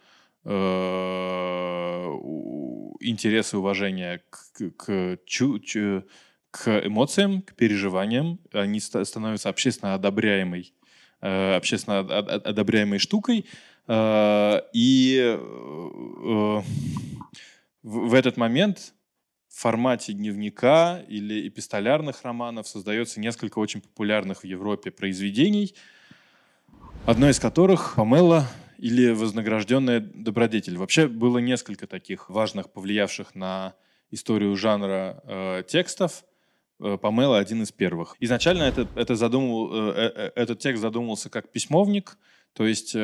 интересы 3.01 3.57
и 3.57 3.59
уважение 3.59 4.22
к, 4.30 4.70
к, 4.76 5.18
чу, 5.26 5.61
к 6.51 6.86
эмоциям, 6.86 7.42
к 7.42 7.55
переживаниям. 7.55 8.40
Они 8.53 8.80
становятся 8.80 9.51
общественно 9.51 9.92
одобряемой, 9.92 10.72
общественно 11.21 12.01
одобряемой 12.01 12.99
штукой. 12.99 13.47
Э, 13.89 14.61
и 14.73 15.19
э, 15.19 16.62
в 17.83 18.14
этот 18.14 18.37
момент 18.37 18.93
в 19.49 19.61
формате 19.61 20.12
дневника 20.12 21.03
или 21.09 21.49
эпистолярных 21.49 22.23
романов 22.23 22.69
создается 22.69 23.19
несколько 23.19 23.59
очень 23.59 23.81
популярных 23.81 24.43
в 24.43 24.45
Европе 24.45 24.91
произведений, 24.91 25.75
одно 27.07 27.31
из 27.31 27.41
которых 27.41 27.95
«Памела» 27.97 28.47
или 28.77 29.11
«Вознагражденная 29.11 30.01
добродетель». 30.01 30.77
Вообще 30.77 31.09
было 31.09 31.39
несколько 31.39 31.87
таких 31.87 32.29
важных, 32.29 32.71
повлиявших 32.71 33.35
на 33.35 33.75
историю 34.11 34.55
жанра 34.55 35.23
э, 35.25 35.62
текстов. 35.66 36.25
Э, 36.81 36.97
Памела 36.97 37.39
один 37.39 37.62
из 37.62 37.72
первых. 37.72 38.16
Изначально 38.20 38.64
это, 38.64 38.89
это 38.95 39.16
задумывал, 39.16 39.93
э, 39.95 40.33
этот 40.35 40.59
текст 40.59 40.83
задумывался 40.83 41.31
как 41.31 41.51
письмовник, 41.51 42.18
то 42.53 42.66
есть 42.66 42.97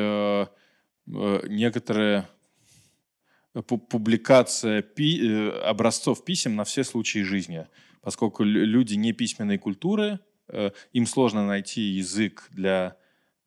Э, 1.07 1.41
некоторая 1.47 2.29
публикация 3.53 4.81
пи 4.81 5.21
э, 5.21 5.49
образцов 5.61 6.25
писем 6.25 6.55
на 6.55 6.63
все 6.63 6.83
случаи 6.83 7.19
жизни. 7.19 7.67
Поскольку 8.01 8.43
люди 8.43 8.95
не 8.95 9.13
письменной 9.13 9.57
культуры, 9.57 10.19
э, 10.47 10.71
им 10.93 11.05
сложно 11.05 11.45
найти 11.45 11.81
язык 11.81 12.49
для, 12.51 12.97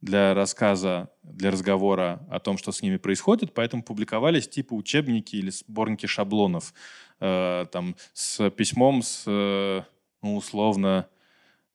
для 0.00 0.34
рассказа, 0.34 1.10
для 1.22 1.50
разговора 1.50 2.26
о 2.30 2.38
том, 2.40 2.58
что 2.58 2.72
с 2.72 2.80
ними 2.80 2.96
происходит, 2.96 3.52
поэтому 3.54 3.82
публиковались 3.82 4.48
типа 4.48 4.74
учебники 4.74 5.36
или 5.36 5.50
сборники 5.50 6.06
шаблонов 6.06 6.72
там, 7.20 7.96
с 8.12 8.48
письмом, 8.50 9.02
с, 9.02 9.24
ну, 10.22 10.36
условно, 10.36 11.08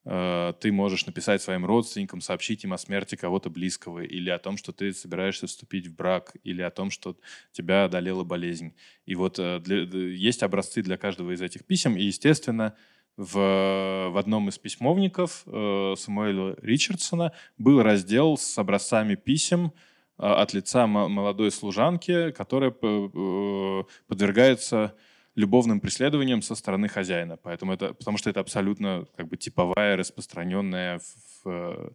Э, 0.06 0.54
ты 0.60 0.72
можешь 0.72 1.06
написать 1.06 1.41
своим 1.41 1.66
родственникам, 1.66 2.22
сообщить 2.22 2.64
им 2.64 2.74
о 2.74 2.78
смерти 2.78 3.16
кого-то 3.16 3.50
близкого, 3.50 4.00
или 4.00 4.30
о 4.30 4.39
том, 4.39 4.58
что 4.58 4.72
ты 4.72 4.94
собираешься 4.94 5.48
вступить 5.48 5.88
в 5.88 5.96
брак, 5.96 6.36
или 6.44 6.62
о 6.62 6.72
том, 6.72 6.91
что 6.91 7.18
тебя 7.52 7.86
одолела 7.86 8.24
болезнь. 8.24 8.74
И 9.06 9.16
вот 9.16 9.39
э, 9.39 9.60
для, 9.60 9.84
есть 9.84 10.44
образцы 10.44 10.82
для 10.82 10.98
каждого 10.98 11.32
из 11.32 11.41
этих 11.41 11.66
писем, 11.66 11.96
и, 11.96 12.04
естественно, 12.04 12.76
в, 13.16 14.10
в 14.12 14.18
одном 14.18 14.50
из 14.50 14.58
письмовников 14.58 15.44
э, 15.46 15.94
Самуэля 15.98 16.56
Ричардсона 16.62 17.32
был 17.58 17.82
раздел 17.82 18.38
с 18.38 18.58
образцами 18.58 19.16
писем 19.16 19.72
э, 20.18 20.26
от 20.26 20.54
лица 20.54 20.88
молодой 20.88 21.52
служанки, 21.52 22.32
которая 22.32 22.72
э, 22.72 23.84
подвергается 24.08 24.96
любовным 25.36 25.80
преследованием 25.80 26.42
со 26.42 26.56
стороны 26.56 26.88
хозяина. 26.88 27.38
Поэтому 27.38 27.74
это, 27.74 27.94
потому 27.94 28.18
что 28.18 28.30
это 28.30 28.40
абсолютно 28.40 29.06
как 29.16 29.28
бы 29.28 29.38
типовая, 29.38 29.98
распространенная 29.98 31.00
в, 31.44 31.94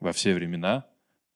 во 0.00 0.12
все 0.12 0.34
времена 0.34 0.86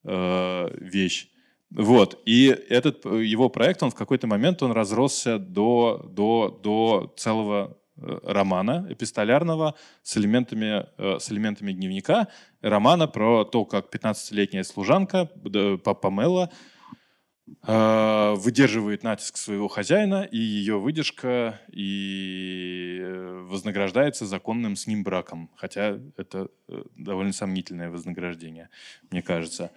э, 0.04 0.68
вещь. 0.78 1.28
Вот. 1.70 2.20
И 2.24 2.46
этот 2.46 3.04
его 3.04 3.48
проект, 3.48 3.82
он 3.82 3.90
в 3.90 3.94
какой-то 3.94 4.26
момент 4.26 4.62
он 4.62 4.72
разросся 4.72 5.38
до, 5.38 6.08
до, 6.10 6.60
до 6.62 7.12
целого 7.16 7.76
э, 7.96 8.20
романа 8.22 8.86
эпистолярного 8.88 9.74
с 10.02 10.16
элементами, 10.16 10.86
э, 10.96 11.18
с 11.18 11.30
элементами 11.30 11.72
дневника. 11.72 12.28
Романа 12.62 13.08
про 13.08 13.44
то, 13.44 13.64
как 13.64 13.92
15-летняя 13.94 14.62
служанка 14.62 15.26
Памела 15.26 16.50
выдерживает 17.62 19.02
натиск 19.02 19.36
своего 19.36 19.68
хозяина, 19.68 20.22
и 20.22 20.38
ее 20.38 20.78
выдержка 20.78 21.60
и 21.70 22.98
э, 23.00 23.46
вознаграждается 23.48 24.26
законным 24.26 24.76
с 24.76 24.86
ним 24.86 25.02
браком. 25.02 25.50
Хотя 25.56 25.98
это 26.16 26.48
э, 26.68 26.82
довольно 26.96 27.32
сомнительное 27.32 27.90
вознаграждение, 27.90 28.68
мне 29.10 29.22
кажется. 29.22 29.70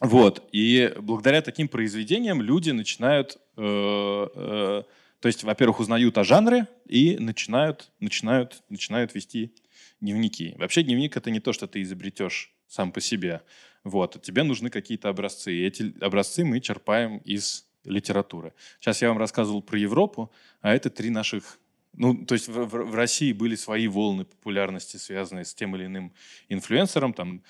Вот. 0.00 0.48
И 0.52 0.92
благодаря 0.98 1.42
таким 1.42 1.68
произведениям 1.68 2.40
люди 2.42 2.70
начинают... 2.70 3.38
Э, 3.56 4.26
э, 4.34 4.82
то 5.20 5.26
есть, 5.26 5.44
во-первых, 5.44 5.80
узнают 5.80 6.16
о 6.16 6.24
жанре 6.24 6.66
и 6.86 7.18
начинают, 7.18 7.92
начинают, 8.00 8.62
начинают 8.70 9.14
вести 9.14 9.54
дневники. 10.00 10.54
Вообще 10.56 10.82
дневник— 10.82 11.16
это 11.18 11.30
не 11.30 11.40
то, 11.40 11.52
что 11.52 11.66
ты 11.66 11.82
изобретешь 11.82 12.54
сам 12.66 12.90
по 12.90 13.02
себе. 13.02 13.42
Вот, 13.84 14.20
тебе 14.22 14.42
нужны 14.42 14.70
какие-то 14.70 15.08
образцы. 15.08 15.52
И 15.52 15.64
эти 15.64 15.94
образцы 16.02 16.44
мы 16.44 16.60
черпаем 16.60 17.18
из 17.18 17.66
литературы. 17.84 18.52
Сейчас 18.78 19.00
я 19.02 19.08
вам 19.08 19.18
рассказывал 19.18 19.62
про 19.62 19.78
Европу, 19.78 20.30
а 20.60 20.74
это 20.74 20.90
три 20.90 21.10
наших... 21.10 21.58
Ну, 21.94 22.24
то 22.24 22.34
есть 22.34 22.48
в, 22.48 22.66
в, 22.66 22.90
в 22.90 22.94
России 22.94 23.32
были 23.32 23.56
свои 23.56 23.88
волны 23.88 24.24
популярности, 24.24 24.96
связанные 24.96 25.44
с 25.44 25.54
тем 25.54 25.74
или 25.76 25.86
иным 25.86 26.12
инфлюенсером. 26.48 27.14
Там, 27.14 27.42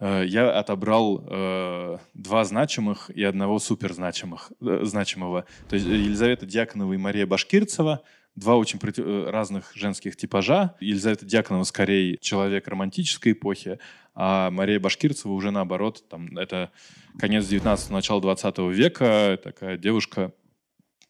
э, 0.00 0.24
я 0.26 0.50
отобрал 0.50 1.24
э, 1.26 1.98
два 2.12 2.44
значимых 2.44 3.08
и 3.10 3.22
одного 3.22 3.58
суперзначимых, 3.60 4.52
э, 4.60 4.80
значимого. 4.82 5.46
То 5.68 5.76
есть 5.76 5.86
Елизавета 5.86 6.44
Дьяконова 6.44 6.92
и 6.92 6.98
Мария 6.98 7.26
Башкирцева— 7.26 8.02
два 8.34 8.56
очень. 8.56 8.78
Э, 8.82 9.30
разных 9.30 9.72
женских 9.74 10.16
типажа. 10.16 10.74
Елизавета 10.80 11.26
Дьяконова 11.26 11.64
скорее 11.64 12.16
человек 12.18 12.68
романтической 12.68 13.32
эпохи, 13.32 13.78
а 14.14 14.50
Мария 14.50 14.78
Башкирцева 14.78 15.32
уже 15.32 15.50
наоборот, 15.50 16.04
там, 16.08 16.36
это 16.36 16.70
конец 17.18 17.44
19-го, 17.44 17.94
начало 17.94 18.20
20 18.20 18.58
века, 18.74 19.38
такая 19.42 19.78
девушка, 19.78 20.32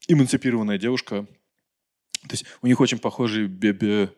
эмансипированная 0.08 0.78
девушка. 0.78 1.26
То 2.22 2.32
есть 2.32 2.44
у 2.62 2.66
них 2.66 2.80
очень 2.80 2.98
похожие 2.98 3.48
би 3.48 3.72
би... 3.72 4.08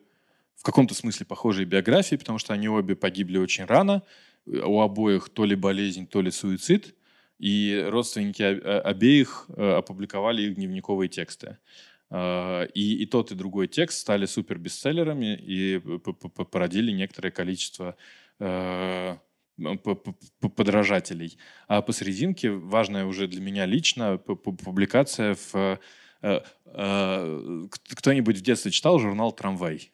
в 0.56 0.62
каком-то 0.62 0.94
смысле 0.94 1.24
похожие 1.26 1.64
биографии, 1.64 2.16
потому 2.16 2.38
что 2.38 2.52
они 2.52 2.68
обе 2.68 2.94
погибли 2.94 3.38
очень 3.38 3.64
рано, 3.64 4.02
у 4.46 4.80
обоих 4.80 5.30
то 5.30 5.44
ли 5.46 5.56
болезнь, 5.56 6.06
то 6.06 6.20
ли 6.20 6.30
суицид, 6.30 6.94
и 7.38 7.86
родственники 7.88 8.42
обеих 8.42 9.46
э, 9.48 9.72
опубликовали 9.72 10.42
их 10.42 10.54
дневниковые 10.54 11.08
тексты. 11.08 11.58
А, 12.10 12.64
и, 12.74 13.02
и 13.02 13.06
тот, 13.06 13.32
и 13.32 13.34
другой 13.34 13.68
текст 13.68 13.98
стали 13.98 14.26
супер 14.26 14.58
бестселлерами 14.58 15.36
и 15.36 15.78
породили 16.50 16.92
некоторое 16.92 17.30
количество 17.30 17.96
э, 18.38 19.16
подражателей. 20.56 21.38
А 21.68 21.82
посерединке, 21.82 22.50
важная 22.50 23.04
уже 23.06 23.26
для 23.26 23.40
меня 23.40 23.66
лично, 23.66 24.18
публикация 24.18 25.36
в... 25.52 25.80
Э, 26.22 26.40
кто-нибудь 27.96 28.38
в 28.38 28.42
детстве 28.42 28.70
читал 28.70 28.98
журнал 28.98 29.32
«Трамвай»? 29.32 29.90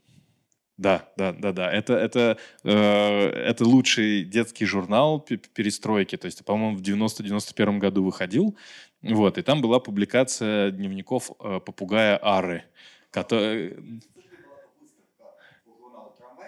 Да, 0.81 1.07
да, 1.15 1.33
да, 1.33 1.53
да. 1.53 1.71
Это, 1.71 1.93
это, 1.93 2.39
э, 2.65 2.71
это 2.71 3.67
лучший 3.67 4.25
детский 4.25 4.65
журнал 4.65 5.21
перестройки. 5.21 6.17
То 6.17 6.25
есть, 6.25 6.43
по-моему, 6.43 6.79
в 6.79 6.81
90-91 6.81 7.77
году 7.77 8.03
выходил. 8.03 8.57
Вот, 9.03 9.37
и 9.37 9.43
там 9.43 9.61
была 9.61 9.79
публикация 9.79 10.71
дневников 10.71 11.33
э, 11.39 11.61
попугая 11.61 12.19
Ары. 12.23 12.65
Который... 13.11 13.77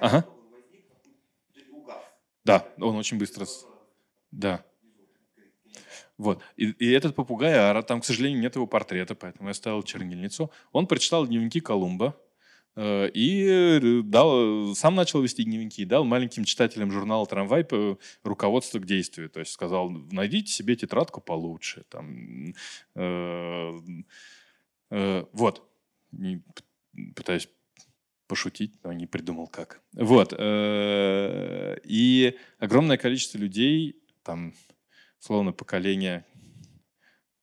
Ага. 0.01 0.25
Да, 2.43 2.67
он 2.79 2.97
очень 2.97 3.19
быстро... 3.19 3.47
Да. 4.31 4.65
Вот. 6.17 6.41
И, 6.57 6.71
и 6.71 6.91
этот 6.91 7.15
попугай 7.15 7.53
Ара, 7.53 7.83
там, 7.83 8.01
к 8.01 8.07
сожалению, 8.07 8.41
нет 8.41 8.55
его 8.55 8.67
портрета, 8.67 9.15
поэтому 9.15 9.49
я 9.49 9.55
ставил 9.55 9.83
чернильницу. 9.83 10.51
Он 10.73 10.87
прочитал 10.87 11.27
дневники 11.27 11.61
Колумба, 11.61 12.17
Э, 12.17 12.32
и 12.75 13.47
э, 13.47 14.03
дал, 14.03 14.75
сам 14.75 14.95
начал 14.95 15.21
вести 15.21 15.45
дневники, 15.45 15.85
дал 15.85 16.05
маленьким 16.05 16.45
читателям 16.45 16.91
журнала 16.91 17.27
«Трамвай» 17.27 17.67
руководство 18.23 18.79
к 18.79 18.87
действию. 18.87 19.29
То 19.29 19.41
есть 19.41 19.53
сказал, 19.53 19.91
найдите 19.91 20.53
себе 20.53 20.75
тетрадку 20.75 21.21
получше. 21.21 21.85
Там, 21.91 22.55
э, 22.95 23.81
э, 24.91 25.25
вот. 25.33 25.69
Пытаюсь 27.17 27.49
пошутить, 28.27 28.83
но 28.83 28.93
не 28.95 29.07
придумал 29.07 29.47
как. 29.47 29.83
Вот. 29.93 30.33
Э, 30.39 31.77
и 31.85 32.39
огромное 32.59 32.97
количество 32.97 33.37
людей, 33.37 34.03
там, 34.23 34.55
словно 35.19 35.53
поколение, 35.53 36.25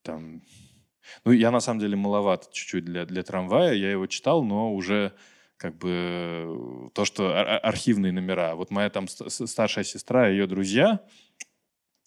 там, 0.01 0.41
ну, 1.25 1.31
я 1.31 1.51
на 1.51 1.59
самом 1.59 1.79
деле 1.79 1.95
маловат 1.95 2.51
чуть-чуть 2.51 2.85
для, 2.85 3.05
для 3.05 3.23
трамвая, 3.23 3.73
я 3.73 3.91
его 3.91 4.07
читал, 4.07 4.43
но 4.43 4.73
уже 4.73 5.13
как 5.57 5.77
бы 5.77 6.89
то, 6.93 7.03
что 7.05 7.33
архивные 7.35 8.13
номера. 8.13 8.55
Вот 8.55 8.71
моя 8.71 8.89
там 8.89 9.07
старшая 9.07 9.83
сестра 9.83 10.29
и 10.29 10.33
ее 10.33 10.47
друзья, 10.47 11.01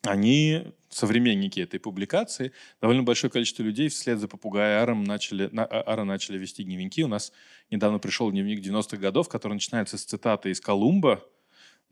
они 0.05 0.73
современники 0.89 1.61
этой 1.61 1.79
публикации. 1.79 2.53
Довольно 2.81 3.03
большое 3.03 3.31
количество 3.31 3.63
людей 3.63 3.89
вслед 3.89 4.19
за 4.19 4.27
попугая 4.27 4.83
Аром 4.83 5.05
начали, 5.05 5.49
на, 5.53 5.65
а, 5.65 5.93
Ара 5.93 6.05
начали 6.05 6.39
вести 6.39 6.65
дневники. 6.65 7.05
У 7.05 7.09
нас 7.09 7.33
недавно 7.71 7.99
пришел 7.99 8.31
дневник 8.31 8.61
90-х 8.61 8.97
годов, 8.97 9.29
который 9.29 9.55
начинается 9.55 9.97
с 9.97 10.05
цитаты 10.05 10.51
из 10.51 10.61
Колумба, 10.61 11.25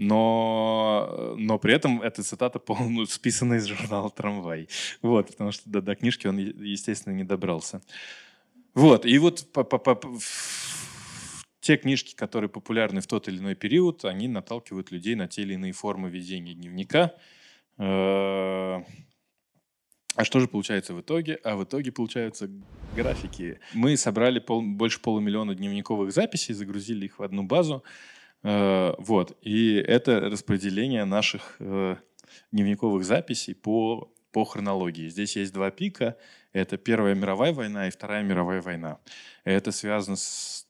но, 0.00 1.34
но 1.36 1.58
при 1.58 1.74
этом 1.74 2.00
эта 2.00 2.22
цитата 2.22 2.58
полностью 2.58 3.14
списана 3.14 3.54
из 3.54 3.66
журнала 3.66 4.08
«Трамвай». 4.08 4.66
Вот, 5.02 5.26
потому 5.26 5.52
что 5.52 5.68
до, 5.68 5.82
до 5.82 5.94
книжки 5.94 6.26
он, 6.26 6.38
естественно, 6.38 7.12
не 7.12 7.22
добрался. 7.22 7.82
Вот, 8.72 9.04
и 9.04 9.18
вот 9.18 9.52
по, 9.52 9.62
по, 9.62 9.76
по, 9.76 10.00
те 11.60 11.76
книжки, 11.76 12.14
которые 12.14 12.48
популярны 12.48 13.02
в 13.02 13.06
тот 13.06 13.28
или 13.28 13.36
иной 13.36 13.54
период, 13.56 14.06
они 14.06 14.26
наталкивают 14.26 14.90
людей 14.90 15.16
на 15.16 15.28
те 15.28 15.42
или 15.42 15.52
иные 15.52 15.72
формы 15.72 16.08
ведения 16.08 16.54
дневника. 16.54 17.12
Э, 17.76 18.80
а 20.16 20.24
что 20.24 20.40
же 20.40 20.48
получается 20.48 20.94
в 20.94 21.02
итоге? 21.02 21.38
А 21.44 21.56
в 21.56 21.64
итоге 21.64 21.92
получаются 21.92 22.48
графики. 22.96 23.60
Мы 23.74 23.98
собрали 23.98 24.38
пол, 24.38 24.62
больше 24.62 24.98
полумиллиона 25.02 25.54
дневниковых 25.54 26.10
записей, 26.10 26.54
загрузили 26.54 27.04
их 27.04 27.18
в 27.18 27.22
одну 27.22 27.42
базу. 27.42 27.84
Э, 28.42 28.94
вот. 28.98 29.36
И 29.42 29.74
это 29.74 30.20
распределение 30.20 31.04
наших 31.04 31.56
э, 31.58 31.96
дневниковых 32.52 33.04
записей 33.04 33.54
по, 33.54 34.12
по 34.32 34.44
хронологии. 34.44 35.08
Здесь 35.08 35.36
есть 35.36 35.52
два 35.52 35.70
пика. 35.70 36.16
Это 36.52 36.76
Первая 36.76 37.14
мировая 37.14 37.52
война 37.52 37.88
и 37.88 37.90
Вторая 37.90 38.22
мировая 38.22 38.62
война. 38.62 38.98
Это 39.44 39.72
связано 39.72 40.16
с 40.16 40.66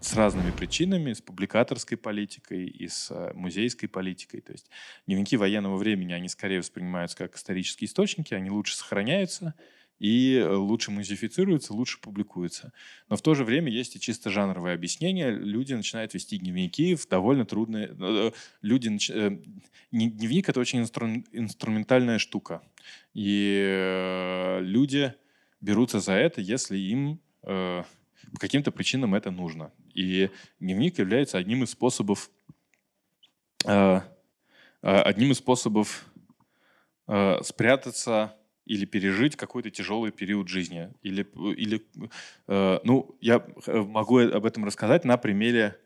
с 0.00 0.14
разными 0.14 0.50
причинами, 0.50 1.12
с 1.12 1.20
публикаторской 1.20 1.98
политикой 1.98 2.66
и 2.66 2.88
с 2.88 3.10
э, 3.10 3.32
музейской 3.34 3.88
политикой. 3.88 4.40
То 4.40 4.52
есть 4.52 4.70
дневники 5.06 5.36
военного 5.36 5.76
времени, 5.76 6.14
они 6.14 6.28
скорее 6.28 6.60
воспринимаются 6.60 7.18
как 7.18 7.36
исторические 7.36 7.86
источники, 7.86 8.32
они 8.32 8.50
лучше 8.50 8.76
сохраняются 8.76 9.54
и 10.00 10.34
э, 10.34 10.48
лучше 10.48 10.90
музифицируются, 10.90 11.72
лучше 11.72 12.00
публикуются. 12.00 12.72
Но 13.08 13.16
в 13.16 13.22
то 13.22 13.34
же 13.34 13.44
время 13.44 13.70
есть 13.70 13.94
и 13.94 14.00
чисто 14.00 14.30
жанровое 14.30 14.74
объяснение. 14.74 15.30
Люди 15.30 15.74
начинают 15.74 16.14
вести 16.14 16.38
дневники 16.38 16.96
в 16.96 17.06
довольно 17.06 17.44
трудные... 17.44 17.94
Э, 18.00 18.32
люди... 18.62 18.88
Дневник— 19.92 20.48
это 20.48 20.60
очень 20.60 20.80
инструментальная 20.80 22.18
штука. 22.18 22.62
И 23.12 24.58
люди 24.60 25.14
берутся 25.60 25.98
за 25.98 26.12
это, 26.12 26.40
если 26.40 26.78
им 26.78 27.20
по 27.42 28.38
каким-то 28.38 28.70
причинам 28.70 29.14
это 29.14 29.30
нужно. 29.30 29.72
И 29.94 30.30
дневник 30.60 30.98
является 30.98 31.38
одним 31.38 31.64
из 31.64 31.70
способов, 31.70 32.30
э, 33.64 34.00
э, 34.00 34.00
одним 34.82 35.32
из 35.32 35.38
способов 35.38 36.06
э, 37.08 37.38
спрятаться 37.42 38.36
или 38.70 38.84
пережить 38.84 39.36
какой-то 39.36 39.70
тяжелый 39.70 40.12
период 40.12 40.48
жизни. 40.48 40.90
Или, 41.02 41.26
или 41.56 41.84
ну, 42.46 43.16
я 43.20 43.44
могу 43.66 44.20
э, 44.20 44.30
об 44.30 44.46
этом 44.46 44.64
рассказать 44.64 45.04
на 45.04 45.16
примере 45.16 45.76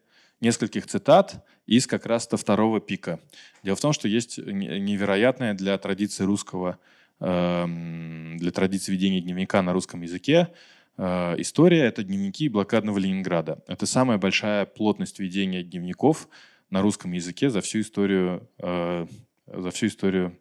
нескольких 0.41 0.87
цитат 0.87 1.45
из 1.66 1.87
как 1.87 2.07
раз-то 2.07 2.37
второго 2.37 2.80
пика. 2.80 3.20
Дело 3.62 3.76
в 3.76 3.80
том, 3.80 3.93
что 3.93 4.09
есть 4.09 4.39
невероятная 4.39 5.55
для 5.55 5.78
традиции 5.78 6.24
русского, 6.24 6.78
эм, 7.20 8.37
для 8.37 8.51
традиции 8.51 8.93
ведения 8.93 9.20
дневника 9.20 9.62
на 9.62 9.72
русском 9.72 10.03
языке 10.03 10.51
Э, 10.97 11.35
история— 11.39 11.80
это 11.85 12.05
дневники 12.05 12.49
блокадного 12.49 12.99
Ленинграда. 12.99 13.62
Это 13.66 13.87
самая 13.87 14.18
большая 14.18 14.66
плотность 14.66 15.18
ведения 15.18 15.62
дневников 15.62 16.28
на 16.70 16.82
русском 16.82 17.12
языке 17.12 17.51
за 17.51 17.61
всю 17.61 17.80
историю, 17.80 18.49
э, 18.59 19.07
за 19.47 19.70
всю 19.70 19.87
историю 19.87 20.39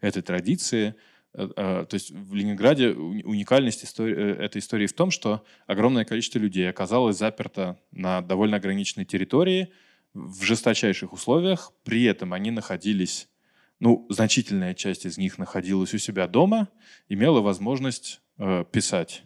этой 0.00 0.22
традиции. 0.22 0.94
Э, 1.34 1.86
то 1.88 1.94
есть 1.94 2.10
в 2.10 2.34
Ленинграде 2.34 2.90
уникальность 2.90 3.84
истории, 3.84 4.36
этой 4.36 4.58
истории 4.58 4.86
в 4.86 4.92
том, 4.92 5.10
что 5.10 5.44
огромное 5.66 6.04
количество 6.04 6.38
людей 6.38 6.68
оказалось 6.68 7.18
заперто 7.18 7.78
на 7.90 8.20
довольно 8.20 8.56
ограниченной 8.56 9.04
территории 9.04 9.72
в 10.14 10.42
жесточайших 10.42 11.12
условиях. 11.12 11.72
При 11.84 12.04
этом 12.04 12.32
они 12.32 12.50
находились, 12.50 13.28
ну, 13.80 14.06
значительная 14.08 14.74
часть 14.74 15.06
из 15.06 15.18
них 15.18 15.38
находилась 15.38 15.92
у 15.92 15.98
себя 15.98 16.28
дома, 16.28 16.68
имела 17.08 17.40
возможность 17.40 18.20
писать 18.72 19.24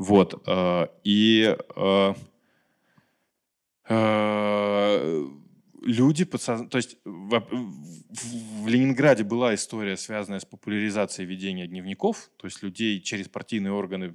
вот. 0.00 0.42
Э, 0.46 0.86
и 1.04 1.54
э, 1.76 2.14
э, 3.86 5.26
люди 5.82 6.24
подсознательно... 6.24 6.70
То 6.70 6.76
есть 6.78 6.98
в, 7.04 7.46
в 8.62 8.68
Ленинграде 8.68 9.24
была 9.24 9.54
история, 9.54 9.96
связанная 9.96 10.40
с 10.40 10.44
популяризацией 10.44 11.28
ведения 11.28 11.66
дневников. 11.66 12.30
То 12.36 12.46
есть 12.46 12.62
людей 12.62 13.00
через 13.00 13.28
партийные 13.28 13.72
органы 13.72 14.14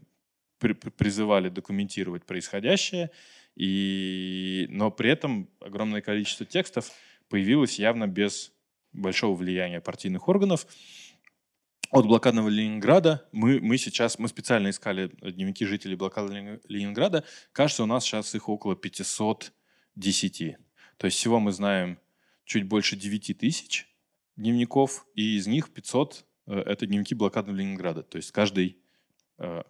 при, 0.60 0.74
призывали 0.74 1.50
документировать 1.50 2.26
происходящее. 2.26 3.12
И, 3.56 4.68
но 4.70 4.92
при 4.92 5.10
этом 5.10 5.50
огромное 5.60 6.02
количество 6.02 6.46
текстов 6.46 6.92
появилось 7.30 7.80
явно 7.80 8.08
без 8.08 8.52
большого 8.92 9.36
влияния 9.36 9.82
партийных 9.82 10.28
органов 10.28 10.68
от 11.92 12.06
блокадного 12.06 12.50
Ленинграда 12.50 13.28
мы, 13.32 13.60
мы 13.62 13.78
сейчас, 13.78 14.20
мы 14.20 14.28
специально 14.28 14.70
искали 14.70 15.08
дневники 15.22 15.66
жителей 15.66 15.96
блокады 15.96 16.60
Ленинграда. 16.68 17.24
Кажется, 17.52 17.84
у 17.84 17.86
нас 17.86 18.04
сейчас 18.04 18.36
их 18.36 18.50
около 18.50 18.76
510. 18.76 20.58
То 20.98 21.06
есть 21.06 21.18
всего 21.18 21.40
мы 21.40 21.52
знаем 21.52 22.00
чуть 22.46 22.66
больше 22.66 22.96
9 22.96 23.38
тысяч 23.38 23.88
дневников, 24.36 25.06
и 25.16 25.38
из 25.38 25.48
них 25.48 25.72
500 25.72 26.26
э,— 26.48 26.54
это 26.66 26.86
дневники 26.86 27.16
блокадного 27.16 27.58
Ленинграда. 27.58 28.04
То 28.04 28.18
есть 28.18 28.32
каждый 28.32 28.80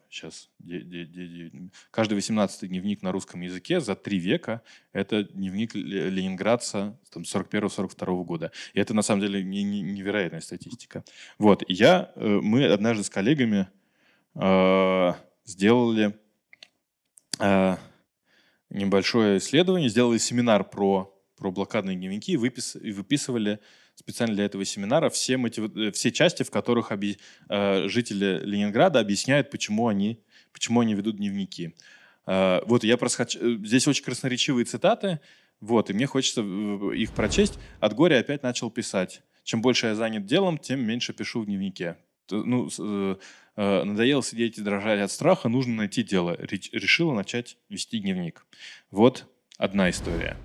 сейчас, 0.09 0.49
э, 0.69 1.49
каждый 1.89 2.13
18 2.13 2.69
дневник 2.69 3.01
на 3.01 3.11
русском 3.11 3.41
языке 3.41 3.79
за 3.79 3.95
три 3.95 4.19
века— 4.19 4.61
это 4.93 5.23
дневник 5.23 5.73
ленинградца 5.73 6.99
там, 7.11 7.23
41-42 7.23 8.23
года. 8.23 8.51
И 8.73 8.79
это, 8.79 8.93
на 8.93 9.01
самом 9.01 9.21
деле, 9.21 9.43
невероятная 9.43 10.41
статистика. 10.41 11.03
Вот, 11.39 11.63
и 11.67 11.73
я, 11.73 12.11
э, 12.15 12.39
мы 12.43 12.65
однажды 12.65 13.03
с 13.03 13.09
коллегами 13.09 13.67
сделали 15.45 16.19
небольшое 18.69 19.37
исследование, 19.37 19.87
сделали 19.87 20.17
семинар 20.17 20.65
про, 20.65 21.14
про 21.35 21.51
блокадные 21.51 21.95
дневники 21.95 22.37
выпис, 22.37 22.75
и 22.75 22.91
выписывали 22.91 23.59
специально 23.95 24.35
для 24.35 24.45
этого 24.45 24.65
семинара 24.65 25.09
все, 25.09 25.37
мотив... 25.37 25.75
Э, 25.75 25.91
все 25.91 26.11
части, 26.11 26.43
в 26.43 26.51
которых 26.51 26.91
оби... 26.91 27.17
Э, 27.49 27.87
жители 27.87 28.41
Ленинграда 28.43 28.99
объясняют, 28.99 29.49
почему 29.49 29.87
они, 29.87 30.19
почему 30.53 30.81
они 30.81 30.93
ведут 30.93 31.17
дневники. 31.17 31.75
Э, 32.25 32.61
вот, 32.65 32.83
я 32.83 32.97
просто 32.97 33.17
хочу... 33.19 33.63
Здесь 33.63 33.87
очень 33.87 34.03
красноречивые 34.03 34.65
цитаты, 34.65 35.19
вот, 35.59 35.89
и 35.89 35.93
мне 35.93 36.05
хочется 36.05 36.41
их 36.41 37.11
прочесть. 37.11 37.57
От 37.79 37.93
горя 37.93 38.19
опять 38.19 38.43
начал 38.43 38.69
писать. 38.69 39.21
Чем 39.43 39.61
больше 39.61 39.87
я 39.87 39.95
занят 39.95 40.25
делом, 40.25 40.57
тем 40.57 40.81
меньше 40.81 41.13
пишу 41.13 41.41
в 41.41 41.45
дневнике. 41.45 41.97
Ну, 42.31 42.69
надоело 43.55 44.23
сидеть 44.23 44.57
и 44.57 44.61
дрожать 44.61 44.99
от 44.99 45.11
страха, 45.11 45.47
нужно 45.47 45.75
найти 45.75 46.03
дело. 46.03 46.35
Решила 46.41 47.13
начать 47.13 47.57
вести 47.69 47.99
дневник. 47.99 48.45
Вот 48.89 49.27
одна 49.57 49.89
история. 49.91 50.35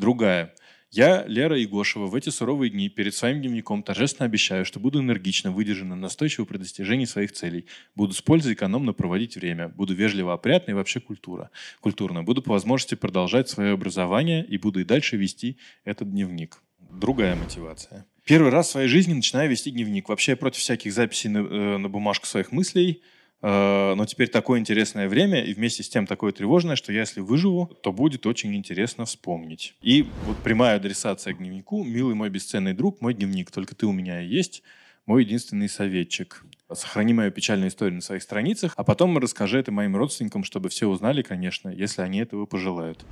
Другая. 0.00 0.54
Я, 0.90 1.24
Лера 1.26 1.58
Егошева, 1.58 2.06
в 2.06 2.14
эти 2.14 2.30
суровые 2.30 2.70
дни 2.70 2.88
перед 2.88 3.14
своим 3.14 3.42
дневником 3.42 3.82
торжественно 3.82 4.24
обещаю, 4.24 4.64
что 4.64 4.80
буду 4.80 4.98
энергично, 4.98 5.52
выдержанно, 5.52 5.94
настойчиво 5.94 6.46
при 6.46 6.56
достижении 6.56 7.04
своих 7.04 7.32
целей. 7.32 7.66
Буду 7.94 8.14
с 8.14 8.22
пользой 8.22 8.54
экономно 8.54 8.94
проводить 8.94 9.36
время. 9.36 9.68
Буду 9.68 9.94
вежливо 9.94 10.32
опрятно 10.32 10.70
и 10.70 10.74
вообще 10.74 11.00
культура. 11.00 11.50
культурно. 11.80 12.22
Буду 12.22 12.40
по 12.40 12.52
возможности 12.52 12.94
продолжать 12.94 13.50
свое 13.50 13.72
образование 13.72 14.42
и 14.44 14.56
буду 14.56 14.80
и 14.80 14.84
дальше 14.84 15.18
вести 15.18 15.58
этот 15.84 16.10
дневник. 16.10 16.62
Другая 16.78 17.36
мотивация. 17.36 18.06
Первый 18.24 18.50
раз 18.50 18.68
в 18.68 18.70
своей 18.70 18.88
жизни 18.88 19.12
начинаю 19.12 19.50
вести 19.50 19.70
дневник. 19.70 20.08
Вообще 20.08 20.32
я 20.32 20.36
против 20.36 20.60
всяких 20.60 20.94
записей 20.94 21.28
на, 21.28 21.38
э, 21.40 21.76
на 21.76 21.88
бумажку 21.90 22.26
своих 22.26 22.52
мыслей. 22.52 23.02
Э, 23.42 23.94
но 23.94 24.04
теперь 24.06 24.28
такое 24.28 24.60
интересное 24.60 25.08
время 25.08 25.42
и 25.42 25.54
вместе 25.54 25.82
с 25.82 25.88
тем 25.88 26.06
такое 26.06 26.32
тревожное, 26.32 26.76
что 26.76 26.92
если 26.92 27.20
выживу, 27.20 27.66
то 27.82 27.92
будет 27.92 28.26
очень 28.26 28.54
интересно 28.54 29.04
вспомнить. 29.04 29.74
И 29.82 30.06
вот 30.26 30.36
прямая 30.38 30.76
адресация 30.76 31.32
к 31.34 31.38
дневнику. 31.38 31.82
«Милый 31.82 32.14
мой 32.14 32.28
бесценный 32.30 32.74
друг, 32.74 33.00
мой 33.00 33.14
дневник, 33.14 33.50
только 33.50 33.74
ты 33.74 33.86
у 33.86 33.92
меня 33.92 34.22
и 34.22 34.26
есть, 34.28 34.62
мой 35.06 35.24
единственный 35.24 35.68
советчик». 35.68 36.44
Сохрани 36.72 37.12
мою 37.12 37.32
печальную 37.32 37.68
историю 37.68 37.96
на 37.96 38.00
своих 38.00 38.22
страницах, 38.22 38.74
а 38.76 38.84
потом 38.84 39.18
расскажи 39.18 39.58
это 39.58 39.72
моим 39.72 39.96
родственникам, 39.96 40.44
чтобы 40.44 40.68
все 40.68 40.86
узнали, 40.86 41.22
конечно, 41.22 41.68
если 41.68 42.02
они 42.02 42.20
этого 42.20 42.46
пожелают. 42.46 43.04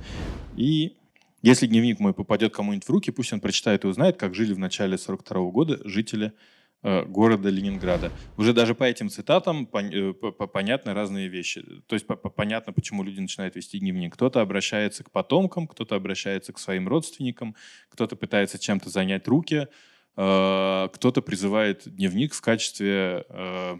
И 0.55 0.95
Если 1.41 1.67
дневник 1.67 1.99
мой 1.99 2.13
попадет 2.13 2.53
кому-нибудь 2.53 2.85
в 2.85 2.89
руки, 2.89 3.11
пусть 3.11 3.31
он 3.31 3.39
прочитает 3.39 3.85
и 3.85 3.87
узнает, 3.87 4.17
как 4.17 4.35
жили 4.35 4.53
в 4.53 4.59
начале 4.59 4.97
42 4.97 5.51
года 5.51 5.79
жители 5.85 6.33
города 6.81 7.49
Ленинграда. 7.49 8.11
Уже 8.37 8.53
даже 8.53 8.73
по 8.73 8.85
этим 8.85 9.09
цитатам 9.09 9.65
пон, 9.65 9.91
э, 9.91 10.13
понятны 10.13 10.93
разные 10.93 11.27
вещи. 11.27 11.61
То 11.87 11.95
есть 11.95 12.05
понятно, 12.35 12.71
почему 12.71 13.03
люди 13.03 13.19
начинают 13.19 13.55
вести 13.55 13.79
дневник. 13.79 14.13
Кто-то 14.13 14.39
обращается 14.39 15.03
к 15.03 15.11
потомкам, 15.11 15.67
кто-то 15.67 15.95
обращается 15.95 16.53
к 16.53 16.59
своим 16.59 16.87
родственникам, 16.87 17.55
кто-то 17.89 18.15
пытается 18.15 18.57
чем-то 18.57 18.89
занять 18.89 19.27
руки, 19.27 19.67
э, 20.15 20.89
кто-то 20.93 21.21
призывает 21.21 21.83
дневник 21.85 22.33
в 22.33 22.41
качестве 22.41 23.25
э, 23.27 23.77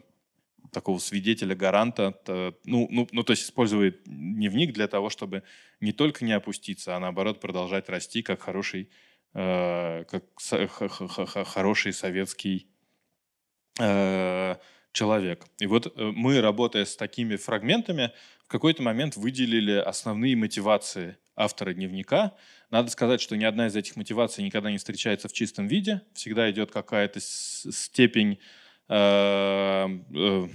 такого 0.73 0.99
свидетеля, 0.99 1.55
гаранта, 1.55 2.11
то, 2.25 2.53
ну, 2.65 2.87
ну, 2.91 3.07
ну, 3.11 3.23
то 3.23 3.31
есть 3.31 3.43
использует 3.43 4.01
дневник 4.05 4.73
для 4.73 4.87
того, 4.89 5.09
чтобы 5.09 5.43
не 5.79 5.93
только 5.93 6.25
не 6.25 6.33
опуститься, 6.33 6.97
а 6.97 6.99
наоборот 6.99 7.39
продолжать 7.39 7.87
расти 7.87 8.21
как 8.21 8.41
хороший, 8.41 8.89
э, 9.33 10.03
как 10.03 10.25
хороший 11.47 11.93
советский 11.93 12.67
э, 13.79 14.55
человек. 14.91 15.45
И 15.59 15.67
вот 15.67 15.87
э, 15.87 16.11
мы, 16.15 16.41
работая 16.41 16.85
с 16.85 16.95
такими 16.95 17.35
фрагментами, 17.35 18.11
в 18.45 18.47
какой-то 18.47 18.81
момент 18.81 19.17
выделили 19.17 19.73
основные 19.73 20.35
мотивации 20.35 21.17
автора 21.35 21.73
дневника. 21.73 22.35
Надо 22.71 22.89
сказать, 22.89 23.21
что 23.21 23.37
ни 23.37 23.43
одна 23.43 23.67
из 23.67 23.75
этих 23.75 23.95
мотиваций 23.95 24.43
никогда 24.43 24.71
не 24.71 24.77
встречается 24.77 25.27
в 25.27 25.33
чистом 25.33 25.67
виде. 25.67 26.01
Всегда 26.13 26.49
идет 26.49 26.71
какая-то 26.71 27.19
степень 27.21 28.39
Э, 28.89 29.87
э, 30.15 30.47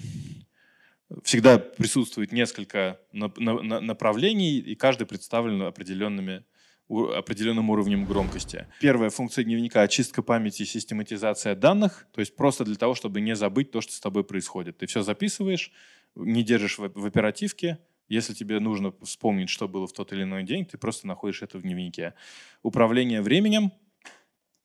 всегда 1.22 1.58
присутствует 1.58 2.32
несколько 2.32 2.98
направлений, 3.12 4.58
и 4.58 4.74
каждый 4.74 5.06
представлен 5.06 5.62
определенными 5.62 6.44
определенным 6.88 7.70
уровнем 7.70 8.04
громкости. 8.04 8.66
Первая 8.80 9.10
функция 9.10 9.44
дневника— 9.44 9.80
очистка 9.82 10.22
памяти 10.22 10.62
и 10.62 10.66
систематизация 10.66 11.54
данных, 11.54 12.06
то 12.12 12.20
есть 12.20 12.36
просто 12.36 12.64
для 12.64 12.76
того, 12.76 12.94
чтобы 12.94 13.20
не 13.20 13.34
забыть 13.34 13.70
то, 13.70 13.80
что 13.80 13.92
с 13.92 14.00
тобой 14.00 14.24
происходит. 14.24 14.78
Ты 14.78 14.86
все 14.86 15.02
записываешь, 15.02 15.72
не 16.14 16.42
держишь 16.42 16.78
в, 16.78 17.06
оперативке, 17.06 17.78
если 18.08 18.34
тебе 18.34 18.60
нужно 18.60 18.92
вспомнить, 19.02 19.48
что 19.48 19.66
было 19.66 19.86
в 19.86 19.92
тот 19.92 20.12
или 20.12 20.24
иной 20.24 20.44
день, 20.44 20.66
ты 20.66 20.76
просто 20.76 21.06
находишь 21.06 21.42
это 21.42 21.58
в 21.58 21.62
дневнике. 21.62 22.14
Управление 22.62 23.22
временем. 23.22 23.72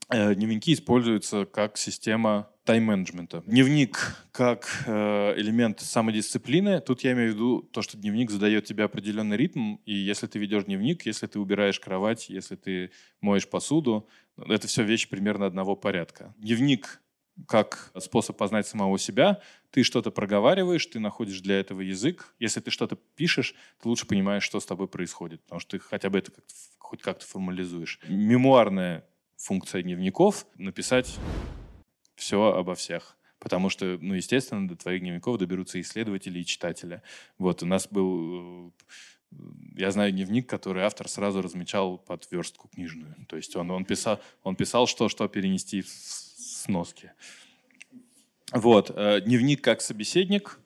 Э, 0.09 0.35
дневники 0.35 0.73
используются 0.73 1.45
как 1.45 1.77
система 1.77 2.49
тайм-менеджмента. 2.69 3.41
Дневник 3.47 4.15
как 4.31 4.83
э, 4.85 5.33
элемент 5.37 5.79
самодисциплины. 5.79 6.81
Тут 6.81 7.03
я 7.03 7.13
имею 7.13 7.31
в 7.31 7.33
виду 7.33 7.61
то, 7.63 7.81
что 7.81 7.97
дневник 7.97 8.29
задает 8.29 8.65
тебе 8.65 8.83
определенный 8.83 9.37
ритм, 9.37 9.77
и 9.87 9.93
если 9.95 10.27
ты 10.27 10.37
ведешь 10.37 10.65
дневник, 10.65 11.07
если 11.07 11.25
ты 11.25 11.39
убираешь 11.39 11.79
кровать, 11.79 12.29
если 12.29 12.55
ты 12.55 12.91
моешь 13.21 13.49
посуду, 13.49 14.07
это 14.37 14.67
все 14.67 14.83
вещи 14.83 15.09
примерно 15.09 15.47
одного 15.47 15.75
порядка. 15.75 16.35
Дневник 16.37 17.01
как 17.47 17.91
способ 17.97 18.37
познать 18.37 18.67
самого 18.67 18.99
себя. 18.99 19.41
Ты 19.71 19.81
что-то 19.81 20.11
проговариваешь, 20.11 20.85
ты 20.85 20.99
находишь 20.99 21.41
для 21.41 21.59
этого 21.59 21.81
язык. 21.81 22.35
Если 22.37 22.59
ты 22.59 22.69
что-то 22.69 22.97
пишешь, 23.15 23.55
ты 23.81 23.89
лучше 23.89 24.05
понимаешь, 24.05 24.43
что 24.43 24.59
с 24.59 24.65
тобой 24.67 24.87
происходит, 24.87 25.41
потому 25.41 25.59
что 25.59 25.79
ты 25.79 25.83
хотя 25.83 26.11
бы 26.11 26.19
это 26.19 26.31
как 26.31 26.45
хоть 26.77 27.01
как-то 27.01 27.25
формализуешь. 27.25 27.99
Мемуарная 28.07 29.07
функция 29.37 29.81
дневников— 29.81 30.45
написать 30.55 31.17
все 32.19 32.53
обо 32.53 32.75
всех. 32.75 33.17
Потому 33.39 33.69
что, 33.69 33.97
ну, 34.01 34.13
естественно, 34.13 34.67
до 34.67 34.75
твоих 34.75 34.99
дневников 35.01 35.37
доберутся 35.37 35.79
исследователи 35.79 36.39
и 36.39 36.45
читатели. 36.45 37.01
Вот, 37.37 37.63
у 37.63 37.65
нас 37.65 37.87
был... 37.87 38.67
Э, 38.67 39.37
я 39.77 39.91
знаю 39.91 40.11
дневник, 40.11 40.49
который 40.49 40.83
автор 40.83 41.07
сразу 41.07 41.41
размечал 41.41 41.97
под 41.97 42.29
верстку 42.31 42.67
книжную. 42.67 43.15
То 43.27 43.37
есть 43.37 43.55
он, 43.55 43.71
он, 43.71 43.85
писал, 43.85 44.19
он 44.43 44.55
писал, 44.55 44.87
что, 44.87 45.07
что 45.07 45.27
перенести 45.27 45.81
в 45.81 45.87
сноски. 45.87 47.13
Вот. 48.51 48.91
Э, 48.93 49.21
дневник 49.21 49.61
как 49.61 49.81
собеседник. 49.81 50.59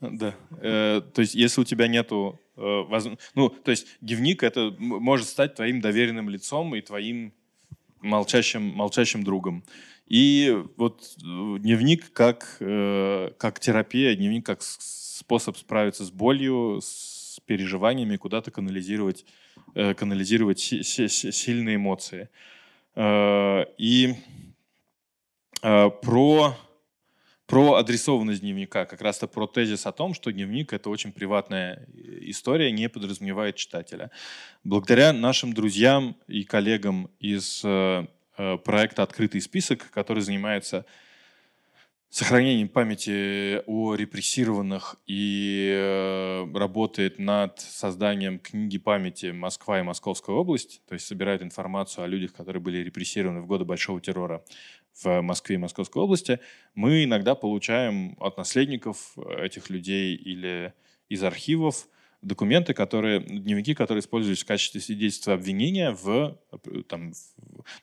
Да. 0.00 0.34
Э, 0.60 1.00
то 1.14 1.20
есть 1.20 1.34
если 1.34 1.60
у 1.60 1.64
тебя 1.64 1.86
нету... 1.88 2.40
Ну, 2.56 3.50
то 3.50 3.70
есть 3.70 3.86
дневник 4.00 4.42
это 4.42 4.74
может 4.78 5.28
стать 5.28 5.56
твоим 5.56 5.82
доверенным 5.82 6.30
лицом 6.30 6.74
и 6.74 6.80
твоим 6.80 7.34
молчащим, 8.00 8.62
молчащим 8.62 9.24
другом. 9.24 9.62
И 10.06 10.56
вот 10.76 11.16
э, 11.16 11.58
дневник 11.58 12.12
как, 12.12 12.58
э, 12.60 13.30
как 13.38 13.58
терапия, 13.58 14.14
дневник 14.14 14.46
как 14.46 14.62
способ 14.62 15.56
справиться 15.56 16.04
с 16.04 16.10
болью, 16.10 16.80
с 16.80 17.40
переживаниями, 17.44 18.16
куда-то 18.16 18.52
канализировать, 18.52 19.24
э, 19.74 19.94
канализировать 19.94 20.60
си 20.60 20.82
си 20.82 21.08
сильные 21.08 21.76
эмоции. 21.76 22.28
И 22.98 24.14
про, 25.60 26.56
про 27.46 27.74
адресованность 27.74 28.40
дневника, 28.40 28.86
как 28.86 29.02
раз-то 29.02 29.26
про 29.26 29.46
тезис 29.46 29.84
о 29.84 29.92
том, 29.92 30.14
что 30.14 30.32
дневник— 30.32 30.72
это 30.74 30.88
очень 30.88 31.12
приватная 31.12 31.86
история, 32.22 32.72
не 32.72 32.88
подразумевает 32.88 33.56
читателя. 33.56 34.10
Благодаря 34.64 35.12
нашим 35.12 35.52
друзьям 35.52 36.16
и 36.26 36.44
коллегам 36.44 37.10
из 37.20 37.62
проекта 38.36 39.02
«Открытый 39.02 39.40
список», 39.40 39.90
который 39.90 40.22
занимается 40.22 40.84
сохранением 42.16 42.68
памяти 42.68 43.62
о 43.66 43.94
репрессированных 43.94 44.96
и 45.06 45.70
э, 45.70 46.46
работает 46.54 47.18
над 47.18 47.60
созданием 47.60 48.38
книги 48.38 48.78
памяти 48.78 49.32
«Москва 49.32 49.80
и 49.80 49.82
Московская 49.82 50.34
область», 50.34 50.80
то 50.88 50.94
есть 50.94 51.06
собирает 51.06 51.42
информацию 51.42 52.04
о 52.04 52.06
людях, 52.06 52.32
которые 52.32 52.62
были 52.62 52.78
репрессированы 52.78 53.42
в 53.42 53.46
годы 53.46 53.64
Большого 53.64 54.00
террора 54.00 54.42
в 55.02 55.20
Москве 55.20 55.56
и 55.56 55.58
Московской 55.58 56.02
области, 56.02 56.40
мы 56.74 57.04
иногда 57.04 57.34
получаем 57.34 58.16
от 58.18 58.38
наследников 58.38 59.18
этих 59.18 59.68
людей 59.68 60.14
или 60.14 60.72
из 61.10 61.22
архивов 61.22 61.86
документы, 62.22 62.74
которые, 62.74 63.20
дневники, 63.20 63.74
которые 63.74 64.00
использовались 64.00 64.42
в 64.42 64.46
качестве 64.46 64.80
свидетельства 64.80 65.34
обвинения 65.34 65.90
в, 65.90 66.38
там, 66.88 67.12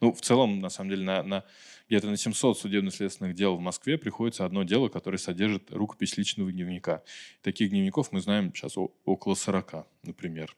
ну, 0.01 0.13
в 0.13 0.21
целом, 0.21 0.59
на 0.59 0.69
самом 0.69 0.89
деле, 0.89 1.03
на, 1.03 1.23
на 1.23 1.43
где-то 1.87 2.07
на 2.07 2.17
700 2.17 2.57
судебно-следственных 2.57 3.35
дел 3.35 3.55
в 3.55 3.59
Москве 3.59 3.97
приходится 3.97 4.45
одно 4.45 4.63
дело, 4.63 4.89
которое 4.89 5.17
содержит 5.17 5.71
рукопись 5.71 6.17
личного 6.17 6.51
дневника. 6.51 7.03
Таких 7.41 7.69
дневников 7.69 8.11
мы 8.11 8.21
знаем 8.21 8.53
сейчас 8.53 8.77
около 9.05 9.35
40, 9.35 9.87
например. 10.03 10.55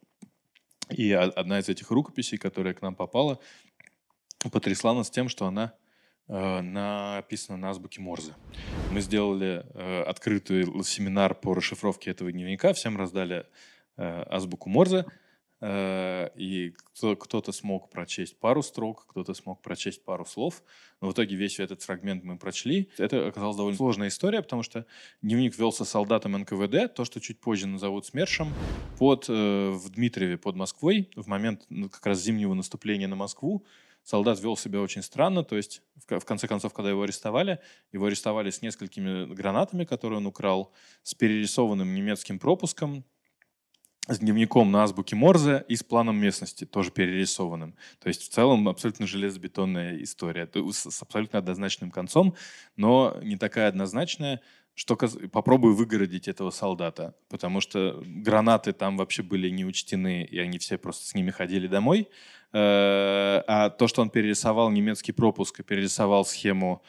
И 0.89 1.11
одна 1.11 1.59
из 1.59 1.67
этих 1.67 1.89
рукописей, 1.91 2.38
которая 2.38 2.73
к 2.73 2.82
нам 2.82 2.95
попала, 2.95 3.39
потрясла 4.51 4.93
нас 4.93 5.09
тем, 5.09 5.30
что 5.30 5.47
она 5.47 5.73
э, 6.28 6.61
написана 6.61 7.57
на 7.57 7.69
азбуке 7.69 8.01
Морзе. 8.01 8.34
Мы 8.91 9.01
сделали 9.01 9.65
э, 9.73 10.03
открытый 10.03 10.65
семинар 10.84 11.36
по 11.36 11.53
расшифровке 11.53 12.11
этого 12.11 12.32
дневника, 12.32 12.73
всем 12.73 12.97
раздали 12.97 13.45
Э, 13.97 14.23
азбуку 14.28 14.69
Морзе, 14.69 15.05
и 15.61 16.73
кто-то 16.93 17.53
смог 17.53 17.89
прочесть 17.89 18.38
пару 18.39 18.61
строк, 18.61 19.05
кто-то 19.07 19.34
смог 19.34 19.61
прочесть 19.61 20.03
пару 20.03 20.26
слов. 20.26 20.61
Но 20.99 21.07
в 21.07 21.13
итоге 21.13 21.38
весь 21.38 21.59
этот 21.59 21.82
фрагмент 21.82 22.26
мы 22.26 22.38
прочли. 22.38 22.89
Это 22.97 23.26
оказалась 23.26 23.55
довольно 23.55 23.78
сложная 23.78 24.09
история, 24.09 24.41
потому 24.41 24.63
что 24.63 24.86
дневник 25.21 25.57
велся 25.57 25.86
солдатом 25.86 26.34
НКВД, 26.34 26.93
то, 26.93 27.05
что 27.05 27.21
чуть 27.21 27.39
позже 27.39 27.67
назовут 27.67 28.05
СМЕРШем, 28.05 28.53
под, 28.99 29.30
в 29.30 29.89
Дмитриеве 29.89 30.38
под 30.38 30.55
Москвой, 30.57 31.09
в 31.15 31.26
момент 31.28 31.65
ну, 31.69 31.89
как 31.89 32.05
раз 32.05 32.21
зимнего 32.21 32.53
наступления 32.53 33.07
на 33.07 33.15
Москву. 33.15 33.65
Солдат 34.05 34.39
вел 34.39 34.55
себя 34.55 34.81
очень 34.81 35.01
странно, 35.01 35.43
то 35.43 35.57
есть 35.57 35.81
в, 36.07 36.25
конце 36.25 36.47
концов, 36.47 36.73
когда 36.73 36.91
его 36.91 37.01
арестовали, 37.01 37.59
его 37.91 38.05
арестовали 38.05 38.51
с 38.51 38.61
несколькими 38.61 39.25
гранатами, 39.33 39.83
которые 39.83 40.17
он 40.17 40.27
украл, 40.27 40.71
с 41.01 41.15
перерисованным 41.15 41.91
немецким 41.95 42.37
пропуском, 42.37 43.03
с 44.07 44.19
дневником 44.19 44.71
на 44.71 44.83
азбуке 44.83 45.15
Морзе 45.15 45.65
и 45.67 45.75
с 45.75 45.81
планом 45.81 46.17
местности, 46.17 46.65
тоже 46.65 46.91
перерисованным. 46.91 47.75
То 47.99 48.07
есть 48.07 48.21
в 48.21 48.29
целом 48.29 48.69
абсолютно 48.69 49.07
железобетонная 49.07 50.01
история 50.03 50.47
с 50.53 51.01
абсолютно 51.01 51.39
однозначным 51.39 51.89
концом, 51.89 52.35
но 52.75 53.17
не 53.23 53.37
такая 53.37 53.67
однозначная, 53.67 54.39
что 54.75 54.97
попробую 55.31 55.73
выгородить 55.73 56.27
этого 56.27 56.51
солдата, 56.51 57.15
потому 57.29 57.61
что 57.61 58.03
гранаты 58.05 58.73
там 58.73 58.97
вообще 58.97 59.23
были 59.23 59.49
не 59.49 59.65
учтены, 59.65 60.23
и 60.25 60.37
они 60.37 60.59
все 60.59 60.77
просто 60.77 61.07
с 61.07 61.15
ними 61.15 61.31
ходили 61.31 61.67
домой. 61.67 62.09
Э, 62.55 63.43
а 63.47 63.69
то, 63.69 63.87
что 63.87 64.01
он 64.01 64.09
перерисовал 64.09 64.69
немецкий 64.69 65.11
пропуск 65.11 65.59
и 65.59 65.63
перерисовал 65.63 66.23
схему 66.25 66.81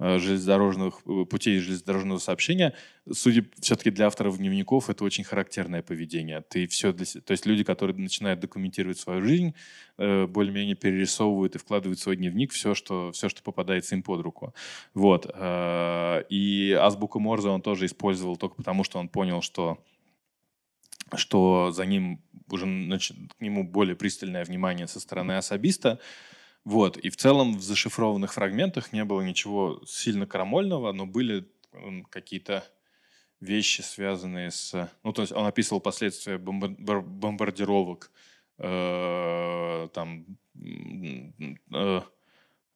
Э, 0.00 0.18
железнодорожных 0.18 1.02
э, 1.06 1.24
путей 1.24 1.60
железнодорожного 1.60 2.18
сообщения, 2.18 2.74
судя 3.12 3.44
все-таки 3.60 3.90
для 3.90 4.08
авторов 4.08 4.38
дневников, 4.38 4.90
это 4.90 5.04
очень 5.04 5.22
характерное 5.22 5.82
поведение. 5.82 6.40
Ты 6.40 6.66
все 6.66 6.92
для... 6.92 7.06
То 7.06 7.30
есть 7.30 7.46
люди, 7.46 7.62
которые 7.62 7.96
начинают 7.96 8.40
документировать 8.40 8.98
свою 8.98 9.22
жизнь, 9.22 9.54
более-менее 9.96 10.74
перерисовывают 10.74 11.54
и 11.54 11.58
вкладывают 11.58 12.00
в 12.00 12.02
свой 12.02 12.16
дневник 12.16 12.50
все, 12.50 12.74
что, 12.74 13.12
все, 13.12 13.28
что 13.28 13.44
попадается 13.44 13.94
им 13.94 14.02
под 14.02 14.22
руку. 14.22 14.52
Вот. 14.94 15.30
И 15.32 16.78
азбуку 16.80 17.20
Морзе 17.20 17.50
он 17.50 17.62
тоже 17.62 17.86
использовал 17.86 18.36
только 18.36 18.56
потому, 18.56 18.82
что 18.82 18.98
он 18.98 19.08
понял, 19.08 19.42
что 19.42 19.78
что 21.14 21.70
за 21.70 21.86
ним 21.86 22.20
уже 22.50 22.66
к 22.66 23.40
нему 23.40 23.64
более 23.64 23.96
пристальное 23.96 24.44
внимание 24.44 24.86
со 24.86 25.00
стороны 25.00 25.36
особиста. 25.36 25.98
Вот. 26.64 26.96
И 26.96 27.10
в 27.10 27.16
целом 27.16 27.58
в 27.58 27.62
зашифрованных 27.62 28.32
фрагментах 28.32 28.92
не 28.92 29.04
было 29.04 29.20
ничего 29.20 29.82
сильно 29.86 30.26
крамольного, 30.26 30.92
но 30.92 31.06
были 31.06 31.48
какие-то 32.10 32.64
вещи, 33.40 33.82
связанные 33.82 34.50
с... 34.50 34.88
Ну, 35.02 35.12
то 35.12 35.22
есть 35.22 35.32
он 35.32 35.46
описывал 35.46 35.80
последствия 35.80 36.38
бомбардировок, 36.38 38.10
э, 38.58 39.88
там, 39.92 40.26
э, 40.54 42.00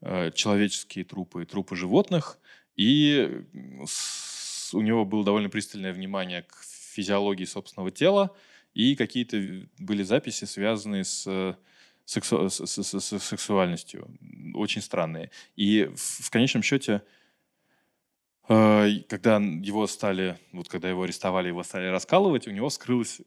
э, 0.01 0.31
человеческие 0.33 1.05
трупы 1.05 1.43
и 1.43 1.47
трупы 1.47 1.77
животных, 1.77 2.39
и 2.77 3.45
с, 3.87 4.75
у 4.75 4.81
него 4.81 5.05
было 5.05 5.25
довольно 5.25 5.49
пристальное 5.49 5.93
внимание 5.93 6.43
к 6.43 6.55
физиологии 6.63 7.45
собственного 7.45 7.91
тела, 7.91 8.35
и 8.79 8.97
какие-то 8.97 9.37
были 9.79 10.03
записи, 10.03 10.45
связанные 10.45 11.05
с 11.05 11.57
сексу, 12.05 12.49
с, 12.49 12.67
с, 12.67 13.01
с 13.01 13.19
сексуальностью, 13.19 14.09
очень 14.55 14.83
странные. 14.83 15.31
И 15.57 15.91
в, 15.95 16.27
в 16.27 16.31
конечном 16.31 16.63
счете 16.63 17.03
Э, 18.49 18.89
когда 19.09 19.37
его 19.37 19.87
стали, 19.87 20.39
вот 20.53 20.69
когда 20.69 20.89
его 20.89 21.03
арестовали, 21.03 21.49
его 21.49 21.63
стали 21.63 21.87
раскалывать, 21.89 22.49
у 22.49 22.51
него 22.51 22.71
скрылась 22.71 23.21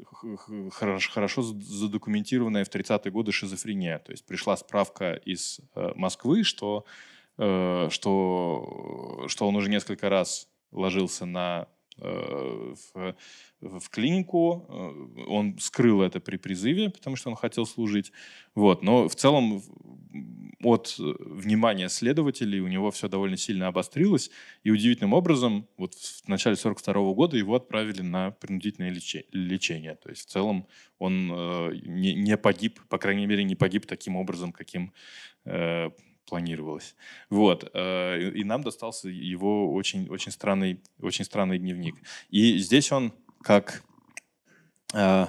хорошо, 0.71 1.11
хорошо 1.11 1.41
задокументированная 1.43 2.65
в 2.65 2.69
30-е 2.69 3.11
годы 3.11 3.31
шизофрения. 3.31 3.99
То 3.99 4.11
есть 4.11 4.25
пришла 4.25 4.57
справка 4.57 5.13
из 5.13 5.59
э, 5.75 5.91
Москвы, 5.95 6.43
что, 6.43 6.85
э, 7.37 7.89
что, 7.91 9.25
что 9.27 9.47
он 9.47 9.55
уже 9.55 9.69
несколько 9.69 10.09
раз 10.09 10.47
ложился 10.71 11.25
на, 11.25 11.67
в, 12.01 13.15
в 13.61 13.89
клинику. 13.89 14.65
Он 15.27 15.57
скрыл 15.59 16.01
это 16.01 16.19
при 16.19 16.37
призыве, 16.37 16.89
потому 16.89 17.15
что 17.15 17.29
он 17.29 17.35
хотел 17.35 17.65
служить. 17.65 18.11
Вот. 18.55 18.83
Но 18.83 19.07
в 19.07 19.15
целом 19.15 19.61
от 20.63 20.95
э, 20.99 21.13
внимания 21.19 21.89
следователей 21.89 22.59
у 22.59 22.67
него 22.67 22.91
все 22.91 23.07
довольно 23.07 23.37
сильно 23.37 23.67
обострилось, 23.67 24.31
и 24.63 24.71
удивительным 24.71 25.13
образом 25.13 25.67
вот 25.77 25.93
в 25.95 26.27
начале 26.27 26.55
42 26.55 27.13
года 27.13 27.37
его 27.37 27.55
отправили 27.55 28.01
на 28.01 28.31
принудительное 28.31 28.91
лечение. 29.31 29.95
То 29.95 30.09
есть 30.09 30.27
в 30.27 30.31
целом 30.31 30.67
он 30.99 31.31
э, 31.31 31.73
не, 31.85 32.37
погиб, 32.37 32.79
по 32.89 32.97
крайней 32.97 33.25
мере, 33.25 33.43
не 33.43 33.55
погиб 33.55 33.85
таким 33.85 34.15
образом, 34.15 34.51
каким 34.51 34.93
э, 35.45 35.89
планировалось. 36.25 36.95
Вот. 37.29 37.69
Э, 37.73 38.29
и 38.29 38.43
нам 38.43 38.63
достался 38.63 39.09
его 39.09 39.73
очень, 39.73 40.07
очень, 40.09 40.31
странный, 40.31 40.81
очень 40.99 41.25
странный 41.25 41.59
дневник. 41.59 41.95
И 42.29 42.57
здесь 42.57 42.91
он 42.91 43.13
как... 43.41 43.83
Э, 44.93 45.27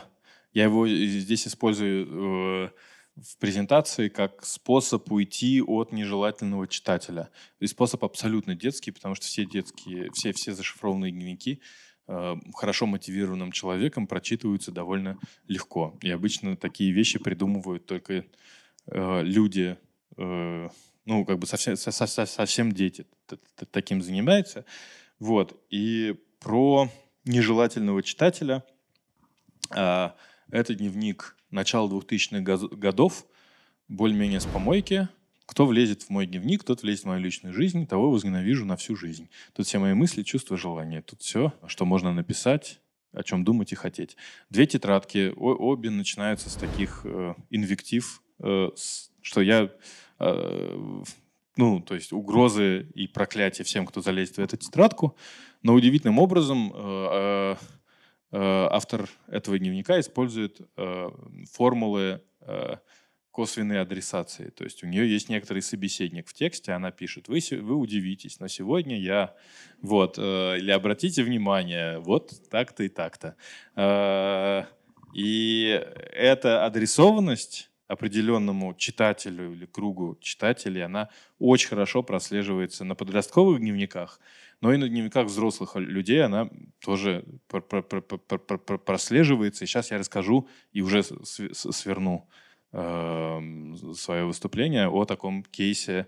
я 0.52 0.64
его 0.64 0.88
здесь 0.88 1.46
использую... 1.46 2.66
Э, 2.66 2.70
в 3.14 3.36
презентации 3.36 4.08
как 4.08 4.42
способ 4.42 5.12
уйти 5.12 5.60
от 5.60 5.92
нежелательного 5.92 6.66
читателя. 6.66 7.28
И 7.60 7.66
способ 7.66 8.02
абсолютно 8.04 8.54
детский, 8.54 8.90
потому 8.90 9.14
что 9.14 9.26
все 9.26 9.44
детские, 9.44 10.10
все, 10.14 10.32
все 10.32 10.54
зашифрованные 10.54 11.12
дневники 11.12 11.60
хорошо 12.54 12.86
мотивированным 12.86 13.52
человеком 13.52 14.06
прочитываются 14.06 14.72
довольно 14.72 15.18
легко. 15.46 15.96
И 16.02 16.10
обычно 16.10 16.56
такие 16.56 16.92
вещи 16.92 17.18
придумывают 17.18 17.86
только 17.86 18.24
э, 18.86 19.22
люди, 19.22 19.76
э, 20.16 20.68
ну, 21.04 21.24
как 21.24 21.38
бы 21.38 21.46
совсем, 21.46 21.76
со, 21.76 21.90
со, 21.90 22.26
совсем 22.26 22.72
дети 22.72 23.06
таким 23.70 24.02
занимаются. 24.02 24.64
Вот. 25.18 25.60
И 25.70 26.16
про 26.40 26.88
нежелательного 27.24 28.02
читателя 28.02 28.64
э, 29.74 30.10
это 30.50 30.74
дневник 30.74 31.36
начала 31.50 31.88
2000-х 31.88 32.76
годов, 32.76 33.26
более-менее 33.88 34.40
с 34.40 34.46
помойки. 34.46 35.08
Кто 35.46 35.66
влезет 35.66 36.02
в 36.02 36.10
мой 36.10 36.26
дневник, 36.26 36.64
тот 36.64 36.82
влезет 36.82 37.04
в 37.04 37.08
мою 37.08 37.20
личную 37.20 37.52
жизнь, 37.52 37.86
того 37.86 38.10
возненавижу 38.10 38.64
на 38.64 38.76
всю 38.76 38.96
жизнь. 38.96 39.28
Тут 39.52 39.66
все 39.66 39.78
мои 39.78 39.92
мысли, 39.92 40.22
чувства, 40.22 40.56
желания. 40.56 41.02
Тут 41.02 41.20
все, 41.20 41.52
что 41.66 41.84
можно 41.84 42.12
написать, 42.12 42.80
о 43.12 43.22
чем 43.22 43.44
думать 43.44 43.72
и 43.72 43.74
хотеть. 43.74 44.16
Две 44.50 44.66
тетрадки, 44.66 45.32
обе 45.36 45.90
начинаются 45.90 46.48
с 46.48 46.54
таких 46.54 47.02
э, 47.04 47.34
инвектив, 47.50 48.22
э, 48.38 48.70
с, 48.74 49.11
что 49.22 49.40
я, 49.40 49.70
э, 50.18 51.02
ну, 51.56 51.80
то 51.80 51.94
есть 51.94 52.12
угрозы 52.12 52.88
и 52.94 53.06
проклятия 53.06 53.64
всем, 53.64 53.86
кто 53.86 54.00
залезет 54.02 54.36
в 54.36 54.40
эту 54.40 54.56
тетрадку. 54.56 55.16
Но 55.62 55.74
удивительным 55.74 56.18
образом 56.18 56.72
э, 56.74 56.76
э, 56.76 57.56
Э, 58.32 58.66
автор 58.70 59.10
этого 59.28 59.58
дневника 59.58 60.00
использует 60.00 60.62
э, 60.78 61.10
формулы 61.52 62.22
э, 62.40 62.76
косвенной 63.30 63.80
адресации. 63.80 64.48
То 64.48 64.64
есть 64.64 64.82
у 64.82 64.86
нее 64.86 65.10
есть 65.10 65.28
некоторый 65.28 65.60
собеседник 65.60 66.26
в 66.28 66.32
тексте, 66.32 66.72
она 66.72 66.90
пишет, 66.90 67.28
вы, 67.28 67.40
вы 67.60 67.74
удивитесь, 67.74 68.40
но 68.40 68.48
сегодня 68.48 68.98
я, 68.98 69.34
вот, 69.80 70.18
или 70.18 70.70
обратите 70.70 71.22
внимание, 71.22 71.98
вот 71.98 72.32
так-то 72.50 72.82
и 72.82 72.90
так-то. 72.90 73.36
И 75.14 75.82
эта 76.12 76.66
адресованность 76.66 77.70
определенному 77.92 78.74
читателю 78.74 79.52
или 79.52 79.66
кругу 79.66 80.16
читателей, 80.20 80.82
она 80.84 81.10
очень 81.38 81.68
хорошо 81.68 82.02
прослеживается 82.02 82.84
на 82.84 82.94
подростковых 82.94 83.60
дневниках, 83.60 84.18
но 84.62 84.72
и 84.72 84.78
на 84.78 84.88
дневниках 84.88 85.26
взрослых 85.26 85.76
людей 85.76 86.24
она 86.24 86.48
тоже 86.80 87.24
прослеживается. 88.86 89.64
И 89.64 89.66
сейчас 89.66 89.90
я 89.90 89.98
расскажу 89.98 90.48
и 90.72 90.80
уже 90.80 91.02
сверну 91.02 92.26
эм, 92.72 93.94
свое 93.94 94.24
выступление 94.24 94.88
о 94.88 95.04
таком 95.04 95.42
кейсе, 95.44 96.06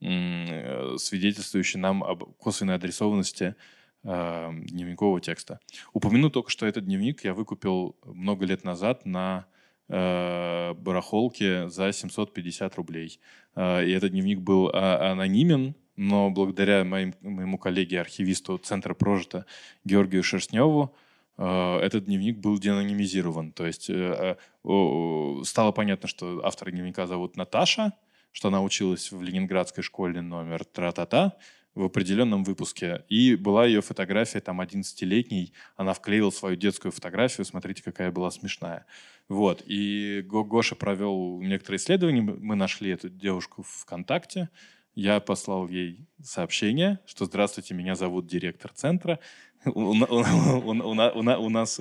свидетельствующем 0.00 1.80
нам 1.80 2.04
об 2.04 2.24
косвенной 2.36 2.74
адресованности 2.74 3.56
эм, 4.04 4.66
дневникового 4.66 5.20
текста. 5.20 5.58
Упомяну 5.94 6.30
только, 6.30 6.50
что 6.50 6.66
этот 6.66 6.84
дневник 6.84 7.24
я 7.24 7.34
выкупил 7.34 7.96
много 8.04 8.44
лет 8.44 8.64
назад 8.64 9.06
на 9.06 9.46
э, 9.48 9.53
барахолке 9.88 11.68
за 11.68 11.92
750 11.92 12.74
рублей. 12.76 13.20
Э, 13.54 13.84
и 13.84 13.90
этот 13.92 14.12
дневник 14.12 14.40
был 14.40 14.70
а, 14.72 15.12
анонимен, 15.12 15.74
но 15.96 16.30
благодаря 16.30 16.84
моим, 16.84 17.14
моему 17.20 17.58
коллеге-архивисту 17.58 18.58
Центра 18.58 18.94
прожита 18.94 19.46
Георгию 19.84 20.22
Шерстневу 20.22 20.94
э, 21.38 21.78
этот 21.78 22.06
дневник 22.06 22.38
был 22.38 22.58
деанонимизирован. 22.58 23.52
То 23.52 23.66
есть 23.66 23.88
э, 23.90 24.36
э, 24.64 25.42
стало 25.44 25.72
понятно, 25.72 26.08
что 26.08 26.44
автора 26.44 26.70
дневника 26.70 27.06
зовут 27.06 27.36
Наташа, 27.36 27.92
что 28.32 28.48
она 28.48 28.62
училась 28.62 29.12
в 29.12 29.22
ленинградской 29.22 29.84
школе 29.84 30.20
номер 30.20 30.64
тра-та-та 30.64 31.34
в 31.74 31.84
определенном 31.84 32.44
выпуске. 32.44 33.04
И 33.08 33.34
была 33.34 33.66
ее 33.66 33.80
фотография, 33.80 34.40
там, 34.40 34.60
11-летней. 34.60 35.52
Она 35.76 35.92
вклеила 35.92 36.30
свою 36.30 36.56
детскую 36.56 36.92
фотографию. 36.92 37.44
Смотрите, 37.44 37.82
какая 37.82 38.12
была 38.12 38.30
смешная. 38.30 38.86
Вот. 39.28 39.62
И 39.66 40.22
Гоша 40.26 40.76
провел 40.76 41.40
некоторые 41.40 41.78
исследования. 41.78 42.20
Мы 42.22 42.54
нашли 42.54 42.90
эту 42.90 43.08
девушку 43.08 43.62
в 43.62 43.68
ВКонтакте. 43.68 44.50
Я 44.94 45.18
послал 45.18 45.68
ей 45.68 46.06
сообщение, 46.22 47.00
что 47.06 47.24
«Здравствуйте, 47.24 47.74
меня 47.74 47.96
зовут 47.96 48.26
директор 48.26 48.70
центра. 48.72 49.18
У, 49.64 49.94
нас, 49.94 50.08
у, 50.10 51.50
нас, 51.50 51.80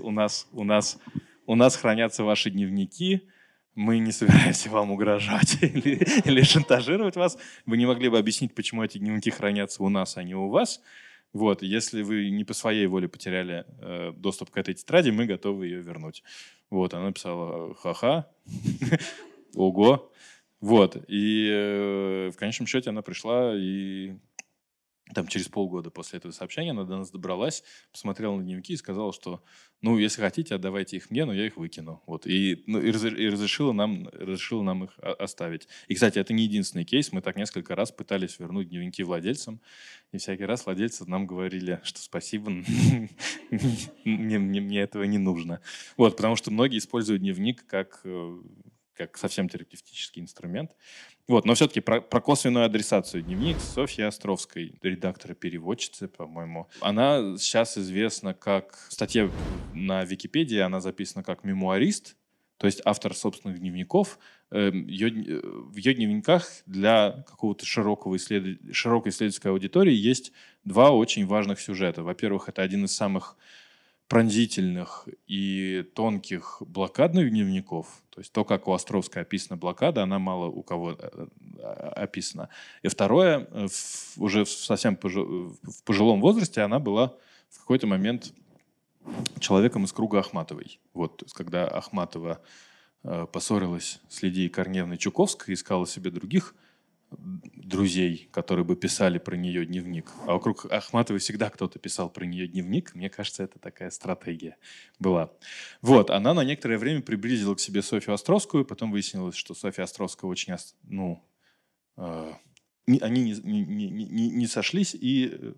у, 0.51 0.63
нас, 0.63 0.99
у 1.45 1.55
нас 1.55 1.75
хранятся 1.75 2.23
ваши 2.23 2.49
дневники. 2.49 3.27
Мы 3.75 3.99
не 3.99 4.11
собираемся 4.11 4.69
вам 4.69 4.91
угрожать 4.91 5.57
или, 5.61 6.05
или 6.25 6.41
шантажировать 6.43 7.15
вас. 7.15 7.37
Вы 7.65 7.77
не 7.77 7.85
могли 7.85 8.09
бы 8.09 8.17
объяснить, 8.17 8.53
почему 8.53 8.83
эти 8.83 8.97
дневники 8.97 9.31
хранятся 9.31 9.83
у 9.83 9.89
нас, 9.89 10.17
а 10.17 10.23
не 10.23 10.35
у 10.35 10.49
вас? 10.49 10.81
Вот, 11.33 11.63
если 11.63 12.03
вы 12.03 12.29
не 12.29 12.43
по 12.43 12.53
своей 12.53 12.85
воле 12.85 13.07
потеряли 13.07 13.65
э, 13.79 14.11
доступ 14.15 14.51
к 14.51 14.57
этой 14.57 14.75
тетради, 14.75 15.09
мы 15.09 15.25
готовы 15.25 15.65
ее 15.65 15.81
вернуть. 15.81 16.23
Вот, 16.69 16.93
она 16.93 17.07
написала 17.07 17.73
«Ха-ха», 17.73 18.27
«Ого», 19.55 20.11
вот. 20.63 20.95
И 21.09 21.49
э, 21.51 22.31
в 22.33 22.37
конечном 22.37 22.67
счете 22.67 22.91
она 22.91 23.01
пришла 23.01 23.53
и 23.53 24.13
там 25.13 25.27
через 25.27 25.47
полгода 25.47 25.89
после 25.89 26.17
этого 26.17 26.31
сообщения 26.31 26.71
она 26.71 26.83
до 26.83 26.97
нас 26.97 27.11
добралась, 27.11 27.63
посмотрела 27.91 28.35
на 28.35 28.43
дневники 28.43 28.73
и 28.73 28.77
сказала, 28.77 29.13
что, 29.13 29.43
ну, 29.81 29.97
если 29.97 30.21
хотите, 30.21 30.55
отдавайте 30.55 30.97
их 30.97 31.09
мне, 31.11 31.25
но 31.25 31.33
я 31.33 31.45
их 31.45 31.57
выкину. 31.57 32.01
Вот. 32.05 32.25
И, 32.27 32.63
ну, 32.67 32.79
и, 32.79 32.91
разрешила, 32.91 33.73
нам, 33.73 34.07
разрешила 34.09 34.63
нам 34.63 34.85
их 34.85 34.97
оставить. 34.99 35.67
И, 35.87 35.95
кстати, 35.95 36.19
это 36.19 36.33
не 36.33 36.43
единственный 36.43 36.85
кейс. 36.85 37.11
Мы 37.11 37.21
так 37.21 37.35
несколько 37.35 37.75
раз 37.75 37.91
пытались 37.91 38.39
вернуть 38.39 38.69
дневники 38.69 39.03
владельцам, 39.03 39.61
и 40.11 40.17
всякий 40.17 40.45
раз 40.45 40.65
владельцы 40.65 41.05
нам 41.05 41.27
говорили, 41.27 41.79
что 41.83 41.99
спасибо, 41.99 42.49
мне, 44.05 44.81
этого 44.81 45.03
не 45.03 45.17
нужно. 45.17 45.61
Вот, 45.97 46.15
потому 46.15 46.35
что 46.35 46.51
многие 46.51 46.77
используют 46.77 47.21
дневник 47.21 47.65
как 47.65 48.01
э, 48.03 48.37
как 48.95 49.17
совсем 49.17 49.49
терапевтический 49.49 50.21
инструмент. 50.21 50.71
Вот, 51.27 51.45
но 51.45 51.53
все-таки 51.53 51.79
про, 51.79 52.01
про 52.01 52.21
косвенную 52.21 52.65
адресацию. 52.65 53.23
Дневник 53.23 53.57
Софьи 53.59 54.03
Островской, 54.03 54.77
редактора-переводчицы, 54.81 56.07
по-моему. 56.07 56.67
Она 56.81 57.37
сейчас 57.37 57.77
известна 57.77 58.33
как... 58.33 58.87
В 58.89 58.93
статье 58.93 59.31
на 59.73 60.03
Википедии 60.03 60.59
она 60.59 60.81
записана 60.81 61.23
как 61.23 61.43
мемуарист, 61.43 62.15
то 62.57 62.67
есть 62.67 62.81
автор 62.85 63.13
собственных 63.13 63.59
дневников. 63.59 64.19
Эм, 64.51 64.87
э, 64.87 65.41
в 65.43 65.75
ее 65.75 65.93
дневниках 65.93 66.47
для 66.65 67.23
какого-то 67.27 67.65
широкого 67.65 68.15
исслед... 68.15 68.59
широкой 68.71 69.11
исследовательской 69.11 69.51
аудитории 69.51 69.93
есть 69.93 70.31
два 70.63 70.91
очень 70.91 71.25
важных 71.25 71.59
сюжета. 71.59 72.03
Во-первых, 72.03 72.49
это 72.49 72.61
один 72.61 72.85
из 72.85 72.95
самых 72.95 73.37
пронзительных 74.13 75.09
и 75.25 75.83
тонких 75.95 76.61
блокадных 76.67 77.31
дневников, 77.31 77.87
то 78.11 78.21
есть 78.21 78.31
то, 78.31 78.45
как 78.45 78.67
у 78.67 78.71
Островской 78.71 79.23
описана 79.23 79.57
блокада, 79.57 80.03
она 80.03 80.19
мало 80.19 80.45
у 80.45 80.61
кого 80.61 80.91
э, 80.91 81.27
э, 81.57 81.63
описана. 81.95 82.49
И 82.83 82.89
второе, 82.89 83.47
уже 84.17 84.45
совсем 84.45 84.99
в 85.01 85.83
пожилом 85.83 86.21
возрасте 86.21 86.61
она 86.61 86.77
была 86.77 87.15
в 87.49 87.57
какой-то 87.57 87.87
момент 87.87 88.35
человеком 89.39 89.85
из 89.85 89.91
круга 89.91 90.19
Ахматовой. 90.19 90.79
Вот, 90.93 91.17
то 91.17 91.25
есть, 91.25 91.33
когда 91.33 91.67
Ахматова 91.67 92.39
э, 93.03 93.25
поссорилась 93.33 93.99
с 94.09 94.21
Лидией 94.21 94.49
Корневной 94.49 94.99
Чуковской, 94.99 95.55
искала 95.55 95.87
себе 95.87 96.11
других 96.11 96.53
друзей, 97.17 98.29
которые 98.31 98.65
бы 98.65 98.75
писали 98.75 99.17
про 99.17 99.35
нее 99.35 99.65
дневник. 99.65 100.11
А 100.27 100.33
вокруг 100.33 100.65
Ахматовой 100.71 101.19
всегда 101.19 101.49
кто-то 101.49 101.79
писал 101.79 102.09
про 102.09 102.25
нее 102.25 102.47
дневник. 102.47 102.93
Мне 102.95 103.09
кажется, 103.09 103.43
это 103.43 103.59
такая 103.59 103.89
стратегия 103.89 104.57
была. 104.99 105.31
Вот, 105.81 106.09
она 106.09 106.33
на 106.33 106.43
некоторое 106.43 106.77
время 106.77 107.01
приблизила 107.01 107.55
к 107.55 107.59
себе 107.59 107.81
Софью 107.81 108.13
Островскую, 108.13 108.65
потом 108.65 108.91
выяснилось, 108.91 109.35
что 109.35 109.53
Софья 109.53 109.83
Островская 109.83 110.29
очень, 110.29 110.53
ну, 110.83 111.23
э, 111.97 112.31
они 112.87 113.23
не, 113.23 113.33
не, 113.41 113.89
не, 113.89 114.29
не, 114.29 114.47
сошлись, 114.47 114.93
и 114.93 115.29
э, 115.31 115.53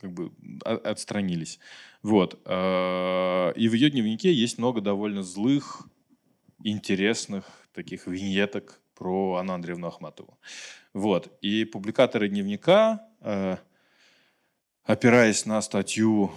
как 0.00 0.12
бы 0.12 0.32
отстранились. 0.64 1.58
Вот. 2.02 2.40
А, 2.44 3.50
и 3.52 3.68
в 3.68 3.74
ее 3.74 3.90
дневнике 3.90 4.32
есть 4.32 4.58
много 4.58 4.80
довольно 4.80 5.22
злых, 5.22 5.88
интересных 6.64 7.44
таких 7.72 8.06
виньеток 8.06 8.80
про 8.94 9.36
Анну 9.36 9.52
Андреевну 9.54 9.86
Ахматову. 9.86 10.38
Вот. 10.98 11.30
И 11.40 11.64
публикаторы 11.64 12.28
дневника, 12.28 13.06
а, 13.20 13.58
опираясь 14.84 15.46
на 15.46 15.62
статью 15.62 16.32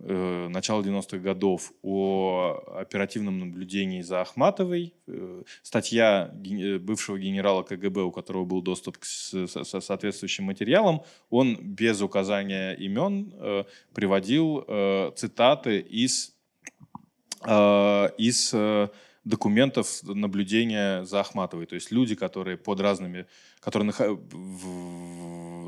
э, 0.00 0.48
начала 0.48 0.82
90-х 0.82 1.18
годов 1.18 1.72
о 1.82 2.60
оперативном 2.80 3.38
наблюдении 3.38 4.02
за 4.02 4.22
Ахматовой. 4.22 4.94
Э, 5.06 5.42
статья 5.62 6.34
э, 6.44 6.78
бывшего 6.78 7.18
генерала 7.18 7.62
КГБ, 7.62 8.02
у 8.02 8.10
которого 8.10 8.44
был 8.44 8.62
доступ 8.62 8.98
к 8.98 9.04
соответствующим 9.04 10.44
материалам, 10.44 11.02
он 11.30 11.56
без 11.60 12.02
указания 12.02 12.72
имен 12.72 13.32
э, 13.36 13.64
приводил 13.94 14.64
э, 14.66 15.12
цитаты 15.14 15.78
из, 15.78 16.34
э, 17.46 18.08
из 18.18 18.50
э, 18.54 18.88
документов 19.24 20.02
наблюдения 20.02 21.04
за 21.04 21.20
Ахматовой. 21.20 21.66
То 21.66 21.74
есть 21.74 21.90
люди, 21.90 22.14
которые 22.14 22.56
под 22.56 22.80
разными, 22.80 23.26
которые 23.60 23.92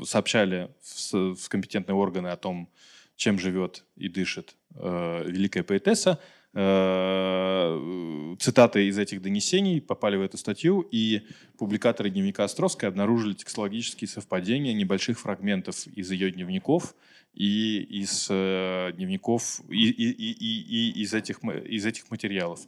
сообщали 0.05 0.69
в 1.11 1.49
компетентные 1.49 1.95
органы 1.95 2.27
о 2.27 2.37
том, 2.37 2.69
чем 3.15 3.39
живет 3.39 3.83
и 3.95 4.09
дышит 4.09 4.55
э, 4.75 5.23
великая 5.25 5.63
поэтесса. 5.63 6.19
Э, 6.53 8.35
цитаты 8.39 8.87
из 8.87 8.97
этих 8.97 9.21
донесений 9.21 9.81
попали 9.81 10.15
в 10.17 10.21
эту 10.21 10.37
статью, 10.37 10.87
и 10.91 11.23
публикаторы 11.57 12.09
дневника 12.09 12.43
Островской 12.43 12.87
обнаружили 12.87 13.33
текстологические 13.33 14.07
совпадения 14.07 14.73
небольших 14.73 15.19
фрагментов 15.19 15.87
из 15.87 16.11
ее 16.11 16.31
дневников 16.31 16.95
и 17.33 17.81
из 18.01 18.27
э, 18.29 18.91
дневников, 18.95 19.61
и, 19.69 19.89
и, 19.89 20.11
и, 20.11 20.91
и 20.91 21.01
из, 21.01 21.13
этих, 21.13 21.43
из 21.43 21.85
этих 21.85 22.09
материалов. 22.09 22.61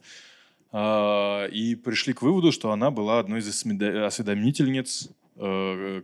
Э, 0.72 1.48
и 1.50 1.74
пришли 1.74 2.12
к 2.12 2.22
выводу, 2.22 2.52
что 2.52 2.72
она 2.72 2.90
была 2.90 3.18
одной 3.18 3.40
из 3.40 3.48
осведомительниц, 3.48 5.08
э, 5.36 6.02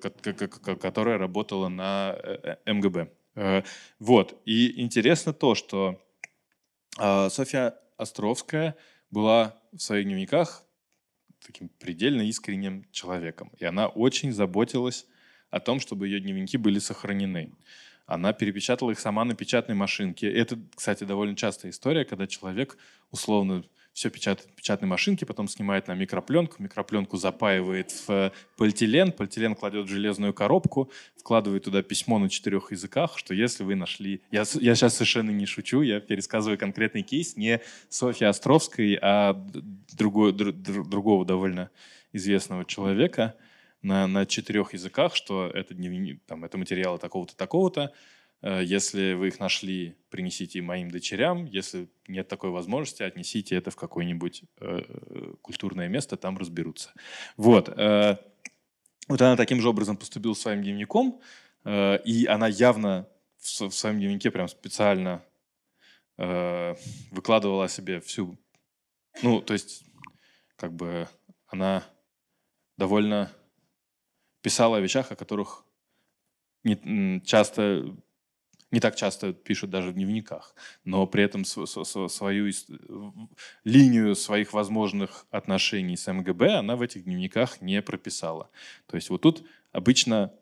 которая 0.80 1.18
работала 1.18 1.68
на 1.68 2.16
э, 2.18 2.56
МГБ. 2.66 3.10
Э, 3.36 3.62
вот. 3.98 4.40
И 4.44 4.80
интересно 4.80 5.32
то, 5.32 5.54
что 5.54 6.00
а, 6.98 7.28
Софья 7.28 7.74
Островская 7.98 8.76
была 9.10 9.54
в 9.72 9.78
своих 9.78 10.06
дневниках 10.06 10.64
таким 11.44 11.68
предельно 11.68 12.22
искренним 12.22 12.86
человеком. 12.90 13.52
И 13.58 13.64
она 13.64 13.88
очень 13.88 14.32
заботилась 14.32 15.06
о 15.50 15.60
том, 15.60 15.78
чтобы 15.80 16.08
ее 16.08 16.20
дневники 16.20 16.56
были 16.56 16.78
сохранены. 16.78 17.52
Она 18.06 18.32
перепечатала 18.32 18.92
их 18.92 19.00
сама 19.00 19.24
на 19.24 19.34
печатной 19.34 19.74
машинке. 19.74 20.32
Это, 20.32 20.58
кстати, 20.74 21.04
довольно 21.04 21.36
частая 21.36 21.70
история, 21.70 22.04
когда 22.04 22.26
человек 22.26 22.76
условно 23.10 23.64
все 23.96 24.10
печатает 24.10 24.50
в 24.50 24.54
печатной 24.54 24.86
машинке, 24.86 25.24
потом 25.24 25.48
снимает 25.48 25.88
на 25.88 25.94
микропленку, 25.94 26.62
микропленку 26.62 27.16
запаивает 27.16 27.92
в 27.92 28.10
э, 28.10 28.30
полиэтилен, 28.58 29.10
полиэтилен 29.10 29.54
кладет 29.54 29.86
в 29.86 29.88
железную 29.88 30.34
коробку, 30.34 30.90
вкладывает 31.16 31.64
туда 31.64 31.82
письмо 31.82 32.18
на 32.18 32.28
четырех 32.28 32.72
языках, 32.72 33.16
что 33.16 33.32
если 33.32 33.64
вы 33.64 33.74
нашли... 33.74 34.20
Я, 34.30 34.44
я 34.60 34.74
сейчас 34.74 34.96
совершенно 34.96 35.30
не 35.30 35.46
шучу, 35.46 35.80
я 35.80 36.00
пересказываю 36.00 36.58
конкретный 36.58 37.00
кейс, 37.00 37.38
не 37.38 37.62
Софьи 37.88 38.26
Островской, 38.26 38.98
а 39.00 39.32
другой, 39.96 40.34
друг, 40.34 40.54
другого 40.56 41.24
довольно 41.24 41.70
известного 42.12 42.66
человека 42.66 43.34
на, 43.80 44.06
на 44.06 44.26
четырех 44.26 44.74
языках, 44.74 45.16
что 45.16 45.46
это, 45.46 45.72
дневник, 45.72 46.20
там, 46.26 46.44
это 46.44 46.58
материалы 46.58 46.98
такого-то, 46.98 47.34
такого-то, 47.34 47.94
если 48.46 49.14
вы 49.14 49.28
их 49.28 49.40
нашли, 49.40 49.96
принесите 50.10 50.62
моим 50.62 50.90
дочерям. 50.90 51.46
Если 51.46 51.88
нет 52.06 52.28
такой 52.28 52.50
возможности, 52.50 53.02
отнесите 53.02 53.56
это 53.56 53.70
в 53.70 53.76
какое-нибудь 53.76 54.44
э, 54.60 54.82
культурное 55.42 55.88
место, 55.88 56.16
там 56.16 56.38
разберутся. 56.38 56.92
Вот. 57.36 57.68
Э, 57.68 58.16
вот 59.08 59.20
она 59.20 59.36
таким 59.36 59.60
же 59.60 59.68
образом 59.68 59.96
поступила 59.96 60.34
своим 60.34 60.62
дневником, 60.62 61.20
э, 61.64 61.98
и 62.04 62.26
она 62.26 62.46
явно 62.46 63.08
в, 63.38 63.70
своем 63.70 63.98
дневнике 63.98 64.30
прям 64.30 64.48
специально 64.48 65.24
э, 66.18 66.74
выкладывала 67.10 67.68
себе 67.68 68.00
всю... 68.00 68.38
Ну, 69.22 69.40
то 69.40 69.54
есть, 69.54 69.84
как 70.56 70.72
бы 70.72 71.08
она 71.46 71.84
довольно 72.76 73.32
писала 74.40 74.76
о 74.76 74.80
вещах, 74.80 75.10
о 75.10 75.16
которых 75.16 75.64
часто 77.24 77.96
не 78.70 78.80
так 78.80 78.96
часто 78.96 79.32
пишут 79.32 79.70
даже 79.70 79.90
в 79.90 79.94
дневниках, 79.94 80.54
но 80.84 81.06
при 81.06 81.22
этом 81.22 81.44
свою 81.44 82.52
линию 83.64 84.14
своих 84.16 84.52
возможных 84.52 85.26
отношений 85.30 85.96
с 85.96 86.12
МГБ 86.12 86.54
она 86.54 86.76
в 86.76 86.82
этих 86.82 87.04
дневниках 87.04 87.60
не 87.60 87.80
прописала. 87.80 88.50
То 88.86 88.96
есть 88.96 89.10
вот 89.10 89.22
тут 89.22 89.46
обычно 89.72 90.32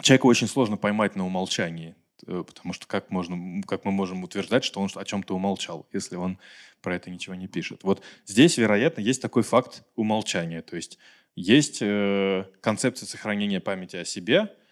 человека 0.00 0.26
очень 0.26 0.46
сложно 0.46 0.76
поймать 0.76 1.16
на 1.16 1.26
умолчании, 1.26 1.96
э, 2.26 2.44
потому 2.46 2.72
что 2.72 2.86
как, 2.86 3.10
можно, 3.10 3.62
как 3.66 3.84
мы 3.84 3.90
можем 3.90 4.22
утверждать, 4.22 4.62
что 4.62 4.80
он 4.80 4.88
о 4.94 5.04
чем-то 5.04 5.34
умолчал, 5.34 5.86
если 5.92 6.16
он 6.16 6.38
про 6.80 6.94
это 6.94 7.10
ничего 7.10 7.34
не 7.34 7.48
пишет. 7.48 7.82
Вот 7.82 8.02
здесь, 8.24 8.56
вероятно, 8.56 9.00
есть 9.00 9.20
такой 9.20 9.42
факт 9.42 9.82
умолчания, 9.96 10.62
то 10.62 10.76
есть 10.76 10.98
есть 11.34 11.78
э, 11.80 12.44
концепция 12.60 13.06
сохранения 13.06 13.60
памяти 13.60 13.96
о 13.96 14.04
себе– 14.04 14.54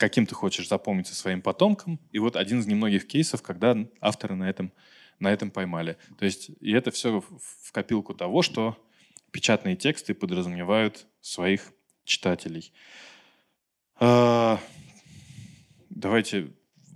каким 0.00 0.24
ты 0.24 0.34
хочешь 0.34 0.66
запомниться 0.66 1.14
своим 1.14 1.42
потомкам. 1.42 2.00
И 2.10 2.18
вот 2.18 2.34
один 2.34 2.60
из 2.60 2.66
немногих 2.66 3.06
кейсов, 3.06 3.42
когда 3.42 3.76
авторы 4.00 4.34
на 4.34 4.48
этом, 4.48 4.72
на 5.18 5.30
этом 5.30 5.50
поймали. 5.50 5.98
То 6.18 6.24
есть, 6.24 6.50
и 6.60 6.72
это 6.72 6.90
все 6.90 7.20
в 7.20 7.70
копилку 7.70 8.14
того, 8.14 8.40
что 8.40 8.82
печатные 9.30 9.76
тексты 9.76 10.14
подразумевают 10.14 11.06
своих 11.20 11.74
читателей. 12.04 12.72
А, 13.96 14.58
давайте 15.90 16.50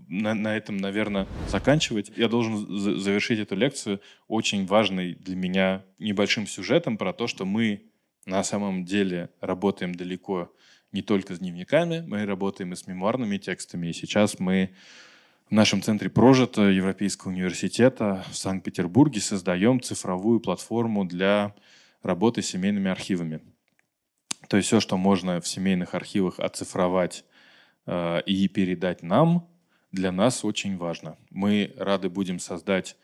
на, 0.09 0.33
на 0.33 0.57
этом, 0.57 0.79
наверное, 0.79 1.29
заканчивать. 1.49 2.11
Я 2.17 2.29
должен 2.29 2.67
завершить 2.99 3.39
эту 3.39 3.55
лекцию 3.55 4.01
очень 4.29 4.65
важной 4.65 5.15
для 5.15 5.37
меня 5.37 5.85
небольшим 5.99 6.47
сюжетом 6.47 6.97
про 6.97 7.13
то, 7.13 7.27
что 7.27 7.45
мы 7.45 7.83
на 8.25 8.43
самом 8.43 8.87
деле 8.87 9.29
работаем 9.43 9.95
далеко 9.95 10.51
не 10.95 11.03
только 11.03 11.35
с 11.35 11.41
дневниками, 11.41 12.05
мы 12.07 12.25
работаем 12.25 12.73
и 12.73 12.77
с 12.77 12.87
мемуарными 12.87 13.37
текстами. 13.37 13.89
И 13.89 13.93
сейчас 13.93 14.39
мы 14.39 14.71
в 15.49 15.51
нашем 15.51 15.83
центре 15.83 16.09
Прожита 16.09 16.63
Европейского 16.63 17.33
университета 17.33 18.25
в 18.31 18.37
Санкт-Петербурге 18.37 19.21
создаем 19.21 19.81
цифровую 19.81 20.39
платформу 20.39 21.05
для 21.05 21.53
работы 22.03 22.43
с 22.43 22.47
семейными 22.47 22.91
архивами. 22.91 23.41
То 24.49 24.57
есть 24.57 24.69
все, 24.69 24.79
что 24.79 24.97
можно 24.97 25.41
в 25.41 25.49
семейных 25.49 25.95
архивах 25.95 26.39
оцифровать 26.39 27.25
э, 27.87 28.21
и 28.25 28.47
передать 28.47 29.03
нам, 29.03 29.49
для 29.91 30.13
нас 30.13 30.45
очень 30.45 30.77
важно. 30.77 31.17
Мы 31.31 31.75
рады 31.77 32.09
будем 32.09 32.39
создать 32.39 32.97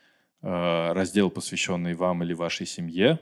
э, 0.43 0.93
раздел, 0.93 1.29
посвященный 1.29 1.95
вам 1.95 2.23
или 2.23 2.35
вашей 2.35 2.67
семье, 2.67 3.19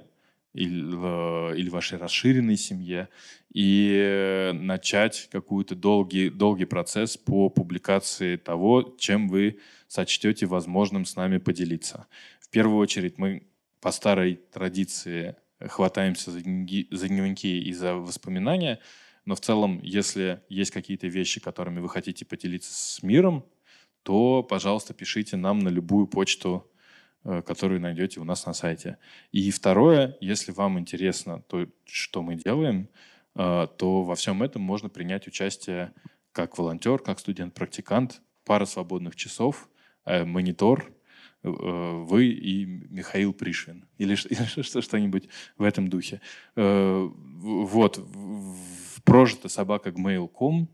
или, 0.53 1.57
или 1.57 1.69
вашей 1.69 1.99
расширенной 1.99 2.57
семье, 2.57 3.09
и 3.53 4.51
начать 4.55 5.29
какой-то 5.31 5.75
долгий, 5.75 6.31
долгий 6.31 6.65
процесс 6.65 7.16
по 7.16 7.49
публикации 7.49 8.37
того, 8.37 8.95
чем 8.99 9.29
вы 9.29 9.59
сочтете 9.87 10.47
возможным 10.47 11.05
с 11.05 11.16
нами 11.16 11.39
поделиться. 11.39 12.07
В 12.41 12.51
первую 12.51 12.79
очередь 12.79 13.19
мы 13.19 13.47
по 13.81 13.93
старой 13.93 14.41
традиции 14.53 15.37
хватаемся 15.61 16.31
за, 16.31 16.41
дневники, 16.41 16.89
за 16.91 17.09
дневники 17.09 17.61
и 17.61 17.73
за 17.73 17.95
воспоминания, 17.95 18.81
но 19.25 19.35
в 19.35 19.41
целом, 19.41 19.81
если 19.83 20.41
есть 20.49 20.70
какие-то 20.70 21.07
вещи, 21.07 21.41
которыми 21.41 21.81
вы 21.81 21.89
хотите 21.89 22.25
поделиться 22.25 22.73
с 22.73 23.03
миром, 23.03 23.45
то, 24.03 24.43
пожалуйста, 24.43 24.95
пишите 24.95 25.37
нам 25.37 25.59
на 25.59 25.69
любую 25.69 26.07
почту, 26.07 26.70
э, 27.24 27.43
которую 27.43 27.81
найдете 27.81 28.20
у 28.20 28.24
нас 28.24 28.47
на 28.47 28.53
сайте. 28.53 28.99
И 29.32 29.51
второе, 29.51 30.16
если 30.20 30.53
вам 30.53 30.78
интересно 30.78 31.43
то, 31.43 31.66
что 31.85 32.23
мы 32.23 32.36
делаем, 32.36 32.89
э, 33.35 33.66
то 33.77 34.03
во 34.03 34.15
всем 34.15 34.43
этом 34.43 34.62
можно 34.62 34.89
принять 34.89 35.27
участие 35.27 35.93
как 36.32 36.59
волонтер, 36.59 36.99
как 36.99 37.19
студент-практикант, 37.19 38.23
пара 38.45 38.65
свободных 38.65 39.16
часов, 39.16 39.69
э, 40.05 40.24
монитор, 40.24 40.93
вы 41.45 42.27
и 42.27 42.65
Михаил 42.65 43.32
Пришвин. 43.32 43.86
Или 43.97 44.15
что-нибудь 44.81 45.28
в 45.57 45.62
этом 45.62 45.89
духе. 45.89 46.20
Вот. 46.57 48.05
Прожито 49.05 49.49
собака 49.49 49.90
gmail.com. 49.90 50.69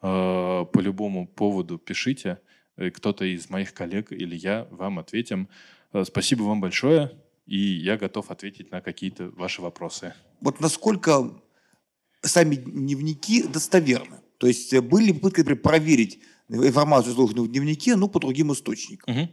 По 0.00 0.80
любому 0.80 1.26
поводу 1.28 1.76
пишите 1.76 2.38
кто-то 2.76 3.24
из 3.24 3.48
моих 3.50 3.74
коллег 3.74 4.12
или 4.12 4.36
я 4.36 4.66
вам 4.70 4.98
ответим. 4.98 5.48
Э, 5.96 6.04
спасибо 6.04 6.42
вам 6.42 6.60
большое, 6.60 7.12
и 7.46 7.56
я 7.56 7.96
готов 7.96 8.30
ответить 8.30 8.70
на 8.70 8.80
какие-то 8.80 9.30
ваши 9.30 9.62
вопросы. 9.62 10.12
Вот 10.40 10.60
насколько 10.60 11.32
сами 12.20 12.56
дневники 12.56 13.42
достоверны? 13.42 14.16
То 14.38 14.46
есть 14.46 14.72
э, 14.74 14.82
были 14.82 15.12
попытки, 15.12 15.38
например, 15.40 15.62
проверить 15.62 16.18
информацию, 16.48 17.14
изложенную 17.14 17.48
в 17.48 17.50
дневнике, 17.50 17.96
но 17.96 18.08
по 18.08 18.20
другим 18.20 18.52
источникам? 18.52 19.16
Угу. 19.16 19.28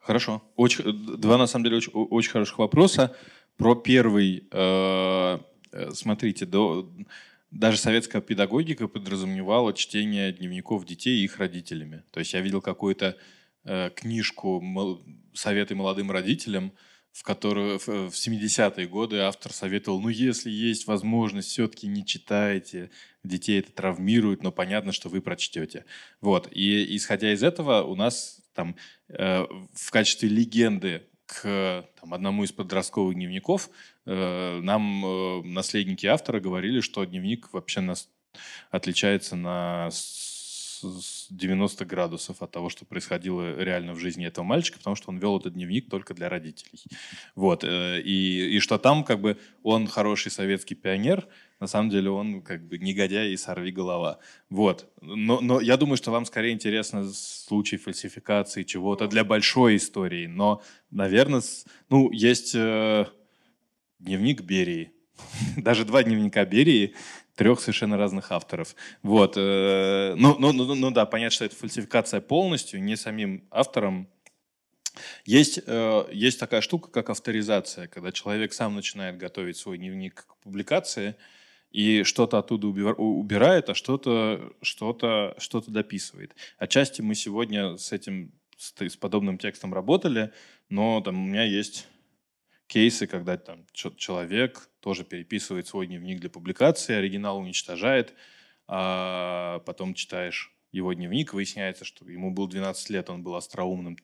Хорошо. 0.00 0.42
Очень, 0.56 0.84
э, 0.84 1.16
два, 1.16 1.38
на 1.38 1.46
самом 1.46 1.64
деле, 1.64 1.78
очень, 1.78 1.92
очень 1.92 2.30
хороших 2.30 2.58
вопроса. 2.58 3.16
Про 3.56 3.74
первый, 3.74 4.48
э, 4.50 5.38
смотрите, 5.94 6.44
до, 6.44 6.90
даже 7.50 7.78
советская 7.78 8.20
педагогика 8.20 8.86
подразумевала 8.86 9.72
чтение 9.72 10.32
дневников 10.32 10.84
детей 10.84 11.20
и 11.20 11.24
их 11.24 11.38
родителями. 11.38 12.02
То 12.10 12.20
есть 12.20 12.34
я 12.34 12.40
видел 12.40 12.60
какую-то 12.60 13.16
э, 13.64 13.90
книжку 13.90 14.62
«Советы 15.34 15.74
молодым 15.74 16.10
родителям», 16.10 16.72
в 17.12 17.24
которую 17.24 17.78
в 17.78 17.88
70-е 17.88 18.86
годы 18.86 19.18
автор 19.18 19.52
советовал, 19.52 20.00
ну, 20.00 20.08
если 20.08 20.48
есть 20.48 20.86
возможность, 20.86 21.48
все-таки 21.48 21.88
не 21.88 22.06
читайте, 22.06 22.90
детей 23.24 23.58
это 23.58 23.72
травмирует, 23.72 24.42
но 24.42 24.52
понятно, 24.52 24.92
что 24.92 25.08
вы 25.08 25.20
прочтете. 25.20 25.84
Вот. 26.20 26.48
И 26.52 26.96
исходя 26.96 27.32
из 27.32 27.42
этого, 27.42 27.82
у 27.82 27.96
нас 27.96 28.40
там 28.54 28.76
э, 29.08 29.44
в 29.72 29.90
качестве 29.90 30.28
легенды 30.28 31.02
к 31.26 31.88
там, 32.00 32.14
одному 32.14 32.44
из 32.44 32.52
подростковых 32.52 33.14
дневников 33.14 33.70
э, 34.06 34.60
нам 34.62 35.04
э, 35.04 35.42
наследники 35.42 36.06
автора 36.06 36.40
говорили, 36.40 36.80
что 36.80 37.04
дневник 37.04 37.52
вообще 37.52 37.80
нас 37.80 38.08
отличается 38.70 39.36
на 39.36 39.90
90 40.82 41.84
градусов 41.84 42.42
от 42.42 42.50
того, 42.50 42.68
что 42.68 42.84
происходило 42.84 43.58
реально 43.58 43.94
в 43.94 43.98
жизни 43.98 44.26
этого 44.26 44.44
мальчика, 44.44 44.78
потому 44.78 44.96
что 44.96 45.10
он 45.10 45.18
вел 45.18 45.38
этот 45.38 45.54
дневник 45.54 45.88
только 45.88 46.14
для 46.14 46.28
родителей. 46.28 46.82
Вот. 47.34 47.64
Э, 47.64 48.00
и, 48.00 48.56
и 48.56 48.58
что 48.60 48.78
там 48.78 49.04
как 49.04 49.20
бы 49.20 49.38
он 49.62 49.86
хороший 49.86 50.30
советский 50.30 50.74
пионер, 50.74 51.26
на 51.60 51.66
самом 51.66 51.90
деле 51.90 52.10
он 52.10 52.42
как 52.42 52.66
бы 52.66 52.78
негодяй 52.78 53.32
и 53.32 53.36
сорви 53.36 53.70
голова. 53.70 54.18
Вот. 54.48 54.90
Но, 55.00 55.40
но 55.40 55.60
я 55.60 55.76
думаю, 55.76 55.96
что 55.96 56.10
вам 56.10 56.24
скорее 56.24 56.52
интересно 56.52 57.04
случай 57.12 57.76
фальсификации 57.76 58.62
чего-то 58.62 59.06
для 59.06 59.24
большой 59.24 59.76
истории. 59.76 60.26
Но, 60.26 60.62
наверное, 60.90 61.42
ну, 61.90 62.10
есть 62.10 62.54
э, 62.54 63.06
дневник 63.98 64.40
Берии. 64.40 64.92
Даже 65.56 65.84
два 65.84 66.02
дневника 66.02 66.44
Берии 66.44 66.94
трех 67.40 67.60
совершенно 67.60 67.96
разных 67.96 68.32
авторов. 68.32 68.76
Вот. 69.02 69.32
Э, 69.38 70.14
ну, 70.14 70.36
ну, 70.38 70.52
ну, 70.52 70.74
ну 70.74 70.90
да, 70.90 71.06
понятно, 71.06 71.34
что 71.34 71.46
это 71.46 71.56
фальсификация 71.56 72.20
полностью, 72.20 72.82
не 72.82 72.96
самим 72.96 73.48
автором. 73.50 74.10
Есть, 75.24 75.58
э, 75.66 76.04
есть 76.12 76.38
такая 76.38 76.60
штука, 76.60 76.90
как 76.90 77.08
авторизация, 77.08 77.88
когда 77.88 78.12
человек 78.12 78.52
сам 78.52 78.74
начинает 78.74 79.16
готовить 79.16 79.56
свой 79.56 79.78
дневник 79.78 80.26
к 80.26 80.36
публикации– 80.42 81.16
и 81.70 82.02
что-то 82.02 82.38
оттуда 82.38 82.66
убирает, 82.66 83.70
а 83.70 83.74
что-то 83.74 84.52
что 84.60 85.34
что 85.38 85.60
дописывает. 85.60 86.34
Отчасти 86.58 87.00
мы 87.00 87.14
сегодня 87.14 87.76
с 87.76 87.92
этим, 87.92 88.32
с 88.56 88.96
подобным 88.96 89.38
текстом 89.38 89.72
работали, 89.72 90.32
но 90.68 91.00
там 91.00 91.22
у 91.22 91.26
меня 91.28 91.44
есть 91.44 91.86
кейсы, 92.70 93.08
когда 93.08 93.36
там 93.36 93.66
человек 93.72 94.70
тоже 94.78 95.02
переписывает 95.02 95.66
свой 95.66 95.88
дневник 95.88 96.20
для 96.20 96.30
публикации, 96.30 96.94
оригинал 96.94 97.38
уничтожает, 97.38 98.14
а 98.68 99.58
потом 99.66 99.92
читаешь 99.94 100.54
его 100.70 100.92
дневник, 100.92 101.34
выясняется, 101.34 101.84
что 101.84 102.08
ему 102.08 102.30
было 102.30 102.48
12 102.48 102.90
лет, 102.90 103.10
он 103.10 103.24
был 103.24 103.34
остроумным, 103.34 103.96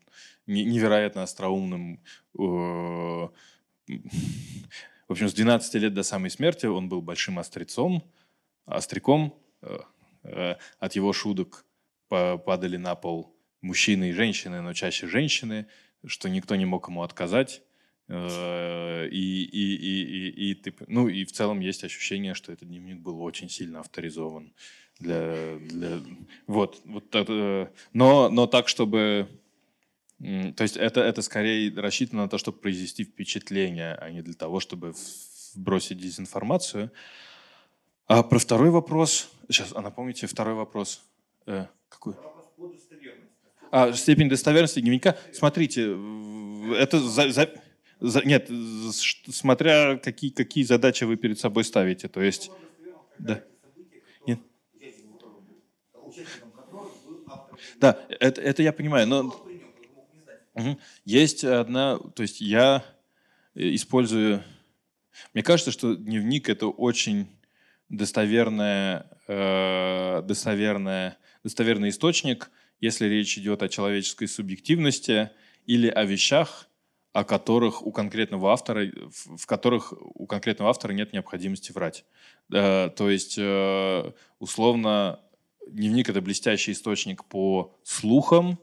невероятно 0.47 1.23
остроумным 1.23 2.01
э, 2.37 3.29
в 3.89 5.13
общем, 5.13 5.29
с 5.29 5.35
12 5.35 5.75
лет 5.75 5.95
до 5.95 6.03
самой 6.03 6.31
смерти 6.31 6.67
он 6.67 6.89
был 6.89 7.01
большим 7.03 7.39
острецом, 7.39 8.03
остряком. 8.65 9.33
Э, 9.63 9.79
э, 10.25 10.57
от 10.81 10.97
его 10.97 11.13
шуток 11.13 11.65
падали 12.09 12.77
на 12.77 12.97
пол 12.97 13.33
мужчины 13.61 14.11
и 14.11 14.13
женщины, 14.13 14.61
но 14.61 14.73
чаще 14.73 15.07
женщины, 15.07 15.69
что 16.05 16.29
никто 16.29 16.57
не 16.57 16.65
мог 16.65 16.89
ему 16.89 17.05
отказать. 17.05 17.63
Э, 18.09 19.09
и, 19.09 19.45
и, 19.45 19.77
и, 19.77 20.03
и, 20.03 20.51
и, 20.51 20.55
ты, 20.55 20.75
ну, 20.87 21.09
и 21.09 21.25
в 21.25 21.33
целом 21.33 21.61
есть 21.61 21.85
ощущение, 21.85 22.35
что 22.35 22.53
этот 22.53 22.69
дневник 22.69 23.01
был 23.01 23.21
очень 23.23 23.49
сильно 23.49 23.81
авторизован. 23.81 24.53
Для, 24.99 25.59
для, 25.59 26.01
вот, 26.47 26.81
вот, 26.85 27.15
но, 27.93 28.31
но 28.31 28.47
так, 28.47 28.69
чтобы 28.69 29.29
то 30.19 30.63
есть 30.63 30.79
это, 30.79 31.03
это 31.03 31.21
скорее 31.21 31.71
рассчитано 31.79 32.23
на 32.23 32.29
то, 32.29 32.39
чтобы 32.39 32.59
произвести 32.59 33.05
впечатление, 33.05 33.95
а 33.95 34.11
не 34.11 34.23
для 34.23 34.33
того, 34.33 34.61
чтобы 34.61 34.95
вбросить 35.55 35.99
дезинформацию. 35.99 36.91
А 38.07 38.23
про 38.23 38.39
второй 38.39 38.71
вопрос... 38.71 39.29
Сейчас, 39.49 39.73
а 39.75 39.83
напомните 39.83 40.27
второй 40.27 40.55
вопрос. 40.55 41.03
Э, 41.47 41.67
какой? 41.89 42.15
А, 43.71 43.93
степень 43.93 44.29
достоверности 44.29 44.81
дневника. 44.81 45.17
Смотрите, 45.33 45.97
это 46.77 46.99
за, 46.99 47.31
за, 47.31 47.51
за, 48.01 48.23
нет, 48.23 48.51
смотря 48.93 49.97
какие, 49.97 50.31
какие 50.31 50.65
задачи 50.65 51.05
вы 51.05 51.17
перед 51.17 51.39
собой 51.39 51.65
ставите. 51.65 52.09
То 52.09 52.21
есть... 52.21 52.51
Да. 53.19 53.43
Нет. 54.27 54.41
Да, 57.77 57.99
это, 58.21 58.41
это 58.41 58.63
я 58.63 58.73
понимаю, 58.73 59.07
но. 59.07 59.47
Есть 61.05 61.45
одна, 61.45 61.99
то 61.99 62.23
есть 62.23 62.41
я 62.41 62.83
использую, 63.55 64.43
мне 65.35 65.43
кажется, 65.43 65.71
что 65.71 65.95
дневник 65.95 66.49
это 66.49 66.67
очень 66.69 67.29
достоверная, 67.91 69.07
э, 69.29 70.23
достоверная, 70.23 71.19
достоверный 71.43 71.91
источник, 71.91 72.51
если 72.81 73.07
речь 73.07 73.37
идет 73.37 73.63
о 73.63 73.69
человеческой 73.69 74.29
субъективности 74.29 75.31
или 75.67 75.89
о 75.89 76.05
вещах, 76.05 76.69
о 77.17 77.25
которых 77.25 77.81
у 77.87 77.93
конкретного 77.93 78.53
автора, 78.53 78.93
в 79.11 79.47
которых 79.47 79.95
у 79.97 80.27
конкретного 80.27 80.69
автора 80.69 80.93
нет 80.93 81.15
необходимости 81.15 81.73
врать. 81.73 82.05
Э, 82.53 82.91
то 82.95 83.09
есть, 83.09 83.37
э, 83.39 84.13
условно, 84.39 85.21
дневник— 85.67 86.09
это 86.11 86.21
блестящий 86.21 86.73
источник 86.73 87.25
по 87.25 87.75
слухам, 87.85 88.59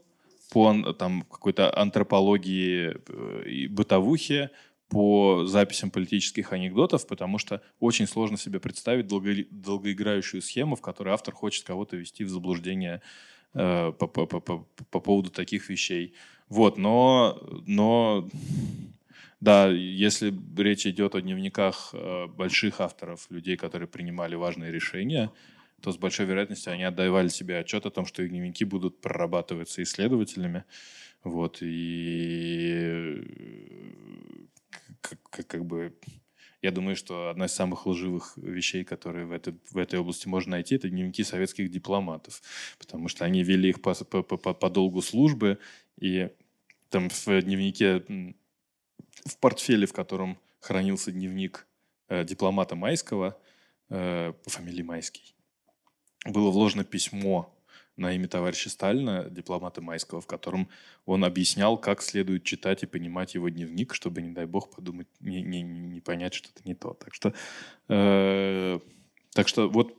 по 0.51 0.93
там, 0.93 1.23
какой-то 1.23 1.75
антропологии 1.75 2.95
э, 2.95 3.49
и 3.49 3.67
бытовухе, 3.67 4.51
по 4.87 5.45
записям 5.47 5.89
политических 5.89 6.53
анекдотов, 6.53 7.07
потому 7.07 7.39
что 7.39 7.63
очень 7.79 8.05
сложно 8.05 8.37
себе 8.37 8.59
представить 8.59 9.07
долго, 9.07 9.33
долгоиграющую 9.49 10.43
схему, 10.43 10.75
в 10.75 10.81
которой 10.81 11.15
автор 11.15 11.33
хочет 11.33 11.65
кого-то 11.65 11.95
ввести 11.95 12.23
в 12.23 12.29
заблуждение 12.29 13.01
э, 13.55 13.91
по, 13.97 14.05
по, 14.05 14.27
по, 14.27 14.39
по, 14.39 14.67
по 14.91 14.99
поводу 14.99 15.31
таких 15.31 15.69
вещей. 15.69 16.13
Вот, 16.49 16.77
но, 16.77 17.41
но 17.65 18.29
да, 19.39 19.69
если 19.69 20.33
речь 20.57 20.85
идет 20.87 21.15
о 21.15 21.21
дневниках 21.21 21.89
э, 21.93 22.27
больших 22.27 22.79
авторов, 22.79 23.27
людей, 23.29 23.57
которые 23.57 23.87
принимали 23.87 24.35
важные 24.35 24.71
решения, 24.71 25.31
то 25.81 25.91
с 25.91 25.97
большой 25.97 26.25
вероятностью 26.27 26.71
они 26.71 26.83
отдавали 26.83 27.27
себе 27.27 27.57
отчет 27.57 27.85
о 27.85 27.91
том, 27.91 28.05
что 28.05 28.23
их 28.23 28.29
дневники 28.29 28.63
будут 28.63 29.01
прорабатываться 29.01 29.83
исследователями. 29.83 30.63
Вот, 31.25 31.57
и 31.61 33.21
как, 35.01 35.19
как, 35.29 35.47
как 35.47 35.65
бы 35.65 35.93
я 36.63 36.71
думаю, 36.71 36.95
что 36.95 37.29
одна 37.29 37.45
из 37.47 37.51
самых 37.51 37.85
лживых 37.85 38.37
вещей, 38.37 38.85
которые 38.85 39.25
в, 39.25 39.33
этой 39.33 39.53
в 39.69 39.77
этой 39.77 39.99
области 39.99 40.29
можно 40.29 40.51
найти, 40.51 40.75
это 40.75 40.89
дневники 40.89 41.21
советских 41.25 41.69
дипломатов, 41.69 42.41
потому 42.79 43.09
что 43.09 43.25
они 43.25 43.43
вели 43.43 43.71
их 43.71 43.81
по, 43.81 43.93
по, 43.93 44.23
по, 44.23 44.53
по 44.53 44.69
долгу 44.69 45.01
службы, 45.01 45.59
и 45.97 46.29
там 46.89 47.09
в 47.09 47.41
дневнике 47.41 48.03
в 49.25 49.37
портфеле, 49.37 49.85
в 49.85 49.93
котором 49.93 50.37
хранился 50.59 51.11
дневник 51.11 51.67
э, 52.07 52.23
дипломата 52.23 52.75
Майского 52.75 53.37
э, 53.89 54.33
по 54.43 54.49
фамилии 54.49 54.81
Майский, 54.83 55.35
было 56.25 56.51
вложено 56.51 56.83
письмо 56.83 57.53
на 57.95 58.13
имя 58.13 58.27
товарища 58.27 58.69
Сталина, 58.69 59.27
дипломата 59.29 59.81
Майского, 59.81 60.19
в 60.19 60.27
котором 60.27 60.67
он 61.05 61.23
объяснял, 61.23 61.77
как 61.77 62.01
следует 62.01 62.43
читать 62.43 62.83
и 62.83 62.87
понимать 62.87 63.35
его 63.35 63.49
дневник, 63.49 63.93
чтобы, 63.93 64.21
не 64.21 64.31
дай 64.31 64.45
бог, 64.45 64.75
подумать, 64.75 65.07
не, 65.19 65.41
не, 65.41 65.61
не 65.61 66.01
понять 66.01 66.33
что-то 66.33 66.61
не 66.65 66.73
то. 66.73 66.93
Так 66.93 67.13
что, 67.13 67.33
э, 67.89 68.79
так 69.31 69.47
что 69.47 69.69
вот 69.69 69.95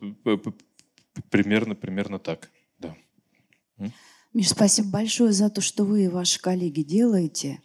примерно, 1.31 1.75
примерно 1.75 2.19
так. 2.19 2.51
Да. 2.79 2.97
Миш, 4.35 4.49
спасибо 4.49 4.89
большое 4.89 5.33
за 5.33 5.49
то, 5.49 5.61
что 5.61 5.85
вы 5.85 6.07
и 6.07 6.09
ваши 6.09 6.41
коллеги 6.41 6.83
делаете. 6.83 7.61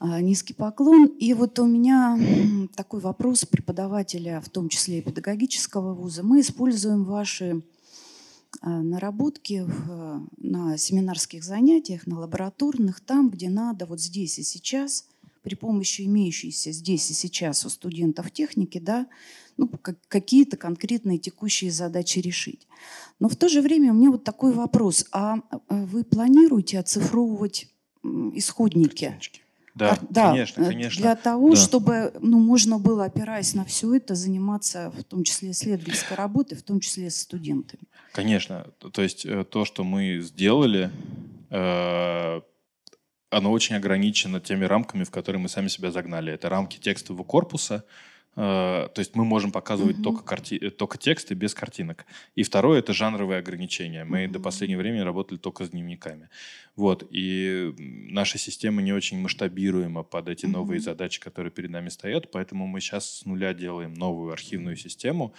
А, 0.00 0.20
низкий 0.20 0.52
поклон. 0.52 1.06
И 1.06 1.32
вот 1.34 1.56
у 1.60 1.66
меня 1.66 2.18
такой 2.74 2.98
вопрос 2.98 3.44
преподавателя, 3.44 4.40
в 4.40 4.48
том 4.48 4.68
числе 4.68 4.98
и 4.98 5.02
педагогического 5.02 5.94
вуза. 5.94 6.24
Мы 6.24 6.40
используем 6.40 7.04
ваши 7.04 7.62
а, 8.60 8.82
наработки 8.82 9.64
на 10.38 10.76
семинарских 10.76 11.44
занятиях, 11.44 12.08
на 12.08 12.18
лабораторных, 12.18 12.98
там, 12.98 13.30
где 13.30 13.48
надо, 13.48 13.86
вот 13.86 14.00
здесь 14.00 14.40
и 14.40 14.42
сейчас, 14.42 15.06
при 15.44 15.54
помощи 15.54 16.02
имеющейся 16.02 16.72
здесь 16.72 17.08
и 17.12 17.14
сейчас 17.14 17.64
у 17.64 17.68
студентов 17.68 18.32
техники, 18.32 18.78
да, 18.80 19.06
ну, 19.58 19.70
какие-то 20.08 20.56
конкретные 20.56 21.18
текущие 21.18 21.70
задачи 21.70 22.20
решить. 22.20 22.66
Но 23.20 23.28
в 23.28 23.36
то 23.36 23.48
же 23.48 23.60
время 23.60 23.92
у 23.92 23.94
меня 23.94 24.10
вот 24.10 24.24
такой 24.24 24.52
вопрос. 24.52 25.04
А, 25.12 25.38
а 25.50 25.60
вы 25.68 26.04
планируете 26.04 26.78
оцифровывать 26.78 27.68
исходники? 28.34 29.04
Картиночки. 29.04 29.42
Да, 29.78 29.96
да, 30.10 30.30
конечно, 30.30 30.62
э, 30.62 30.66
конечно. 30.66 31.02
Для 31.02 31.14
того, 31.14 31.50
да. 31.50 31.56
чтобы 31.56 32.12
ну, 32.20 32.40
можно 32.40 32.78
было, 32.78 33.04
опираясь 33.04 33.54
на 33.54 33.64
все 33.64 33.94
это, 33.94 34.16
заниматься 34.16 34.90
в 34.90 35.04
том 35.04 35.22
числе 35.22 35.52
исследовательской 35.52 36.16
работой, 36.16 36.56
в 36.56 36.62
том 36.62 36.80
числе 36.80 37.10
с 37.10 37.20
студентами. 37.20 37.82
Конечно. 38.12 38.66
То 38.92 39.02
есть 39.02 39.24
э, 39.24 39.44
то, 39.44 39.64
что 39.64 39.84
мы 39.84 40.18
сделали, 40.20 40.90
э, 41.50 42.40
оно 43.30 43.52
очень 43.52 43.76
ограничено 43.76 44.40
теми 44.40 44.64
рамками, 44.64 45.04
в 45.04 45.12
которые 45.12 45.40
мы 45.40 45.48
сами 45.48 45.68
себя 45.68 45.92
загнали. 45.92 46.32
Это 46.32 46.48
рамки 46.48 46.78
текстового 46.78 47.22
корпуса, 47.22 47.84
то 48.38 48.92
есть 48.98 49.16
мы 49.16 49.24
можем 49.24 49.50
показывать 49.50 49.96
mm-hmm. 49.96 50.02
только, 50.02 50.22
карти... 50.22 50.54
Э, 50.54 50.70
только 50.70 50.96
тексты 50.96 51.34
без 51.34 51.54
картинок. 51.54 52.06
И 52.36 52.44
второе— 52.44 52.78
это 52.80 52.92
жанровые 52.92 53.40
ограничения. 53.40 54.04
Мы 54.04 54.24
mm-hmm. 54.24 54.30
до 54.30 54.38
последнего 54.38 54.78
времени 54.78 55.00
работали 55.00 55.38
только 55.38 55.64
с 55.64 55.70
дневниками. 55.70 56.28
Вот. 56.76 57.04
И 57.10 57.74
наша 57.78 58.38
система 58.38 58.80
не 58.80 58.92
очень 58.92 59.20
масштабируема 59.20 60.04
под 60.04 60.28
эти 60.28 60.46
mm-hmm. 60.46 60.50
новые 60.50 60.80
задачи, 60.80 61.20
которые 61.20 61.50
перед 61.50 61.70
нами 61.70 61.88
стоят, 61.88 62.30
поэтому 62.30 62.68
мы 62.68 62.80
сейчас 62.80 63.10
с 63.10 63.24
нуля 63.24 63.52
делаем 63.54 63.92
новую 63.94 64.32
архивную 64.32 64.76
систему, 64.76 65.34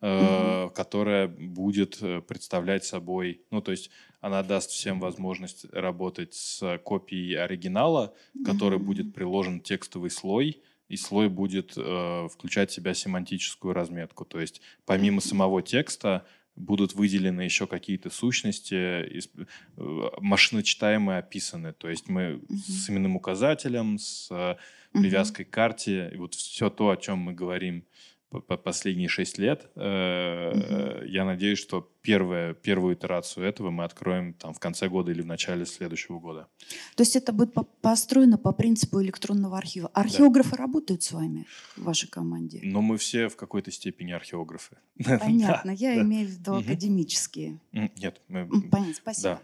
mm-hmm. 0.00 0.72
которая 0.74 1.26
будет 1.26 1.98
представлять 2.28 2.84
собой, 2.84 3.40
ну, 3.50 3.62
то 3.62 3.72
есть 3.72 3.90
она 4.20 4.44
даст 4.44 4.70
всем 4.70 5.00
возможность 5.00 5.66
работать 5.72 6.34
с 6.34 6.78
копией 6.84 7.36
оригинала, 7.36 8.14
mm-hmm. 8.36 8.44
который 8.44 8.78
будет 8.78 9.12
приложен 9.12 9.60
текстовый 9.60 10.10
слой, 10.10 10.62
и 10.88 10.96
слой 10.96 11.28
будет 11.28 11.74
э, 11.76 12.28
включать 12.32 12.70
в 12.70 12.74
себя 12.74 12.94
семантическую 12.94 13.74
разметку. 13.74 14.24
То 14.24 14.40
есть 14.40 14.60
помимо 14.84 15.20
самого 15.20 15.62
текста 15.62 16.26
будут 16.56 16.94
выделены 16.94 17.42
еще 17.42 17.66
какие-то 17.66 18.10
сущности, 18.10 18.74
э, 18.74 19.20
машиночитаемые 20.20 21.18
описаны. 21.18 21.72
То 21.72 21.88
есть 21.88 22.08
мы 22.08 22.36
угу. 22.36 22.56
с 22.56 22.88
именным 22.88 23.16
указателем, 23.16 23.98
с 23.98 24.28
э, 24.30 24.56
привязкой 24.92 25.44
к 25.44 25.50
карте, 25.50 26.10
и 26.14 26.16
вот 26.16 26.34
все 26.34 26.70
то, 26.70 26.90
о 26.90 26.96
чем 26.96 27.18
мы 27.18 27.32
говорим 27.32 27.84
последние 28.40 29.08
шесть 29.08 29.38
лет. 29.38 29.70
Угу. 29.74 31.06
Я 31.06 31.24
надеюсь, 31.24 31.58
что 31.58 31.90
первое, 32.02 32.54
первую 32.54 32.94
итерацию 32.94 33.46
этого 33.46 33.70
мы 33.70 33.84
откроем 33.84 34.34
там, 34.34 34.52
в 34.54 34.58
конце 34.58 34.88
года 34.88 35.10
или 35.10 35.22
в 35.22 35.26
начале 35.26 35.66
следующего 35.66 36.18
года. 36.18 36.48
То 36.96 37.02
есть 37.02 37.16
это 37.16 37.32
будет 37.32 37.54
построено 37.80 38.38
по 38.38 38.52
принципу 38.52 39.02
электронного 39.02 39.58
архива. 39.58 39.88
Археографы 39.94 40.52
да. 40.52 40.56
работают 40.58 41.02
с 41.02 41.12
вами 41.12 41.46
в 41.76 41.84
вашей 41.84 42.08
команде? 42.08 42.60
Но 42.62 42.82
мы 42.82 42.98
все 42.98 43.28
в 43.28 43.36
какой-то 43.36 43.70
степени 43.70 44.12
археографы. 44.12 44.76
Понятно. 45.04 45.70
Я 45.70 46.00
имею 46.00 46.28
в 46.28 46.30
виду 46.30 46.54
академические. 46.54 47.58
Нет. 47.72 48.20
Понятно. 48.28 48.94
Спасибо. 48.94 49.40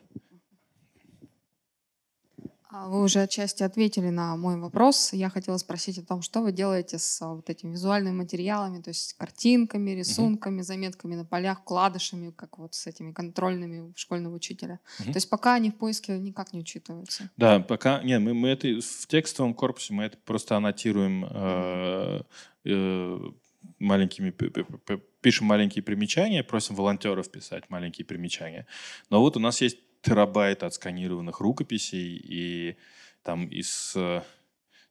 Вы 2.73 3.03
уже 3.03 3.21
отчасти 3.21 3.63
ответили 3.63 4.11
на 4.11 4.37
мой 4.37 4.59
вопрос. 4.59 5.13
Я 5.13 5.29
хотела 5.29 5.57
спросить 5.57 5.99
о 5.99 6.05
том, 6.05 6.23
что 6.23 6.41
вы 6.41 6.53
делаете 6.53 6.99
с 6.99 7.21
а, 7.23 7.35
вот 7.35 7.51
этими 7.51 7.73
визуальными 7.73 8.15
материалами, 8.15 8.81
то 8.81 8.91
есть 8.91 9.15
картинками, 9.15 9.91
рисунками, 9.91 10.63
заметками 10.63 11.17
на 11.17 11.25
полях, 11.25 11.61
вкладышами, 11.61 12.31
как 12.31 12.59
вот 12.59 12.75
с 12.75 12.87
этими 12.87 13.13
контрольными 13.13 13.93
школьного 13.97 14.35
учителя. 14.35 14.81
Угу. 15.01 15.13
То 15.13 15.17
есть 15.17 15.29
пока 15.29 15.55
они 15.55 15.71
в 15.71 15.77
поиске 15.77 16.19
никак 16.19 16.53
не 16.53 16.61
учитываются. 16.61 17.31
Да, 17.37 17.61
пока 17.61 18.03
нет, 18.03 18.21
мы, 18.21 18.35
мы 18.35 18.49
это 18.49 18.69
в 18.81 19.07
текстовом 19.07 19.55
корпусе 19.55 19.93
мы 19.93 20.05
это 20.05 20.17
просто 20.19 20.57
аннотируем 20.57 21.25
э, 21.25 22.23
э, 22.65 23.19
маленькими 23.79 24.31
пишем 25.21 25.47
маленькие 25.47 25.83
примечания, 25.83 26.43
просим 26.43 26.75
волонтеров 26.75 27.31
писать 27.31 27.69
маленькие 27.69 28.05
примечания. 28.05 28.67
Но 29.11 29.21
вот 29.21 29.37
у 29.37 29.41
нас 29.41 29.61
есть 29.61 29.79
терабайт 30.03 30.63
отсканированных 30.63 31.41
рукописей 31.41 32.17
и 32.17 32.77
там 33.23 33.47
из 33.47 33.97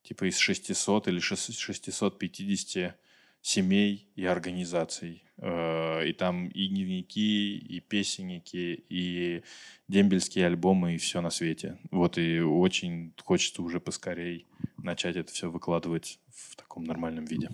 типа 0.03 0.29
из 0.29 0.37
600 0.37 1.07
или 1.07 1.19
650 1.19 2.95
семей 3.41 4.09
и 4.15 4.25
организаций. 4.25 5.23
Э, 5.37 6.05
и 6.05 6.13
там 6.13 6.47
и 6.47 6.67
дневники, 6.67 7.57
и 7.57 7.79
песенники, 7.79 8.83
и 8.89 9.43
дембельские 9.87 10.45
альбомы, 10.45 10.95
и 10.95 10.97
все 10.97 11.21
на 11.21 11.29
свете. 11.29 11.77
Вот 11.91 12.17
и 12.17 12.39
очень 12.41 13.13
хочется 13.23 13.61
уже 13.61 13.79
поскорей 13.79 14.47
начать 14.77 15.15
это 15.15 15.31
все 15.31 15.49
выкладывать 15.49 16.19
в 16.33 16.55
таком 16.55 16.83
нормальном 16.83 17.25
виде. 17.25 17.49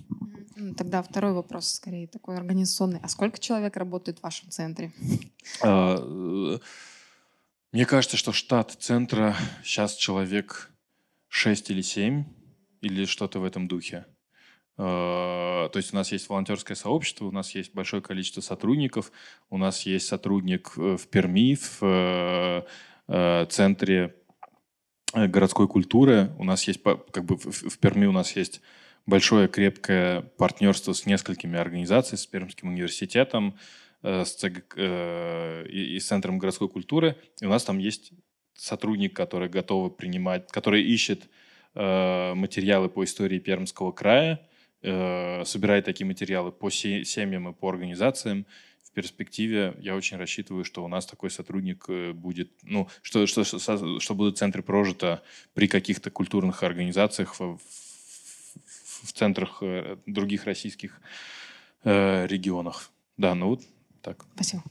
Тогда 0.78 1.04
второй 1.04 1.34
вопрос, 1.34 1.68
скорее 1.68 2.08
такой 2.08 2.38
организационный. 2.38 3.00
А 3.04 3.08
сколько 3.08 3.40
человек 3.40 3.76
работает 3.78 4.20
в 4.20 4.24
вашем 4.24 4.50
центре? 4.50 4.92
Мне 7.76 7.86
кажется, 7.86 8.16
что 8.16 8.32
штат 8.32 8.72
центра 8.80 9.36
сейчас 9.62 9.98
человек 9.98 10.72
6 11.28 11.72
или 11.72 11.82
7, 11.82 12.24
или 12.80 13.04
что-то 13.04 13.40
в 13.40 13.44
этом 13.44 13.68
духе. 13.68 14.06
Э, 14.78 15.68
то 15.70 15.74
есть 15.76 15.92
у 15.92 15.98
нас 15.98 16.10
есть 16.14 16.30
волонтерское 16.30 16.78
сообщество, 16.78 17.26
у 17.26 17.34
нас 17.34 17.54
есть 17.54 17.74
большое 17.74 18.02
количество 18.02 18.40
сотрудников, 18.40 19.12
у 19.50 19.58
нас 19.58 19.82
есть 19.86 20.08
сотрудник 20.08 20.72
э, 20.78 20.96
в 20.96 21.10
Перми, 21.10 21.58
в 21.58 22.66
э, 23.10 23.46
центре 23.50 24.16
городской 25.14 25.68
культуры. 25.68 26.34
У 26.40 26.46
нас 26.46 26.64
есть, 26.70 26.82
как 26.82 27.26
бы 27.26 27.36
в 27.36 27.78
Перми 27.80 28.06
у 28.06 28.14
нас 28.14 28.38
есть 28.38 28.62
большое 29.06 29.50
крепкое 29.50 30.22
партнерство 30.22 30.94
с 30.94 31.06
несколькими 31.06 31.60
организациями, 31.60 32.22
с 32.22 32.26
Пермским 32.26 32.70
университетом, 32.70 33.60
с, 34.06 34.36
ЦГ, 34.36 34.76
э, 34.78 35.66
и, 35.68 35.96
и 35.96 36.00
с 36.00 36.08
Центром 36.08 36.38
городской 36.38 36.70
культуры. 36.70 37.18
И 37.42 37.46
у 37.46 37.50
нас 37.50 37.64
там 37.64 37.80
есть 37.80 38.12
сотрудник, 38.54 39.16
который 39.16 39.50
готов 39.50 39.98
принимать, 39.98 40.52
который 40.52 40.84
ищет 40.84 41.28
э, 41.74 42.34
материалы 42.34 42.90
по 42.90 43.04
истории 43.04 43.40
Пермского 43.40 43.92
края, 43.92 44.48
э, 44.82 45.44
собирает 45.46 45.86
такие 45.86 46.06
материалы 46.06 46.52
по 46.52 46.70
семьям 46.70 47.50
и 47.50 47.54
по 47.54 47.70
организациям. 47.70 48.46
В 48.84 48.92
перспективе 48.92 49.76
я 49.80 49.96
очень 49.96 50.18
рассчитываю, 50.18 50.64
что 50.64 50.84
у 50.84 50.88
нас 50.88 51.06
такой 51.06 51.30
сотрудник 51.30 51.86
э, 51.90 52.14
будет, 52.14 52.52
ну, 52.64 52.88
что, 53.02 53.26
что, 53.28 53.44
что, 53.44 54.00
что 54.00 54.16
будут 54.16 54.38
центры 54.38 54.62
прожито 54.62 55.22
при 55.54 55.68
каких-то 55.68 56.12
культурных 56.12 56.64
организациях 56.64 57.40
в, 57.40 57.58
в, 57.58 59.08
в 59.08 59.12
центрах 59.12 59.58
э, 59.62 59.98
других 60.06 60.46
российских 60.46 61.02
э, 61.84 62.28
регионах. 62.28 62.92
Да, 63.18 63.34
ну 63.34 63.48
вот 63.48 63.62
так. 64.06 64.24
Спасибо. 64.36 64.64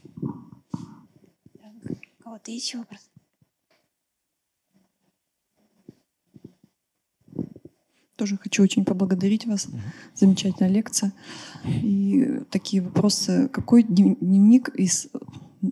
У 2.19 2.23
кого-то 2.23 2.51
есть 2.51 2.73
вопрос? 2.73 3.09
Тоже 8.15 8.37
хочу 8.37 8.63
очень 8.63 8.85
поблагодарить 8.85 9.45
вас. 9.45 9.67
Замечательная 10.13 10.71
лекция. 10.71 11.11
И 11.65 12.43
такие 12.49 12.81
вопросы. 12.81 13.49
Какой 13.49 13.83
дневник 13.83 14.69
из 14.69 15.09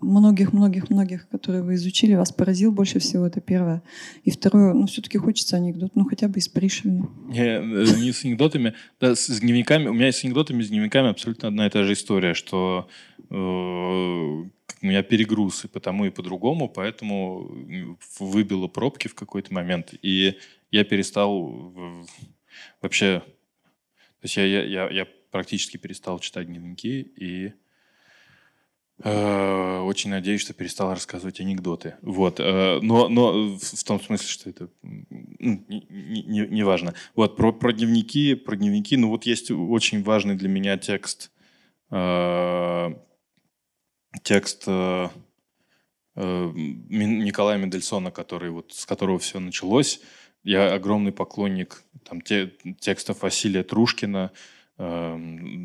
многих-многих-многих, 0.02 1.28
которые 1.30 1.64
вы 1.64 1.76
изучили, 1.76 2.16
вас 2.16 2.32
поразил 2.32 2.72
больше 2.72 3.00
всего? 3.00 3.26
Это 3.26 3.42
первое. 3.42 3.84
И 4.24 4.32
второе, 4.32 4.74
ну, 4.74 4.88
все-таки 4.88 5.18
хочется 5.18 5.58
анекдот, 5.58 5.96
ну, 5.96 6.06
хотя 6.06 6.28
бы 6.28 6.40
из 6.40 6.48
Пришвина. 6.48 7.10
Э, 7.34 7.62
не 7.62 8.12
с 8.12 8.24
анекдотами, 8.26 8.74
да, 9.00 9.16
с 9.16 9.40
дневниками. 9.40 9.88
У 9.88 9.94
меня 9.94 10.12
с 10.12 10.24
анекдотами, 10.24 10.62
с 10.62 10.70
дневниками 10.70 11.10
абсолютно 11.10 11.48
одна 11.48 11.68
и 11.68 11.70
та 11.70 11.84
же 11.84 11.94
история, 11.94 12.34
что 12.34 12.88
э, 13.30 13.36
у 13.36 14.86
меня 14.86 15.04
перегруз 15.04 15.66
и 15.66 15.68
потому, 15.68 16.06
и 16.06 16.10
по-другому, 16.10 16.68
поэтому 16.70 17.50
выбило 18.20 18.68
пробки 18.68 19.08
в 19.08 19.16
какой-то 19.16 19.54
момент. 19.54 19.94
И 20.02 20.36
я 20.72 20.84
перестал 20.84 21.74
вообще, 22.82 23.22
то 23.22 24.26
есть 24.26 24.38
я, 24.38 24.46
я, 24.46 24.64
я, 24.64 24.90
я 24.90 25.08
практически 25.32 25.78
перестал 25.78 26.20
читать 26.20 26.48
дневники 26.48 27.02
и 27.02 27.54
очень 29.04 30.12
надеюсь, 30.12 30.42
что 30.42 30.54
перестал 30.54 30.92
рассказывать 30.92 31.42
анекдоты. 31.42 31.96
Вот, 32.02 32.40
э, 32.40 32.80
но, 32.82 33.10
но 33.10 33.58
в 33.58 33.84
том 33.84 34.00
смысле, 34.02 34.28
что 34.28 34.50
это 34.50 34.70
ну, 34.82 35.66
не, 35.68 36.64
важно. 36.64 36.94
Вот 37.16 37.36
про, 37.36 37.52
про 37.52 37.74
дневники, 37.74 38.34
про 38.36 38.56
дневники, 38.56 38.96
ну 38.96 39.10
вот 39.10 39.26
есть 39.26 39.52
очень 39.52 40.04
важный 40.04 40.36
для 40.36 40.48
меня 40.48 40.78
текст, 40.78 41.32
э, 41.92 42.94
текст 44.24 44.64
э, 44.68 45.10
э, 46.16 46.52
Николая 46.54 47.58
Мендельсона, 47.58 48.10
который 48.10 48.52
вот 48.52 48.72
с 48.72 48.86
которого 48.86 49.20
все 49.20 49.40
началось. 49.40 50.00
Я 50.44 50.74
огромный 50.74 51.12
поклонник 51.12 51.84
там, 52.08 52.22
те, 52.22 52.54
текстов 52.80 53.22
Василия 53.22 53.64
Трушкина, 53.64 54.32
э, 54.34 54.53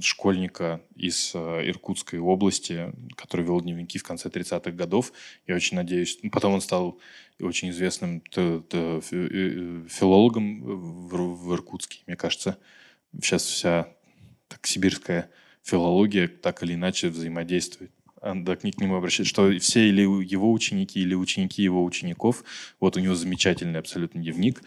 школьника 0.03 0.83
из 0.95 1.33
э, 1.35 1.69
Иркутской 1.69 2.19
области, 2.19 2.93
который 3.17 3.47
вел 3.47 3.61
дневники 3.61 3.99
в 3.99 4.03
конце 4.03 4.29
30-х 4.29 4.71
годов. 4.73 5.13
Я 5.47 5.57
очень 5.57 5.77
надеюсь... 5.77 6.19
Ну, 6.23 6.31
потом 6.31 6.53
он 6.53 6.61
стал 6.61 6.99
очень 7.41 7.71
известным 7.71 8.23
э, 8.37 8.61
филологом 9.89 10.61
в, 11.09 11.55
Иркутске. 11.55 12.01
Мне 12.07 12.17
кажется, 12.17 12.59
сейчас 13.15 13.45
вся 13.45 13.89
так, 14.49 14.67
сибирская 14.67 15.31
филология 15.63 16.29
так 16.29 16.63
или 16.63 16.75
иначе 16.75 17.09
взаимодействует 17.09 17.93
да, 18.21 18.57
к 18.57 18.65
нему 18.65 18.97
обращается, 18.97 19.31
что 19.31 19.59
все 19.59 19.89
или 19.89 20.01
его 20.01 20.53
ученики, 20.53 21.01
или 21.01 21.15
ученики 21.15 21.63
его 21.63 21.85
учеников, 21.85 22.43
вот 22.81 22.97
у 22.97 23.01
него 23.01 23.15
замечательный 23.15 23.79
абсолютно 23.79 24.21
дневник. 24.21 24.61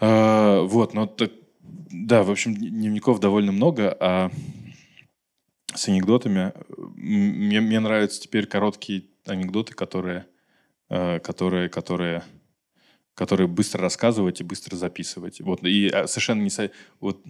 А, 0.00 0.60
вот, 0.62 0.94
но 0.94 1.06
так, 1.06 1.32
да, 1.62 2.22
в 2.22 2.30
общем, 2.30 2.54
дневников 2.54 3.20
довольно 3.20 3.52
много, 3.52 3.96
а 3.98 4.30
с 5.74 5.88
анекдотами 5.88 6.52
мне, 6.76 7.60
мне 7.60 7.80
нравятся 7.80 8.20
теперь 8.20 8.46
короткие 8.46 9.04
анекдоты, 9.24 9.74
которые, 9.74 10.26
а, 10.88 11.18
которые, 11.20 11.68
которые, 11.68 12.22
которые 13.14 13.48
быстро 13.48 13.82
рассказывать 13.82 14.40
и 14.40 14.44
быстро 14.44 14.76
записывать. 14.76 15.40
Вот, 15.40 15.64
и 15.64 15.88
а, 15.88 16.06
совершенно 16.06 16.42
не... 16.42 16.50
Вот, 17.00 17.22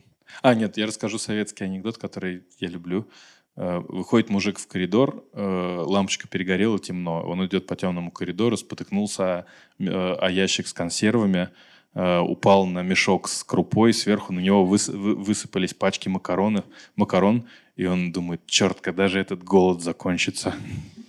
а, 0.42 0.54
нет, 0.54 0.76
я 0.76 0.86
расскажу 0.86 1.18
советский 1.18 1.64
анекдот, 1.64 1.98
который 1.98 2.44
я 2.58 2.68
люблю. 2.68 3.08
Э, 3.54 3.80
выходит 3.88 4.30
мужик 4.30 4.58
в 4.58 4.66
коридор, 4.66 5.24
э, 5.32 5.82
лампочка 5.84 6.26
перегорела, 6.26 6.78
темно. 6.78 7.22
Он 7.22 7.44
идет 7.46 7.66
по 7.66 7.76
темному 7.76 8.10
коридору, 8.10 8.56
спотыкнулся 8.56 9.46
э, 9.78 9.84
о 9.84 10.30
ящик 10.30 10.66
с 10.66 10.72
консервами, 10.72 11.50
упал 11.94 12.66
на 12.66 12.82
мешок 12.82 13.28
с 13.28 13.44
крупой, 13.44 13.92
сверху 13.92 14.32
на 14.32 14.40
него 14.40 14.64
высыпались 14.64 15.74
пачки 15.74 16.08
макаронов, 16.08 16.64
макарон, 16.96 17.46
и 17.76 17.84
он 17.84 18.12
думает, 18.12 18.46
черт, 18.46 18.80
когда 18.80 19.08
же 19.08 19.20
этот 19.20 19.44
голод 19.44 19.82
закончится. 19.82 20.54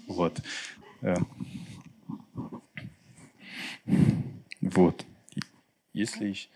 Вот. 0.08 0.38
Вот. 4.62 5.06
Если 5.94 6.28
еще... 6.28 6.48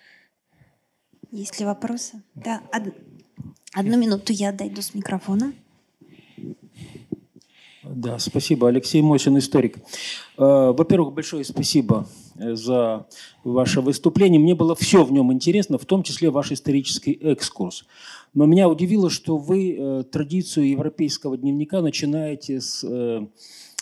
Есть 1.32 1.60
ли 1.60 1.66
вопросы? 1.66 2.22
Да, 2.36 2.62
од... 2.74 2.94
одну 3.74 3.98
минуту 3.98 4.32
я 4.34 4.52
дойду 4.52 4.82
с 4.82 4.94
микрофона. 4.94 5.54
Да, 7.84 8.20
спасибо. 8.20 8.68
Алексей 8.68 9.02
Мосин, 9.02 9.38
историк. 9.38 9.78
Э, 10.38 10.72
во-первых, 10.72 11.14
большое 11.14 11.44
спасибо 11.44 12.08
э, 12.38 12.54
за 12.56 13.08
ваше 13.44 13.82
выступление. 13.82 14.40
Мне 14.40 14.54
было 14.54 14.76
все 14.76 15.04
в 15.04 15.12
нем 15.12 15.34
интересно, 15.34 15.78
в 15.78 15.86
том 15.86 16.04
числе 16.04 16.30
ваш 16.30 16.52
исторический 16.52 17.14
экскурс. 17.14 17.86
Но 18.34 18.46
меня 18.46 18.70
удивило, 18.70 19.10
что 19.10 19.38
вы 19.38 19.76
э, 19.76 20.04
традицию 20.04 20.70
европейского 20.70 21.38
дневника 21.38 21.82
начинаете 21.82 22.62
с 22.62 22.86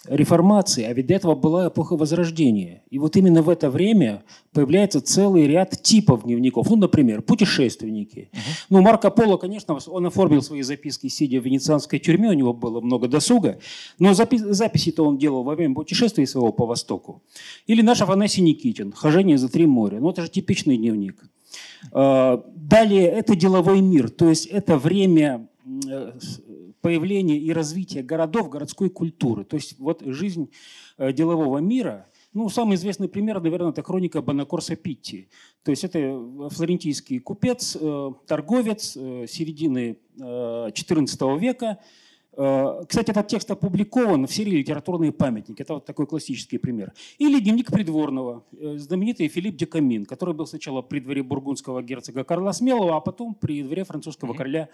реформации, 0.08 0.84
а 0.84 0.94
ведь 0.94 1.08
до 1.08 1.14
этого 1.14 1.36
была 1.36 1.68
эпоха 1.68 1.96
Возрождения. 1.96 2.84
И 2.90 3.00
вот 3.00 3.16
именно 3.16 3.42
в 3.42 3.50
это 3.50 3.70
время 3.70 4.24
появляется 4.54 5.02
целый 5.02 5.48
ряд 5.48 5.82
типов 5.82 6.24
дневников. 6.24 6.70
Ну, 6.70 6.76
например, 6.76 7.22
путешественники. 7.22 8.30
Uh-huh. 8.32 8.40
Ну, 8.70 8.82
Марко 8.82 9.10
Поло, 9.10 9.38
конечно, 9.38 9.78
он 9.88 10.06
оформил 10.06 10.42
свои 10.42 10.62
записки, 10.62 11.08
сидя 11.08 11.40
в 11.40 11.46
венецианской 11.46 12.00
тюрьме, 12.00 12.30
у 12.30 12.34
него 12.34 12.54
было 12.54 12.82
много 12.82 13.08
досуга, 13.08 13.60
но 14.00 14.12
запи- 14.12 14.38
записи-то 14.38 15.04
он 15.04 15.18
делал 15.18 15.44
во 15.44 15.56
время 15.56 15.76
путешествия 15.76 16.26
своего 16.28 16.52
по 16.52 16.66
Востоку. 16.66 17.22
Или 17.68 17.82
наш 17.82 18.02
Афанасий 18.02 18.42
Никитин 18.42 18.92
«Хожение 18.92 19.38
за 19.38 19.50
три 19.50 19.66
моря». 19.66 20.00
Ну, 20.00 20.10
это 20.10 20.22
же 20.22 20.30
типичный 20.30 20.78
дневник. 20.78 21.24
А, 21.92 22.44
далее, 22.56 23.08
это 23.08 23.36
деловой 23.36 23.82
мир, 23.82 24.10
то 24.10 24.30
есть 24.30 24.46
это 24.48 24.78
время 24.78 25.48
появления 26.86 27.40
и 27.40 27.52
развития 27.52 28.04
городов, 28.04 28.48
городской 28.48 28.92
культуры. 28.92 29.44
То 29.44 29.56
есть 29.56 29.80
вот 29.80 30.04
жизнь 30.06 30.52
э, 31.00 31.14
делового 31.14 31.58
мира, 31.58 32.06
ну, 32.32 32.48
самый 32.48 32.76
известный 32.76 33.10
пример, 33.10 33.42
наверное, 33.42 33.72
это 33.72 33.82
хроника 33.82 34.22
Бонакорса 34.22 34.76
Питти. 34.76 35.28
То 35.64 35.72
есть 35.72 35.84
это 35.84 35.98
э, 35.98 36.50
флорентийский 36.52 37.18
купец, 37.18 37.76
э, 37.76 38.12
торговец 38.28 38.92
середины 38.92 39.98
XIV 40.16 41.40
века, 41.40 41.80
кстати, 42.36 43.12
этот 43.12 43.28
текст 43.28 43.50
опубликован 43.52 44.28
в 44.28 44.34
серии 44.34 44.58
«Литературные 44.58 45.12
памятники». 45.12 45.62
Это 45.62 45.76
вот 45.76 45.86
такой 45.86 46.06
классический 46.06 46.58
пример. 46.58 46.92
Или 47.18 47.40
«Дневник 47.40 47.72
придворного», 47.72 48.44
э, 48.60 48.78
знаменитый 48.78 49.30
Филипп 49.30 49.56
Декамин, 49.56 50.06
который 50.06 50.34
был 50.34 50.46
сначала 50.46 50.82
при 50.82 51.00
дворе 51.00 51.24
бургундского 51.24 51.82
герцога 51.82 52.24
Карла 52.26 52.52
Смелого, 52.52 52.98
а 52.98 53.00
потом 53.00 53.36
при 53.36 53.64
дворе 53.64 53.86
французского 53.86 54.34
короля 54.34 54.68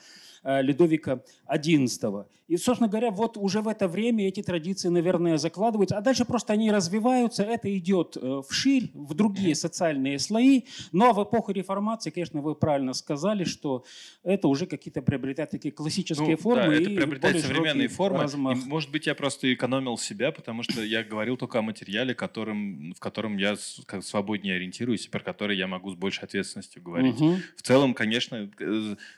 э, 0.43 0.61
Людовика 0.63 1.21
XI. 1.47 2.25
И, 2.47 2.57
собственно 2.57 2.89
говоря, 2.89 3.11
вот 3.11 3.37
уже 3.37 3.61
в 3.61 3.67
это 3.67 3.87
время 3.87 4.27
эти 4.27 4.41
традиции, 4.41 4.89
наверное, 4.89 5.37
закладываются, 5.37 5.97
а 5.97 6.01
дальше 6.01 6.25
просто 6.25 6.53
они 6.53 6.71
развиваются, 6.71 7.43
это 7.43 7.77
идет 7.77 8.17
вширь, 8.49 8.91
в 8.93 9.13
другие 9.13 9.55
социальные 9.55 10.19
слои. 10.19 10.63
Но 10.91 11.13
в 11.13 11.23
эпоху 11.23 11.51
реформации, 11.51 12.09
конечно, 12.09 12.41
вы 12.41 12.55
правильно 12.55 12.93
сказали, 12.93 13.43
что 13.43 13.83
это 14.23 14.47
уже 14.47 14.65
какие-то 14.65 15.01
приобретают 15.01 15.51
такие 15.51 15.71
классические 15.71 16.31
ну, 16.31 16.37
формы. 16.37 16.67
Да, 16.67 16.73
это 16.73 16.89
приобретает 16.89 17.50
современные 17.55 17.87
формы. 17.87 18.25
И, 18.25 18.35
может 18.35 18.91
быть, 18.91 19.07
я 19.07 19.15
просто 19.15 19.53
экономил 19.53 19.97
себя, 19.97 20.31
потому 20.31 20.63
что 20.63 20.81
я 20.83 21.03
говорил 21.03 21.37
только 21.37 21.59
о 21.59 21.61
материале, 21.61 22.13
которым, 22.13 22.93
в 22.93 22.99
котором 22.99 23.37
я 23.37 23.55
свободнее 23.55 24.55
ориентируюсь, 24.55 25.05
и 25.05 25.09
про 25.09 25.19
который 25.19 25.57
я 25.57 25.67
могу 25.67 25.91
с 25.91 25.95
большей 25.95 26.23
ответственностью 26.23 26.81
говорить. 26.81 27.19
Угу. 27.19 27.37
В 27.57 27.61
целом, 27.61 27.93
конечно, 27.93 28.49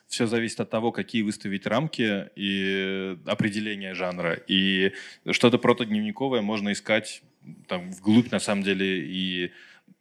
все 0.08 0.28
зависит 0.28 0.60
от 0.60 0.70
того, 0.70 0.92
какие 0.92 1.22
выставить 1.22 1.66
рамки 1.66 2.30
и 2.36 3.18
определение 3.26 3.94
жанра. 3.94 4.34
И 4.48 4.92
что-то 5.32 5.58
протодневниковое 5.58 6.42
можно 6.42 6.72
искать 6.72 7.24
там 7.68 7.92
вглубь, 7.92 8.32
на 8.32 8.40
самом 8.40 8.64
деле, 8.64 9.06
и 9.06 9.52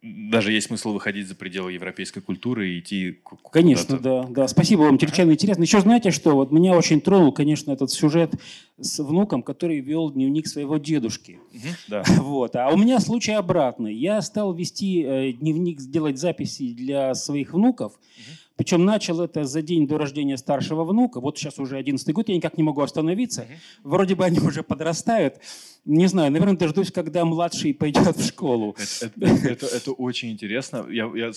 даже 0.03 0.51
есть 0.51 0.67
смысл 0.67 0.91
выходить 0.91 1.29
за 1.29 1.35
пределы 1.35 1.71
европейской 1.71 2.19
культуры 2.19 2.71
и 2.71 2.79
идти 2.79 3.21
Конечно, 3.51 3.97
да, 3.97 4.23
да. 4.23 4.47
Спасибо 4.49 4.81
вам, 4.81 4.97
чрезвычайно 4.97 5.31
интересно. 5.31 5.63
Еще 5.63 5.79
знаете 5.79 6.11
что, 6.11 6.35
вот 6.35 6.51
меня 6.51 6.75
очень 6.75 6.99
тронул, 6.99 7.31
конечно, 7.31 7.71
этот 7.71 7.89
сюжет 7.89 8.33
с 8.77 8.99
внуком, 9.01 9.43
который 9.43 9.79
вел 9.79 10.11
дневник 10.11 10.47
своего 10.47 10.77
дедушки. 10.77 11.39
Угу, 11.53 11.67
да. 11.87 12.03
Вот. 12.17 12.55
А 12.57 12.69
у 12.69 12.77
меня 12.77 12.99
случай 12.99 13.31
обратный. 13.31 13.95
Я 13.95 14.21
стал 14.21 14.53
вести 14.53 15.03
э, 15.03 15.31
дневник, 15.31 15.79
делать 15.79 16.19
записи 16.19 16.73
для 16.73 17.15
своих 17.15 17.53
внуков, 17.53 17.93
угу. 17.93 18.37
Причем 18.55 18.85
начал 18.85 19.21
это 19.21 19.45
за 19.45 19.61
день 19.61 19.87
до 19.87 19.97
рождения 19.97 20.37
старшего 20.37 20.83
внука. 20.83 21.19
Вот 21.19 21.37
сейчас 21.37 21.59
уже 21.59 21.77
11 21.77 22.11
год, 22.13 22.29
я 22.29 22.35
никак 22.35 22.57
не 22.57 22.63
могу 22.63 22.81
остановиться. 22.81 23.47
Вроде 23.83 24.15
бы 24.15 24.25
они 24.25 24.39
уже 24.39 24.63
подрастают. 24.63 25.37
Не 25.85 26.07
знаю, 26.07 26.31
наверное, 26.31 26.57
дождусь, 26.57 26.91
когда 26.91 27.25
младший 27.25 27.73
пойдет 27.73 28.15
в 28.15 28.25
школу. 28.25 28.75
Это, 29.01 29.11
это, 29.19 29.47
это, 29.47 29.65
это 29.65 29.91
очень 29.91 30.31
интересно. 30.31 30.85
Я, 30.89 31.11
я, 31.15 31.31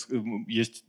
есть 0.47 0.85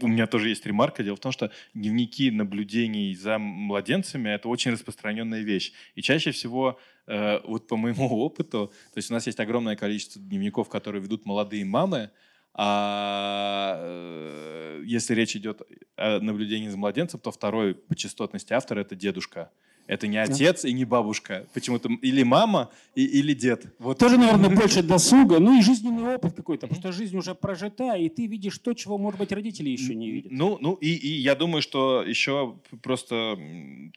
у 0.00 0.08
меня 0.08 0.26
тоже 0.26 0.48
есть 0.48 0.66
ремарка. 0.66 1.02
Дело 1.02 1.16
в 1.16 1.20
том, 1.20 1.32
что 1.32 1.50
дневники 1.72 2.30
наблюдений 2.30 3.14
за 3.14 3.38
младенцами– 3.38 4.28
это 4.34 4.48
очень 4.48 4.72
распространенная 4.72 5.42
вещь. 5.42 5.72
И 5.94 6.02
чаще 6.02 6.30
всего, 6.30 6.78
э, 7.06 7.40
вот 7.44 7.66
по 7.66 7.76
моему 7.76 8.08
опыту, 8.24 8.68
то 8.92 8.98
есть 8.98 9.10
у 9.10 9.14
нас 9.14 9.26
есть 9.26 9.40
огромное 9.40 9.76
количество 9.76 10.20
дневников, 10.20 10.68
которые 10.68 11.02
ведут 11.02 11.26
молодые 11.26 11.64
мамы, 11.64 12.10
а 12.54 13.76
э, 13.78 14.82
если 14.86 15.14
речь 15.14 15.34
идет 15.36 15.62
о 15.96 16.20
наблюдении 16.20 16.68
за 16.68 16.76
младенцем, 16.76 17.20
то 17.20 17.30
второй 17.32 17.74
по 17.74 17.96
частотности 17.96 18.52
автора– 18.52 18.80
это 18.82 18.94
дедушка. 18.94 19.50
Это 19.86 20.06
не 20.06 20.16
отец 20.16 20.62
да. 20.62 20.68
и 20.68 20.72
не 20.72 20.84
бабушка. 20.86 21.46
Почему-то 21.52 21.90
или 22.00 22.22
мама, 22.22 22.70
и, 22.94 23.04
или 23.04 23.34
дед. 23.34 23.66
Вот 23.78 23.98
тоже, 23.98 24.16
наверное, 24.16 24.48
больше 24.48 24.82
досуга, 24.82 25.38
ну 25.40 25.58
и 25.58 25.62
жизненный 25.62 26.14
опыт 26.14 26.32
какой-то, 26.34 26.66
потому 26.66 26.80
что 26.80 26.92
жизнь 26.92 27.16
уже 27.16 27.34
прожита, 27.34 27.94
и 27.96 28.08
ты 28.08 28.26
видишь 28.26 28.58
то, 28.58 28.72
чего, 28.72 28.96
может 28.96 29.18
быть, 29.18 29.30
родители 29.32 29.68
еще 29.68 29.94
не 29.94 30.10
видят. 30.10 30.32
Ну, 30.32 30.56
ну 30.60 30.74
и, 30.74 30.88
и 30.88 31.20
я 31.20 31.34
думаю, 31.34 31.60
что 31.60 32.02
еще 32.02 32.56
просто, 32.82 33.36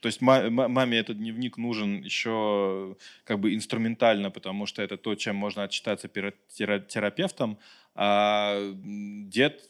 то 0.02 0.06
есть 0.06 0.20
маме 0.20 0.98
этот 0.98 1.16
дневник 1.16 1.56
нужен 1.56 2.02
еще 2.02 2.96
как 3.24 3.40
бы 3.40 3.54
инструментально, 3.54 4.30
потому 4.30 4.66
что 4.66 4.82
это 4.82 4.98
то, 4.98 5.14
чем 5.14 5.36
можно 5.36 5.62
отчитаться 5.62 6.08
терапевтом, 6.08 7.58
а 7.94 8.72
дед 8.76 9.68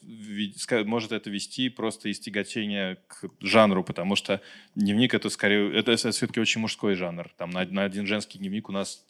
может 0.85 1.11
это 1.11 1.29
вести 1.29 1.69
просто 1.69 2.09
из 2.09 2.19
тяготения 2.19 2.97
к 3.07 3.29
жанру, 3.41 3.83
потому 3.83 4.15
что 4.15 4.41
дневник 4.75 5.13
это 5.13 5.29
скорее, 5.29 5.75
это 5.75 5.95
все-таки 5.95 6.39
очень 6.39 6.61
мужской 6.61 6.95
жанр. 6.95 7.29
Там 7.37 7.49
на, 7.49 7.65
на 7.65 7.83
один 7.83 8.05
женский 8.05 8.37
дневник 8.37 8.69
у 8.69 8.71
нас 8.71 9.03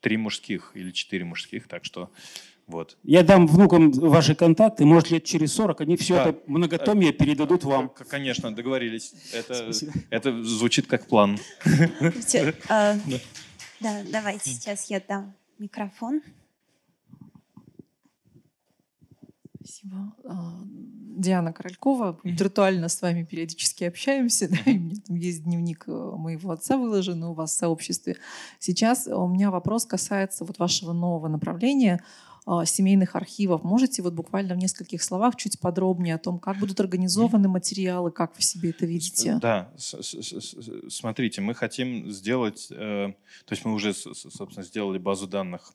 три 0.00 0.16
мужских 0.16 0.72
или 0.74 0.90
четыре 0.90 1.24
мужских, 1.24 1.68
так 1.68 1.84
что 1.84 2.10
вот. 2.68 2.98
Я 3.02 3.22
дам 3.22 3.46
внукам 3.46 3.90
ваши 3.92 4.34
контакты, 4.34 4.84
может, 4.84 5.10
лет 5.10 5.24
через 5.24 5.54
40 5.54 5.80
они 5.80 5.96
все 5.96 6.16
Да. 6.16 6.28
это 6.28 6.38
многотомие 6.46 7.12
передадут 7.12 7.64
вам. 7.64 7.88
Конечно, 7.88 8.54
договорились. 8.54 9.14
Это, 9.32 9.54
Спасибо. 9.54 9.92
это 10.10 10.42
звучит 10.44 10.86
как 10.86 11.06
план. 11.06 11.38
Э, 11.64 12.98
Да, 13.80 14.02
давайте 14.10 14.50
сейчас 14.50 14.90
я 14.90 15.00
дам 15.00 15.34
микрофон. 15.58 16.20
Спасибо. 19.58 20.14
А, 20.24 20.62
Диана 20.64 21.52
Королькова. 21.52 22.18
Виртуально 22.22 22.88
с 22.88 23.02
вами 23.02 23.24
периодически 23.24 23.84
общаемся. 23.84 24.48
Да, 24.64 24.70
и 24.70 24.76
у 24.76 24.80
меня 24.80 24.96
там 25.06 25.16
есть 25.16 25.44
дневник 25.44 25.84
э, 25.86 25.90
моего 25.90 26.50
отца 26.50 26.76
выложен 26.76 27.22
у 27.24 27.34
вас 27.34 27.52
в 27.52 27.58
сообществе. 27.58 28.16
Сейчас 28.58 29.06
у 29.06 29.26
меня 29.26 29.50
вопрос 29.50 29.84
касается 29.84 30.44
вот 30.44 30.58
вашего 30.58 30.92
нового 30.92 31.28
направления 31.28 32.02
а, 32.50 32.64
семейных 32.64 33.14
архивов. 33.14 33.62
Можете 33.62 34.00
вот 34.00 34.14
буквально 34.14 34.54
в 34.54 34.56
нескольких 34.56 35.02
словах 35.02 35.36
чуть 35.36 35.60
подробнее 35.60 36.14
о 36.14 36.18
том, 36.18 36.38
как 36.38 36.56
будут 36.56 36.80
организованы 36.80 37.46
материалы, 37.46 38.10
как 38.10 38.34
вы 38.36 38.42
себе 38.42 38.70
это 38.70 38.86
видите? 38.86 39.38
Да, 39.42 39.70
смотрите, 39.76 41.42
мы 41.42 41.54
хотим 41.54 42.10
сделать, 42.10 42.68
э, 42.70 43.12
то 43.44 43.52
есть 43.52 43.66
мы 43.66 43.74
уже, 43.74 43.92
собственно, 43.92 44.64
сделали 44.64 44.96
базу 44.96 45.26
данных, 45.26 45.74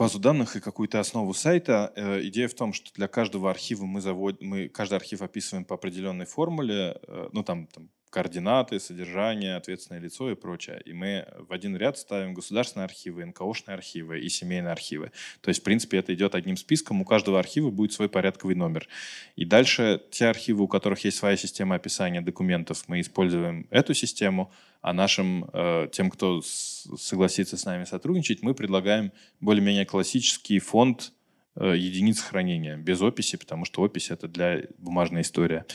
базу 0.00 0.18
данных 0.18 0.56
и 0.56 0.60
какую-то 0.60 0.98
основу 0.98 1.34
сайта. 1.34 1.92
Э, 1.94 2.22
идея 2.22 2.48
в 2.48 2.54
том, 2.54 2.72
что 2.72 2.90
для 2.94 3.06
каждого 3.06 3.50
архива 3.50 3.84
мы 3.84 4.00
заводим, 4.00 4.48
мы 4.48 4.68
каждый 4.70 4.94
архив 4.94 5.20
описываем 5.20 5.66
по 5.66 5.74
определенной 5.74 6.24
формуле, 6.24 6.98
э, 7.06 7.28
ну 7.32 7.42
там, 7.42 7.66
там 7.66 7.90
координаты, 8.10 8.80
содержание, 8.80 9.56
ответственное 9.56 10.00
лицо 10.00 10.30
и 10.30 10.34
прочее. 10.34 10.82
И 10.84 10.92
мы 10.92 11.26
в 11.38 11.52
один 11.52 11.76
ряд 11.76 11.96
ставим 11.96 12.34
государственные 12.34 12.84
архивы, 12.84 13.24
НКОшные 13.24 13.74
архивы 13.74 14.20
и 14.20 14.28
семейные 14.28 14.72
архивы. 14.72 15.12
То 15.40 15.48
есть, 15.48 15.60
в 15.60 15.64
принципе, 15.64 15.98
это 15.98 16.12
идет 16.12 16.34
одним 16.34 16.56
списком. 16.56 17.00
У 17.00 17.04
каждого 17.04 17.38
архива 17.38 17.70
будет 17.70 17.92
свой 17.92 18.08
порядковый 18.08 18.56
номер. 18.56 18.88
И 19.36 19.44
дальше 19.44 20.02
те 20.10 20.26
архивы, 20.26 20.64
у 20.64 20.68
которых 20.68 21.04
есть 21.04 21.16
своя 21.16 21.36
система 21.36 21.76
описания 21.76 22.20
документов, 22.20 22.84
мы 22.88 23.00
используем 23.00 23.66
эту 23.70 23.94
систему, 23.94 24.52
а 24.82 24.92
нашим, 24.92 25.48
э, 25.52 25.88
тем, 25.92 26.10
кто 26.10 26.42
согласится 26.42 27.56
с 27.56 27.64
нами 27.64 27.84
сотрудничать, 27.84 28.42
мы 28.42 28.54
предлагаем 28.54 29.12
более-менее 29.40 29.84
классический 29.84 30.58
фонд 30.58 31.12
единиц 31.64 32.20
хранения, 32.20 32.76
без 32.76 33.00
описи, 33.02 33.36
потому 33.36 33.64
что 33.64 33.82
опись— 33.82 34.10
это 34.12 34.28
для 34.28 34.62
бумажная 34.78 35.22
история. 35.22 35.66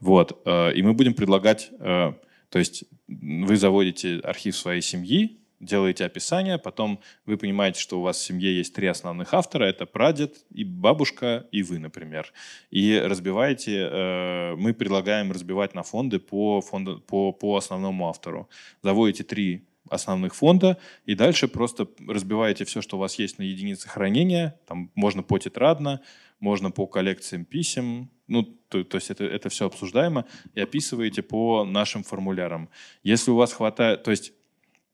Вот. 0.00 0.40
э, 0.44 0.74
И 0.74 0.82
мы 0.82 0.94
будем 0.94 1.14
предлагать, 1.14 1.70
э, 1.78 2.12
то 2.48 2.58
есть 2.58 2.84
вы 3.06 3.56
заводите 3.56 4.18
архив 4.18 4.56
своей 4.56 4.82
семьи, 4.82 5.38
делаете 5.60 6.04
описание, 6.04 6.58
потом 6.58 7.00
вы 7.26 7.36
понимаете, 7.36 7.80
что 7.80 7.98
у 7.98 8.02
вас 8.02 8.18
в 8.18 8.24
семье 8.24 8.56
есть 8.56 8.74
три 8.74 8.86
основных 8.86 9.34
автора, 9.34 9.64
это 9.64 9.86
прадед 9.86 10.36
и 10.50 10.64
бабушка, 10.64 11.46
и 11.50 11.62
вы, 11.62 11.78
например. 11.78 12.32
И 12.70 12.98
разбиваете, 12.98 13.88
э, 13.90 14.54
мы 14.56 14.72
предлагаем 14.74 15.32
разбивать 15.32 15.74
на 15.74 15.82
фонды 15.82 16.18
по, 16.18 16.60
фонду, 16.60 17.00
по, 17.00 17.32
по 17.32 17.56
основному 17.56 18.08
автору. 18.08 18.48
Заводите 18.82 19.24
три 19.24 19.67
основных 19.90 20.34
фонда, 20.34 20.78
и 21.06 21.14
дальше 21.14 21.48
просто 21.48 21.88
разбиваете 22.06 22.64
все, 22.64 22.82
что 22.82 22.96
у 22.96 23.00
вас 23.00 23.18
есть 23.18 23.38
на 23.38 23.42
единицы 23.42 23.88
хранения. 23.88 24.58
Там 24.66 24.90
можно 24.94 25.22
по 25.22 25.38
тетрадно, 25.38 26.00
можно 26.40 26.70
по 26.70 26.86
коллекциям 26.86 27.44
писем, 27.44 28.10
ну, 28.26 28.42
то, 28.42 28.84
то 28.84 28.96
есть 28.96 29.10
это, 29.10 29.24
это 29.24 29.48
все 29.48 29.66
обсуждаемо, 29.66 30.26
и 30.54 30.60
описываете 30.60 31.22
по 31.22 31.64
нашим 31.64 32.02
формулярам. 32.02 32.68
Если 33.02 33.30
у 33.30 33.36
вас 33.36 33.52
хватает, 33.52 34.02
то 34.02 34.10
есть 34.10 34.32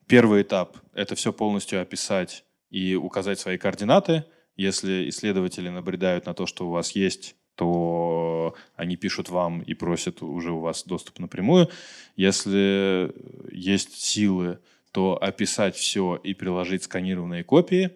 первый 0.06 0.42
этап— 0.42 0.78
это 0.94 1.14
все 1.14 1.32
полностью 1.32 1.80
описать 1.80 2.44
и 2.70 2.94
указать 2.94 3.38
свои 3.38 3.58
координаты. 3.58 4.24
Если 4.56 5.08
исследователи 5.08 5.68
набредают 5.68 6.26
на 6.26 6.34
то, 6.34 6.46
что 6.46 6.68
у 6.68 6.70
вас 6.70 6.92
есть, 6.92 7.34
то 7.56 8.54
они 8.76 8.96
пишут 8.96 9.28
вам 9.28 9.60
и 9.62 9.74
просят 9.74 10.22
уже 10.22 10.52
у 10.52 10.60
вас 10.60 10.84
доступ 10.84 11.18
напрямую. 11.18 11.68
Если 12.16 13.12
есть 13.52 13.94
силы, 14.00 14.58
то 14.94 15.18
описать 15.20 15.74
все 15.74 16.14
и 16.14 16.34
приложить 16.34 16.84
сканированные 16.84 17.42
копии. 17.42 17.90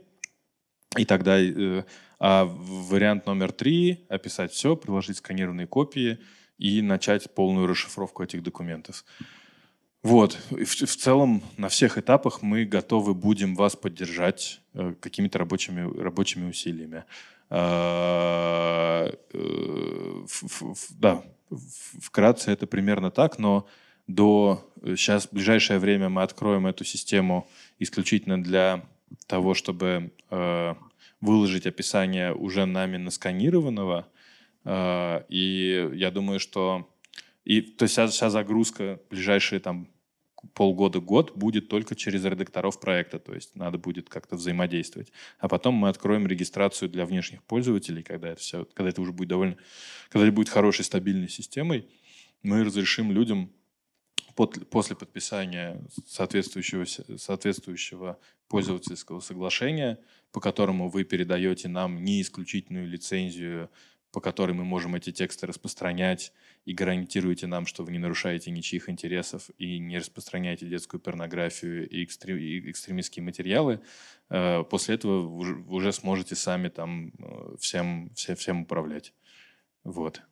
И 0.96 1.04
тогда 1.04 1.38
э, 1.38 1.84
а 2.18 2.44
вариант 2.44 3.26
номер 3.26 3.52
три— 3.52 4.04
описать 4.08 4.50
все, 4.50 4.74
приложить 4.74 5.18
сканированные 5.18 5.68
копии 5.68 6.18
и 6.58 6.82
начать 6.82 7.32
полную 7.32 7.68
расшифровку 7.68 8.24
этих 8.24 8.42
документов. 8.42 9.04
Вот. 10.02 10.36
В, 10.50 10.64
в 10.64 10.96
целом 10.96 11.40
на 11.56 11.68
всех 11.68 11.98
этапах 11.98 12.42
мы 12.42 12.64
готовы 12.64 13.14
будем 13.14 13.54
вас 13.54 13.76
поддержать 13.76 14.60
э, 14.74 14.92
какими-то 14.98 15.38
рабочими, 15.38 16.02
рабочими 16.02 16.48
усилиями. 16.50 17.04
А, 17.48 19.08
э, 19.32 20.22
ф- 20.24 20.42
ф- 20.42 20.62
ф- 20.62 20.90
Да, 20.98 21.22
в- 21.48 22.00
вкратце 22.00 22.50
это 22.50 22.66
примерно 22.66 23.12
так, 23.12 23.38
но 23.38 23.68
до 24.08 24.68
сейчас 24.96 25.28
в 25.28 25.32
ближайшее 25.32 25.78
время 25.78 26.08
мы 26.08 26.22
откроем 26.22 26.66
эту 26.66 26.84
систему 26.84 27.46
исключительно 27.78 28.42
для 28.42 28.84
того, 29.26 29.54
чтобы 29.54 30.12
э, 30.30 30.74
выложить 31.20 31.66
описание 31.66 32.34
уже 32.34 32.66
нами 32.66 32.96
насканированного. 32.96 34.08
Э, 34.64 35.22
и 35.28 35.90
я 35.94 36.10
думаю, 36.10 36.40
что 36.40 36.88
и 37.44 37.60
то 37.60 37.84
есть 37.84 37.92
вся, 37.92 38.06
вся 38.08 38.30
загрузка 38.30 39.00
ближайшие 39.10 39.60
там 39.60 39.88
полгода-год 40.54 41.36
будет 41.36 41.68
только 41.68 41.96
через 41.96 42.24
редакторов 42.24 42.78
проекта, 42.78 43.18
то 43.18 43.34
есть 43.34 43.56
надо 43.56 43.76
будет 43.76 44.08
как-то 44.08 44.36
взаимодействовать. 44.36 45.12
А 45.38 45.48
потом 45.48 45.74
мы 45.74 45.88
откроем 45.88 46.26
регистрацию 46.26 46.88
для 46.88 47.06
внешних 47.06 47.42
пользователей, 47.42 48.02
когда 48.02 48.28
это 48.28 48.40
все, 48.40 48.64
когда 48.72 48.90
это 48.90 49.00
уже 49.02 49.12
будет 49.12 49.28
довольно, 49.28 49.56
когда 50.10 50.26
это 50.26 50.34
будет 50.34 50.48
хорошей 50.48 50.84
стабильной 50.84 51.28
системой, 51.28 51.88
мы 52.42 52.62
разрешим 52.62 53.10
людям 53.10 53.50
после 54.46 54.96
подписания 54.96 55.82
соответствующего, 56.06 56.84
соответствующего 57.16 58.18
пользовательского 58.48 59.20
соглашения, 59.20 59.98
по 60.32 60.40
которому 60.40 60.88
вы 60.88 61.04
передаете 61.04 61.68
нам 61.68 62.02
не 62.04 62.22
исключительную 62.22 62.86
лицензию, 62.86 63.70
по 64.12 64.20
которой 64.20 64.52
мы 64.52 64.64
можем 64.64 64.94
эти 64.94 65.12
тексты 65.12 65.46
распространять, 65.46 66.32
и 66.64 66.72
гарантируете 66.72 67.46
нам, 67.46 67.66
что 67.66 67.84
вы 67.84 67.92
не 67.92 67.98
нарушаете 67.98 68.50
ничьих 68.50 68.88
интересов 68.88 69.50
и 69.58 69.78
не 69.78 69.98
распространяете 69.98 70.66
детскую 70.66 71.00
порнографию 71.00 71.88
и, 71.88 72.04
экстре- 72.04 72.38
и 72.38 72.70
экстремистские 72.70 73.22
материалы, 73.22 73.80
э, 74.30 74.64
после 74.64 74.94
этого 74.94 75.22
вы 75.22 75.62
уже, 75.68 75.92
сможете 75.92 76.34
сами 76.34 76.68
там 76.68 77.12
э, 77.18 77.56
всем, 77.58 78.10
все- 78.14 78.34
всем 78.34 78.62
управлять. 78.62 79.14
Вот. 79.84 80.22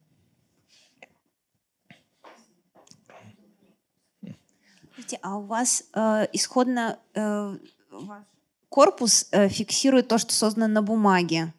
А 5.22 5.36
у 5.38 5.42
вас 5.42 5.84
э, 5.94 6.26
исходно 6.32 6.98
э, 7.14 7.56
ваш 7.90 8.22
корпус 8.68 9.28
э, 9.32 9.48
фиксирует 9.48 10.08
то, 10.08 10.18
что 10.18 10.34
создано 10.34 10.66
на 10.66 10.82
бумаге. 10.82 11.54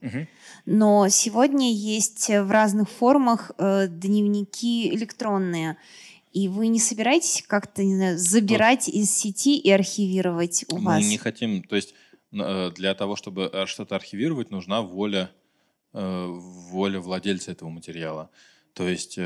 Но 0.66 1.08
сегодня 1.10 1.72
есть 1.72 2.30
э, 2.30 2.44
в 2.44 2.52
разных 2.52 2.90
формах 2.90 3.52
э, 3.58 3.88
дневники 3.88 4.94
электронные. 4.94 5.78
И 6.34 6.48
вы 6.50 6.68
не 6.68 6.80
собираетесь 6.80 7.44
как-то 7.48 7.84
не 7.84 7.96
знаю, 7.96 8.18
забирать 8.20 8.88
из 8.90 9.10
сети 9.10 9.58
и 9.58 9.72
архивировать 9.72 10.66
у 10.70 10.78
Мы 10.78 10.86
вас? 10.98 11.04
не 11.06 11.18
хотим, 11.18 11.64
то 11.64 11.76
есть 11.76 11.96
э, 12.34 12.72
для 12.76 12.94
того, 12.94 13.16
чтобы 13.16 13.50
э, 13.52 13.66
что-то 13.66 13.96
архивировать, 13.96 14.52
нужна 14.52 14.82
воля, 14.82 15.32
воля 15.94 17.00
владельца 17.00 17.52
этого 17.52 17.70
материала. 17.70 18.30
То 18.74 18.88
есть 18.88 19.18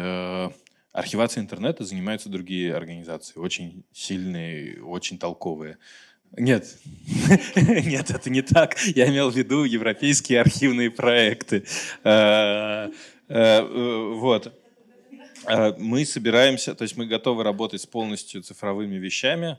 архивацией 0.92 1.44
интернета 1.44 1.86
занимаются 1.86 2.30
другие 2.30 2.76
организации, 2.76 3.40
очень 3.40 3.84
сильные, 3.94 4.84
очень 4.84 5.18
толковые. 5.18 5.78
Нет, 6.38 6.78
нет, 7.56 8.10
это 8.10 8.30
не 8.30 8.42
так. 8.42 8.78
Я 8.96 9.10
имел 9.10 9.30
в 9.30 9.36
виду 9.36 9.66
европейские 9.66 10.40
архивные 10.40 10.90
проекты. 10.90 11.66
Э, 12.04 12.90
э, 13.28 13.62
Вот. 13.62 14.54
Э, 15.48 15.74
Мы 15.78 16.06
собираемся, 16.06 16.74
то 16.74 16.84
есть 16.84 16.96
мы 16.96 17.06
готовы 17.06 17.44
работать 17.44 17.82
с 17.82 17.86
полностью 17.86 18.44
цифровыми 18.44 18.96
вещами. 18.96 19.58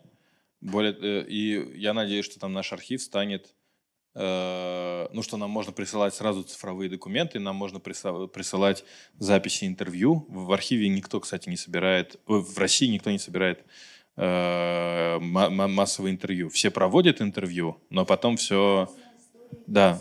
Более, 0.63 1.27
и 1.27 1.79
я 1.79 1.93
надеюсь, 1.93 2.25
что 2.25 2.39
там 2.39 2.53
наш 2.53 2.73
архив 2.73 3.03
станет, 3.03 3.53
ну, 4.15 5.23
что 5.23 5.37
нам 5.39 5.51
можно 5.51 5.73
присылать 5.73 6.15
сразу 6.15 6.43
цифровые 6.43 6.91
документы, 6.91 7.39
нам 7.39 7.57
можно 7.57 7.81
присылать 7.81 8.85
записи 9.19 9.65
интервью. 9.67 10.27
В 10.29 10.53
архиве 10.53 10.89
никто, 10.89 11.21
кстати, 11.21 11.49
не 11.49 11.57
собирает, 11.57 12.21
в 12.27 12.59
России 12.59 12.89
никто 12.89 13.11
не 13.11 13.19
собирает 13.19 13.65
э, 14.17 15.19
ма- 15.21 15.51
ма- 15.51 15.69
массовые 15.69 16.13
интервью. 16.13 16.51
Все 16.51 16.71
проводят 16.71 17.23
интервью, 17.23 17.79
но 17.91 18.05
потом 18.05 18.37
все, 18.37 18.91
да, 19.67 20.01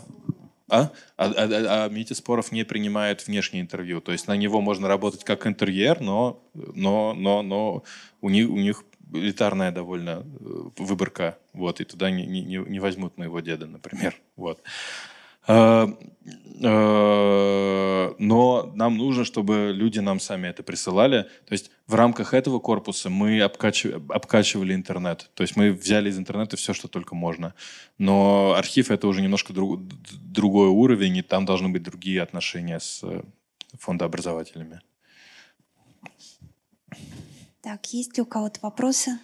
А? 0.68 0.90
А, 1.18 1.26
а, 1.26 1.32
а, 1.44 1.84
а 1.84 1.88
Митя 1.90 2.14
Споров 2.14 2.50
не 2.50 2.64
принимает 2.64 3.26
внешнее 3.26 3.62
интервью. 3.62 4.00
То 4.00 4.12
есть 4.12 4.26
на 4.26 4.36
него 4.36 4.60
можно 4.62 4.88
работать 4.88 5.22
как 5.24 5.46
интерьер, 5.46 6.00
но, 6.00 6.42
но, 6.54 7.12
но, 7.14 7.42
но 7.42 7.82
у, 8.22 8.30
них, 8.30 8.48
у 8.50 8.56
них 8.56 8.84
элитарная 9.12 9.70
довольно 9.70 10.24
э, 10.24 10.70
выборка. 10.78 11.38
Вот, 11.52 11.80
и 11.80 11.84
туда 11.84 12.10
не, 12.10 12.26
не, 12.26 12.56
не 12.56 12.80
возьмут 12.80 13.18
моего 13.18 13.40
деда, 13.40 13.66
например. 13.66 14.16
Вот. 14.36 14.62
А, 15.48 15.88
а, 16.64 18.14
но 18.18 18.72
нам 18.74 18.96
нужно, 18.96 19.24
чтобы 19.24 19.72
люди 19.74 19.98
нам 19.98 20.20
сами 20.20 20.48
это 20.48 20.62
присылали. 20.62 21.22
То 21.46 21.52
есть 21.52 21.70
в 21.86 21.94
рамках 21.94 22.32
этого 22.32 22.60
корпуса 22.60 23.10
мы 23.10 23.40
обкачивали, 23.40 24.74
интернет. 24.74 25.30
То 25.34 25.42
есть 25.42 25.56
мы 25.56 25.72
взяли 25.72 26.10
из 26.10 26.18
интернета 26.18 26.56
все, 26.56 26.72
что 26.72 26.88
только 26.88 27.14
можно. 27.14 27.54
Но 27.98 28.54
архив 28.56 28.90
это 28.90 29.08
уже 29.08 29.20
немножко 29.20 29.52
друг, 29.52 29.80
другой 30.12 30.68
уровень, 30.68 31.16
и 31.16 31.22
там 31.22 31.44
должны 31.44 31.68
быть 31.68 31.82
другие 31.82 32.22
отношения 32.22 32.78
с 32.78 33.00
э, 33.02 33.22
фондообразователями. 33.78 34.80
Так, 37.62 37.86
есть 37.92 38.16
ли 38.16 38.22
у 38.22 38.26
кого-то 38.26 38.58
вопросы? 38.60 39.18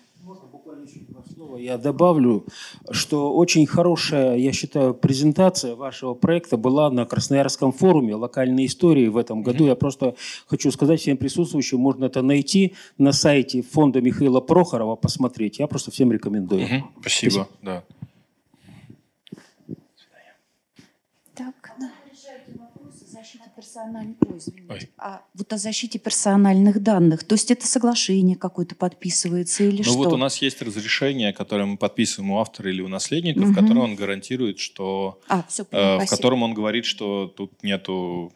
Я 1.59 1.77
добавлю, 1.77 2.47
что 2.91 3.35
очень 3.35 3.67
хорошая, 3.67 4.37
я 4.37 4.53
считаю, 4.53 4.95
презентация 4.95 5.75
вашего 5.75 6.15
проекта 6.15 6.57
была 6.57 6.89
на 6.91 7.05
Красноярском 7.05 7.73
форуме 7.73 8.15
локальной 8.15 8.67
истории 8.67 9.09
в 9.09 9.17
этом 9.17 9.43
году. 9.43 9.65
Mm-hmm. 9.65 9.69
Я 9.69 9.75
просто 9.75 10.15
хочу 10.47 10.71
сказать 10.71 11.01
всем 11.01 11.17
присутствующим, 11.17 11.81
можно 11.81 12.05
это 12.05 12.23
найти 12.23 12.75
на 12.97 13.13
сайте 13.13 13.63
фонда 13.63 14.01
Михаила 14.01 14.41
Прохорова, 14.41 14.95
посмотреть. 14.95 15.59
Я 15.59 15.67
просто 15.67 15.91
всем 15.91 16.13
рекомендую. 16.13 16.63
Mm-hmm. 16.63 16.83
Спасибо. 17.01 17.31
Спасибо. 17.31 17.49
Да. 17.63 17.85
Так, 21.35 21.73
да 21.81 21.91
защите 23.19 23.51
персональных... 23.79 24.17
Ой, 24.27 24.39
извините. 24.39 24.91
А 24.99 25.23
вот 25.35 25.53
о 25.53 25.59
защите 25.59 25.99
персональных 25.99 26.83
данных. 26.83 27.25
То 27.25 27.35
есть 27.35 27.51
это 27.51 27.67
соглашение 27.67 28.37
какое-то 28.37 28.75
подписывается 28.75 29.65
или 29.65 29.79
ну, 29.79 29.85
что? 29.85 29.93
Ну 29.93 29.99
вот 29.99 30.13
у 30.13 30.17
нас 30.17 30.43
есть 30.43 30.63
разрешение, 30.63 31.33
которое 31.33 31.65
мы 31.65 31.77
подписываем 31.77 32.33
у 32.33 32.41
автора 32.41 32.71
или 32.71 32.81
у 32.81 32.89
наследника, 32.89 33.41
угу. 33.41 33.53
в 33.53 33.55
котором 33.55 33.79
он 33.79 33.97
гарантирует, 33.97 34.59
что... 34.59 35.21
А, 35.29 35.45
все, 35.49 35.67
э, 35.71 35.99
в 35.99 36.07
котором 36.07 36.43
он 36.43 36.55
говорит, 36.55 36.85
что 36.85 37.27
тут 37.29 37.63
нету 37.63 38.33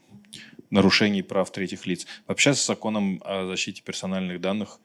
нарушений 0.70 1.22
прав 1.22 1.50
третьих 1.50 1.86
лиц. 1.86 2.06
Вообще 2.26 2.54
с 2.54 2.64
законом 2.64 3.20
о 3.24 3.46
защите 3.46 3.82
персональных 3.82 4.40
данных, 4.40 4.80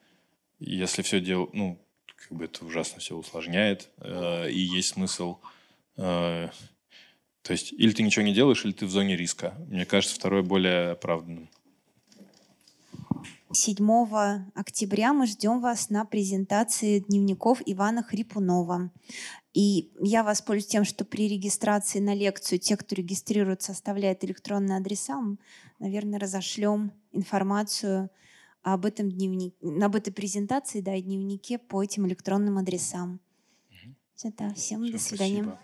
если 0.59 1.01
все 1.01 1.21
делать, 1.21 1.53
ну, 1.53 1.79
как 2.15 2.37
бы 2.37 2.45
это 2.45 2.65
ужасно 2.65 2.99
все 2.99 3.15
усложняет, 3.15 3.89
э, 3.99 4.49
и 4.49 4.59
есть 4.59 4.89
смысл 4.89 5.37
э, 5.97 6.49
то 7.47 7.53
есть 7.53 7.71
или 7.71 7.93
ты 7.93 8.03
ничего 8.03 8.25
не 8.25 8.33
делаешь, 8.33 8.65
или 8.65 8.73
ты 8.73 8.85
в 8.85 8.89
зоне 8.89 9.15
риска. 9.15 9.53
Мне 9.69 9.85
кажется, 9.85 10.13
второе 10.13 10.43
более 10.43 10.91
оправданным. 10.91 11.49
7 13.53 13.89
октября 14.53 15.13
мы 15.13 15.27
ждем 15.27 15.61
вас 15.61 15.89
на 15.89 16.03
презентации 16.03 16.99
дневников 16.99 17.61
Ивана 17.65 18.03
Хрипунова. 18.03 18.91
И 19.53 19.93
я 20.01 20.23
воспользуюсь 20.23 20.67
тем, 20.67 20.83
что 20.83 21.05
при 21.05 21.29
регистрации 21.29 21.99
на 21.99 22.13
лекцию 22.13 22.59
те, 22.59 22.75
кто 22.75 22.95
регистрируется, 22.95 23.71
оставляют 23.71 24.25
электронные 24.25 24.77
адреса, 24.77 25.21
мы, 25.21 25.37
наверное, 25.79 26.19
разошлем 26.19 26.91
информацию 27.13 28.09
об, 28.61 28.85
этом 28.85 29.09
дневнике, 29.09 29.55
об 29.81 29.95
этой 29.95 30.11
презентации 30.11 30.81
да, 30.81 30.93
и 30.95 31.01
дневнике 31.01 31.59
по 31.59 31.81
этим 31.81 32.05
электронным 32.07 32.57
адресам. 32.57 33.21
Угу. 33.69 33.95
Все, 34.15 34.33
да, 34.37 34.53
всем 34.53 34.83
Все, 34.83 34.91
до 34.91 34.99
свидания. 34.99 35.43
Спасибо. 35.43 35.59